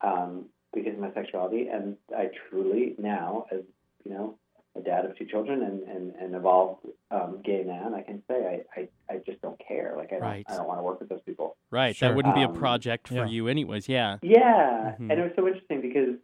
um, 0.00 0.46
because 0.74 0.94
of 0.94 1.00
my 1.00 1.12
sexuality. 1.12 1.68
And 1.68 1.96
I 2.16 2.30
truly 2.50 2.94
now, 2.98 3.46
as 3.52 3.60
you 4.04 4.12
know, 4.12 4.38
a 4.76 4.80
dad 4.80 5.04
of 5.06 5.16
two 5.16 5.24
children 5.24 5.62
and 5.62 5.82
and 5.84 6.14
an 6.16 6.34
evolved 6.34 6.86
um, 7.10 7.40
gay 7.44 7.64
man, 7.64 7.94
I 7.94 8.02
can 8.02 8.22
say 8.28 8.64
I, 8.76 8.80
I, 8.80 8.88
I 9.14 9.18
just 9.26 9.40
don't 9.40 9.58
care. 9.66 9.94
Like, 9.96 10.12
I 10.12 10.18
don't, 10.18 10.44
I 10.52 10.56
don't 10.56 10.68
want 10.68 10.78
to 10.78 10.82
work 10.82 11.00
with 11.00 11.08
those 11.08 11.22
people. 11.24 11.56
Right. 11.70 11.96
Sure. 11.96 12.08
That 12.10 12.14
wouldn't 12.16 12.34
be 12.34 12.42
a 12.42 12.48
Um, 12.48 12.54
project 12.54 13.08
for 13.08 13.14
yeah. 13.14 13.26
you, 13.26 13.48
anyways. 13.48 13.88
Yeah. 13.88 14.18
Yeah, 14.22 14.94
Mhm. 15.00 15.10
and 15.10 15.12
it 15.12 15.22
was 15.22 15.32
so 15.36 15.46
interesting 15.46 15.80
because 15.80 16.16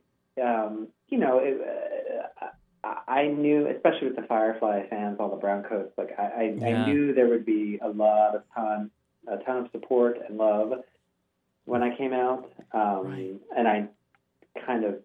um, 0.42 0.88
you 1.08 1.18
know 1.18 1.38
it, 1.38 1.60
uh, 2.42 2.46
I, 2.84 3.20
I 3.22 3.26
knew, 3.28 3.68
especially 3.68 4.08
with 4.08 4.16
the 4.16 4.22
Firefly 4.22 4.86
fans, 4.90 5.16
all 5.20 5.30
the 5.30 5.36
brown 5.36 5.62
coats. 5.64 5.92
Like 5.96 6.10
I, 6.18 6.22
I, 6.22 6.42
Yeah. 6.58 6.66
I 6.82 6.86
knew 6.86 7.14
there 7.14 7.28
would 7.28 7.46
be 7.46 7.78
a 7.82 7.88
lot 7.88 8.34
of 8.34 8.42
ton, 8.54 8.90
a 9.28 9.36
ton 9.38 9.64
of 9.64 9.70
support 9.72 10.18
and 10.28 10.36
love 10.38 10.82
when 11.64 11.82
I 11.82 11.96
came 11.96 12.12
out, 12.12 12.50
um, 12.72 13.06
Right. 13.06 13.34
and 13.56 13.68
I 13.68 13.88
kind 14.66 14.84
of 14.84 14.96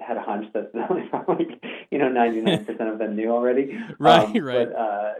had 0.00 0.16
a 0.16 0.20
hunch 0.22 0.46
that 0.52 0.72
like 1.28 1.62
you 1.90 1.98
know 1.98 2.08
ninety 2.08 2.40
nine 2.40 2.64
percent 2.64 2.88
of 2.88 2.98
them 2.98 3.16
knew 3.16 3.30
already. 3.30 3.76
Right, 3.98 4.24
Um, 4.36 4.44
right. 4.44 4.68
But 4.70 4.76
uh, 4.78 5.12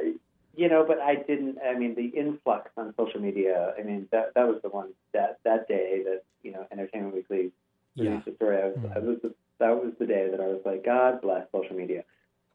you 0.57 0.69
know, 0.69 0.85
but 0.87 0.99
I 1.01 1.15
didn't. 1.17 1.59
I 1.65 1.75
mean, 1.79 1.95
the 1.95 2.07
influx 2.07 2.71
on 2.77 2.95
social 2.97 3.21
media. 3.21 3.75
I 3.79 3.83
mean, 3.83 4.09
that 4.13 4.35
that 4.35 4.47
was 4.47 4.61
the 4.63 4.69
one 4.69 4.91
that 5.13 5.39
that 5.45 5.67
day 5.69 6.03
that 6.05 6.23
you 6.43 6.53
know, 6.53 6.67
Entertainment 6.71 7.15
Weekly 7.15 7.53
Yeah. 7.97 8.11
released 8.11 8.27
the 8.27 8.35
story. 8.37 8.59
I 8.63 8.67
was, 8.67 8.77
Mhm. 8.77 8.97
I 8.97 8.99
was 9.01 9.19
the, 9.23 9.35
that 9.59 9.83
was 9.85 9.93
the 9.99 10.07
day 10.07 10.29
that 10.31 10.41
I 10.41 10.47
was 10.47 10.61
like, 10.65 10.85
God 10.85 11.21
bless 11.21 11.47
social 11.53 11.77
media, 11.77 12.05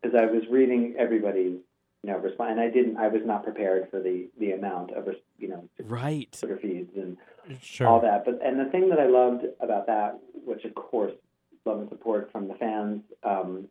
because 0.01 0.15
I 0.15 0.25
was 0.25 0.43
reading 0.49 0.95
everybody's 0.97 1.59
you 2.05 2.11
know 2.11 2.19
response, 2.19 2.51
and 2.51 2.59
I 2.59 2.69
didn't. 2.69 2.97
I 2.97 3.07
was 3.07 3.21
not 3.25 3.43
prepared 3.43 3.89
for 3.89 3.99
the 3.99 4.27
the 4.39 4.51
amount 4.51 4.91
of 4.91 5.07
you 5.39 5.47
know 5.47 5.67
Right. 5.83 6.31
Twitter 6.39 6.57
feeds 6.61 6.91
and 6.95 7.17
Sure. 7.61 7.87
all 7.87 8.01
that. 8.01 8.25
But 8.25 8.39
and 8.43 8.59
the 8.59 8.65
thing 8.71 8.89
that 8.89 8.99
I 8.99 9.07
loved 9.07 9.45
about 9.59 9.87
that, 9.87 10.19
which 10.45 10.65
of 10.65 10.75
course 10.75 11.13
love 11.65 11.79
and 11.79 11.89
support 11.89 12.31
from 12.31 12.47
the 12.47 12.53
fans, 12.55 13.01
um, 13.23 13.67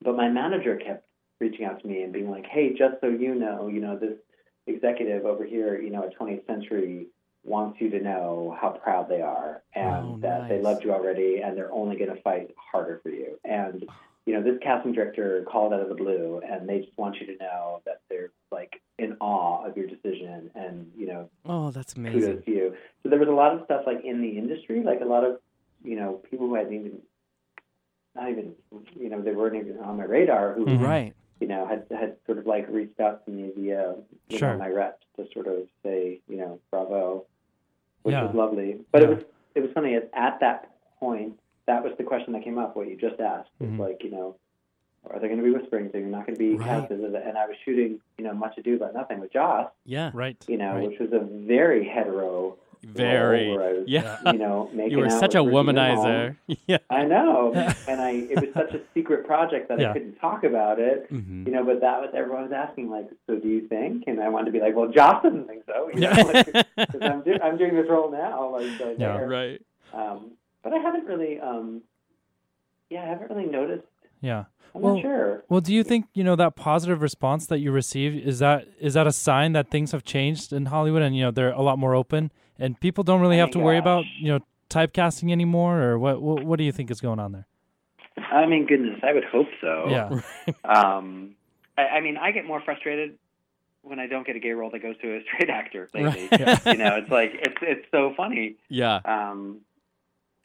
but 0.00 0.16
my 0.16 0.28
manager 0.28 0.76
kept 0.76 1.06
reaching 1.40 1.64
out 1.64 1.80
to 1.80 1.86
me 1.88 2.02
and 2.02 2.12
being 2.12 2.30
like, 2.30 2.46
"Hey, 2.46 2.72
just 2.72 3.00
so 3.00 3.08
you 3.08 3.34
know, 3.34 3.66
you 3.66 3.80
know 3.80 3.96
this 3.98 4.16
executive 4.68 5.26
over 5.26 5.44
here, 5.44 5.80
you 5.80 5.90
know, 5.90 6.04
at 6.04 6.14
20th 6.16 6.46
Century 6.46 7.06
wants 7.44 7.80
you 7.80 7.90
to 7.90 7.98
know 8.00 8.56
how 8.60 8.70
proud 8.70 9.08
they 9.08 9.20
are 9.20 9.62
and 9.74 10.06
Oh, 10.14 10.18
that 10.22 10.48
they 10.48 10.60
loved 10.62 10.84
you 10.84 10.92
already 10.92 11.40
and 11.42 11.56
they're 11.56 11.72
only 11.72 11.96
going 11.96 12.14
to 12.14 12.22
fight 12.22 12.54
harder 12.56 13.00
for 13.02 13.08
you. 13.08 13.36
And 13.44 13.84
you 14.26 14.34
know, 14.34 14.42
this 14.42 14.58
casting 14.62 14.92
director 14.92 15.44
called 15.50 15.72
out 15.72 15.80
of 15.80 15.88
the 15.88 15.94
blue 15.94 16.40
and 16.48 16.68
they 16.68 16.80
just 16.80 16.96
want 16.96 17.16
you 17.20 17.26
to 17.26 17.36
know 17.38 17.82
that 17.86 18.00
they're 18.08 18.30
like 18.50 18.80
in 18.98 19.16
awe 19.20 19.66
of 19.66 19.76
your 19.76 19.86
decision 19.86 20.50
and 20.54 20.90
you 20.96 21.06
know 21.06 21.28
Oh, 21.44 21.70
that's 21.70 21.94
amazing. 21.94 22.20
kudos 22.20 22.44
to 22.44 22.50
you. 22.50 22.74
So 23.02 23.08
there 23.08 23.18
was 23.18 23.28
a 23.28 23.32
lot 23.32 23.52
of 23.56 23.64
stuff 23.64 23.82
like 23.86 24.04
in 24.04 24.22
the 24.22 24.38
industry, 24.38 24.82
like 24.84 25.00
a 25.00 25.04
lot 25.04 25.24
of 25.24 25.38
you 25.84 25.96
know 25.96 26.20
people 26.30 26.46
who 26.46 26.54
hadn't 26.54 26.72
even 26.74 26.98
not 28.14 28.30
even 28.30 28.52
you 28.98 29.08
know 29.08 29.20
they 29.22 29.32
weren't 29.32 29.56
even 29.56 29.78
on 29.80 29.96
my 29.96 30.04
radar 30.04 30.54
who 30.54 30.66
Mhm. 30.66 30.80
Right. 30.86 31.14
you 31.40 31.48
know 31.48 31.66
had 31.66 31.86
had 31.90 32.16
sort 32.26 32.38
of 32.38 32.46
like 32.46 32.68
reached 32.68 33.00
out 33.00 33.24
to 33.24 33.30
me 33.32 33.50
via 33.56 33.96
you 34.28 34.38
Sure. 34.38 34.52
know 34.52 34.58
my 34.58 34.68
reps 34.68 35.04
to 35.16 35.26
sort 35.32 35.46
of 35.48 35.66
say 35.82 36.20
you 36.28 36.36
know 36.36 36.60
bravo, 36.70 37.26
which 38.02 38.12
Yeah. 38.12 38.26
was 38.26 38.34
lovely. 38.36 38.84
But 38.92 39.02
Yeah. 39.02 39.08
it 39.08 39.14
was 39.16 39.24
it 39.56 39.60
was 39.62 39.72
funny 39.72 39.94
at 39.96 40.38
that 40.40 40.70
point 41.00 41.38
that 41.72 41.82
was 41.82 41.92
the 41.98 42.04
question 42.04 42.32
that 42.34 42.44
came 42.44 42.58
up. 42.58 42.76
What 42.76 42.88
you 42.88 42.96
just 42.96 43.20
asked 43.20 43.50
was 43.58 43.70
Mhm. 43.70 43.78
like 43.78 44.04
you 44.04 44.10
know 44.10 44.36
Are 45.10 45.18
they 45.18 45.26
going 45.26 45.38
to 45.38 45.44
be 45.44 45.50
whispering? 45.50 45.88
So 45.90 45.98
you're 45.98 46.06
not 46.06 46.26
going 46.26 46.36
to 46.36 46.38
be 46.38 46.54
Right. 46.54 46.88
cast 46.88 46.92
And 46.92 47.36
I 47.36 47.46
was 47.48 47.56
shooting, 47.64 47.98
you 48.18 48.24
know, 48.24 48.32
Much 48.34 48.56
Ado 48.56 48.76
About 48.76 48.94
Nothing 48.94 49.18
with 49.18 49.32
Joss, 49.32 49.68
Yeah. 49.84 50.12
Right. 50.14 50.36
you 50.48 50.56
know, 50.56 50.74
right. 50.74 50.88
which 50.88 51.00
was 51.00 51.12
a 51.12 51.18
very 51.18 51.82
hetero 51.84 52.56
Very. 52.84 53.48
role 53.48 53.56
where 53.56 53.68
I 53.68 53.72
was, 53.78 53.88
Yeah. 53.88 54.18
you 54.32 54.38
know, 54.38 54.70
making 54.72 54.92
You 54.92 54.98
were 54.98 55.06
out 55.06 55.18
such 55.18 55.34
a 55.34 55.42
with 55.42 55.54
womanizer. 55.54 56.36
Hall. 56.46 56.56
Yeah. 56.68 56.78
I 56.88 57.04
know, 57.04 57.52
and 57.88 58.00
I 58.00 58.10
it 58.32 58.40
was 58.40 58.50
such 58.54 58.74
a 58.74 58.80
secret 58.94 59.26
project 59.26 59.68
that 59.70 59.80
Yeah. 59.80 59.90
I 59.90 59.92
couldn't 59.94 60.20
talk 60.20 60.44
about 60.44 60.78
it. 60.78 61.12
Mhm. 61.12 61.46
You 61.46 61.52
know, 61.52 61.64
but 61.64 61.80
that 61.80 62.00
was 62.00 62.10
everyone 62.14 62.42
was 62.44 62.52
asking 62.52 62.88
like, 62.88 63.08
so 63.26 63.34
do 63.40 63.48
you 63.48 63.62
think? 63.66 64.04
And 64.06 64.20
I 64.20 64.28
wanted 64.28 64.46
to 64.46 64.52
be 64.52 64.60
like, 64.60 64.76
well, 64.76 64.86
Joss 64.88 65.20
doesn't 65.24 65.48
think 65.48 65.64
so. 65.66 65.90
You 65.92 66.00
know, 66.02 66.10
like, 66.32 66.46
'cause 66.92 67.02
I'm, 67.02 67.22
do- 67.22 67.40
I'm 67.42 67.56
doing 67.58 67.74
this 67.74 67.88
role 67.90 68.08
now, 68.12 68.50
like 68.50 68.70
so 68.78 68.94
Yeah. 68.96 69.16
there. 69.18 69.28
Right. 69.28 69.60
Um, 69.92 70.30
but 70.62 70.72
I 70.72 70.78
haven't 70.78 71.04
really, 71.06 71.38
um, 71.40 71.82
yeah, 72.90 73.02
I 73.02 73.06
haven't 73.06 73.30
really 73.30 73.46
noticed. 73.50 73.86
Yeah. 74.20 74.44
I'm 74.74 74.80
Well- 74.80 74.94
not 74.96 75.02
sure. 75.02 75.44
Well, 75.48 75.60
do 75.60 75.74
you 75.74 75.82
think 75.84 76.06
you 76.14 76.24
know 76.24 76.36
that 76.36 76.56
positive 76.56 77.02
response 77.02 77.46
that 77.48 77.58
you 77.58 77.70
received 77.72 78.26
is 78.26 78.38
that 78.38 78.66
is 78.80 78.94
that 78.94 79.06
a 79.06 79.12
sign 79.12 79.52
that 79.52 79.68
things 79.68 79.92
have 79.92 80.02
changed 80.04 80.52
in 80.52 80.66
Hollywood 80.66 81.02
and 81.02 81.14
you 81.16 81.22
know 81.24 81.30
they're 81.30 81.52
a 81.52 81.60
lot 81.62 81.78
more 81.78 81.94
open 81.94 82.32
and 82.58 82.80
people 82.80 83.04
don't 83.04 83.20
really 83.20 83.36
Oh 83.36 83.40
have 83.40 83.48
my 83.48 83.52
to 83.52 83.58
worry 83.58 83.78
about 83.78 84.04
you 84.18 84.28
know 84.28 84.40
typecasting 84.70 85.30
anymore 85.30 85.82
or 85.82 85.98
what, 85.98 86.22
what 86.22 86.44
what 86.44 86.56
do 86.58 86.64
you 86.64 86.72
think 86.72 86.90
is 86.90 87.00
going 87.02 87.18
on 87.18 87.32
there? 87.32 87.46
I 88.16 88.46
mean, 88.46 88.66
goodness, 88.66 89.00
I 89.02 89.12
would 89.12 89.24
hope 89.24 89.48
so. 89.60 89.86
Yeah. 89.90 90.20
Um, 90.64 91.34
I, 91.76 91.82
I 91.82 92.00
mean, 92.00 92.16
I 92.16 92.30
get 92.32 92.46
more 92.46 92.60
frustrated 92.62 93.18
when 93.82 93.98
I 93.98 94.06
don't 94.06 94.26
get 94.26 94.36
a 94.36 94.38
gay 94.40 94.52
role 94.52 94.70
that 94.70 94.80
goes 94.80 94.96
to 95.02 95.16
a 95.16 95.20
straight 95.24 95.50
actor 95.50 95.88
lately. 95.92 96.28
Right. 96.30 96.66
you 96.66 96.76
know, 96.76 96.96
it's 96.96 97.10
like 97.10 97.32
it's 97.34 97.56
it's 97.62 97.86
so 97.90 98.14
funny. 98.16 98.56
Yeah. 98.68 99.00
Um, 99.04 99.60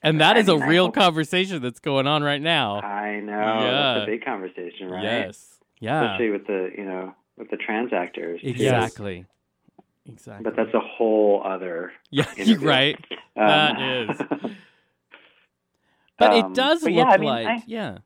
And 0.03 0.21
that 0.21 0.37
I 0.37 0.39
a 0.47 0.57
real 0.67 0.91
conversation 0.91 1.61
that's 1.61 1.79
going 1.79 2.07
on 2.07 2.23
right 2.23 2.41
now. 2.41 2.79
I 2.81 3.19
know 3.19 3.31
Yeah. 3.33 3.93
that's 3.95 4.03
a 4.03 4.05
big 4.05 4.23
conversation, 4.23 4.89
right? 4.89 5.03
Yes. 5.03 5.59
Yeah. 5.79 6.03
Especially 6.03 6.29
with 6.29 6.47
the 6.47 6.71
you 6.77 6.85
know 6.85 7.15
with 7.37 7.49
the 7.49 7.57
trans 7.57 7.93
actors. 7.93 8.41
too. 8.41 8.47
Exactly. 8.47 9.25
Exactly. 10.09 10.43
But 10.43 10.55
that's 10.55 10.73
a 10.73 10.79
whole 10.79 11.41
other. 11.45 11.91
yeah, 12.11 12.25
you're 12.37 12.59
right. 12.77 12.95
Um, 13.35 13.45
That 13.47 13.81
is. 14.09 14.21
But 16.19 16.33
Um, 16.33 16.51
it 16.51 16.55
does 16.55 16.81
but 16.81 16.91
look 16.93 16.97
yeah, 17.05 17.11
I 17.13 17.17
mean, 17.17 17.29
like 17.29 17.47
I- 17.47 17.63
yeah. 17.67 17.97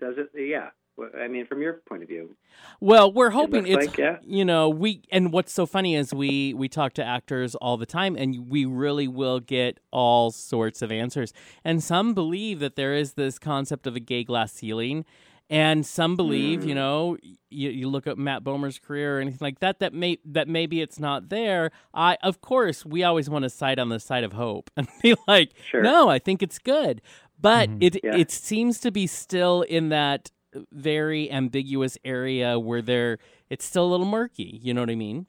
Does 0.00 0.14
it? 0.16 0.30
Yeah. 0.34 0.70
Well, 0.96 1.10
I 1.20 1.26
mean, 1.28 1.44
from 1.46 1.60
your 1.60 1.74
point 1.88 2.02
of 2.02 2.08
view, 2.08 2.36
Well, 2.80 3.12
we're 3.12 3.30
hoping 3.30 3.64
looks 3.64 3.86
it's 3.86 3.86
like, 3.88 3.98
yeah. 3.98 4.18
you 4.24 4.44
know 4.44 4.68
we 4.68 5.02
and 5.10 5.32
what's 5.32 5.52
so 5.52 5.66
funny 5.66 5.96
is 5.96 6.14
we 6.14 6.54
we 6.54 6.68
talk 6.68 6.92
to 6.94 7.04
actors 7.04 7.54
all 7.56 7.76
the 7.76 7.86
time 7.86 8.14
and 8.16 8.48
we 8.48 8.64
really 8.64 9.08
will 9.08 9.40
get 9.40 9.80
all 9.90 10.30
sorts 10.30 10.82
of 10.82 10.92
answers 10.92 11.32
and 11.64 11.82
some 11.82 12.14
believe 12.14 12.60
that 12.60 12.76
there 12.76 12.94
is 12.94 13.14
this 13.14 13.38
concept 13.38 13.86
of 13.88 13.96
a 13.96 14.00
gay 14.00 14.22
glass 14.22 14.52
ceiling 14.52 15.04
and 15.50 15.84
some 15.84 16.14
believe 16.16 16.64
you 16.64 16.72
Mm. 16.72 16.76
know 16.76 17.16
you, 17.50 17.70
you 17.70 17.88
look 17.88 18.06
at 18.06 18.16
Matt 18.16 18.42
Bomer's 18.44 18.78
career 18.78 19.18
or 19.18 19.20
anything 19.20 19.38
like 19.40 19.58
that 19.60 19.78
that 19.80 19.92
may 19.92 20.18
that 20.24 20.46
maybe 20.48 20.80
it's 20.80 20.98
not 21.00 21.28
there 21.28 21.70
I 21.92 22.16
of 22.22 22.40
course 22.40 22.86
we 22.86 23.02
always 23.02 23.28
want 23.28 23.42
to 23.42 23.50
side 23.50 23.78
on 23.80 23.88
the 23.88 23.98
side 24.00 24.22
of 24.24 24.32
hope 24.34 24.70
and 24.76 24.86
be 25.02 25.14
like 25.26 25.50
Sure. 25.70 25.82
no 25.82 26.08
I 26.08 26.18
think 26.20 26.40
it's 26.42 26.58
good 26.60 27.02
but 27.40 27.68
Mhm. 27.68 27.78
it 27.82 28.00
Yeah. 28.04 28.16
it 28.16 28.30
seems 28.30 28.78
to 28.80 28.90
be 28.92 29.06
still 29.08 29.62
in 29.62 29.88
that 29.90 30.30
very 30.72 31.30
ambiguous 31.30 31.98
area 32.04 32.58
where 32.58 32.82
they're 32.82 33.18
it's 33.50 33.64
still 33.64 33.86
a 33.86 33.90
little 33.90 34.06
murky 34.06 34.58
you 34.62 34.72
know 34.74 34.80
what 34.82 34.90
i 34.90 34.94
mean? 34.94 35.26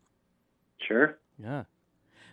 Sure. 0.87 1.17
yeah. 1.37 1.63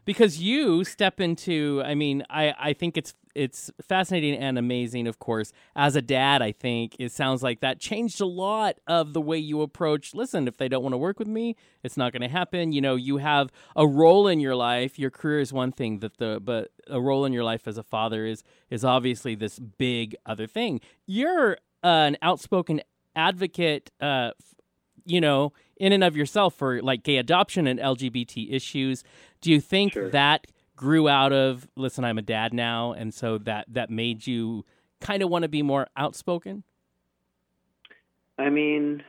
Because 0.04 0.42
you 0.42 0.82
step 0.84 1.20
into 1.20 1.80
i 1.84 1.94
mean 1.94 2.24
i 2.28 2.54
i 2.58 2.72
think 2.72 2.96
it's 2.96 3.14
it's 3.34 3.70
fascinating 3.80 4.34
and 4.34 4.58
amazing 4.58 5.06
of 5.06 5.18
course. 5.18 5.52
As 5.74 5.96
a 5.96 6.02
dad 6.02 6.42
i 6.42 6.50
think 6.52 6.96
it 6.98 7.12
sounds 7.12 7.42
like 7.42 7.60
that 7.60 7.78
changed 7.80 8.20
a 8.20 8.26
lot 8.26 8.76
of 8.86 9.14
the 9.14 9.20
way 9.20 9.38
you 9.38 9.62
approach 9.62 10.12
listen 10.12 10.48
if 10.48 10.56
they 10.56 10.68
don't 10.68 10.82
want 10.82 10.92
to 10.92 10.98
work 10.98 11.18
with 11.18 11.28
me 11.28 11.56
it's 11.82 11.96
not 11.96 12.12
going 12.12 12.22
to 12.22 12.28
happen. 12.28 12.72
You 12.72 12.80
know 12.80 12.96
you 12.96 13.18
have 13.18 13.50
a 13.76 13.86
role 13.86 14.26
in 14.26 14.40
your 14.40 14.56
life. 14.56 14.98
Your 14.98 15.10
career 15.10 15.40
is 15.40 15.52
one 15.52 15.72
thing 15.72 16.00
that 16.00 16.18
the 16.18 16.40
but 16.42 16.72
a 16.88 17.00
role 17.00 17.24
in 17.24 17.32
your 17.32 17.44
life 17.44 17.66
as 17.68 17.78
a 17.78 17.82
father 17.84 18.26
is 18.26 18.42
is 18.70 18.84
obviously 18.84 19.34
this 19.36 19.58
big 19.58 20.16
other 20.26 20.46
thing. 20.48 20.80
You're 21.06 21.58
an 21.82 22.16
outspoken 22.22 22.80
advocate 23.14 23.90
uh 24.00 24.30
you 25.04 25.20
know 25.20 25.52
in 25.76 25.92
and 25.92 26.02
of 26.04 26.16
yourself 26.16 26.54
for 26.54 26.80
like 26.82 27.02
gay 27.02 27.16
adoption 27.18 27.66
and 27.66 27.78
lgbt 27.80 28.52
issues 28.52 29.02
do 29.40 29.50
you 29.50 29.60
think 29.60 29.92
Sure. 29.92 30.08
that 30.10 30.46
grew 30.76 31.08
out 31.08 31.32
of 31.32 31.68
listen 31.76 32.04
i'm 32.04 32.18
a 32.18 32.22
dad 32.22 32.54
now 32.54 32.92
and 32.92 33.12
so 33.12 33.36
that 33.38 33.66
that 33.68 33.90
made 33.90 34.26
you 34.26 34.64
kind 35.00 35.22
of 35.22 35.28
want 35.28 35.42
to 35.42 35.48
be 35.48 35.62
more 35.62 35.88
outspoken 35.96 36.64
I 38.38 38.48
mean, 38.48 39.04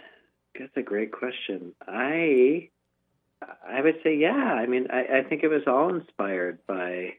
that's 0.59 0.75
a 0.75 0.81
great 0.81 1.11
question. 1.11 1.73
I 1.87 2.69
I 3.65 3.81
would 3.81 3.95
say 4.03 4.15
yeah. 4.17 4.31
I 4.31 4.65
mean, 4.67 4.87
I, 4.91 5.19
I 5.19 5.23
think 5.27 5.43
it 5.43 5.47
was 5.47 5.63
all 5.65 5.89
inspired 5.95 6.59
by 6.67 7.13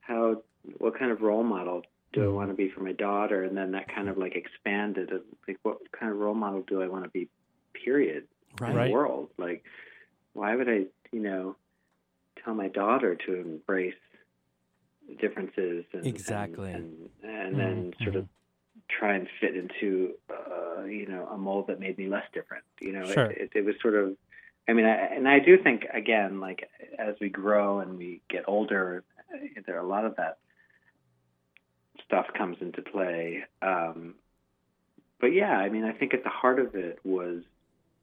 how 0.00 0.42
what 0.78 0.98
kind 0.98 1.10
of 1.10 1.20
role 1.22 1.42
model 1.42 1.82
do 2.14 2.24
I 2.24 2.32
want 2.32 2.50
to 2.50 2.54
be 2.54 2.70
for 2.70 2.80
my 2.80 2.92
daughter, 2.92 3.44
and 3.44 3.56
then 3.56 3.72
that 3.72 3.94
kind 3.94 4.08
of 4.08 4.16
like 4.16 4.36
expanded. 4.36 5.12
of, 5.12 5.22
Like, 5.46 5.58
what 5.62 5.78
kind 5.98 6.10
of 6.12 6.18
role 6.18 6.34
model 6.34 6.62
do 6.66 6.80
I 6.82 6.88
want 6.88 7.04
to 7.04 7.10
be? 7.10 7.28
Period. 7.84 8.24
In 8.60 8.74
Right. 8.74 8.86
the 8.86 8.92
world, 8.92 9.30
like, 9.36 9.64
why 10.32 10.54
would 10.54 10.68
I, 10.68 10.84
you 11.10 11.20
know, 11.20 11.56
tell 12.44 12.54
my 12.54 12.68
daughter 12.68 13.16
to 13.26 13.34
embrace 13.34 13.94
differences 15.20 15.84
and 15.92 16.06
Exactly. 16.06 16.72
and, 16.72 17.10
and, 17.22 17.30
and 17.30 17.58
then 17.58 17.92
Mhm, 17.92 18.04
sort 18.04 18.16
of 18.16 18.28
try 18.88 19.14
and 19.14 19.28
fit 19.40 19.56
into 19.56 20.14
uh, 20.30 20.84
you 20.84 21.06
know 21.06 21.28
a 21.28 21.36
mold 21.36 21.66
that 21.68 21.80
made 21.80 21.98
me 21.98 22.08
less 22.08 22.24
different. 22.32 22.64
You 22.80 22.92
know, 22.92 23.10
Sure. 23.10 23.30
it, 23.30 23.50
it, 23.54 23.58
it 23.58 23.64
was 23.64 23.74
sort 23.82 23.94
of. 23.94 24.16
I 24.68 24.72
mean, 24.72 24.86
I, 24.86 25.14
and 25.14 25.28
I 25.28 25.40
do 25.40 25.58
think 25.62 25.84
again, 25.92 26.40
like 26.40 26.68
as 26.98 27.14
we 27.20 27.28
grow 27.28 27.80
and 27.80 27.98
we 27.98 28.22
get 28.30 28.44
older, 28.46 29.04
there 29.66 29.76
are 29.76 29.84
a 29.84 29.88
lot 29.88 30.04
of 30.04 30.16
that 30.16 30.38
stuff 32.04 32.26
comes 32.36 32.56
into 32.60 32.82
play. 32.82 33.44
Um, 33.62 34.14
but 35.20 35.28
yeah, 35.28 35.56
I 35.58 35.68
mean, 35.68 35.84
I 35.84 35.92
think 35.92 36.14
at 36.14 36.22
the 36.24 36.30
heart 36.30 36.58
of 36.58 36.74
it 36.74 36.98
was 37.04 37.42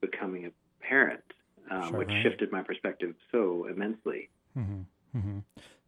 becoming 0.02 0.45
a 0.45 0.52
parent, 0.84 1.24
um, 1.70 1.89
Sure. 1.89 1.97
which 1.99 2.08
Right. 2.10 2.24
shifted 2.24 2.52
my 2.52 2.64
perspective 2.64 3.16
so 3.32 3.66
immensely. 3.68 4.30
Mm-hmm. 4.58 5.18
Mm-hmm. 5.18 5.39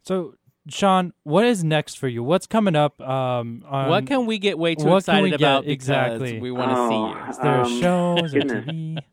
So, 0.04 0.36
Sean, 0.70 1.14
what 1.24 1.46
is 1.46 1.64
next 1.64 1.96
for 1.98 2.08
you? 2.08 2.24
What's 2.24 2.46
coming 2.48 2.76
up? 2.76 3.02
Um, 3.02 3.64
on, 3.68 3.90
what 3.90 4.06
can 4.06 4.26
we 4.26 4.38
get 4.38 4.58
way 4.58 4.76
too 4.76 4.86
what 4.88 5.06
can 5.06 5.24
we 5.24 5.30
excited 5.30 5.40
get 5.40 5.42
about 5.42 5.68
exactly? 5.68 6.40
we 6.40 6.52
want 6.52 6.72
to 6.72 6.78
Oh, 6.78 6.90
see 6.90 6.96
you 6.96 7.30
Is 7.32 7.38
there 7.40 7.56
a 7.60 7.66
Um, 7.66 7.80
show? 7.82 8.18
Is 8.24 8.32
there. 8.34 8.42
TV? 8.44 9.04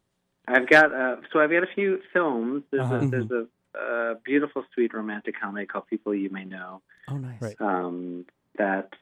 I've 0.47 0.69
got 0.69 0.93
uh, 0.93 1.17
so 1.33 1.39
I've 1.41 1.51
got 1.51 1.63
a 1.63 1.69
few 1.75 2.01
films. 2.13 2.65
There's 2.71 2.83
Uh-huh. 2.83 2.97
a 3.05 3.09
there's 3.09 3.31
a, 3.31 3.47
uh 3.79 4.15
beautiful, 4.25 4.65
sweet 4.75 4.93
romantic 4.93 5.35
comedy 5.41 5.65
called 5.67 5.87
People 5.87 6.13
You 6.15 6.29
May 6.31 6.45
Know. 6.45 6.83
oh 7.09 7.17
nice 7.17 7.41
Right. 7.41 7.57
Um, 7.61 8.27
that's 8.61 8.95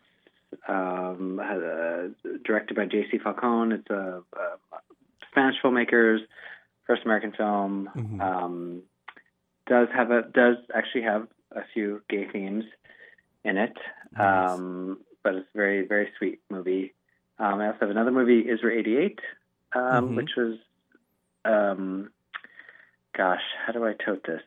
um, 0.68 1.40
uh, 1.40 2.09
directed 2.44 2.76
by 2.76 2.86
J.C. 2.86 3.18
Falcone. 3.18 3.74
It's 3.74 3.90
a, 3.90 4.22
a 4.34 4.56
Spanish 5.30 5.56
filmmakers 5.62 6.18
first 6.86 7.02
American 7.04 7.32
film. 7.32 7.90
Mhm. 7.96 8.20
Um, 8.20 8.82
does 9.66 9.88
have 9.94 10.11
a 10.11 10.22
does 10.22 10.56
actually 10.74 11.02
have 11.02 11.26
a 11.52 11.62
few 11.74 12.02
gay 12.09 12.26
themes 12.32 12.64
in 13.44 13.59
it. 13.59 13.76
Nice. 14.16 14.50
Um, 14.50 14.98
but 15.22 15.34
it's 15.34 15.48
a 15.54 15.59
very 15.59 15.86
very 15.86 16.09
sweet 16.18 16.40
movie. 16.50 16.94
Um, 17.38 17.61
I 17.61 17.66
also 17.66 17.78
have 17.80 17.90
another 17.90 18.11
movie, 18.11 18.44
Isra 18.44 18.72
88, 18.76 19.20
um, 19.74 19.82
Mhm. 19.82 20.16
which 20.16 20.30
was, 20.36 20.56
um, 21.44 22.11
gosh, 23.16 23.42
how 23.64 23.72
do 23.72 23.84
I 23.84 23.92
tote 23.94 24.24
this? 24.26 24.42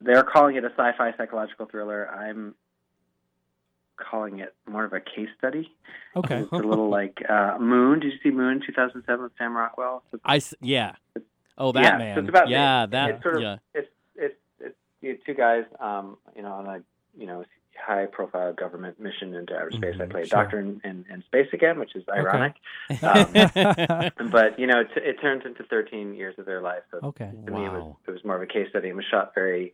They're 0.00 0.22
calling 0.22 0.54
it 0.56 0.64
a 0.64 0.70
sci-fi 0.70 1.12
psychological 1.16 1.66
thriller. 1.66 2.08
I'm 2.08 2.54
calling 3.96 4.38
it 4.40 4.54
more 4.68 4.84
of 4.84 4.92
a 4.92 5.00
case 5.00 5.28
study. 5.38 5.70
Okay. 6.14 6.40
It's 6.40 6.52
a 6.52 6.56
little 6.56 6.88
like 6.90 7.18
uh, 7.28 7.56
Moon. 7.60 8.00
Did 8.00 8.12
you 8.12 8.18
see 8.22 8.30
Moon 8.30 8.62
2007 8.66 9.22
with 9.22 9.32
Sam 9.38 9.56
Rockwell? 9.56 10.02
So 10.10 10.18
i 10.24 10.40
yeah 10.60 10.94
oh 11.58 11.72
that 11.72 11.82
Yeah, 11.82 11.90
so 11.92 11.98
man 11.98 12.18
it's 12.18 12.28
about- 12.28 12.48
yeah 12.48 12.84
it- 12.84 12.90
that 12.90 13.10
it's 13.10 13.22
sort 13.22 13.36
of- 13.36 13.42
yeah 13.42 13.56
it's 13.74 13.88
it's 14.16 14.34
it's 14.60 14.76
you 15.00 15.12
know, 15.12 15.18
two 15.26 15.34
guys, 15.34 15.64
um, 15.80 16.16
you 16.34 16.42
know, 16.42 16.52
on 16.52 16.66
a 16.66 16.82
you 17.18 17.26
know 17.26 17.44
high 17.86 18.06
profile 18.06 18.52
government 18.54 18.98
mission 18.98 19.34
into 19.34 19.54
outer 19.54 19.70
space. 19.70 19.94
I 20.00 20.04
Mhm, 20.06 20.10
play 20.10 20.22
a 20.22 20.26
sure. 20.26 20.42
doctor 20.42 20.58
in, 20.58 20.80
in, 20.82 21.04
in 21.12 21.22
space 21.24 21.48
again, 21.52 21.78
which 21.78 21.94
is 21.94 22.04
ironic. 22.08 22.54
Um, 23.02 24.30
But 24.30 24.58
you 24.58 24.66
know, 24.66 24.80
it, 24.80 24.88
it 24.96 25.20
turns 25.20 25.42
into 25.44 25.62
13 25.64 26.14
years 26.14 26.34
of 26.38 26.46
their 26.46 26.60
life. 26.62 26.82
So 26.90 26.98
okay. 27.08 27.30
to 27.46 27.50
me, 27.52 27.64
it 27.66 27.72
was 27.72 27.82
wow 27.82 27.96
it 28.08 28.10
was 28.10 28.24
more 28.24 28.36
of 28.36 28.42
a 28.42 28.46
case 28.46 28.68
study. 28.70 28.88
It 28.88 28.96
was 28.96 29.04
shot 29.10 29.32
very 29.34 29.72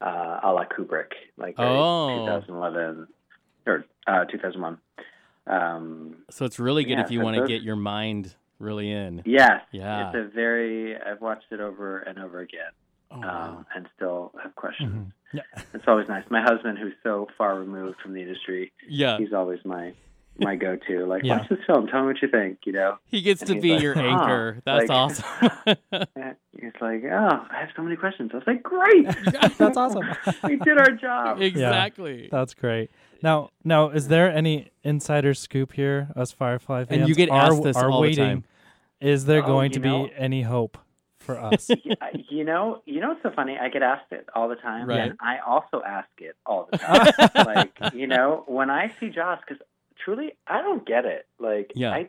uh, 0.00 0.40
a 0.42 0.50
la 0.52 0.64
Kubrick, 0.64 1.12
like 1.36 1.54
Oh. 1.58 2.08
2011 2.26 3.06
or 3.66 3.84
uh, 4.06 4.24
2001. 4.26 4.78
Um, 5.46 6.16
so 6.30 6.44
it's 6.44 6.58
really 6.58 6.84
good 6.84 6.92
Yeah, 6.98 7.04
if 7.04 7.10
you 7.10 7.20
want 7.20 7.36
to 7.36 7.46
get 7.46 7.62
your 7.62 7.76
mind 7.76 8.34
really 8.60 8.90
in 8.92 9.22
yes, 9.24 9.60
Yeah. 9.72 10.08
it's 10.10 10.16
a 10.16 10.34
very. 10.34 10.96
I've 10.96 11.20
watched 11.20 11.46
it 11.50 11.60
over 11.60 11.98
and 11.98 12.18
over 12.18 12.38
again, 12.40 12.70
oh, 13.10 13.18
wow. 13.18 13.48
um, 13.58 13.66
and 13.74 13.88
still 13.96 14.32
have 14.40 14.54
questions. 14.54 14.92
Mhm. 14.92 15.12
Yeah. 15.34 15.62
It's 15.74 15.84
always 15.88 16.08
nice. 16.08 16.24
My 16.30 16.42
husband, 16.42 16.78
who's 16.78 16.92
so 17.02 17.26
far 17.36 17.58
removed 17.58 18.00
from 18.00 18.12
the 18.14 18.20
industry, 18.20 18.70
yeah 18.88 19.18
he's 19.18 19.32
always 19.32 19.58
my 19.64 19.94
my 20.38 20.54
go-to. 20.56 21.04
Like, 21.06 21.24
Yeah. 21.24 21.38
watch 21.40 21.48
this 21.50 21.58
film. 21.66 21.88
Tell 21.88 22.00
me 22.02 22.06
what 22.06 22.22
you 22.22 22.28
think. 22.28 22.60
You 22.64 22.72
know, 22.72 22.98
He 23.08 23.20
gets 23.20 23.42
And 23.42 23.50
to 23.50 23.60
be 23.60 23.72
like, 23.74 23.82
your 23.82 23.94
"Huh." 23.94 24.00
anchor. 24.00 24.62
That's 24.64 24.88
Like- 24.88 24.90
awesome. 24.90 25.50
And 26.16 26.36
he's 26.58 26.72
like, 26.80 27.02
oh, 27.04 27.46
I 27.50 27.60
have 27.60 27.68
so 27.76 27.82
many 27.82 27.96
questions. 27.96 28.30
I 28.32 28.36
was 28.38 28.46
like, 28.46 28.62
great. 28.62 29.06
That's 29.58 29.76
awesome. 29.76 30.08
we 30.44 30.56
did 30.56 30.78
our 30.78 30.90
job. 30.92 31.40
exactly. 31.42 32.28
That's 32.32 32.54
great. 32.54 32.90
Now, 33.22 33.50
now, 33.64 33.90
is 33.90 34.08
there 34.08 34.30
any 34.30 34.70
insider 34.82 35.32
scoop 35.34 35.72
here, 35.72 36.08
us 36.16 36.32
Firefly 36.32 36.84
fans? 36.84 37.00
And 37.00 37.08
you 37.08 37.14
get 37.14 37.30
are, 37.30 37.52
asked 37.52 37.62
this 37.62 37.76
are 37.76 37.90
all 37.90 38.02
the 38.02 38.14
time. 38.16 38.44
Is 39.00 39.24
there 39.26 39.42
Oh, 39.42 39.46
going 39.46 39.72
to 39.72 39.80
know- 39.80 40.06
be 40.06 40.12
any 40.16 40.42
hope 40.42 40.76
for 41.18 41.38
us? 41.38 41.70
You 42.28 42.44
know, 42.44 42.82
you 42.84 43.00
know 43.00 43.08
what's 43.10 43.22
so 43.22 43.30
funny? 43.30 43.56
I 43.60 43.68
get 43.68 43.82
asked 43.82 44.10
it 44.12 44.28
all 44.34 44.48
the 44.48 44.56
time, 44.56 44.88
Right. 44.88 45.00
and 45.10 45.16
I 45.20 45.38
also 45.38 45.82
ask 45.86 46.08
it 46.18 46.36
all 46.44 46.68
the 46.70 46.78
time. 46.78 47.12
like, 47.46 47.94
you 47.94 48.06
know, 48.08 48.42
when 48.46 48.70
I 48.70 48.92
see 48.98 49.08
Joss, 49.08 49.38
because 49.46 49.62
truly, 50.04 50.34
I 50.46 50.60
don't 50.62 50.84
get 50.86 51.04
it. 51.04 51.26
Like, 51.38 51.72
Yeah. 51.76 51.92
I, 51.92 52.08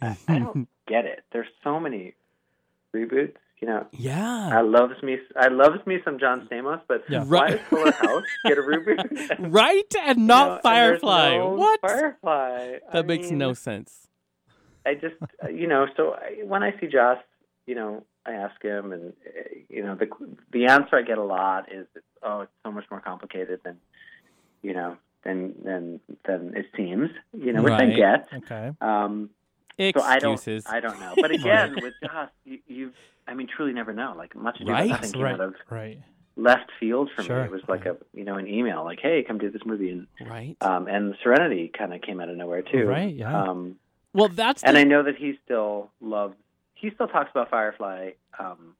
I, 0.00 0.16
I 0.28 0.38
don't 0.38 0.68
get 0.86 1.04
it. 1.04 1.22
There's 1.32 1.48
so 1.62 1.78
many 1.80 2.14
reboots. 2.94 3.36
You 3.60 3.68
know, 3.68 3.86
yeah, 3.92 4.50
I 4.58 4.60
loves 4.60 5.00
me. 5.02 5.16
I 5.36 5.48
loves 5.48 5.86
me 5.86 5.98
some 6.04 6.18
John 6.18 6.46
Stamos, 6.50 6.80
but 6.88 7.04
Yeah. 7.08 7.24
Right. 7.26 7.52
does 7.52 7.60
Fuller 7.70 7.92
House 7.92 8.24
get 8.44 8.58
a 8.58 8.62
reboot? 8.62 8.98
Right? 9.38 9.94
And 10.02 10.18
You 10.18 10.24
not 10.26 10.46
know, 10.46 10.54
and 10.54 10.62
Firefly. 10.62 11.36
no 11.38 11.48
what? 11.56 11.80
Firefly. 11.80 12.78
That 12.92 13.04
I 13.04 13.06
makes 13.06 13.30
mean, 13.30 13.38
no 13.38 13.54
sense. 13.54 14.08
I 14.86 14.94
just, 14.94 15.14
you 15.50 15.66
know, 15.66 15.86
so 15.96 16.12
I, 16.14 16.42
when 16.44 16.62
I 16.62 16.78
see 16.78 16.88
Joss, 16.88 17.18
you 17.66 17.74
know, 17.74 18.04
I 18.26 18.32
ask 18.32 18.62
him, 18.62 18.92
and 18.92 19.12
you 19.70 19.82
know, 19.84 19.94
the 19.94 20.08
the 20.52 20.66
answer 20.66 20.96
I 20.96 21.02
get 21.02 21.16
a 21.18 21.22
lot 21.24 21.72
is, 21.72 21.86
"Oh, 22.22 22.40
it's 22.40 22.52
so 22.64 22.72
much 22.72 22.84
more 22.90 23.00
complicated 23.00 23.60
than, 23.64 23.78
you 24.62 24.74
know, 24.74 24.96
than 25.24 25.54
than 25.64 26.00
than 26.26 26.54
it 26.56 26.66
seems." 26.76 27.10
You 27.32 27.52
know, 27.54 27.62
which 27.62 27.72
I 27.72 27.84
Right. 27.86 27.96
get. 27.96 28.28
okay. 28.34 28.72
Um, 28.80 29.30
so 29.94 30.00
I 30.02 30.18
don't, 30.18 30.32
Excuses. 30.34 30.64
I 30.66 30.80
don't 30.80 31.00
know. 31.00 31.14
But 31.20 31.30
again, 31.32 31.76
with 31.82 31.94
Joss, 32.02 32.28
you, 32.44 32.58
you, 32.66 32.92
I 33.26 33.34
mean, 33.34 33.46
truly 33.54 33.72
never 33.72 33.92
know. 33.92 34.14
Like 34.16 34.34
much 34.36 34.60
ado 34.60 34.70
Right. 34.72 34.88
nothing 34.90 35.12
came 35.12 35.22
Right. 35.22 35.34
out 35.34 35.40
of 35.40 35.54
Right. 35.70 35.98
left 36.36 36.70
field 36.80 37.10
for 37.14 37.22
Sure. 37.22 37.38
me. 37.40 37.44
It 37.44 37.50
was 37.50 37.62
like 37.68 37.86
a, 37.86 37.96
you 38.12 38.24
know, 38.24 38.34
an 38.36 38.46
email, 38.48 38.84
like, 38.84 39.00
"Hey, 39.00 39.22
come 39.22 39.38
do 39.38 39.50
this 39.50 39.64
movie," 39.64 39.90
and 39.90 40.06
right. 40.28 40.56
um, 40.60 40.88
and 40.88 41.16
Serenity 41.22 41.68
kind 41.68 41.94
of 41.94 42.00
came 42.02 42.20
out 42.20 42.28
of 42.28 42.36
nowhere 42.36 42.62
too. 42.62 42.86
Right, 42.86 43.14
yeah. 43.14 43.44
Um, 43.44 43.76
well, 44.12 44.28
that's 44.28 44.62
the 44.62 44.68
and 44.68 44.76
I 44.76 44.84
know 44.84 45.02
that 45.02 45.16
he 45.16 45.38
still 45.44 45.90
loves. 46.00 46.36
He 46.74 46.90
still 46.90 47.08
talks 47.08 47.30
about 47.30 47.50
Firefly 47.50 48.10
um, 48.38 48.74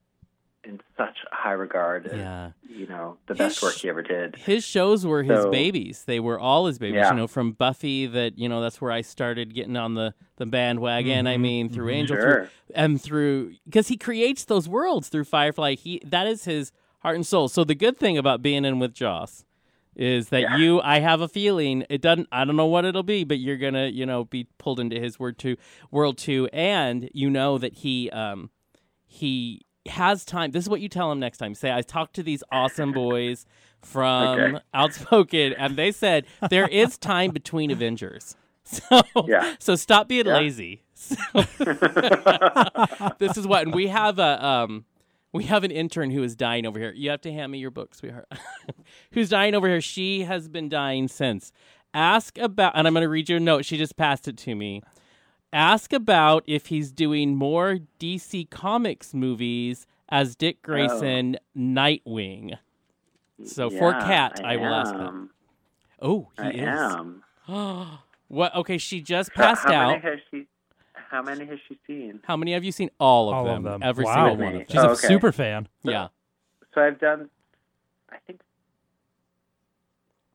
in 0.66 0.80
such 0.96 1.16
high 1.30 1.52
regard. 1.52 2.06
As, 2.06 2.16
yeah. 2.18 2.50
You 2.68 2.86
know, 2.86 3.16
the 3.26 3.34
His 3.34 3.38
best 3.38 3.62
work 3.62 3.74
he 3.74 3.88
ever 3.88 4.02
did. 4.02 4.36
His 4.36 4.64
shows 4.64 5.06
were 5.06 5.22
his 5.22 5.42
So- 5.42 5.50
babies. 5.50 6.04
They 6.06 6.20
were 6.20 6.38
all 6.38 6.66
his 6.66 6.78
babies. 6.78 6.96
Yeah. 6.96 7.10
You 7.10 7.16
know, 7.16 7.26
from 7.26 7.52
Buffy. 7.52 8.06
That 8.06 8.38
you 8.38 8.48
know, 8.48 8.60
that's 8.60 8.80
where 8.80 8.90
I 8.92 9.00
started 9.02 9.54
getting 9.54 9.76
on 9.76 9.94
the 9.94 10.14
the 10.36 10.46
bandwagon. 10.46 11.26
I 11.26 11.36
Mhm, 11.36 11.40
mean, 11.40 11.68
through. 11.68 11.90
Angel, 11.90 12.16
Sure. 12.16 12.34
through, 12.44 12.48
and 12.74 13.00
through 13.00 13.52
because 13.64 13.88
he 13.88 13.96
creates 13.96 14.44
those 14.44 14.68
worlds 14.68 15.08
through 15.08 15.24
Firefly. 15.24 15.74
He 15.74 16.00
that 16.04 16.26
is 16.26 16.44
his 16.44 16.72
heart 17.00 17.16
and 17.16 17.26
soul. 17.26 17.48
So 17.48 17.64
the 17.64 17.74
good 17.74 17.96
thing 17.96 18.16
about 18.18 18.42
being 18.42 18.64
in 18.64 18.78
with 18.78 18.94
Joss 18.94 19.44
is 19.96 20.30
that 20.30 20.40
Yeah. 20.40 20.56
you, 20.56 20.80
I 20.80 20.98
have 20.98 21.20
a 21.20 21.28
feeling 21.28 21.84
it 21.88 22.00
doesn't. 22.02 22.26
I 22.32 22.44
don't 22.44 22.56
know 22.56 22.66
what 22.66 22.84
it'll 22.84 23.04
be, 23.04 23.22
but 23.22 23.38
you're 23.38 23.58
gonna, 23.58 23.86
you 23.86 24.04
know, 24.04 24.24
be 24.24 24.48
pulled 24.58 24.80
into 24.80 24.98
his 24.98 25.20
word 25.20 25.38
too, 25.38 25.56
world 25.92 26.18
too, 26.18 26.48
and 26.52 27.08
you 27.14 27.30
know 27.30 27.58
that 27.58 27.74
he, 27.74 28.10
um, 28.10 28.50
he 29.06 29.60
has 29.88 30.24
time. 30.24 30.50
This 30.52 30.64
is 30.64 30.68
what 30.68 30.80
you 30.80 30.88
tell 30.88 31.10
him 31.12 31.18
next 31.20 31.38
time. 31.38 31.54
Say, 31.54 31.72
I 31.72 31.82
talked 31.82 32.14
to 32.14 32.22
these 32.22 32.42
awesome 32.50 32.92
boys 32.92 33.46
from 33.82 34.54
Okay. 34.54 34.64
Outspoken, 34.72 35.52
and 35.54 35.76
they 35.76 35.92
said 35.92 36.26
there 36.50 36.66
is 36.66 36.96
time 36.98 37.30
between 37.32 37.70
Avengers. 37.70 38.36
So, 38.66 39.02
Yeah. 39.28 39.56
so 39.58 39.74
stop 39.76 40.08
being 40.08 40.24
Yeah. 40.26 40.36
lazy. 40.36 40.80
So, 40.94 41.14
this 43.18 43.36
is 43.36 43.46
what, 43.46 43.66
and 43.66 43.74
we 43.74 43.88
have 43.88 44.18
a 44.18 44.42
um, 44.44 44.84
we 45.32 45.44
have 45.44 45.64
an 45.64 45.70
intern 45.70 46.10
who 46.10 46.22
is 46.22 46.34
dying 46.36 46.64
over 46.66 46.78
here. 46.78 46.92
You 46.94 47.10
have 47.10 47.20
to 47.22 47.32
hand 47.32 47.52
me 47.52 47.58
your 47.58 47.70
book, 47.70 47.94
sweetheart. 47.94 48.26
Who's 49.12 49.28
dying 49.28 49.54
over 49.54 49.68
here? 49.68 49.80
She 49.82 50.22
has 50.22 50.48
been 50.48 50.68
dying 50.70 51.08
since. 51.08 51.52
Ask 51.92 52.38
about, 52.38 52.72
and 52.76 52.86
I'm 52.86 52.94
going 52.94 53.02
to 53.02 53.08
read 53.08 53.28
you 53.28 53.36
a 53.36 53.40
note. 53.40 53.64
She 53.64 53.76
just 53.76 53.96
passed 53.96 54.28
it 54.28 54.36
to 54.38 54.54
me. 54.54 54.82
Ask 55.54 55.92
about 55.92 56.42
if 56.48 56.66
he's 56.66 56.90
doing 56.90 57.36
more 57.36 57.78
DC 58.00 58.50
Comics 58.50 59.14
movies 59.14 59.86
as 60.08 60.34
Dick 60.34 60.56
oh. 60.56 60.66
Grayson, 60.66 61.36
Nightwing. 61.56 62.58
So 63.44 63.70
for 63.70 63.92
Yeah, 63.92 64.04
Kat, 64.04 64.40
I, 64.44 64.56
will 64.56 64.74
ask 64.74 64.92
that. 64.92 65.28
Oh, 66.02 66.28
he 66.36 66.42
I 66.42 66.50
is. 66.50 66.92
am. 67.48 67.98
what? 68.26 68.52
Okay, 68.56 68.78
she 68.78 69.00
just 69.00 69.32
passed 69.32 69.62
how 69.62 69.72
out. 69.72 69.88
Many 69.90 70.02
has 70.02 70.18
she, 70.28 70.46
how 70.92 71.22
many 71.22 71.46
has 71.46 71.60
she 71.68 71.78
seen? 71.86 72.18
How 72.24 72.36
many 72.36 72.52
have 72.52 72.64
you 72.64 72.72
seen? 72.72 72.90
All 72.98 73.28
of 73.28 73.36
All 73.36 73.44
them. 73.44 73.64
of 73.64 73.72
them. 73.74 73.82
Every 73.84 74.06
wow. 74.06 74.26
single 74.26 74.44
one 74.44 74.56
of 74.56 74.62
She's 74.62 74.74
them. 74.74 74.86
Oh, 74.90 74.92
a 74.92 74.96
super 74.96 75.30
fan. 75.30 75.68
Yeah. 75.84 76.08
So 76.74 76.80
I've 76.80 76.98
done. 76.98 77.30
I 78.10 78.16
think. 78.26 78.40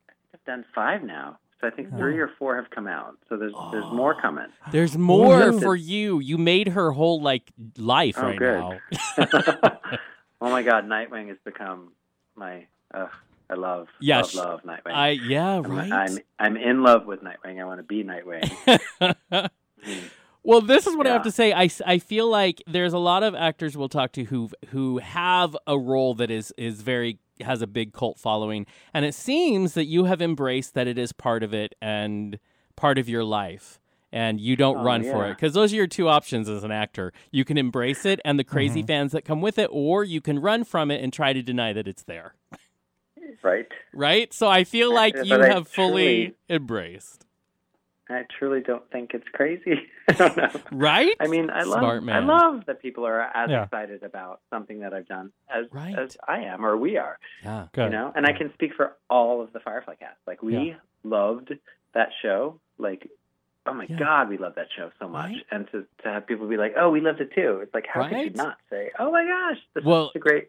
I 0.08 0.12
think 0.12 0.30
I've 0.32 0.44
done 0.46 0.64
five 0.74 1.02
now. 1.02 1.38
So 1.60 1.66
I 1.66 1.70
think 1.70 1.90
three 1.98 2.18
or 2.18 2.30
four 2.38 2.56
have 2.56 2.70
come 2.70 2.86
out. 2.86 3.18
So 3.28 3.36
there's 3.36 3.52
there's 3.70 3.92
more 3.92 4.18
coming. 4.18 4.46
There's 4.72 4.96
more 4.96 5.50
yeah. 5.50 5.60
for 5.60 5.76
you. 5.76 6.18
You 6.18 6.38
made 6.38 6.68
her 6.68 6.90
whole 6.90 7.20
like 7.20 7.50
life 7.76 8.16
Oh, 8.18 8.22
right 8.22 8.38
good. 8.38 8.60
now. 8.60 8.78
oh 10.40 10.50
my 10.50 10.62
God, 10.62 10.86
Nightwing 10.86 11.28
has 11.28 11.36
become 11.44 11.92
my. 12.34 12.66
Uh, 12.92 13.08
I 13.50 13.54
love. 13.54 13.88
Yeah, 14.00 14.18
love, 14.18 14.30
sh- 14.30 14.34
love 14.36 14.62
Nightwing. 14.62 14.94
I 14.94 15.10
yeah, 15.10 15.58
I'm, 15.58 15.62
right. 15.64 15.92
I'm 15.92 16.18
I'm 16.38 16.56
in 16.56 16.82
love 16.82 17.04
with 17.04 17.20
Nightwing. 17.22 17.60
I 17.60 17.64
want 17.64 17.78
to 17.78 17.84
be 17.84 18.04
Nightwing. 18.04 19.50
Well, 20.42 20.62
this 20.62 20.86
is 20.86 20.96
what 20.96 21.06
I 21.06 21.12
have 21.12 21.24
to 21.24 21.30
say. 21.30 21.52
I, 21.52 21.68
I 21.84 21.98
feel 21.98 22.26
like 22.26 22.62
there's 22.66 22.94
a 22.94 22.98
lot 22.98 23.22
of 23.22 23.34
actors 23.34 23.76
we'll 23.76 23.90
talk 23.90 24.12
to 24.12 24.24
who 24.24 24.48
who 24.70 24.98
have 24.98 25.56
a 25.66 25.78
role 25.78 26.14
that 26.14 26.30
is 26.30 26.52
is 26.56 26.80
very 26.80 27.18
has 27.42 27.62
a 27.62 27.66
big 27.66 27.92
cult 27.92 28.18
following, 28.18 28.66
and 28.94 29.04
it 29.04 29.14
seems 29.14 29.74
that 29.74 29.86
you 29.86 30.04
have 30.04 30.20
embraced 30.22 30.74
that 30.74 30.86
it 30.86 30.98
is 30.98 31.12
part 31.12 31.42
of 31.42 31.52
it 31.54 31.74
and 31.80 32.38
part 32.76 32.98
of 32.98 33.08
your 33.08 33.24
life. 33.24 33.78
And 34.12 34.40
you 34.40 34.56
don't 34.56 34.78
Oh, 34.78 34.82
run 34.82 35.04
for 35.04 35.26
it 35.28 35.36
because 35.36 35.54
those 35.54 35.72
are 35.72 35.76
your 35.76 35.86
two 35.86 36.08
options 36.08 36.48
as 36.48 36.64
an 36.64 36.72
actor. 36.72 37.12
You 37.30 37.44
can 37.44 37.56
embrace 37.56 38.04
it 38.04 38.18
and 38.24 38.40
the 38.40 38.44
crazy 38.44 38.82
fans 38.82 39.12
that 39.12 39.24
come 39.24 39.40
with 39.40 39.56
it, 39.56 39.68
or 39.70 40.02
you 40.02 40.20
can 40.20 40.40
run 40.40 40.64
from 40.64 40.90
it 40.90 41.00
and 41.00 41.12
try 41.12 41.32
to 41.32 41.42
deny 41.42 41.72
that 41.72 41.86
it's 41.86 42.02
there. 42.02 42.34
right. 43.42 43.68
right? 43.92 44.32
So 44.34 44.48
I 44.48 44.64
feel 44.64 44.92
like 44.92 45.14
But 45.14 45.26
you 45.26 45.40
I 45.40 45.46
have 45.46 45.68
fully 45.68 46.34
embraced, 46.48 47.24
I 48.10 48.24
truly 48.38 48.60
don't 48.60 48.88
think 48.90 49.12
it's 49.14 49.26
crazy. 49.32 49.74
I 50.08 50.12
don't 50.12 50.36
know. 50.36 50.50
right? 50.72 51.14
I 51.20 51.26
mean, 51.26 51.50
I 51.50 51.62
love 51.64 51.78
Smart 51.80 52.02
man. 52.02 52.16
I 52.16 52.26
love 52.26 52.64
that 52.66 52.82
people 52.82 53.06
are 53.06 53.20
as 53.20 53.50
Yeah. 53.50 53.64
excited 53.64 54.02
about 54.02 54.40
something 54.50 54.80
that 54.80 54.92
I've 54.94 55.06
done 55.08 55.32
as 55.48 55.66
Right. 55.72 55.98
as 55.98 56.16
I 56.26 56.40
am 56.40 56.64
or 56.64 56.76
we 56.76 56.96
are. 56.96 57.18
yeah, 57.42 57.66
Good. 57.72 57.84
You 57.86 57.90
know, 57.90 58.12
and 58.14 58.26
I 58.26 58.32
can 58.32 58.52
speak 58.54 58.72
for 58.76 58.96
all 59.08 59.40
of 59.42 59.52
the 59.52 59.60
Firefly 59.60 59.94
cast. 59.96 60.18
Like 60.26 60.42
we 60.42 60.56
Yeah. 60.70 60.74
loved 61.04 61.52
that 61.94 62.08
show. 62.22 62.60
Like, 62.78 63.08
oh 63.66 63.74
my 63.74 63.86
Yeah. 63.88 63.98
God, 63.98 64.28
we 64.28 64.38
love 64.38 64.54
that 64.56 64.68
show 64.76 64.90
so 64.98 65.08
much. 65.08 65.30
Right. 65.32 65.46
And 65.50 65.70
to 65.72 65.86
to 66.02 66.08
have 66.08 66.26
people 66.26 66.48
be 66.48 66.56
like, 66.56 66.74
oh, 66.76 66.90
we 66.90 67.00
loved 67.00 67.20
it 67.20 67.32
too. 67.34 67.60
It's 67.62 67.74
like, 67.74 67.86
how 67.86 68.08
could 68.08 68.18
you 68.18 68.30
not 68.30 68.56
say, 68.70 68.90
oh 68.98 69.10
my 69.12 69.24
gosh, 69.24 69.58
this 69.74 69.84
Well, 69.84 70.06
is 70.06 70.16
a 70.16 70.18
great. 70.18 70.48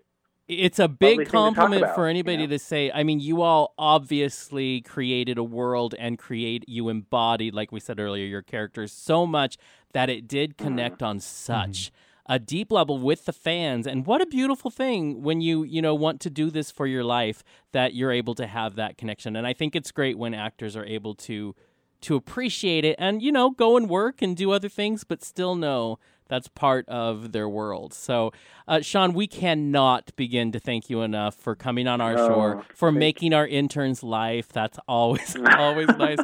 It's 0.51 0.79
a 0.79 0.87
big 0.87 1.17
thing 1.17 1.25
to 1.25 1.31
talk 1.31 1.55
compliment 1.55 1.83
about, 1.83 1.95
for 1.95 2.05
you 2.05 2.09
anybody 2.11 2.37
know? 2.47 2.47
to 2.47 2.59
say. 2.59 2.91
I 2.91 3.03
mean, 3.03 3.19
you 3.19 3.41
all 3.41 3.73
obviously 3.77 4.81
created 4.81 5.37
a 5.37 5.43
world 5.43 5.95
and 5.97 6.17
create 6.19 6.65
you 6.67 6.89
embodied, 6.89 7.53
like 7.53 7.71
we 7.71 7.79
said 7.79 7.99
earlier, 7.99 8.25
your 8.25 8.41
characters 8.41 8.91
so 8.91 9.25
much 9.25 9.57
that 9.93 10.09
it 10.09 10.27
did 10.27 10.57
Mm-hmm. 10.57 10.67
connect 10.67 11.03
on 11.03 11.19
such. 11.19 11.91
A 12.27 12.39
deep 12.39 12.71
level 12.71 12.97
with 12.99 13.25
the 13.25 13.33
fans, 13.33 13.85
and 13.87 14.05
what 14.05 14.21
a 14.21 14.25
beautiful 14.25 14.69
thing 14.71 15.21
when 15.21 15.41
you 15.41 15.63
you 15.63 15.81
know 15.81 15.95
want 15.95 16.21
to 16.21 16.29
do 16.29 16.49
this 16.49 16.71
for 16.71 16.85
your 16.87 17.03
life 17.03 17.43
that 17.73 17.93
you're 17.93 18.11
able 18.11 18.35
to 18.35 18.47
have 18.47 18.75
that 18.75 18.97
connection. 18.97 19.35
And 19.35 19.45
I 19.45 19.53
think 19.53 19.75
it's 19.75 19.91
great 19.91 20.17
when 20.17 20.33
actors 20.33 20.75
are 20.77 20.85
able 20.85 21.15
to 21.15 21.55
to 22.01 22.15
appreciate 22.15 22.85
it 22.85 22.95
and 22.97 23.21
you 23.21 23.31
know 23.31 23.49
go 23.51 23.75
and 23.77 23.89
work 23.89 24.21
and 24.21 24.37
do 24.37 24.51
other 24.51 24.69
things 24.69 25.03
but 25.03 25.23
still 25.23 25.55
know 25.55 25.99
that's 26.31 26.47
part 26.47 26.87
of 26.89 27.33
their 27.33 27.47
world. 27.49 27.93
So 27.93 28.31
uh, 28.67 28.79
sean 28.81 29.13
we 29.13 29.27
cannot 29.27 30.15
begin 30.15 30.51
to 30.53 30.59
thank 30.59 30.89
you 30.89 31.01
enough 31.01 31.35
for 31.35 31.55
coming 31.55 31.87
on 31.87 31.99
our 32.01 32.17
Oh, 32.17 32.27
shore 32.27 32.65
for 32.73 32.91
making 32.91 33.33
our 33.33 33.45
interns 33.45 34.01
life. 34.01 34.47
That's 34.51 34.79
always 34.87 35.35
always 35.57 35.89
nice. 35.89 36.17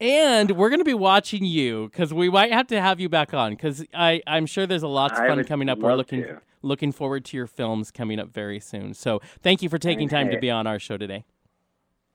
And 0.00 0.52
we're 0.52 0.68
going 0.70 0.80
to 0.80 0.84
be 0.84 0.94
watching 0.94 1.44
you 1.44 1.88
because 1.90 2.14
we 2.14 2.30
might 2.30 2.52
have 2.52 2.68
to 2.68 2.80
have 2.80 3.00
you 3.00 3.08
back 3.08 3.34
on 3.34 3.52
because 3.52 3.84
i'm 3.92 4.46
sure 4.46 4.66
there's 4.66 4.82
a 4.82 4.88
lot 4.88 5.12
of 5.12 5.18
fun 5.18 5.42
coming 5.44 5.68
up. 5.68 5.78
We're 5.78 5.94
looking 5.94 6.22
to. 6.22 6.40
looking 6.62 6.92
forward 6.92 7.24
to 7.26 7.36
your 7.36 7.46
films 7.46 7.90
coming 7.90 8.18
up 8.20 8.30
very 8.32 8.60
soon. 8.60 8.94
So 8.94 9.20
thank 9.42 9.62
you 9.62 9.68
for 9.68 9.78
taking 9.78 10.08
time 10.08 10.30
to 10.30 10.38
be 10.38 10.50
on 10.50 10.66
our 10.66 10.78
show 10.78 10.96
today 10.96 11.24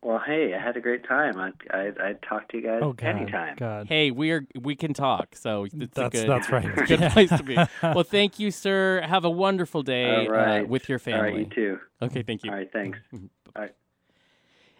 Well, 0.01 0.21
hey, 0.25 0.53
I 0.53 0.59
had 0.63 0.77
a 0.77 0.81
great 0.81 1.03
time. 1.05 1.37
I 1.37 1.51
I 1.75 1.91
I'd 2.01 2.21
talk 2.21 2.47
to 2.49 2.57
you 2.57 2.63
guys 2.63 2.79
Oh 2.81 2.93
God. 2.93 3.05
anytime. 3.17 3.55
God. 3.57 3.87
Hey, 3.87 4.11
we 4.11 4.31
are 4.31 4.45
we 4.59 4.75
can 4.75 4.93
talk, 4.93 5.35
so 5.35 5.65
it's 5.65 5.73
a 5.73 5.87
That's 5.93 6.09
good, 6.21 6.29
that's 6.29 6.49
right. 6.51 6.63
it's 6.65 6.81
a 6.91 6.97
good 6.97 7.11
place 7.11 7.29
to 7.29 7.43
be. 7.43 7.55
Well, 7.83 8.03
thank 8.05 8.39
you, 8.39 8.49
sir. 8.51 9.01
Have 9.01 9.25
a 9.25 9.29
wonderful 9.29 9.83
day 9.83 10.25
All 10.25 10.31
right. 10.33 10.61
uh, 10.63 10.65
with 10.65 10.87
your 10.87 10.99
All 10.99 11.13
right, 11.21 11.25
family. 11.33 11.39
you 11.41 11.49
too. 11.49 11.79
Okay, 12.01 12.23
thank 12.23 12.43
you. 12.45 12.51
All 12.51 12.55
right, 12.57 12.71
thanks. 12.71 12.97
All 13.13 13.19
right. 13.57 13.71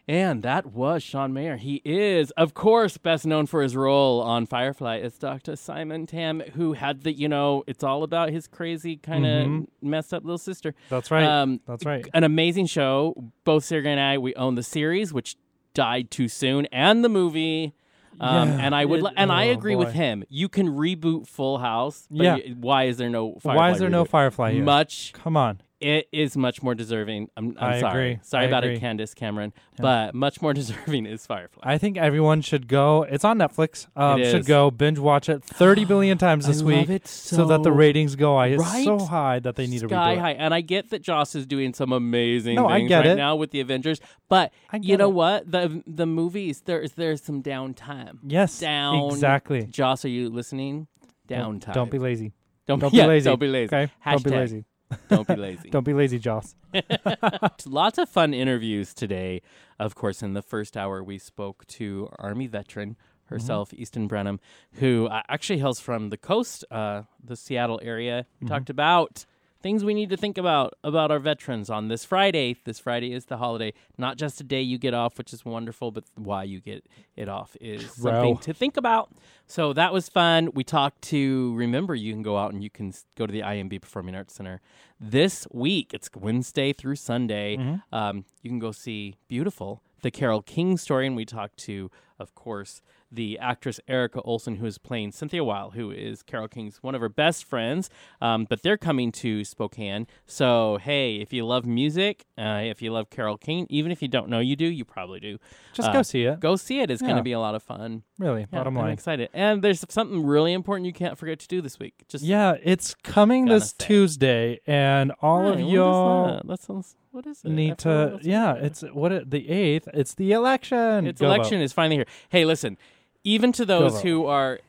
And 0.10 0.42
that 0.42 0.66
was 0.66 1.04
Sean 1.04 1.34
Maher. 1.34 1.58
He 1.58 1.84
is, 1.86 2.32
of 2.32 2.56
course, 2.56 2.98
best 2.98 3.28
known 3.28 3.46
for 3.46 3.62
his 3.62 3.76
role 3.76 4.22
on 4.22 4.48
Firefly 4.48 4.98
as 4.98 5.20
Dr. 5.20 5.56
Simon 5.56 6.08
Tam, 6.08 6.40
who 6.56 6.74
had 6.74 7.04
the, 7.04 7.14
you 7.14 7.30
know, 7.30 7.64
it's 7.68 7.84
all 7.84 8.02
about 8.02 8.30
his 8.32 8.48
crazy 8.48 8.98
kind 8.98 9.24
of 9.28 9.46
Mhm. 9.48 9.68
messed 9.84 10.12
up 10.12 10.24
little 10.24 10.40
sister. 10.40 10.74
That's 10.90 11.12
right. 11.12 11.24
Um, 11.26 11.60
That's 11.68 11.86
right. 11.86 12.08
An 12.16 12.24
amazing 12.24 12.66
show. 12.66 13.32
Both 13.44 13.66
Sergey 13.66 13.92
and 13.92 14.00
I, 14.00 14.18
we 14.18 14.34
own 14.34 14.56
the 14.56 14.64
series, 14.64 15.14
which 15.14 15.36
died 15.76 16.10
too 16.10 16.28
soon, 16.28 16.66
and 16.72 17.04
the 17.04 17.10
movie. 17.10 17.76
Um, 18.20 18.50
Yeah, 18.50 18.66
and 18.66 18.74
I 18.76 18.86
would, 18.86 19.02
it- 19.04 19.14
and 19.16 19.32
I 19.32 19.50
oh, 19.50 19.52
agree 19.52 19.76
with 19.76 19.94
him. 19.94 20.24
You 20.28 20.50
can 20.50 20.70
reboot 20.70 21.28
Full 21.28 21.60
House. 21.60 22.08
But 22.10 22.24
Yeah. 22.24 22.54
why 22.60 22.86
is 22.86 22.98
there 22.98 23.10
no? 23.12 23.34
Firefly 23.34 23.56
Why 23.56 23.72
is 23.72 23.78
there 23.80 23.90
no? 23.92 24.06
Firefly 24.06 24.54
here? 24.54 24.64
Much 24.64 25.14
Come 25.14 25.38
on. 25.38 25.62
It 25.80 26.08
is 26.12 26.36
much 26.36 26.62
more 26.62 26.76
deserving. 26.76 27.30
I'm, 27.38 27.56
I'm 27.58 27.74
I 27.76 27.80
sorry. 27.80 28.12
agree. 28.14 28.20
Sorry 28.24 28.44
I 28.46 28.48
about 28.48 28.64
agree. 28.66 28.76
it, 28.76 28.80
Candace 28.80 29.14
Cameron. 29.14 29.54
But 29.78 30.14
much 30.14 30.42
more 30.42 30.54
deserving 30.62 31.06
is 31.06 31.26
Firefly. 31.26 31.64
I 31.66 31.78
think 31.78 31.98
everyone 31.98 32.42
should 32.42 32.68
go. 32.68 33.04
It's 33.04 33.24
on 33.24 33.38
Netflix. 33.38 33.88
Um, 33.96 34.20
It 34.22 34.30
should 34.32 34.46
go 34.46 34.72
binge 34.72 35.00
watch 35.00 35.30
it 35.30 35.44
30 35.44 35.86
billion 35.86 36.18
times 36.28 36.48
this 36.48 36.62
I 36.62 36.66
week 36.66 36.78
love 36.78 36.90
it 36.92 37.08
so, 37.08 37.46
that 37.48 37.64
the 37.64 37.72
ratings 37.72 38.16
go 38.16 38.36
high. 38.36 38.48
It's 38.48 38.84
so 38.84 39.00
high 39.00 39.40
that 39.40 39.56
they 39.56 39.68
need 39.68 39.80
to 39.80 39.88
Sky 39.88 40.16
redo 40.16 40.18
it. 40.18 40.20
high. 40.20 40.32
And 40.32 40.54
I 40.54 40.62
get 40.62 40.90
that 40.90 41.02
Joss 41.02 41.34
is 41.36 41.46
doing 41.46 41.74
some 41.74 41.94
amazing 41.94 42.56
No, 42.56 42.68
things 42.68 42.92
right 42.92 43.06
it. 43.06 43.16
now 43.16 43.36
with 43.38 43.52
the 43.52 43.62
Avengers. 43.62 44.02
But 44.28 44.52
you 44.82 44.98
know 44.98 45.10
it. 45.10 45.14
what? 45.14 45.50
The 45.52 45.82
the 45.88 46.06
movies 46.06 46.62
there's 46.66 46.92
there's 46.94 47.22
some 47.24 47.42
downtime. 47.42 48.18
Yes, 48.28 48.60
Down 48.60 49.12
exactly. 49.12 49.66
Joss, 49.68 50.04
are 50.04 50.10
you 50.10 50.30
listening? 50.30 50.88
Don't- 51.28 51.64
Downtime. 51.64 51.74
Don't 51.74 51.92
be 51.92 52.00
lazy. 52.00 52.34
Don't, 52.68 52.80
Don't 52.80 52.92
be 52.92 52.98
yeah, 53.00 53.06
lazy. 53.08 53.30
Don't 53.30 53.40
be 53.40 53.48
lazy. 53.48 53.76
Okay? 53.76 53.92
Don't 54.06 54.24
be 54.24 54.30
lazy. 54.32 54.66
Don't 55.08 55.28
be 55.28 55.36
lazy. 55.36 55.70
Don't 55.72 55.84
be 55.84 55.94
lazy, 55.94 56.20
Joss. 56.20 56.56
Lots 57.66 57.98
of 57.98 58.10
fun 58.10 58.34
interviews 58.34 58.94
today. 58.94 59.42
Of 59.80 59.96
course, 59.96 60.22
in 60.22 60.34
the 60.34 60.42
first 60.42 60.76
hour, 60.76 61.04
we 61.04 61.18
spoke 61.18 61.66
to 61.68 62.10
Army 62.18 62.48
veteran 62.48 62.98
herself, 63.26 63.74
Easton 63.74 64.08
Brenham, 64.08 64.40
who 64.74 65.08
uh, 65.08 65.22
actually 65.30 65.60
hails 65.60 65.80
from 65.80 66.10
the 66.10 66.18
coast, 66.18 66.66
uh, 66.72 67.04
the 67.24 67.36
Seattle 67.36 67.80
area. 67.84 68.26
We 68.42 68.48
talked 68.48 68.70
about 68.72 69.26
things 69.62 69.84
we 69.84 69.94
need 69.94 70.10
to 70.10 70.18
think 70.18 70.38
about 70.38 70.74
about 70.84 71.12
our 71.12 71.20
veterans 71.20 71.70
on 71.70 71.88
this 71.88 72.06
Friday. 72.06 72.56
This 72.64 72.80
Friday 72.80 73.14
is 73.14 73.26
the 73.26 73.38
holiday, 73.38 73.74
not 73.98 74.18
just 74.18 74.40
a 74.42 74.44
day 74.44 74.62
you 74.62 74.78
get 74.78 74.94
off, 74.94 75.18
which 75.18 75.34
is 75.34 75.44
wonderful, 75.44 75.92
but 75.92 76.06
why 76.16 76.44
you 76.44 76.60
get 76.60 76.86
it 77.16 77.28
off 77.28 77.56
is 77.60 77.92
something 77.92 78.38
to 78.38 78.54
think 78.54 78.78
about. 78.78 79.12
So 79.48 79.74
that 79.74 79.92
was 79.92 80.10
fun. 80.10 80.52
We 80.54 80.64
talked 80.64 81.02
to 81.04 81.56
remember 81.56 81.96
you 81.96 82.14
can 82.14 82.22
go 82.22 82.38
out 82.38 82.54
and 82.54 82.64
you 82.64 82.70
can 82.70 82.94
go 83.16 83.26
to 83.26 83.32
the 83.32 83.42
INB 83.42 83.82
Performing 83.82 84.16
Arts 84.16 84.34
Center 84.34 84.62
this 85.00 85.48
week. 85.52 85.94
It's 85.94 86.10
Wednesday 86.16 86.74
through 86.74 86.96
Sunday. 86.96 87.58
Mm-hmm. 87.58 87.96
Um, 87.96 88.26
you 88.42 88.50
can 88.50 88.60
go 88.60 88.72
see 88.72 89.16
Beautiful, 89.28 89.82
the 90.02 90.12
Carole 90.12 90.42
King 90.42 90.78
story, 90.78 91.08
and 91.08 91.16
we 91.16 91.26
talked 91.26 91.58
to, 91.60 91.90
of 92.20 92.36
course, 92.36 92.82
the 93.12 93.40
actress 93.40 93.80
Erica 93.88 94.22
Olson, 94.22 94.58
who 94.58 94.66
is 94.68 94.78
playing 94.78 95.12
Cynthia 95.14 95.44
Weil, 95.44 95.72
who 95.72 95.90
is 95.90 96.22
Carole 96.22 96.48
King's 96.48 96.84
one 96.84 96.94
of 96.94 97.02
her 97.02 97.10
best 97.10 97.44
friends. 97.44 97.90
Um, 98.22 98.46
but 98.48 98.62
they're 98.62 98.78
coming 98.78 99.12
to 99.14 99.44
Spokane. 99.44 100.06
So, 100.28 100.78
hey, 100.82 101.16
if 101.16 101.34
you 101.34 101.46
love 101.46 101.66
music, 101.66 102.26
uh, 102.38 102.62
if 102.64 102.82
you 102.84 102.92
love 102.92 103.10
Carole 103.10 103.38
King, 103.38 103.66
even 103.70 103.92
if 103.92 104.02
you 104.04 104.08
don't 104.08 104.30
know 104.30 104.40
you 104.40 104.56
do, 104.56 104.66
you 104.66 104.86
probably 104.86 105.20
do. 105.20 105.40
Just 105.74 105.90
Uh, 105.90 105.94
go 105.94 106.02
see 106.04 106.24
it. 106.26 106.40
Go 106.40 106.56
see 106.56 106.82
it. 106.82 106.92
It's 106.92 107.02
going 107.02 107.16
to 107.16 107.24
be 107.24 107.32
a 107.32 107.40
lot 107.40 107.56
of 107.56 107.64
fun. 107.64 108.04
Really, 108.20 108.42
Yeah, 108.42 108.46
bottom 108.52 108.78
I'm 108.78 108.84
line. 108.84 108.94
excited. 108.94 109.30
And 109.34 109.64
there's 109.64 109.84
something 109.90 110.24
really 110.26 110.54
important 110.54 110.86
you 110.86 110.94
can't 110.94 111.18
forget 111.18 111.40
to 111.40 111.48
do 111.48 111.62
this 111.62 111.80
week. 111.80 112.04
Just 112.08 112.24
Yeah, 112.24 112.58
it's 112.64 112.94
coming 113.02 113.46
this 113.46 113.70
say. 113.70 113.76
Tuesday, 113.88 114.60
and 114.68 115.12
all 115.22 115.44
Right, 115.44 115.54
of 115.62 115.70
y'all 115.70 116.28
that? 116.34 116.48
That 116.48 116.62
sounds. 116.62 116.96
What 117.12 117.26
is 117.26 117.44
it? 117.44 117.50
Need 117.50 117.80
to. 117.80 118.20
Yeah, 118.22 118.54
it's 118.54 118.82
what 118.82 119.12
it, 119.12 119.32
the 119.32 119.50
eighth. 119.50 119.88
It's 119.96 120.14
the 120.14 120.32
election. 120.32 121.08
It's 121.08 121.20
Go 121.20 121.28
vote. 121.28 121.36
election 121.36 121.60
is 121.62 121.74
finally 121.74 121.96
here. 121.96 122.06
Hey, 122.30 122.46
listen, 122.46 122.78
even 123.24 123.52
to 123.54 123.66
those 123.66 124.02
who 124.02 124.26
are 124.26 124.60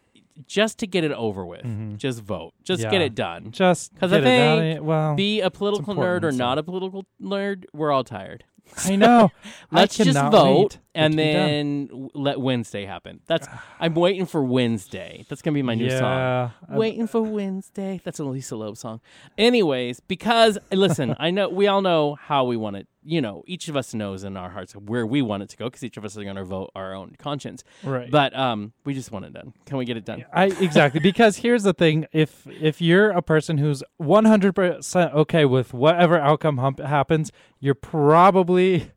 just 0.46 0.78
to 0.78 0.86
get 0.86 1.04
it 1.04 1.12
over 1.12 1.44
with, 1.44 1.98
just 1.98 2.22
vote. 2.22 2.52
Just 2.64 2.82
get 2.82 2.92
Mm-hmm. 2.92 3.02
It 3.02 3.14
done. 3.14 3.50
Just 3.52 3.94
'Cause 3.98 4.12
I 4.12 4.20
get 4.20 4.24
think 4.24 4.82
well, 4.84 5.14
Be 5.14 5.40
a 5.40 5.50
political 5.50 5.94
nerd 5.94 6.22
or 6.24 6.32
so- 6.32 6.38
not 6.38 6.56
a 6.58 6.62
political 6.62 7.04
nerd, 7.22 7.64
we're 7.74 7.92
all 7.92 8.04
tired. 8.04 8.44
I 8.86 8.94
know. 8.94 9.32
Let's 9.72 10.00
I 10.00 10.04
just 10.04 10.16
vote 10.30 10.32
wait 10.32 10.72
for 10.72 10.76
it 10.76 10.78
and 10.94 11.18
then 11.18 11.86
w- 11.88 12.10
let 12.14 12.40
Wednesday 12.40 12.84
happen. 12.86 13.20
That's 13.26 13.48
I'm 13.80 13.94
waiting 13.94 14.26
for 14.26 14.42
Wednesday. 14.44 15.26
That's 15.28 15.42
gonna 15.42 15.56
be 15.56 15.62
my 15.62 15.74
new 15.74 15.90
song. 15.90 16.00
yeah, 16.02 16.50
I- 16.68 16.76
Waiting 16.78 17.06
for 17.08 17.20
Wednesday. 17.20 18.00
That's 18.04 18.20
a 18.20 18.24
Lisa 18.24 18.54
Loeb 18.56 18.76
song. 18.76 19.00
Anyways, 19.36 19.98
because 20.00 20.56
listen, 20.72 21.16
I 21.18 21.30
know 21.32 21.48
we 21.48 21.66
all 21.66 21.82
know 21.82 22.14
how 22.14 22.44
we 22.44 22.56
want 22.56 22.76
it. 22.76 22.86
You 23.02 23.20
know, 23.20 23.42
each 23.46 23.68
of 23.68 23.76
us 23.76 23.94
knows 23.94 24.24
in 24.24 24.36
our 24.36 24.50
hearts 24.50 24.74
where 24.74 25.06
we 25.06 25.22
want 25.22 25.42
it 25.42 25.48
to 25.50 25.56
go 25.56 25.66
because 25.66 25.82
each 25.82 25.96
of 25.96 26.04
us 26.04 26.16
are 26.18 26.24
going 26.24 26.36
to 26.36 26.44
vote 26.44 26.70
our 26.74 26.94
own 26.94 27.16
conscience. 27.18 27.64
Right. 27.82 28.10
But 28.10 28.36
um, 28.36 28.72
we 28.84 28.92
just 28.92 29.10
want 29.10 29.24
it 29.24 29.32
done. 29.32 29.54
Can 29.64 29.78
we 29.78 29.84
get 29.86 29.96
it 29.96 30.04
done? 30.04 30.24
I 30.32 30.46
exactly 30.46 31.00
because 31.00 31.38
here's 31.38 31.62
the 31.62 31.72
thing: 31.72 32.06
if 32.12 32.46
if 32.46 32.80
you're 32.80 33.10
a 33.10 33.22
person 33.22 33.58
who's 33.58 33.82
100 33.96 34.52
percent 34.54 35.14
okay 35.14 35.44
with 35.44 35.72
whatever 35.72 36.18
outcome 36.18 36.58
hump 36.58 36.78
happens, 36.78 37.32
you're 37.58 37.74
probably 37.74 38.90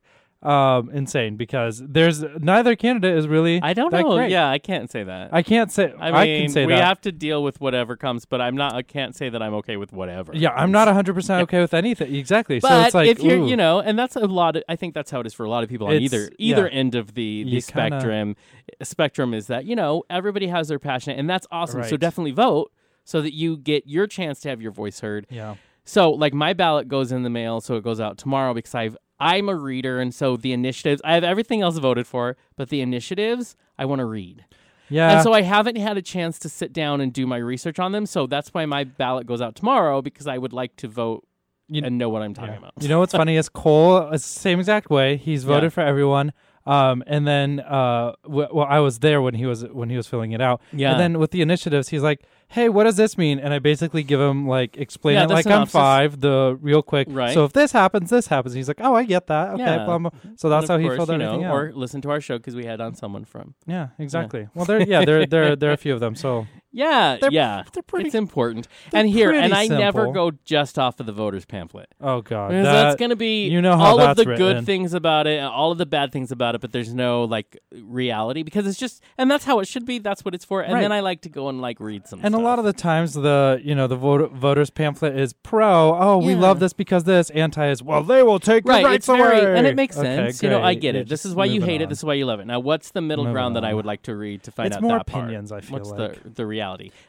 um, 0.45 0.89
insane 0.91 1.35
because 1.37 1.81
there's 1.85 2.23
neither 2.39 2.75
candidate 2.75 3.17
is 3.17 3.27
really. 3.27 3.61
I 3.61 3.73
don't 3.73 3.91
know. 3.91 4.15
great. 4.15 4.31
Yeah, 4.31 4.49
I 4.49 4.59
can't 4.59 4.89
say 4.91 5.03
that. 5.03 5.33
I 5.33 5.41
can't 5.43 5.71
say. 5.71 5.93
I 5.99 6.09
I, 6.09 6.25
mean, 6.25 6.41
can 6.45 6.49
say 6.51 6.65
we 6.65 6.73
that. 6.73 6.83
have 6.83 7.01
to 7.01 7.11
deal 7.11 7.41
with 7.43 7.61
whatever 7.61 7.95
comes, 7.95 8.25
but 8.25 8.41
I'm 8.41 8.55
not. 8.55 8.73
I 8.73 8.81
can't 8.81 9.15
say 9.15 9.29
that 9.29 9.41
I'm 9.41 9.53
okay 9.55 9.77
with 9.77 9.93
whatever. 9.93 10.31
yeah, 10.35 10.49
I'm 10.51 10.71
not 10.71 10.87
100 10.87 11.13
percent 11.13 11.41
okay 11.43 11.61
with 11.61 11.73
anything. 11.73 12.13
Exactly. 12.15 12.59
so 12.59 12.67
But 12.67 12.85
it's 12.87 12.93
like, 12.95 13.07
if 13.09 13.19
you're, 13.23 13.45
you 13.47 13.55
know, 13.55 13.79
and 13.79 13.97
that's 13.97 14.15
a 14.15 14.21
lot. 14.27 14.55
Of, 14.57 14.63
I 14.67 14.75
think 14.75 14.93
that's 14.93 15.11
how 15.11 15.19
it 15.21 15.25
is 15.27 15.33
for 15.33 15.45
a 15.45 15.49
lot 15.49 15.63
of 15.63 15.69
people 15.69 15.87
on 15.87 15.93
It's- 15.93 16.11
either 16.13 16.29
either 16.37 16.67
yeah. 16.67 16.73
end 16.79 16.95
of 16.95 17.13
the 17.13 17.43
the 17.43 17.49
You 17.49 17.61
kinda- 17.61 17.99
spectrum. 17.99 18.35
Spectrum 18.81 19.33
is 19.33 19.47
that 19.47 19.65
you 19.65 19.75
know 19.75 20.03
everybody 20.09 20.47
has 20.47 20.67
their 20.67 20.79
passion, 20.79 21.17
and 21.17 21.29
that's 21.29 21.47
awesome. 21.51 21.83
So 21.83 21.97
definitely 21.97 22.31
vote 22.31 22.71
so 23.03 23.21
that 23.21 23.33
you 23.33 23.57
get 23.57 23.83
your 23.87 24.07
chance 24.07 24.39
to 24.41 24.49
have 24.49 24.61
your 24.61 24.71
voice 24.71 25.01
heard. 25.01 25.27
yeah, 25.29 25.55
So 25.83 26.11
like 26.11 26.33
my 26.33 26.53
ballot 26.53 26.87
goes 26.87 27.11
in 27.11 27.23
the 27.23 27.29
mail, 27.29 27.59
so 27.59 27.75
it 27.75 27.83
goes 27.83 27.99
out 27.99 28.17
tomorrow 28.17 28.53
because 28.53 28.73
I've 28.73 28.97
I'm 29.19 29.47
a 29.49 29.55
reader, 29.55 29.99
and 29.99 30.13
so 30.13 30.35
the 30.37 30.53
initiatives 30.53 31.01
I 31.05 31.13
have 31.13 31.23
everything 31.23 31.61
else 31.61 31.77
voted 31.77 32.07
for, 32.07 32.35
but 32.55 32.69
the 32.69 32.81
initiatives 32.81 33.55
I 33.77 33.85
want 33.85 33.99
to 33.99 34.05
read. 34.05 34.45
yeah, 34.89 35.11
And 35.13 35.23
so 35.23 35.33
I 35.33 35.41
haven't 35.41 35.77
had 35.77 35.97
a 35.97 36.01
chance 36.01 36.37
to 36.39 36.49
sit 36.49 36.73
down 36.73 36.99
and 37.01 37.11
do 37.13 37.25
my 37.25 37.37
research 37.37 37.79
on 37.79 37.91
them. 37.93 38.05
So 38.05 38.27
that's 38.27 38.49
why 38.53 38.65
my 38.65 38.83
ballot 38.83 39.25
goes 39.27 39.41
out 39.41 39.55
tomorrow 39.55 40.01
because 40.01 40.27
I 40.27 40.37
would 40.37 40.53
like 40.53 40.75
to 40.77 40.87
vote 40.87 41.25
You- 41.69 41.83
and 41.85 41.97
know 41.97 42.09
what 42.09 42.21
I'm 42.21 42.33
talking 42.33 42.51
Yeah. 42.53 42.57
about. 42.59 42.73
You 42.81 42.89
know 42.89 42.99
what's 42.99 43.13
funny 43.13 43.37
is 43.37 43.49
Cole 43.49 44.09
is 44.09 44.21
the 44.23 44.39
same 44.39 44.59
exact 44.59 44.89
way. 44.89 45.17
He's 45.17 45.43
voted 45.45 45.63
Yeah. 45.63 45.69
for 45.69 45.81
everyone. 45.81 46.33
Um, 46.65 47.03
and 47.07 47.25
then 47.27 47.59
uh, 47.61 48.13
w- 48.23 48.47
well, 48.53 48.67
I 48.69 48.79
was 48.79 48.99
there 48.99 49.21
when 49.21 49.33
he 49.33 49.45
was 49.45 49.65
when 49.65 49.89
he 49.89 49.97
was 49.97 50.07
filling 50.07 50.31
it 50.31 50.39
out. 50.41 50.61
Yeah. 50.71 50.91
And 50.91 50.99
then 50.99 51.19
with 51.19 51.31
the 51.31 51.41
initiatives, 51.41 51.89
he's 51.89 52.03
like, 52.03 52.23
"Hey, 52.53 52.69
what 52.69 52.83
does 52.85 52.95
this 52.95 53.17
mean?" 53.17 53.39
And 53.39 53.53
I 53.53 53.59
basically 53.59 54.03
give 54.03 54.19
him 54.19 54.47
like 54.47 54.77
explain 54.77 55.15
Yeah, 55.15 55.25
it 55.25 55.27
the 55.27 55.33
like 55.33 55.43
synopsis. 55.43 55.75
I'm 55.75 55.81
five, 55.81 56.19
the 56.19 56.57
real 56.61 56.81
quick. 56.81 57.07
Right. 57.09 57.33
So 57.33 57.45
if 57.45 57.53
this 57.53 57.71
happens, 57.71 58.09
this 58.09 58.27
happens. 58.27 58.53
He's 58.53 58.67
like, 58.67 58.79
"Oh, 58.79 58.95
I 58.95 59.03
get 59.03 59.27
that. 59.27 59.53
Okay." 59.55 59.63
Yeah. 59.63 59.85
Blah, 59.85 59.97
blah. 59.97 60.09
So 60.37 60.49
that's 60.49 60.67
how 60.67 60.77
he 60.77 60.87
filled 60.87 61.09
you 61.09 61.15
everything 61.15 61.41
know, 61.41 61.47
out. 61.47 61.55
Or 61.55 61.71
listen 61.73 62.01
to 62.01 62.11
our 62.11 62.21
show 62.21 62.37
because 62.37 62.55
we 62.55 62.65
had 62.65 62.79
on 62.79 62.95
someone 62.95 63.25
from. 63.25 63.55
yeah, 63.65 63.89
exactly. 63.99 64.47
Well, 64.53 64.65
there, 64.71 64.81
yeah, 64.81 65.03
there, 65.05 65.25
there, 65.25 65.55
there 65.55 65.69
are 65.69 65.73
a 65.73 65.77
few 65.77 65.93
of 65.93 65.99
them. 65.99 66.15
So 66.15 66.47
Yeah, 66.75 67.17
They're- 67.21 67.29
yeah. 67.31 67.63
they're 67.71 67.83
pretty- 67.83 68.07
it's 68.07 68.15
important. 68.15 68.67
And 68.93 69.07
here, 69.07 69.31
and 69.31 69.53
I 69.53 69.67
pretty 69.67 69.81
never 69.81 70.11
go 70.11 70.31
just 70.43 70.79
off 70.79 70.99
of 70.99 71.05
the 71.05 71.11
voters 71.11 71.45
pamphlet. 71.45 71.87
oh 72.01 72.21
god, 72.21 72.51
that- 72.51 72.63
that's 72.63 72.95
going 72.95 73.11
to 73.11 73.15
be 73.15 73.47
you 73.47 73.61
know 73.61 73.73
all 73.73 73.99
of 74.01 74.17
the 74.17 74.25
good 74.25 74.65
things 74.65 74.93
about 74.95 75.27
it, 75.27 75.41
all 75.43 75.71
of 75.71 75.77
the 75.77 75.85
bad 75.85 76.11
things 76.11 76.31
about 76.31 76.55
it, 76.55 76.61
but 76.61 76.71
there's 76.71 76.93
no 76.93 77.25
like 77.25 77.59
reality 77.71 78.41
because 78.43 78.65
it's 78.65 78.79
just, 78.79 79.01
and 79.17 79.29
that's 79.29 79.45
how 79.45 79.59
it 79.59 79.67
should 79.67 79.85
be. 79.85 79.99
That's 79.99 80.25
what 80.25 80.33
it's 80.33 80.45
for. 80.45 80.61
And 80.61 80.73
Right. 80.73 80.81
then 80.81 80.91
I 80.91 81.01
like 81.01 81.21
to 81.21 81.29
go 81.29 81.47
and 81.49 81.61
like 81.61 81.79
read 81.79 82.07
some. 82.07 82.21
And 82.23 82.33
a 82.33 82.39
lot 82.39 82.57
of 82.57 82.65
the 82.65 82.73
times, 82.73 83.13
the 83.13 83.61
you 83.63 83.75
know 83.75 83.85
the 83.87 83.95
voter, 83.95 84.27
voters 84.27 84.69
pamphlet 84.71 85.15
is 85.17 85.33
pro. 85.33 85.95
Oh, 85.99 86.17
we 86.17 86.33
love 86.35 86.59
this 86.59 86.73
because 86.73 87.03
this. 87.03 87.29
Anti 87.29 87.67
is 87.67 87.83
well, 87.83 88.01
they 88.03 88.23
will 88.23 88.39
take 88.39 88.65
your 88.65 88.73
right, 88.73 88.83
rights 88.85 89.07
it's 89.07 89.17
very, 89.17 89.41
away. 89.41 89.57
and 89.57 89.67
it 89.67 89.75
makes 89.75 89.95
Okay, 89.97 90.15
sense. 90.15 90.41
you 90.41 90.49
know, 90.49 90.61
I 90.61 90.73
get 90.73 90.95
Yeah, 90.95 91.01
it. 91.01 91.09
This 91.09 91.23
is 91.25 91.35
why 91.35 91.45
you 91.45 91.61
hate 91.61 91.81
it. 91.81 91.89
This 91.89 91.99
is 91.99 92.03
why 92.05 92.15
you 92.15 92.25
love 92.25 92.39
it. 92.39 92.47
Now, 92.47 92.59
what's 92.59 92.89
the 92.91 93.01
middle 93.01 93.25
Moving 93.25 93.33
ground 93.33 93.55
that 93.57 93.63
I 93.65 93.73
would 93.75 93.85
like 93.85 94.01
to 94.03 94.15
read 94.15 94.41
to 94.43 94.51
find 94.51 94.67
It's 94.67 94.77
out 94.77 94.81
more 94.81 94.97
that 94.97 95.05
part? 95.07 95.25
opinions, 95.25 95.51
I 95.51 95.61
feel 95.61 95.77
What's 95.77 95.91
like. 95.91 96.23
the 96.23 96.29
the 96.29 96.45
reality? 96.45 96.62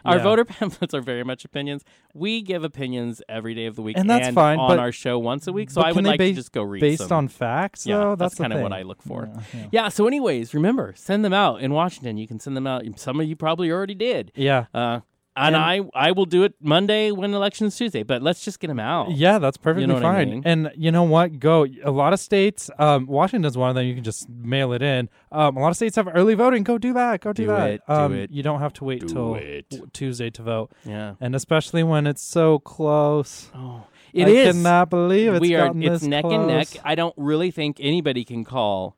Our 0.04 0.16
Yeah. 0.16 0.22
voter 0.22 0.44
pamphlets 0.56 0.92
are 0.94 1.00
very 1.00 1.24
much 1.24 1.44
opinions. 1.44 1.84
We 2.12 2.42
give 2.42 2.64
opinions 2.64 3.22
every 3.28 3.54
day 3.54 3.66
of 3.66 3.76
the 3.76 3.82
week, 3.82 3.96
And 3.96 4.08
that's 4.08 4.28
fine, 4.34 4.58
on 4.58 4.68
but- 4.68 4.78
our 4.78 4.92
show 4.92 5.18
once 5.18 5.46
a 5.46 5.52
week. 5.52 5.70
So 5.70 5.80
but 5.80 5.86
I 5.86 5.90
can 5.90 5.96
would 5.96 6.04
they 6.04 6.08
like 6.10 6.20
to 6.20 6.32
just 6.32 6.52
go 6.52 6.62
read 6.62 6.80
based 6.80 7.08
some. 7.08 7.16
on 7.18 7.28
facts. 7.28 7.86
Yeah, 7.86 7.98
though? 7.98 8.16
that's 8.16 8.36
the 8.36 8.42
kind 8.44 8.52
of 8.52 8.60
what 8.60 8.72
thing. 8.72 8.80
I 8.80 8.82
look 8.82 9.02
for. 9.02 9.28
Yeah, 9.32 9.40
yeah. 9.60 9.66
Yeah. 9.72 9.88
So, 9.88 10.06
anyways, 10.06 10.54
remember, 10.54 10.92
send 10.96 11.24
them 11.24 11.32
out 11.32 11.60
in 11.60 11.72
Washington. 11.72 12.16
You 12.16 12.26
can 12.28 12.38
send 12.40 12.56
them 12.56 12.66
out. 12.66 12.84
Some 12.96 13.20
of 13.20 13.26
you 13.26 13.36
probably 13.36 13.70
already 13.70 13.94
did. 13.94 14.32
Yeah. 14.34 14.66
Uh, 14.74 15.00
and, 15.36 15.54
And- 15.56 15.62
I 15.64 15.80
I 16.08 16.12
will 16.12 16.26
do 16.26 16.44
it 16.44 16.54
Monday 16.60 17.10
when 17.10 17.34
election's 17.34 17.76
Tuesday. 17.76 18.02
But 18.02 18.22
let's 18.22 18.44
just 18.44 18.60
get 18.60 18.68
them 18.68 18.78
out. 18.80 19.10
Yeah, 19.10 19.38
that's 19.38 19.56
perfectly 19.56 19.86
know 19.86 19.94
what 19.94 20.04
I 20.04 20.14
fine. 20.24 20.30
mean? 20.30 20.42
And 20.44 20.72
you 20.76 20.92
know 20.92 21.02
what? 21.02 21.38
Go. 21.38 21.66
A 21.82 21.90
lot 21.90 22.12
of 22.12 22.20
states, 22.20 22.70
um, 22.78 23.06
Washington's 23.06 23.56
one 23.58 23.68
of 23.70 23.74
them. 23.76 23.84
You 23.86 23.94
can 23.94 24.04
just 24.04 24.28
mail 24.28 24.72
it 24.72 24.82
in. 24.82 25.08
Um, 25.32 25.56
a 25.56 25.60
lot 25.60 25.70
of 25.70 25.76
states 25.76 25.96
have 25.96 26.08
early 26.14 26.34
voting. 26.34 26.62
Go 26.62 26.78
do 26.78 26.92
that. 26.92 27.20
Go 27.20 27.32
do, 27.32 27.44
Do 27.44 27.48
that. 27.48 27.70
it, 27.70 27.82
do 27.88 27.92
um, 27.92 28.14
it, 28.14 28.30
You 28.30 28.42
don't 28.42 28.60
have 28.60 28.72
to 28.74 28.84
wait 28.84 29.00
do 29.00 29.06
till 29.08 29.34
it. 29.34 29.74
Tuesday 29.92 30.30
to 30.30 30.42
vote, 30.42 30.70
Yeah. 30.84 31.14
and 31.20 31.34
especially 31.34 31.82
when 31.82 32.06
it's 32.06 32.22
so 32.22 32.58
close. 32.60 33.50
Oh, 33.54 33.84
it 34.12 34.26
I 34.26 34.30
is. 34.30 34.54
cannot 34.56 34.90
believe 34.90 35.34
it's 35.34 35.40
we 35.40 35.56
are. 35.56 35.72
It's 35.76 36.04
neck 36.04 36.24
and 36.24 36.46
neck. 36.46 36.68
I 36.84 36.94
don't 36.94 37.14
really 37.16 37.50
think 37.50 37.78
anybody 37.80 38.24
can 38.24 38.44
call 38.44 38.96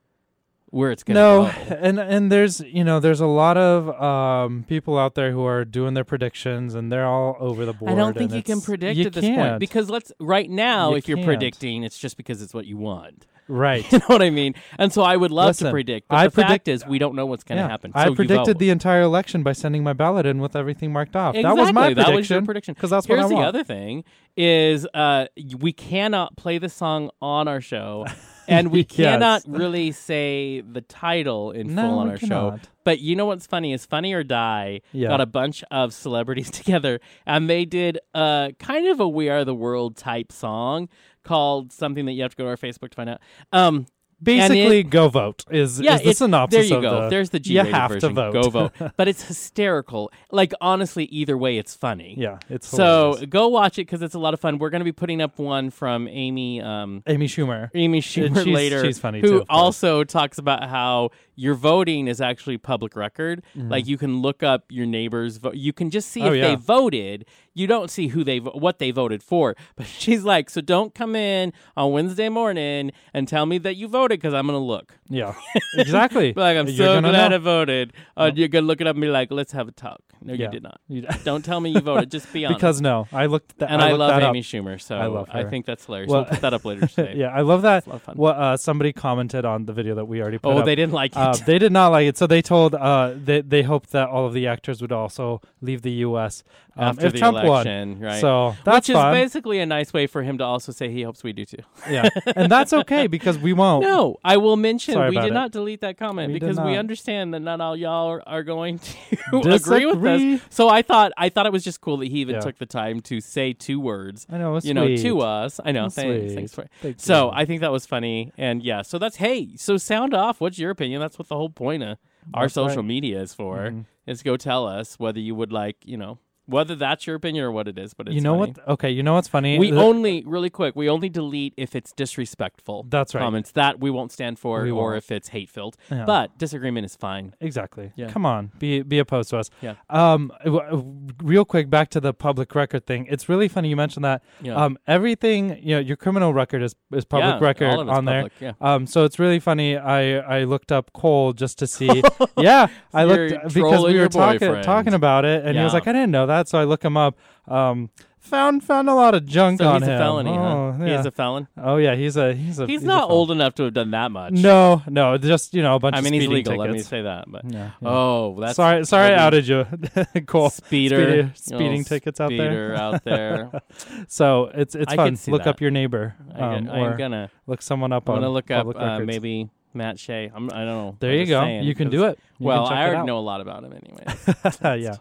where 0.76 0.90
it's 0.90 1.02
gonna 1.02 1.18
No, 1.20 1.42
go. 1.68 1.74
and 1.86 1.98
and 1.98 2.30
there's 2.30 2.60
you 2.60 2.84
know 2.84 3.00
there's 3.00 3.20
a 3.20 3.26
lot 3.42 3.56
of 3.56 3.88
um, 4.00 4.64
people 4.68 4.98
out 4.98 5.14
there 5.14 5.32
who 5.32 5.44
are 5.44 5.64
doing 5.64 5.94
their 5.94 6.04
predictions 6.04 6.74
and 6.74 6.92
they're 6.92 7.06
all 7.06 7.36
over 7.40 7.64
the 7.64 7.72
board. 7.72 7.92
I 7.92 7.94
don't 7.94 8.12
think 8.16 8.30
and 8.32 8.36
you 8.38 8.42
can 8.42 8.60
predict 8.60 8.98
you 8.98 9.06
at 9.06 9.12
this 9.14 9.24
point 9.24 9.36
can't. 9.36 9.60
because 9.60 9.88
let's 9.88 10.12
right 10.20 10.48
now. 10.50 10.90
You 10.90 10.96
if 10.96 11.08
you're 11.08 11.16
can't. 11.16 11.26
predicting, 11.26 11.82
it's 11.82 11.98
just 11.98 12.16
because 12.16 12.42
it's 12.42 12.52
what 12.54 12.66
you 12.66 12.76
want. 12.76 13.26
right. 13.48 13.84
You 13.92 13.98
know 14.00 14.06
what 14.08 14.22
I 14.22 14.30
mean? 14.30 14.54
And 14.78 14.92
so 14.92 15.02
I 15.02 15.16
would 15.16 15.30
love 15.30 15.46
Listen, 15.50 15.66
to 15.66 15.70
predict, 15.70 16.08
but 16.08 16.16
I 16.16 16.26
the 16.26 16.30
fact 16.32 16.66
is 16.68 16.84
we 16.86 16.98
don't 16.98 17.14
know 17.14 17.26
what's 17.26 17.44
going 17.44 17.56
to 17.58 17.62
Yeah. 17.64 17.68
happen. 17.68 17.92
I 17.94 18.04
So 18.04 18.10
you 18.10 18.16
predicted 18.16 18.58
the 18.58 18.70
entire 18.70 19.02
election 19.02 19.42
by 19.44 19.52
sending 19.52 19.82
my 19.84 19.92
ballot 19.92 20.26
in 20.26 20.40
with 20.40 20.54
everything 20.56 20.92
marked 20.92 21.14
off. 21.16 21.34
Exactly. 21.36 21.42
That 21.56 21.60
was 21.62 21.72
my 21.72 21.94
That 21.94 21.96
was 21.96 22.28
your 22.28 22.40
prediction. 22.40 22.44
prediction. 22.46 22.74
Because 22.74 22.90
that's 22.90 23.06
Here's 23.06 23.22
what 23.24 23.32
I 23.32 23.40
the 23.42 23.46
other 23.48 23.64
thing: 23.64 24.04
is 24.36 24.84
uh, 24.92 25.26
we 25.58 25.72
cannot 25.72 26.36
play 26.36 26.58
the 26.58 26.68
song 26.68 27.10
on 27.22 27.46
our 27.48 27.60
show, 27.60 28.04
and 28.48 28.70
we 28.70 28.84
cannot 28.98 29.42
really 29.46 29.92
say 29.92 30.60
the 30.60 30.80
title 30.80 31.50
in 31.50 31.74
No, 31.74 31.82
full 31.82 31.98
on 31.98 32.06
we 32.06 32.10
our 32.12 32.18
show. 32.18 32.26
cannot. 32.26 32.68
But 32.84 33.00
you 33.00 33.16
know 33.16 33.26
what's 33.26 33.46
funny 33.46 33.72
is 33.72 33.84
Funny 33.84 34.12
or 34.12 34.22
Die 34.22 34.80
Yeah. 34.92 35.08
got 35.08 35.20
a 35.20 35.26
bunch 35.26 35.64
of 35.70 35.92
celebrities 35.92 36.50
together, 36.60 37.00
and 37.26 37.50
they 37.50 37.64
did 37.64 37.98
a 38.14 38.52
kind 38.58 38.86
of 38.86 39.00
a 39.00 39.08
We 39.08 39.28
Are 39.28 39.44
the 39.44 39.54
World 39.54 39.96
type 39.96 40.30
song 40.30 40.88
called 41.24 41.72
something 41.72 42.06
that 42.06 42.12
you 42.12 42.22
have 42.22 42.30
to 42.32 42.36
go 42.36 42.44
to 42.44 42.50
our 42.50 42.56
Facebook 42.56 42.90
to 42.90 42.94
find 42.96 43.10
out. 43.10 43.20
Um, 43.52 43.86
Basically, 44.22 44.82
go 44.82 45.08
vote 45.08 45.44
is, 45.50 45.78
yeah, 45.80 45.96
is 45.96 46.02
the 46.02 46.14
synopsis 46.14 46.56
There 46.56 46.64
you 46.68 46.76
of 46.76 46.82
go. 46.82 47.02
the. 47.02 47.08
There's 47.10 47.30
the 47.30 47.38
G 47.38 47.52
you 47.54 47.60
rated 47.60 47.74
have 47.74 47.90
version. 47.90 48.08
to 48.08 48.14
vote. 48.14 48.32
Go 48.32 48.48
vote. 48.50 48.72
but 48.96 49.08
it's 49.08 49.22
hysterical. 49.22 50.10
Like 50.32 50.52
honestly, 50.60 51.04
either 51.06 51.36
way, 51.36 51.58
it's 51.58 51.74
funny. 51.74 52.14
yeah, 52.16 52.38
it's 52.48 52.66
So 52.66 53.10
hilarious. 53.10 53.30
go 53.30 53.48
watch 53.48 53.74
it 53.78 53.82
because 53.86 54.00
it's 54.02 54.14
a 54.14 54.18
lot 54.18 54.32
of 54.34 54.40
fun. 54.40 54.58
We're 54.58 54.70
going 54.70 54.80
to 54.80 54.84
be 54.86 54.92
putting 54.92 55.20
up 55.20 55.38
one 55.38 55.68
from 55.70 56.08
Amy. 56.08 56.62
Um, 56.62 57.02
Amy 57.06 57.26
Schumer. 57.26 57.70
Amy 57.74 58.00
Schumer 58.00 58.34
she's- 58.42 58.46
later, 58.46 58.84
she's 58.84 58.98
funny 58.98 59.20
who 59.20 59.40
too, 59.40 59.44
also 59.50 60.02
talks 60.02 60.38
about 60.38 60.66
how 60.68 61.10
your 61.36 61.54
voting 61.54 62.08
is 62.08 62.20
actually 62.20 62.58
public 62.58 62.96
record. 62.96 63.42
Like 63.54 63.86
you 63.86 63.96
can 63.98 64.20
look 64.22 64.42
up 64.42 64.64
your 64.70 64.86
neighbors' 64.86 65.36
vote. 65.36 65.54
You 65.54 65.72
can 65.72 65.90
just 65.90 66.10
see 66.10 66.20
Mm-hmm. 66.20 66.28
Oh, 66.28 66.32
if 66.32 66.38
yeah. 66.42 66.48
they 66.48 66.54
voted. 66.56 67.26
You 67.54 67.66
don't 67.66 67.90
see 67.90 68.08
who 68.08 68.22
they 68.24 68.38
vo- 68.38 68.50
what 68.52 68.78
they 68.78 68.90
voted 68.90 69.22
for. 69.22 69.54
But 69.76 69.86
she's 70.02 70.24
like, 70.24 70.50
so 70.50 70.60
don't 70.60 70.94
come 70.94 71.14
in 71.16 71.52
on 71.76 71.92
Wednesday 71.92 72.28
morning 72.28 72.90
and 73.14 73.26
tell 73.28 73.46
me 73.46 73.56
that 73.58 73.76
you 73.76 73.86
voted 73.88 74.18
because 74.18 74.34
I'm 74.34 74.46
going 74.46 74.58
to 74.58 74.64
look. 74.64 74.98
Yeah, 75.08 75.34
exactly. 75.74 76.32
Like 76.34 76.56
I'm 76.56 76.66
You're 76.66 76.76
so 76.76 76.94
gonna 76.96 77.10
glad 77.10 77.28
know. 77.30 77.36
I 77.36 77.38
voted. 77.38 77.92
Uh, 78.16 78.30
You're 78.34 78.48
gonna 78.48 78.66
look 78.66 78.80
it 78.80 78.86
up 78.86 78.96
and 78.96 79.00
be 79.02 79.08
like, 79.08 79.30
let's 79.30 79.52
have 79.52 79.68
a 79.68 79.72
talk. 79.72 80.00
No, 80.20 80.32
Yeah. 80.34 80.46
you 80.46 80.50
did 80.52 80.62
not. 80.64 80.80
You- 80.88 81.02
Don't 81.24 81.44
tell 81.44 81.60
me 81.60 81.70
you 81.70 81.80
voted. 81.80 82.10
Just 82.10 82.32
be 82.32 82.44
honest. 82.44 82.58
because 82.58 82.80
no, 82.80 83.06
I 83.12 83.26
looked. 83.26 83.58
Th- 83.58 83.70
and 83.70 83.80
I, 83.80 83.90
I, 83.90 83.92
love 83.92 84.10
that 84.20 84.22
Amy 84.28 84.40
Up. 84.40 84.44
Schumer, 84.44 84.80
so 84.80 84.96
I 84.96 85.06
love 85.06 85.28
her. 85.28 85.48
think 85.48 85.64
that's 85.66 85.84
hilarious. 85.86 86.10
Well- 86.10 86.22
we'll 86.22 86.30
put 86.30 86.40
that 86.40 86.54
up 86.54 86.64
later 86.64 86.86
today. 86.88 87.14
yeah, 87.16 87.28
I 87.28 87.42
love 87.42 87.62
that. 87.62 87.86
It's 87.86 87.94
a 87.94 87.98
fun. 88.00 88.16
What 88.16 88.36
uh, 88.36 88.56
somebody 88.56 88.92
commented 88.92 89.44
on 89.44 89.66
the 89.66 89.72
video 89.72 89.94
that 89.94 90.06
we 90.06 90.20
already 90.20 90.38
put 90.38 90.52
oh, 90.54 90.58
up. 90.58 90.64
they 90.64 90.74
didn't 90.74 90.92
like 90.92 91.12
it. 91.12 91.18
Uh, 91.26 91.36
they 91.44 91.58
did 91.58 91.72
not 91.72 91.88
like 91.88 92.06
it, 92.06 92.16
so 92.16 92.26
they 92.26 92.40
told 92.40 92.74
uh, 92.74 93.12
they 93.16 93.40
they 93.40 93.62
hoped 93.62 93.90
that 93.90 94.08
all 94.08 94.26
of 94.26 94.32
the 94.32 94.46
actors 94.46 94.80
would 94.80 94.92
also 94.92 95.40
leave 95.60 95.82
the 95.82 95.90
U.S. 96.08 96.44
um, 96.76 96.88
after 96.90 97.06
if 97.06 97.12
the 97.14 97.18
Trump 97.18 97.38
election, 97.38 97.90
won. 97.92 98.00
right? 98.00 98.20
So 98.20 98.54
that's 98.64 98.88
Which 98.88 98.94
fun. 98.96 99.14
is 99.16 99.22
basically 99.24 99.60
a 99.60 99.66
nice 99.66 99.92
way 99.92 100.06
for 100.06 100.22
him 100.22 100.38
to 100.38 100.44
also 100.44 100.72
say 100.72 100.90
he 100.90 101.02
hopes 101.02 101.22
we 101.24 101.32
do 101.32 101.44
too. 101.44 101.58
yeah, 101.90 102.08
and 102.34 102.50
that's 102.52 102.72
okay 102.72 103.06
because 103.16 103.38
we 103.38 103.52
won't. 103.52 103.82
No, 103.82 104.16
I 104.24 104.36
will 104.36 104.56
mention 104.56 104.94
Sorry 104.94 105.10
we 105.10 105.16
did 105.16 105.26
it. 105.26 105.32
not 105.34 105.52
delete 105.52 105.80
that 105.80 105.96
comment 105.98 106.32
We 106.32 106.38
because 106.38 106.58
we 106.60 106.76
understand 106.76 107.32
that 107.34 107.40
not 107.40 107.60
all 107.60 107.76
y'all 107.76 108.08
are, 108.08 108.22
are 108.28 108.42
going 108.42 108.78
to 108.78 109.38
agree 109.54 109.86
with 109.86 110.04
us. 110.04 110.40
So 110.50 110.68
I 110.68 110.82
thought 110.82 111.12
I 111.16 111.28
thought 111.28 111.46
it 111.46 111.52
was 111.52 111.64
just 111.64 111.80
cool 111.80 111.96
that 111.98 112.06
he 112.08 112.18
even 112.20 112.34
Yeah. 112.36 112.40
took 112.40 112.58
the 112.58 112.66
time 112.66 113.00
to 113.02 113.20
say 113.20 113.52
two 113.52 113.80
words. 113.80 114.26
I 114.30 114.38
know. 114.38 114.58
You 114.62 114.74
know, 114.74 114.96
to 114.96 115.20
us. 115.20 115.60
I 115.64 115.72
know. 115.72 115.88
Thanks. 115.88 116.22
sweet. 116.26 116.34
Thanks 116.34 116.54
for 116.54 116.66
Thank 116.82 117.00
So 117.00 117.26
you. 117.26 117.32
I 117.34 117.44
think 117.44 117.60
that 117.62 117.72
was 117.72 117.86
funny, 117.86 118.32
and 118.36 118.62
yeah. 118.62 118.82
So 118.82 118.98
that's 118.98 119.16
hey. 119.16 119.56
So 119.56 119.76
sound 119.76 120.14
off. 120.14 120.40
What's 120.40 120.58
your 120.58 120.70
opinion? 120.70 121.00
That's 121.00 121.18
what 121.18 121.28
the 121.28 121.36
whole 121.36 121.50
point 121.50 121.82
of 121.82 121.98
our 122.34 122.44
That's 122.44 122.54
social 122.54 122.76
right. 122.78 122.84
media 122.86 123.20
is 123.20 123.32
for. 123.34 123.56
Mhm. 123.70 123.84
Is 124.06 124.22
go 124.22 124.36
tell 124.36 124.66
us 124.66 124.98
whether 124.98 125.18
you 125.18 125.34
would 125.34 125.50
like, 125.52 125.76
you 125.84 125.96
know, 125.96 126.18
whether 126.46 126.74
that's 126.74 127.06
your 127.06 127.16
opinion 127.16 127.44
or 127.44 127.52
what 127.52 127.68
it 127.68 127.78
is. 127.78 127.92
But 127.94 128.08
it's 128.08 128.14
you 128.14 128.20
know 128.20 128.38
funny. 128.38 128.52
what? 128.56 128.68
Okay, 128.74 128.90
you 128.90 129.02
know 129.02 129.14
what's 129.14 129.28
funny? 129.28 129.58
We 129.58 129.70
The- 129.70 129.80
only 129.82 130.22
really 130.26 130.50
quick. 130.50 130.74
We 130.76 130.88
only 130.88 131.08
delete 131.08 131.54
if 131.56 131.74
it's 131.76 131.92
disrespectful. 131.92 132.86
That's 132.88 133.14
right. 133.14 133.20
Comments 133.20 133.50
that 133.52 133.80
we 133.80 133.90
won't 133.90 134.12
stand 134.12 134.38
for, 134.38 134.62
We 134.62 134.70
or 134.70 134.90
won't. 134.90 134.96
if 134.98 135.10
it's 135.10 135.28
hate 135.28 135.48
filled. 135.50 135.76
Yeah. 135.90 136.04
But 136.04 136.38
disagreement 136.38 136.84
is 136.86 136.96
fine. 136.96 137.34
Exactly. 137.40 137.92
Yeah. 137.96 138.08
Come 138.08 138.26
on, 138.26 138.50
be 138.58 138.82
be 138.82 138.98
opposed 138.98 139.30
to 139.30 139.38
us. 139.38 139.50
Yeah. 139.60 139.74
Um, 139.90 140.32
w- 140.44 140.62
w- 140.64 141.06
real 141.22 141.44
quick, 141.44 141.68
back 141.70 141.90
to 141.90 142.00
the 142.00 142.12
public 142.14 142.54
record 142.54 142.86
thing. 142.86 143.06
It's 143.10 143.28
really 143.28 143.48
funny 143.48 143.68
you 143.68 143.76
mentioned 143.76 144.04
that. 144.04 144.22
Yeah. 144.42 144.54
Um, 144.56 144.78
everything 144.86 145.58
you 145.62 145.74
know, 145.76 145.80
your 145.80 145.96
criminal 145.96 146.32
record 146.34 146.62
is 146.62 146.74
is 146.92 147.04
public 147.04 147.40
Yeah, 147.40 147.46
record 147.46 147.68
all 147.70 147.80
of 147.80 147.88
it's 147.88 147.96
on 147.98 148.04
there. 148.04 148.22
public, 148.22 148.32
yeah. 148.40 148.52
Um, 148.60 148.86
so 148.86 149.04
it's 149.04 149.18
really 149.18 149.40
funny. 149.40 149.76
I 149.76 150.18
I 150.40 150.44
looked 150.44 150.70
up 150.72 150.92
Cole 150.92 151.32
just 151.32 151.58
to 151.60 151.66
see. 151.66 152.02
yeah, 152.38 152.68
I 152.92 153.04
You're 153.04 153.28
looked 153.30 153.32
because 153.32 153.52
trolling 153.54 153.92
we 153.92 153.98
your 153.98 154.04
were 154.04 154.08
talking 154.08 154.38
boyfriend. 154.48 154.64
talking 154.64 154.94
about 154.94 155.24
it, 155.24 155.44
and 155.44 155.56
he 155.56 155.62
was 155.64 155.72
Yeah. 155.72 155.76
like, 155.78 155.88
I 155.88 155.92
didn't 155.92 156.10
know 156.10 156.26
that, 156.26 156.35
so 156.44 156.58
I 156.58 156.64
look 156.64 156.84
him 156.84 156.96
up. 156.96 157.18
Um, 157.48 157.90
found 158.18 158.64
found 158.64 158.90
a 158.90 158.94
lot 158.94 159.14
of 159.14 159.24
junk 159.24 159.60
So 159.60 159.68
on 159.68 159.80
he's 159.82 159.88
him. 159.88 159.94
a 159.94 159.98
felony, 159.98 160.30
oh, 160.30 160.72
huh? 160.72 160.78
Yeah. 160.84 160.86
He 160.86 160.92
is 160.94 161.06
a 161.06 161.12
felon. 161.12 161.46
oh 161.56 161.76
yeah, 161.76 161.94
he's 161.94 162.16
a 162.16 162.34
he's 162.34 162.58
a 162.58 162.66
He's, 162.66 162.82
a 162.82 162.86
not 162.86 163.02
felon. 163.02 163.12
old 163.12 163.30
enough 163.30 163.54
to 163.54 163.62
have 163.64 163.74
done 163.74 163.92
that 163.92 164.10
much. 164.10 164.32
No, 164.32 164.82
no, 164.88 165.16
just 165.16 165.54
you 165.54 165.62
know 165.62 165.76
a 165.76 165.78
bunch 165.78 165.96
of 165.96 166.02
things. 166.02 166.06
I 166.06 166.08
of 166.08 166.10
mean 166.10 166.20
he's 166.20 166.28
speeding 166.28 166.52
legal. 166.52 166.56
Let 166.58 166.70
me 166.72 166.80
say 166.80 167.02
that. 167.02 167.24
But 167.30 167.44
Yeah, 167.48 167.70
yeah. 167.80 167.88
oh, 167.88 168.36
that's 168.40 168.56
sorry, 168.56 168.84
sorry, 168.84 169.14
I 169.14 169.16
that'll 169.16 169.26
outed 169.26 169.46
you, 169.46 170.22
Cole. 170.26 170.50
Speeder, 170.50 170.96
Speeder- 170.96 171.32
speeding 171.36 171.84
tickets 171.84 172.20
out 172.20 172.30
there. 172.30 172.38
speeder 172.38 172.74
out 172.74 173.04
there. 173.04 173.50
So 174.08 174.50
it's 174.54 174.74
it's 174.74 174.92
I 174.92 174.96
fun. 174.96 175.16
Look 175.28 175.44
that. 175.44 175.50
up 175.50 175.60
your 175.60 175.70
neighbor, 175.70 176.14
I 176.34 176.56
um, 176.56 176.68
or 176.68 176.90
I'm 176.90 176.96
gonna. 176.98 177.30
look 177.46 177.62
someone 177.62 177.92
up 177.92 178.08
I'm 178.08 178.16
on 178.16 178.20
gonna 178.22 178.32
look 178.32 178.50
up 178.50 178.66
uh, 178.76 178.98
maybe 179.00 179.48
Matt 179.76 179.98
Shea. 179.98 180.30
I'm, 180.34 180.50
I 180.50 180.64
don't 180.64 180.66
know. 180.66 180.96
There 180.98 181.12
I'm 181.12 181.18
you 181.18 181.26
go. 181.26 181.40
saying, 181.42 181.64
you 181.64 181.74
can 181.74 181.90
do 181.90 182.04
it. 182.04 182.18
You 182.38 182.46
well, 182.46 182.66
I 182.66 182.86
already 182.88 183.06
know 183.06 183.18
a 183.18 183.20
lot 183.20 183.40
about 183.40 183.62
him, 183.64 183.72
anyway. 183.72 184.80
yeah. 184.82 184.96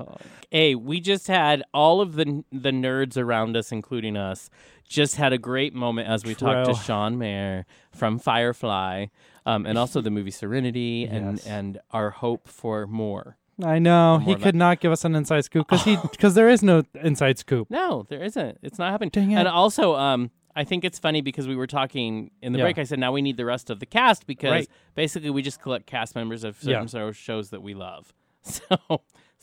Hey, 0.51 0.75
we 0.75 0.99
just 0.99 1.27
had 1.27 1.63
all 1.73 2.01
of 2.01 2.15
the 2.15 2.43
the 2.51 2.71
nerds 2.71 3.17
around 3.17 3.57
us, 3.57 3.71
including 3.71 4.15
us, 4.17 4.49
just 4.87 5.15
had 5.15 5.33
a 5.33 5.37
great 5.37 5.73
moment 5.73 6.07
as 6.07 6.23
we 6.23 6.35
talked 6.35 6.67
to 6.69 6.75
Sean 6.75 7.17
Maher 7.17 7.65
from 7.91 8.19
Firefly, 8.19 9.07
um, 9.45 9.65
and 9.65 9.77
also 9.77 10.01
the 10.01 10.11
movie 10.11 10.31
Serenity, 10.31 11.05
and 11.05 11.37
Yes. 11.37 11.47
and 11.47 11.79
our 11.91 12.11
hope 12.11 12.47
for 12.47 12.85
more. 12.87 13.37
I 13.63 13.79
know 13.79 14.17
he 14.19 14.35
could 14.35 14.55
not 14.55 14.81
give 14.81 14.91
us 14.91 15.05
an 15.05 15.15
inside 15.15 15.45
scoop 15.45 15.67
because 15.67 15.83
he 15.85 15.97
because 16.11 16.35
there 16.35 16.49
is 16.49 16.61
no 16.61 16.83
inside 17.01 17.39
scoop. 17.39 17.69
No, 17.69 18.05
there 18.09 18.21
isn't. 18.23 18.57
It's 18.61 18.77
not 18.77 18.91
happening. 18.91 19.11
Dang 19.11 19.31
it. 19.31 19.35
And 19.35 19.47
also, 19.47 19.95
um, 19.95 20.29
I 20.55 20.63
think 20.63 20.85
it's 20.85 20.97
funny 20.99 21.21
because 21.21 21.47
we 21.47 21.55
were 21.55 21.67
talking 21.67 22.31
in 22.41 22.53
the 22.53 22.59
Yeah. 22.59 22.65
break. 22.65 22.77
I 22.77 22.83
said 22.83 22.97
now 22.99 23.11
we 23.11 23.21
need 23.21 23.37
the 23.37 23.45
rest 23.45 23.69
of 23.69 23.79
the 23.79 23.85
cast 23.85 24.25
because 24.25 24.51
Right. 24.51 24.69
basically 24.95 25.29
we 25.29 25.41
just 25.41 25.61
collect 25.61 25.85
cast 25.85 26.15
members 26.15 26.43
of 26.43 26.57
certain 26.61 26.87
of 27.09 27.17
shows 27.17 27.49
that 27.49 27.61
we 27.61 27.73
love. 27.73 28.13
So, 28.47 28.77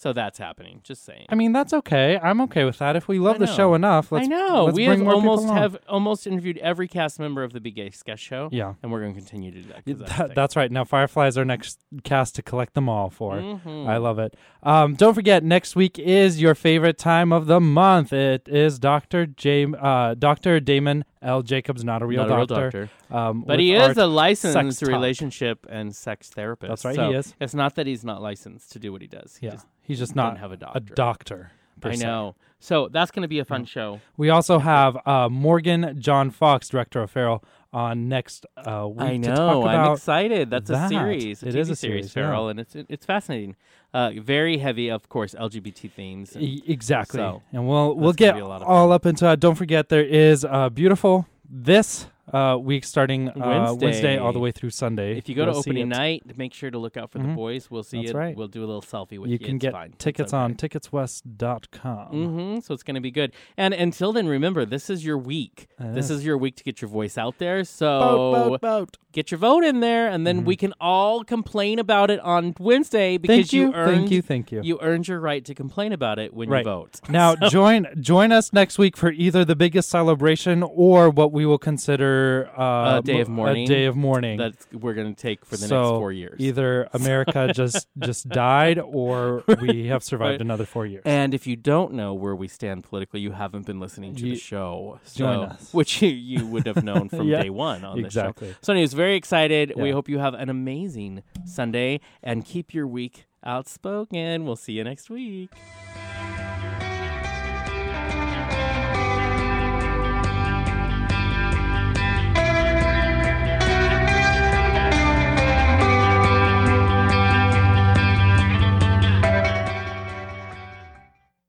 so 0.02 0.12
that's 0.12 0.36
happening. 0.38 0.80
Just 0.82 1.04
saying. 1.04 1.26
I 1.28 1.36
mean 1.36 1.52
that's 1.52 1.72
okay. 1.72 2.18
I'm 2.20 2.40
okay 2.42 2.64
with 2.64 2.78
that. 2.78 2.96
If 2.96 3.06
we 3.06 3.20
love 3.20 3.38
the 3.38 3.46
know. 3.46 3.52
show 3.54 3.74
enough, 3.74 4.10
let's 4.10 4.26
I 4.26 4.28
know 4.28 4.64
let's 4.64 4.76
we 4.76 4.84
have 4.86 5.00
almost 5.06 5.48
have 5.48 5.76
almost 5.88 6.26
interviewed 6.26 6.58
every 6.58 6.88
cast 6.88 7.20
member 7.20 7.44
of 7.44 7.52
the 7.52 7.60
Big 7.60 7.76
Gay 7.76 7.90
Sketch 7.90 8.18
Show. 8.18 8.48
Yeah. 8.50 8.74
and 8.82 8.90
we're 8.90 9.00
going 9.00 9.14
to 9.14 9.20
continue 9.20 9.52
to 9.52 9.62
do 9.62 9.68
that. 9.68 9.84
that's 9.86 10.18
that- 10.18 10.34
that's 10.34 10.56
right. 10.56 10.72
Now 10.72 10.82
Firefly 10.84 11.28
is 11.28 11.38
our 11.38 11.44
next 11.44 11.78
cast 12.02 12.34
to 12.34 12.42
collect 12.42 12.74
them 12.74 12.88
all 12.88 13.10
for. 13.10 13.36
Mhm. 13.36 13.86
I 13.86 13.98
love 13.98 14.18
it. 14.18 14.36
Um, 14.64 14.94
don't 14.94 15.14
forget, 15.14 15.44
next 15.44 15.76
week 15.76 15.98
is 15.98 16.40
your 16.42 16.54
favorite 16.56 16.98
time 16.98 17.32
of 17.32 17.46
the 17.46 17.60
month. 17.60 18.12
It 18.12 18.48
is 18.48 18.78
Doctor 18.80 19.26
James, 19.26 19.76
uh, 19.80 20.14
Doctor 20.18 20.58
Damon 20.58 21.04
L. 21.22 21.42
Jacobs, 21.42 21.84
not 21.84 22.02
a 22.02 22.06
real 22.06 22.22
Not 22.26 22.30
a 22.32 22.36
real 22.36 22.46
doctor. 22.46 22.90
Um, 23.10 23.42
But 23.46 23.60
he 23.60 23.74
is 23.74 23.96
a 23.96 24.06
licensed 24.06 24.82
relationship 24.82 25.66
and 25.68 25.94
sex 25.94 26.28
therapist. 26.30 26.68
That's 26.68 26.84
right, 26.84 26.94
So 26.94 27.10
he 27.10 27.16
is. 27.16 27.34
It's 27.40 27.54
not 27.54 27.74
that 27.76 27.86
he's 27.86 28.04
not 28.04 28.20
licensed 28.22 28.72
to 28.72 28.78
do 28.78 28.92
what 28.92 29.00
he 29.02 29.08
does. 29.08 29.36
He 29.36 29.46
Yeah, 29.46 29.52
just 29.52 29.66
he's 29.82 29.98
just 29.98 30.14
doesn't 30.14 30.36
have 30.36 30.52
a 30.52 30.56
doctor. 30.56 30.78
a 30.78 30.80
doctor. 30.80 31.50
doctor. 31.80 31.88
I 31.88 31.96
know. 31.96 32.34
So 32.60 32.88
that's 32.88 33.10
going 33.10 33.22
to 33.22 33.28
be 33.28 33.40
a 33.40 33.44
fun 33.44 33.64
show. 33.64 34.00
We 34.16 34.30
also 34.30 34.60
have 34.60 34.96
uh, 35.04 35.28
Morgan 35.28 35.96
John 36.00 36.30
Fox, 36.30 36.68
director 36.68 37.02
of 37.02 37.10
Farrell, 37.10 37.42
on 37.72 38.08
next 38.08 38.46
uh, 38.56 38.86
week 38.88 39.00
I 39.00 39.16
to 39.16 39.28
talk 39.28 39.36
know. 39.36 39.66
I'm 39.66 39.92
excited. 39.92 40.50
That's 40.50 40.70
a 40.70 40.88
series. 40.88 41.42
A 41.42 41.48
It 41.48 41.54
TV 41.54 41.58
is 41.58 41.70
a 41.70 41.76
series, 41.76 42.12
series, 42.12 42.28
yeah. 42.30 42.48
And 42.50 42.60
it's 42.60 42.74
it's 42.76 43.06
fascinating. 43.06 43.56
Uh, 43.94 44.10
very 44.16 44.56
heavy, 44.58 44.90
of 44.90 45.08
course, 45.08 45.34
LGBT 45.38 45.90
themes. 45.90 46.34
and- 46.34 46.42
E- 46.42 46.62
exactly, 46.66 47.18
So, 47.18 47.42
and 47.52 47.68
we'll 47.68 47.94
we'll 47.94 48.12
get 48.14 48.34
all 48.40 48.90
up 48.92 49.04
into 49.06 49.24
that. 49.24 49.38
Don't 49.40 49.54
forget, 49.54 49.88
there 49.90 50.02
is 50.04 50.44
uh, 50.44 50.70
beautiful 50.70 51.26
this 51.48 52.06
uh, 52.32 52.56
week 52.60 52.84
starting 52.84 53.28
uh, 53.28 53.32
Wednesday. 53.36 53.86
Wednesday. 53.86 54.18
all 54.18 54.32
the 54.32 54.38
way 54.38 54.52
through 54.52 54.70
Sunday. 54.70 55.16
If 55.18 55.28
you 55.28 55.34
go 55.34 55.44
to 55.44 55.52
You'll 55.52 55.62
see 55.62 55.70
opening 55.70 55.88
night, 55.88 56.22
make 56.38 56.54
sure 56.54 56.70
to 56.70 56.78
look 56.78 56.96
out 56.96 57.10
for 57.10 57.18
the 57.18 57.24
Mhm. 57.24 57.34
boys. 57.36 57.70
We'll 57.70 57.82
see 57.82 57.98
That's 57.98 58.10
it. 58.12 58.16
right. 58.16 58.36
We'll 58.36 58.48
do 58.48 58.60
a 58.60 58.66
little 58.66 58.82
selfie 58.82 59.18
with 59.18 59.28
you. 59.30 59.34
you 59.34 59.38
can 59.38 59.56
It's 59.56 59.62
get 59.62 59.72
fine. 59.72 59.92
Tickets 59.98 60.32
on 60.32 60.54
ticketswest.com. 60.54 62.06
hmm 62.08 62.60
So 62.60 62.74
it's 62.74 62.82
going 62.82 62.94
to 62.94 63.00
be 63.00 63.10
good. 63.10 63.32
And 63.56 63.74
until 63.74 64.12
then, 64.12 64.26
remember, 64.28 64.64
this 64.64 64.88
is 64.90 65.04
your 65.04 65.18
week. 65.18 65.66
This 65.78 66.10
is 66.10 66.24
your 66.24 66.38
week 66.38 66.56
to 66.56 66.64
get 66.64 66.80
your 66.80 66.88
voice 66.88 67.18
out 67.18 67.38
there. 67.38 67.64
So 67.64 67.98
Boat, 67.98 68.32
boat, 68.50 68.60
boat. 68.60 68.96
get 69.12 69.30
your 69.30 69.38
vote 69.38 69.64
in 69.64 69.80
there, 69.80 70.08
and 70.08 70.26
then 70.26 70.44
we 70.44 70.54
can 70.56 70.72
all 70.80 71.24
complain 71.24 71.78
about 71.78 72.10
it 72.10 72.20
on 72.20 72.54
Wednesday 72.60 73.16
because 73.18 73.36
Thank 73.36 73.52
you, 73.52 73.74
earned 73.74 73.96
thank 73.98 74.10
you, 74.10 74.22
thank 74.22 74.52
you. 74.52 74.60
you 74.62 74.78
earned 74.80 75.08
your 75.08 75.18
right 75.20 75.44
to 75.44 75.54
complain 75.54 75.92
about 75.92 76.18
it 76.18 76.32
when 76.32 76.48
Right. 76.48 76.60
you 76.60 76.64
vote. 76.70 77.00
Now 77.08 77.34
join 77.50 77.86
join 78.00 78.30
us 78.32 78.52
next 78.52 78.78
week 78.78 78.96
for 78.96 79.10
either 79.10 79.44
the 79.44 79.56
biggest 79.56 79.88
celebration 79.88 80.62
or 80.62 81.10
what 81.10 81.32
we 81.32 81.44
will 81.44 81.58
consider 81.58 82.11
uh, 82.58 82.98
A 82.98 83.02
day 83.02 83.20
of 83.20 83.28
mourning 83.28 83.64
A 83.64 83.66
day 83.66 83.84
of 83.86 83.96
mourning. 83.96 84.38
that 84.38 84.54
we're 84.72 84.94
going 84.94 85.14
to 85.14 85.20
take 85.20 85.44
for 85.44 85.56
the 85.56 85.66
so 85.66 85.80
next 85.82 85.88
four 85.98 86.12
years. 86.12 86.36
Either 86.40 86.88
America 86.92 87.52
just 87.54 87.86
just 87.98 88.28
died, 88.28 88.78
or 88.78 89.44
we 89.60 89.86
have 89.86 90.02
survived 90.04 90.32
Right. 90.34 90.40
another 90.40 90.64
four 90.66 90.86
years. 90.86 91.02
And 91.04 91.34
if 91.34 91.46
you 91.46 91.56
don't 91.56 91.92
know 91.94 92.14
where 92.14 92.34
we 92.36 92.48
stand 92.48 92.84
politically, 92.84 93.20
you 93.20 93.32
haven't 93.32 93.66
been 93.66 93.80
listening 93.80 94.14
to 94.16 94.26
You- 94.26 94.34
the 94.34 94.38
show. 94.40 95.00
join 95.14 95.40
us. 95.50 95.72
Which 95.72 96.02
you, 96.02 96.08
you 96.10 96.46
would 96.46 96.66
have 96.66 96.82
known 96.84 97.08
from 97.08 97.26
Yeah, 97.28 97.42
day 97.42 97.50
one 97.50 97.84
on 97.84 97.98
exactly. 97.98 98.48
this 98.48 98.56
show. 98.56 98.60
So, 98.62 98.72
anyways, 98.72 98.92
very 98.94 99.16
excited. 99.16 99.72
We 99.76 99.90
hope 99.90 100.08
you 100.08 100.18
have 100.18 100.34
an 100.34 100.48
amazing 100.48 101.22
Sunday 101.44 102.00
and 102.22 102.44
keep 102.44 102.72
your 102.74 102.86
week 102.86 103.26
outspoken. 103.44 104.44
We'll 104.44 104.56
see 104.56 104.72
you 104.74 104.84
next 104.84 105.10
week. 105.10 105.50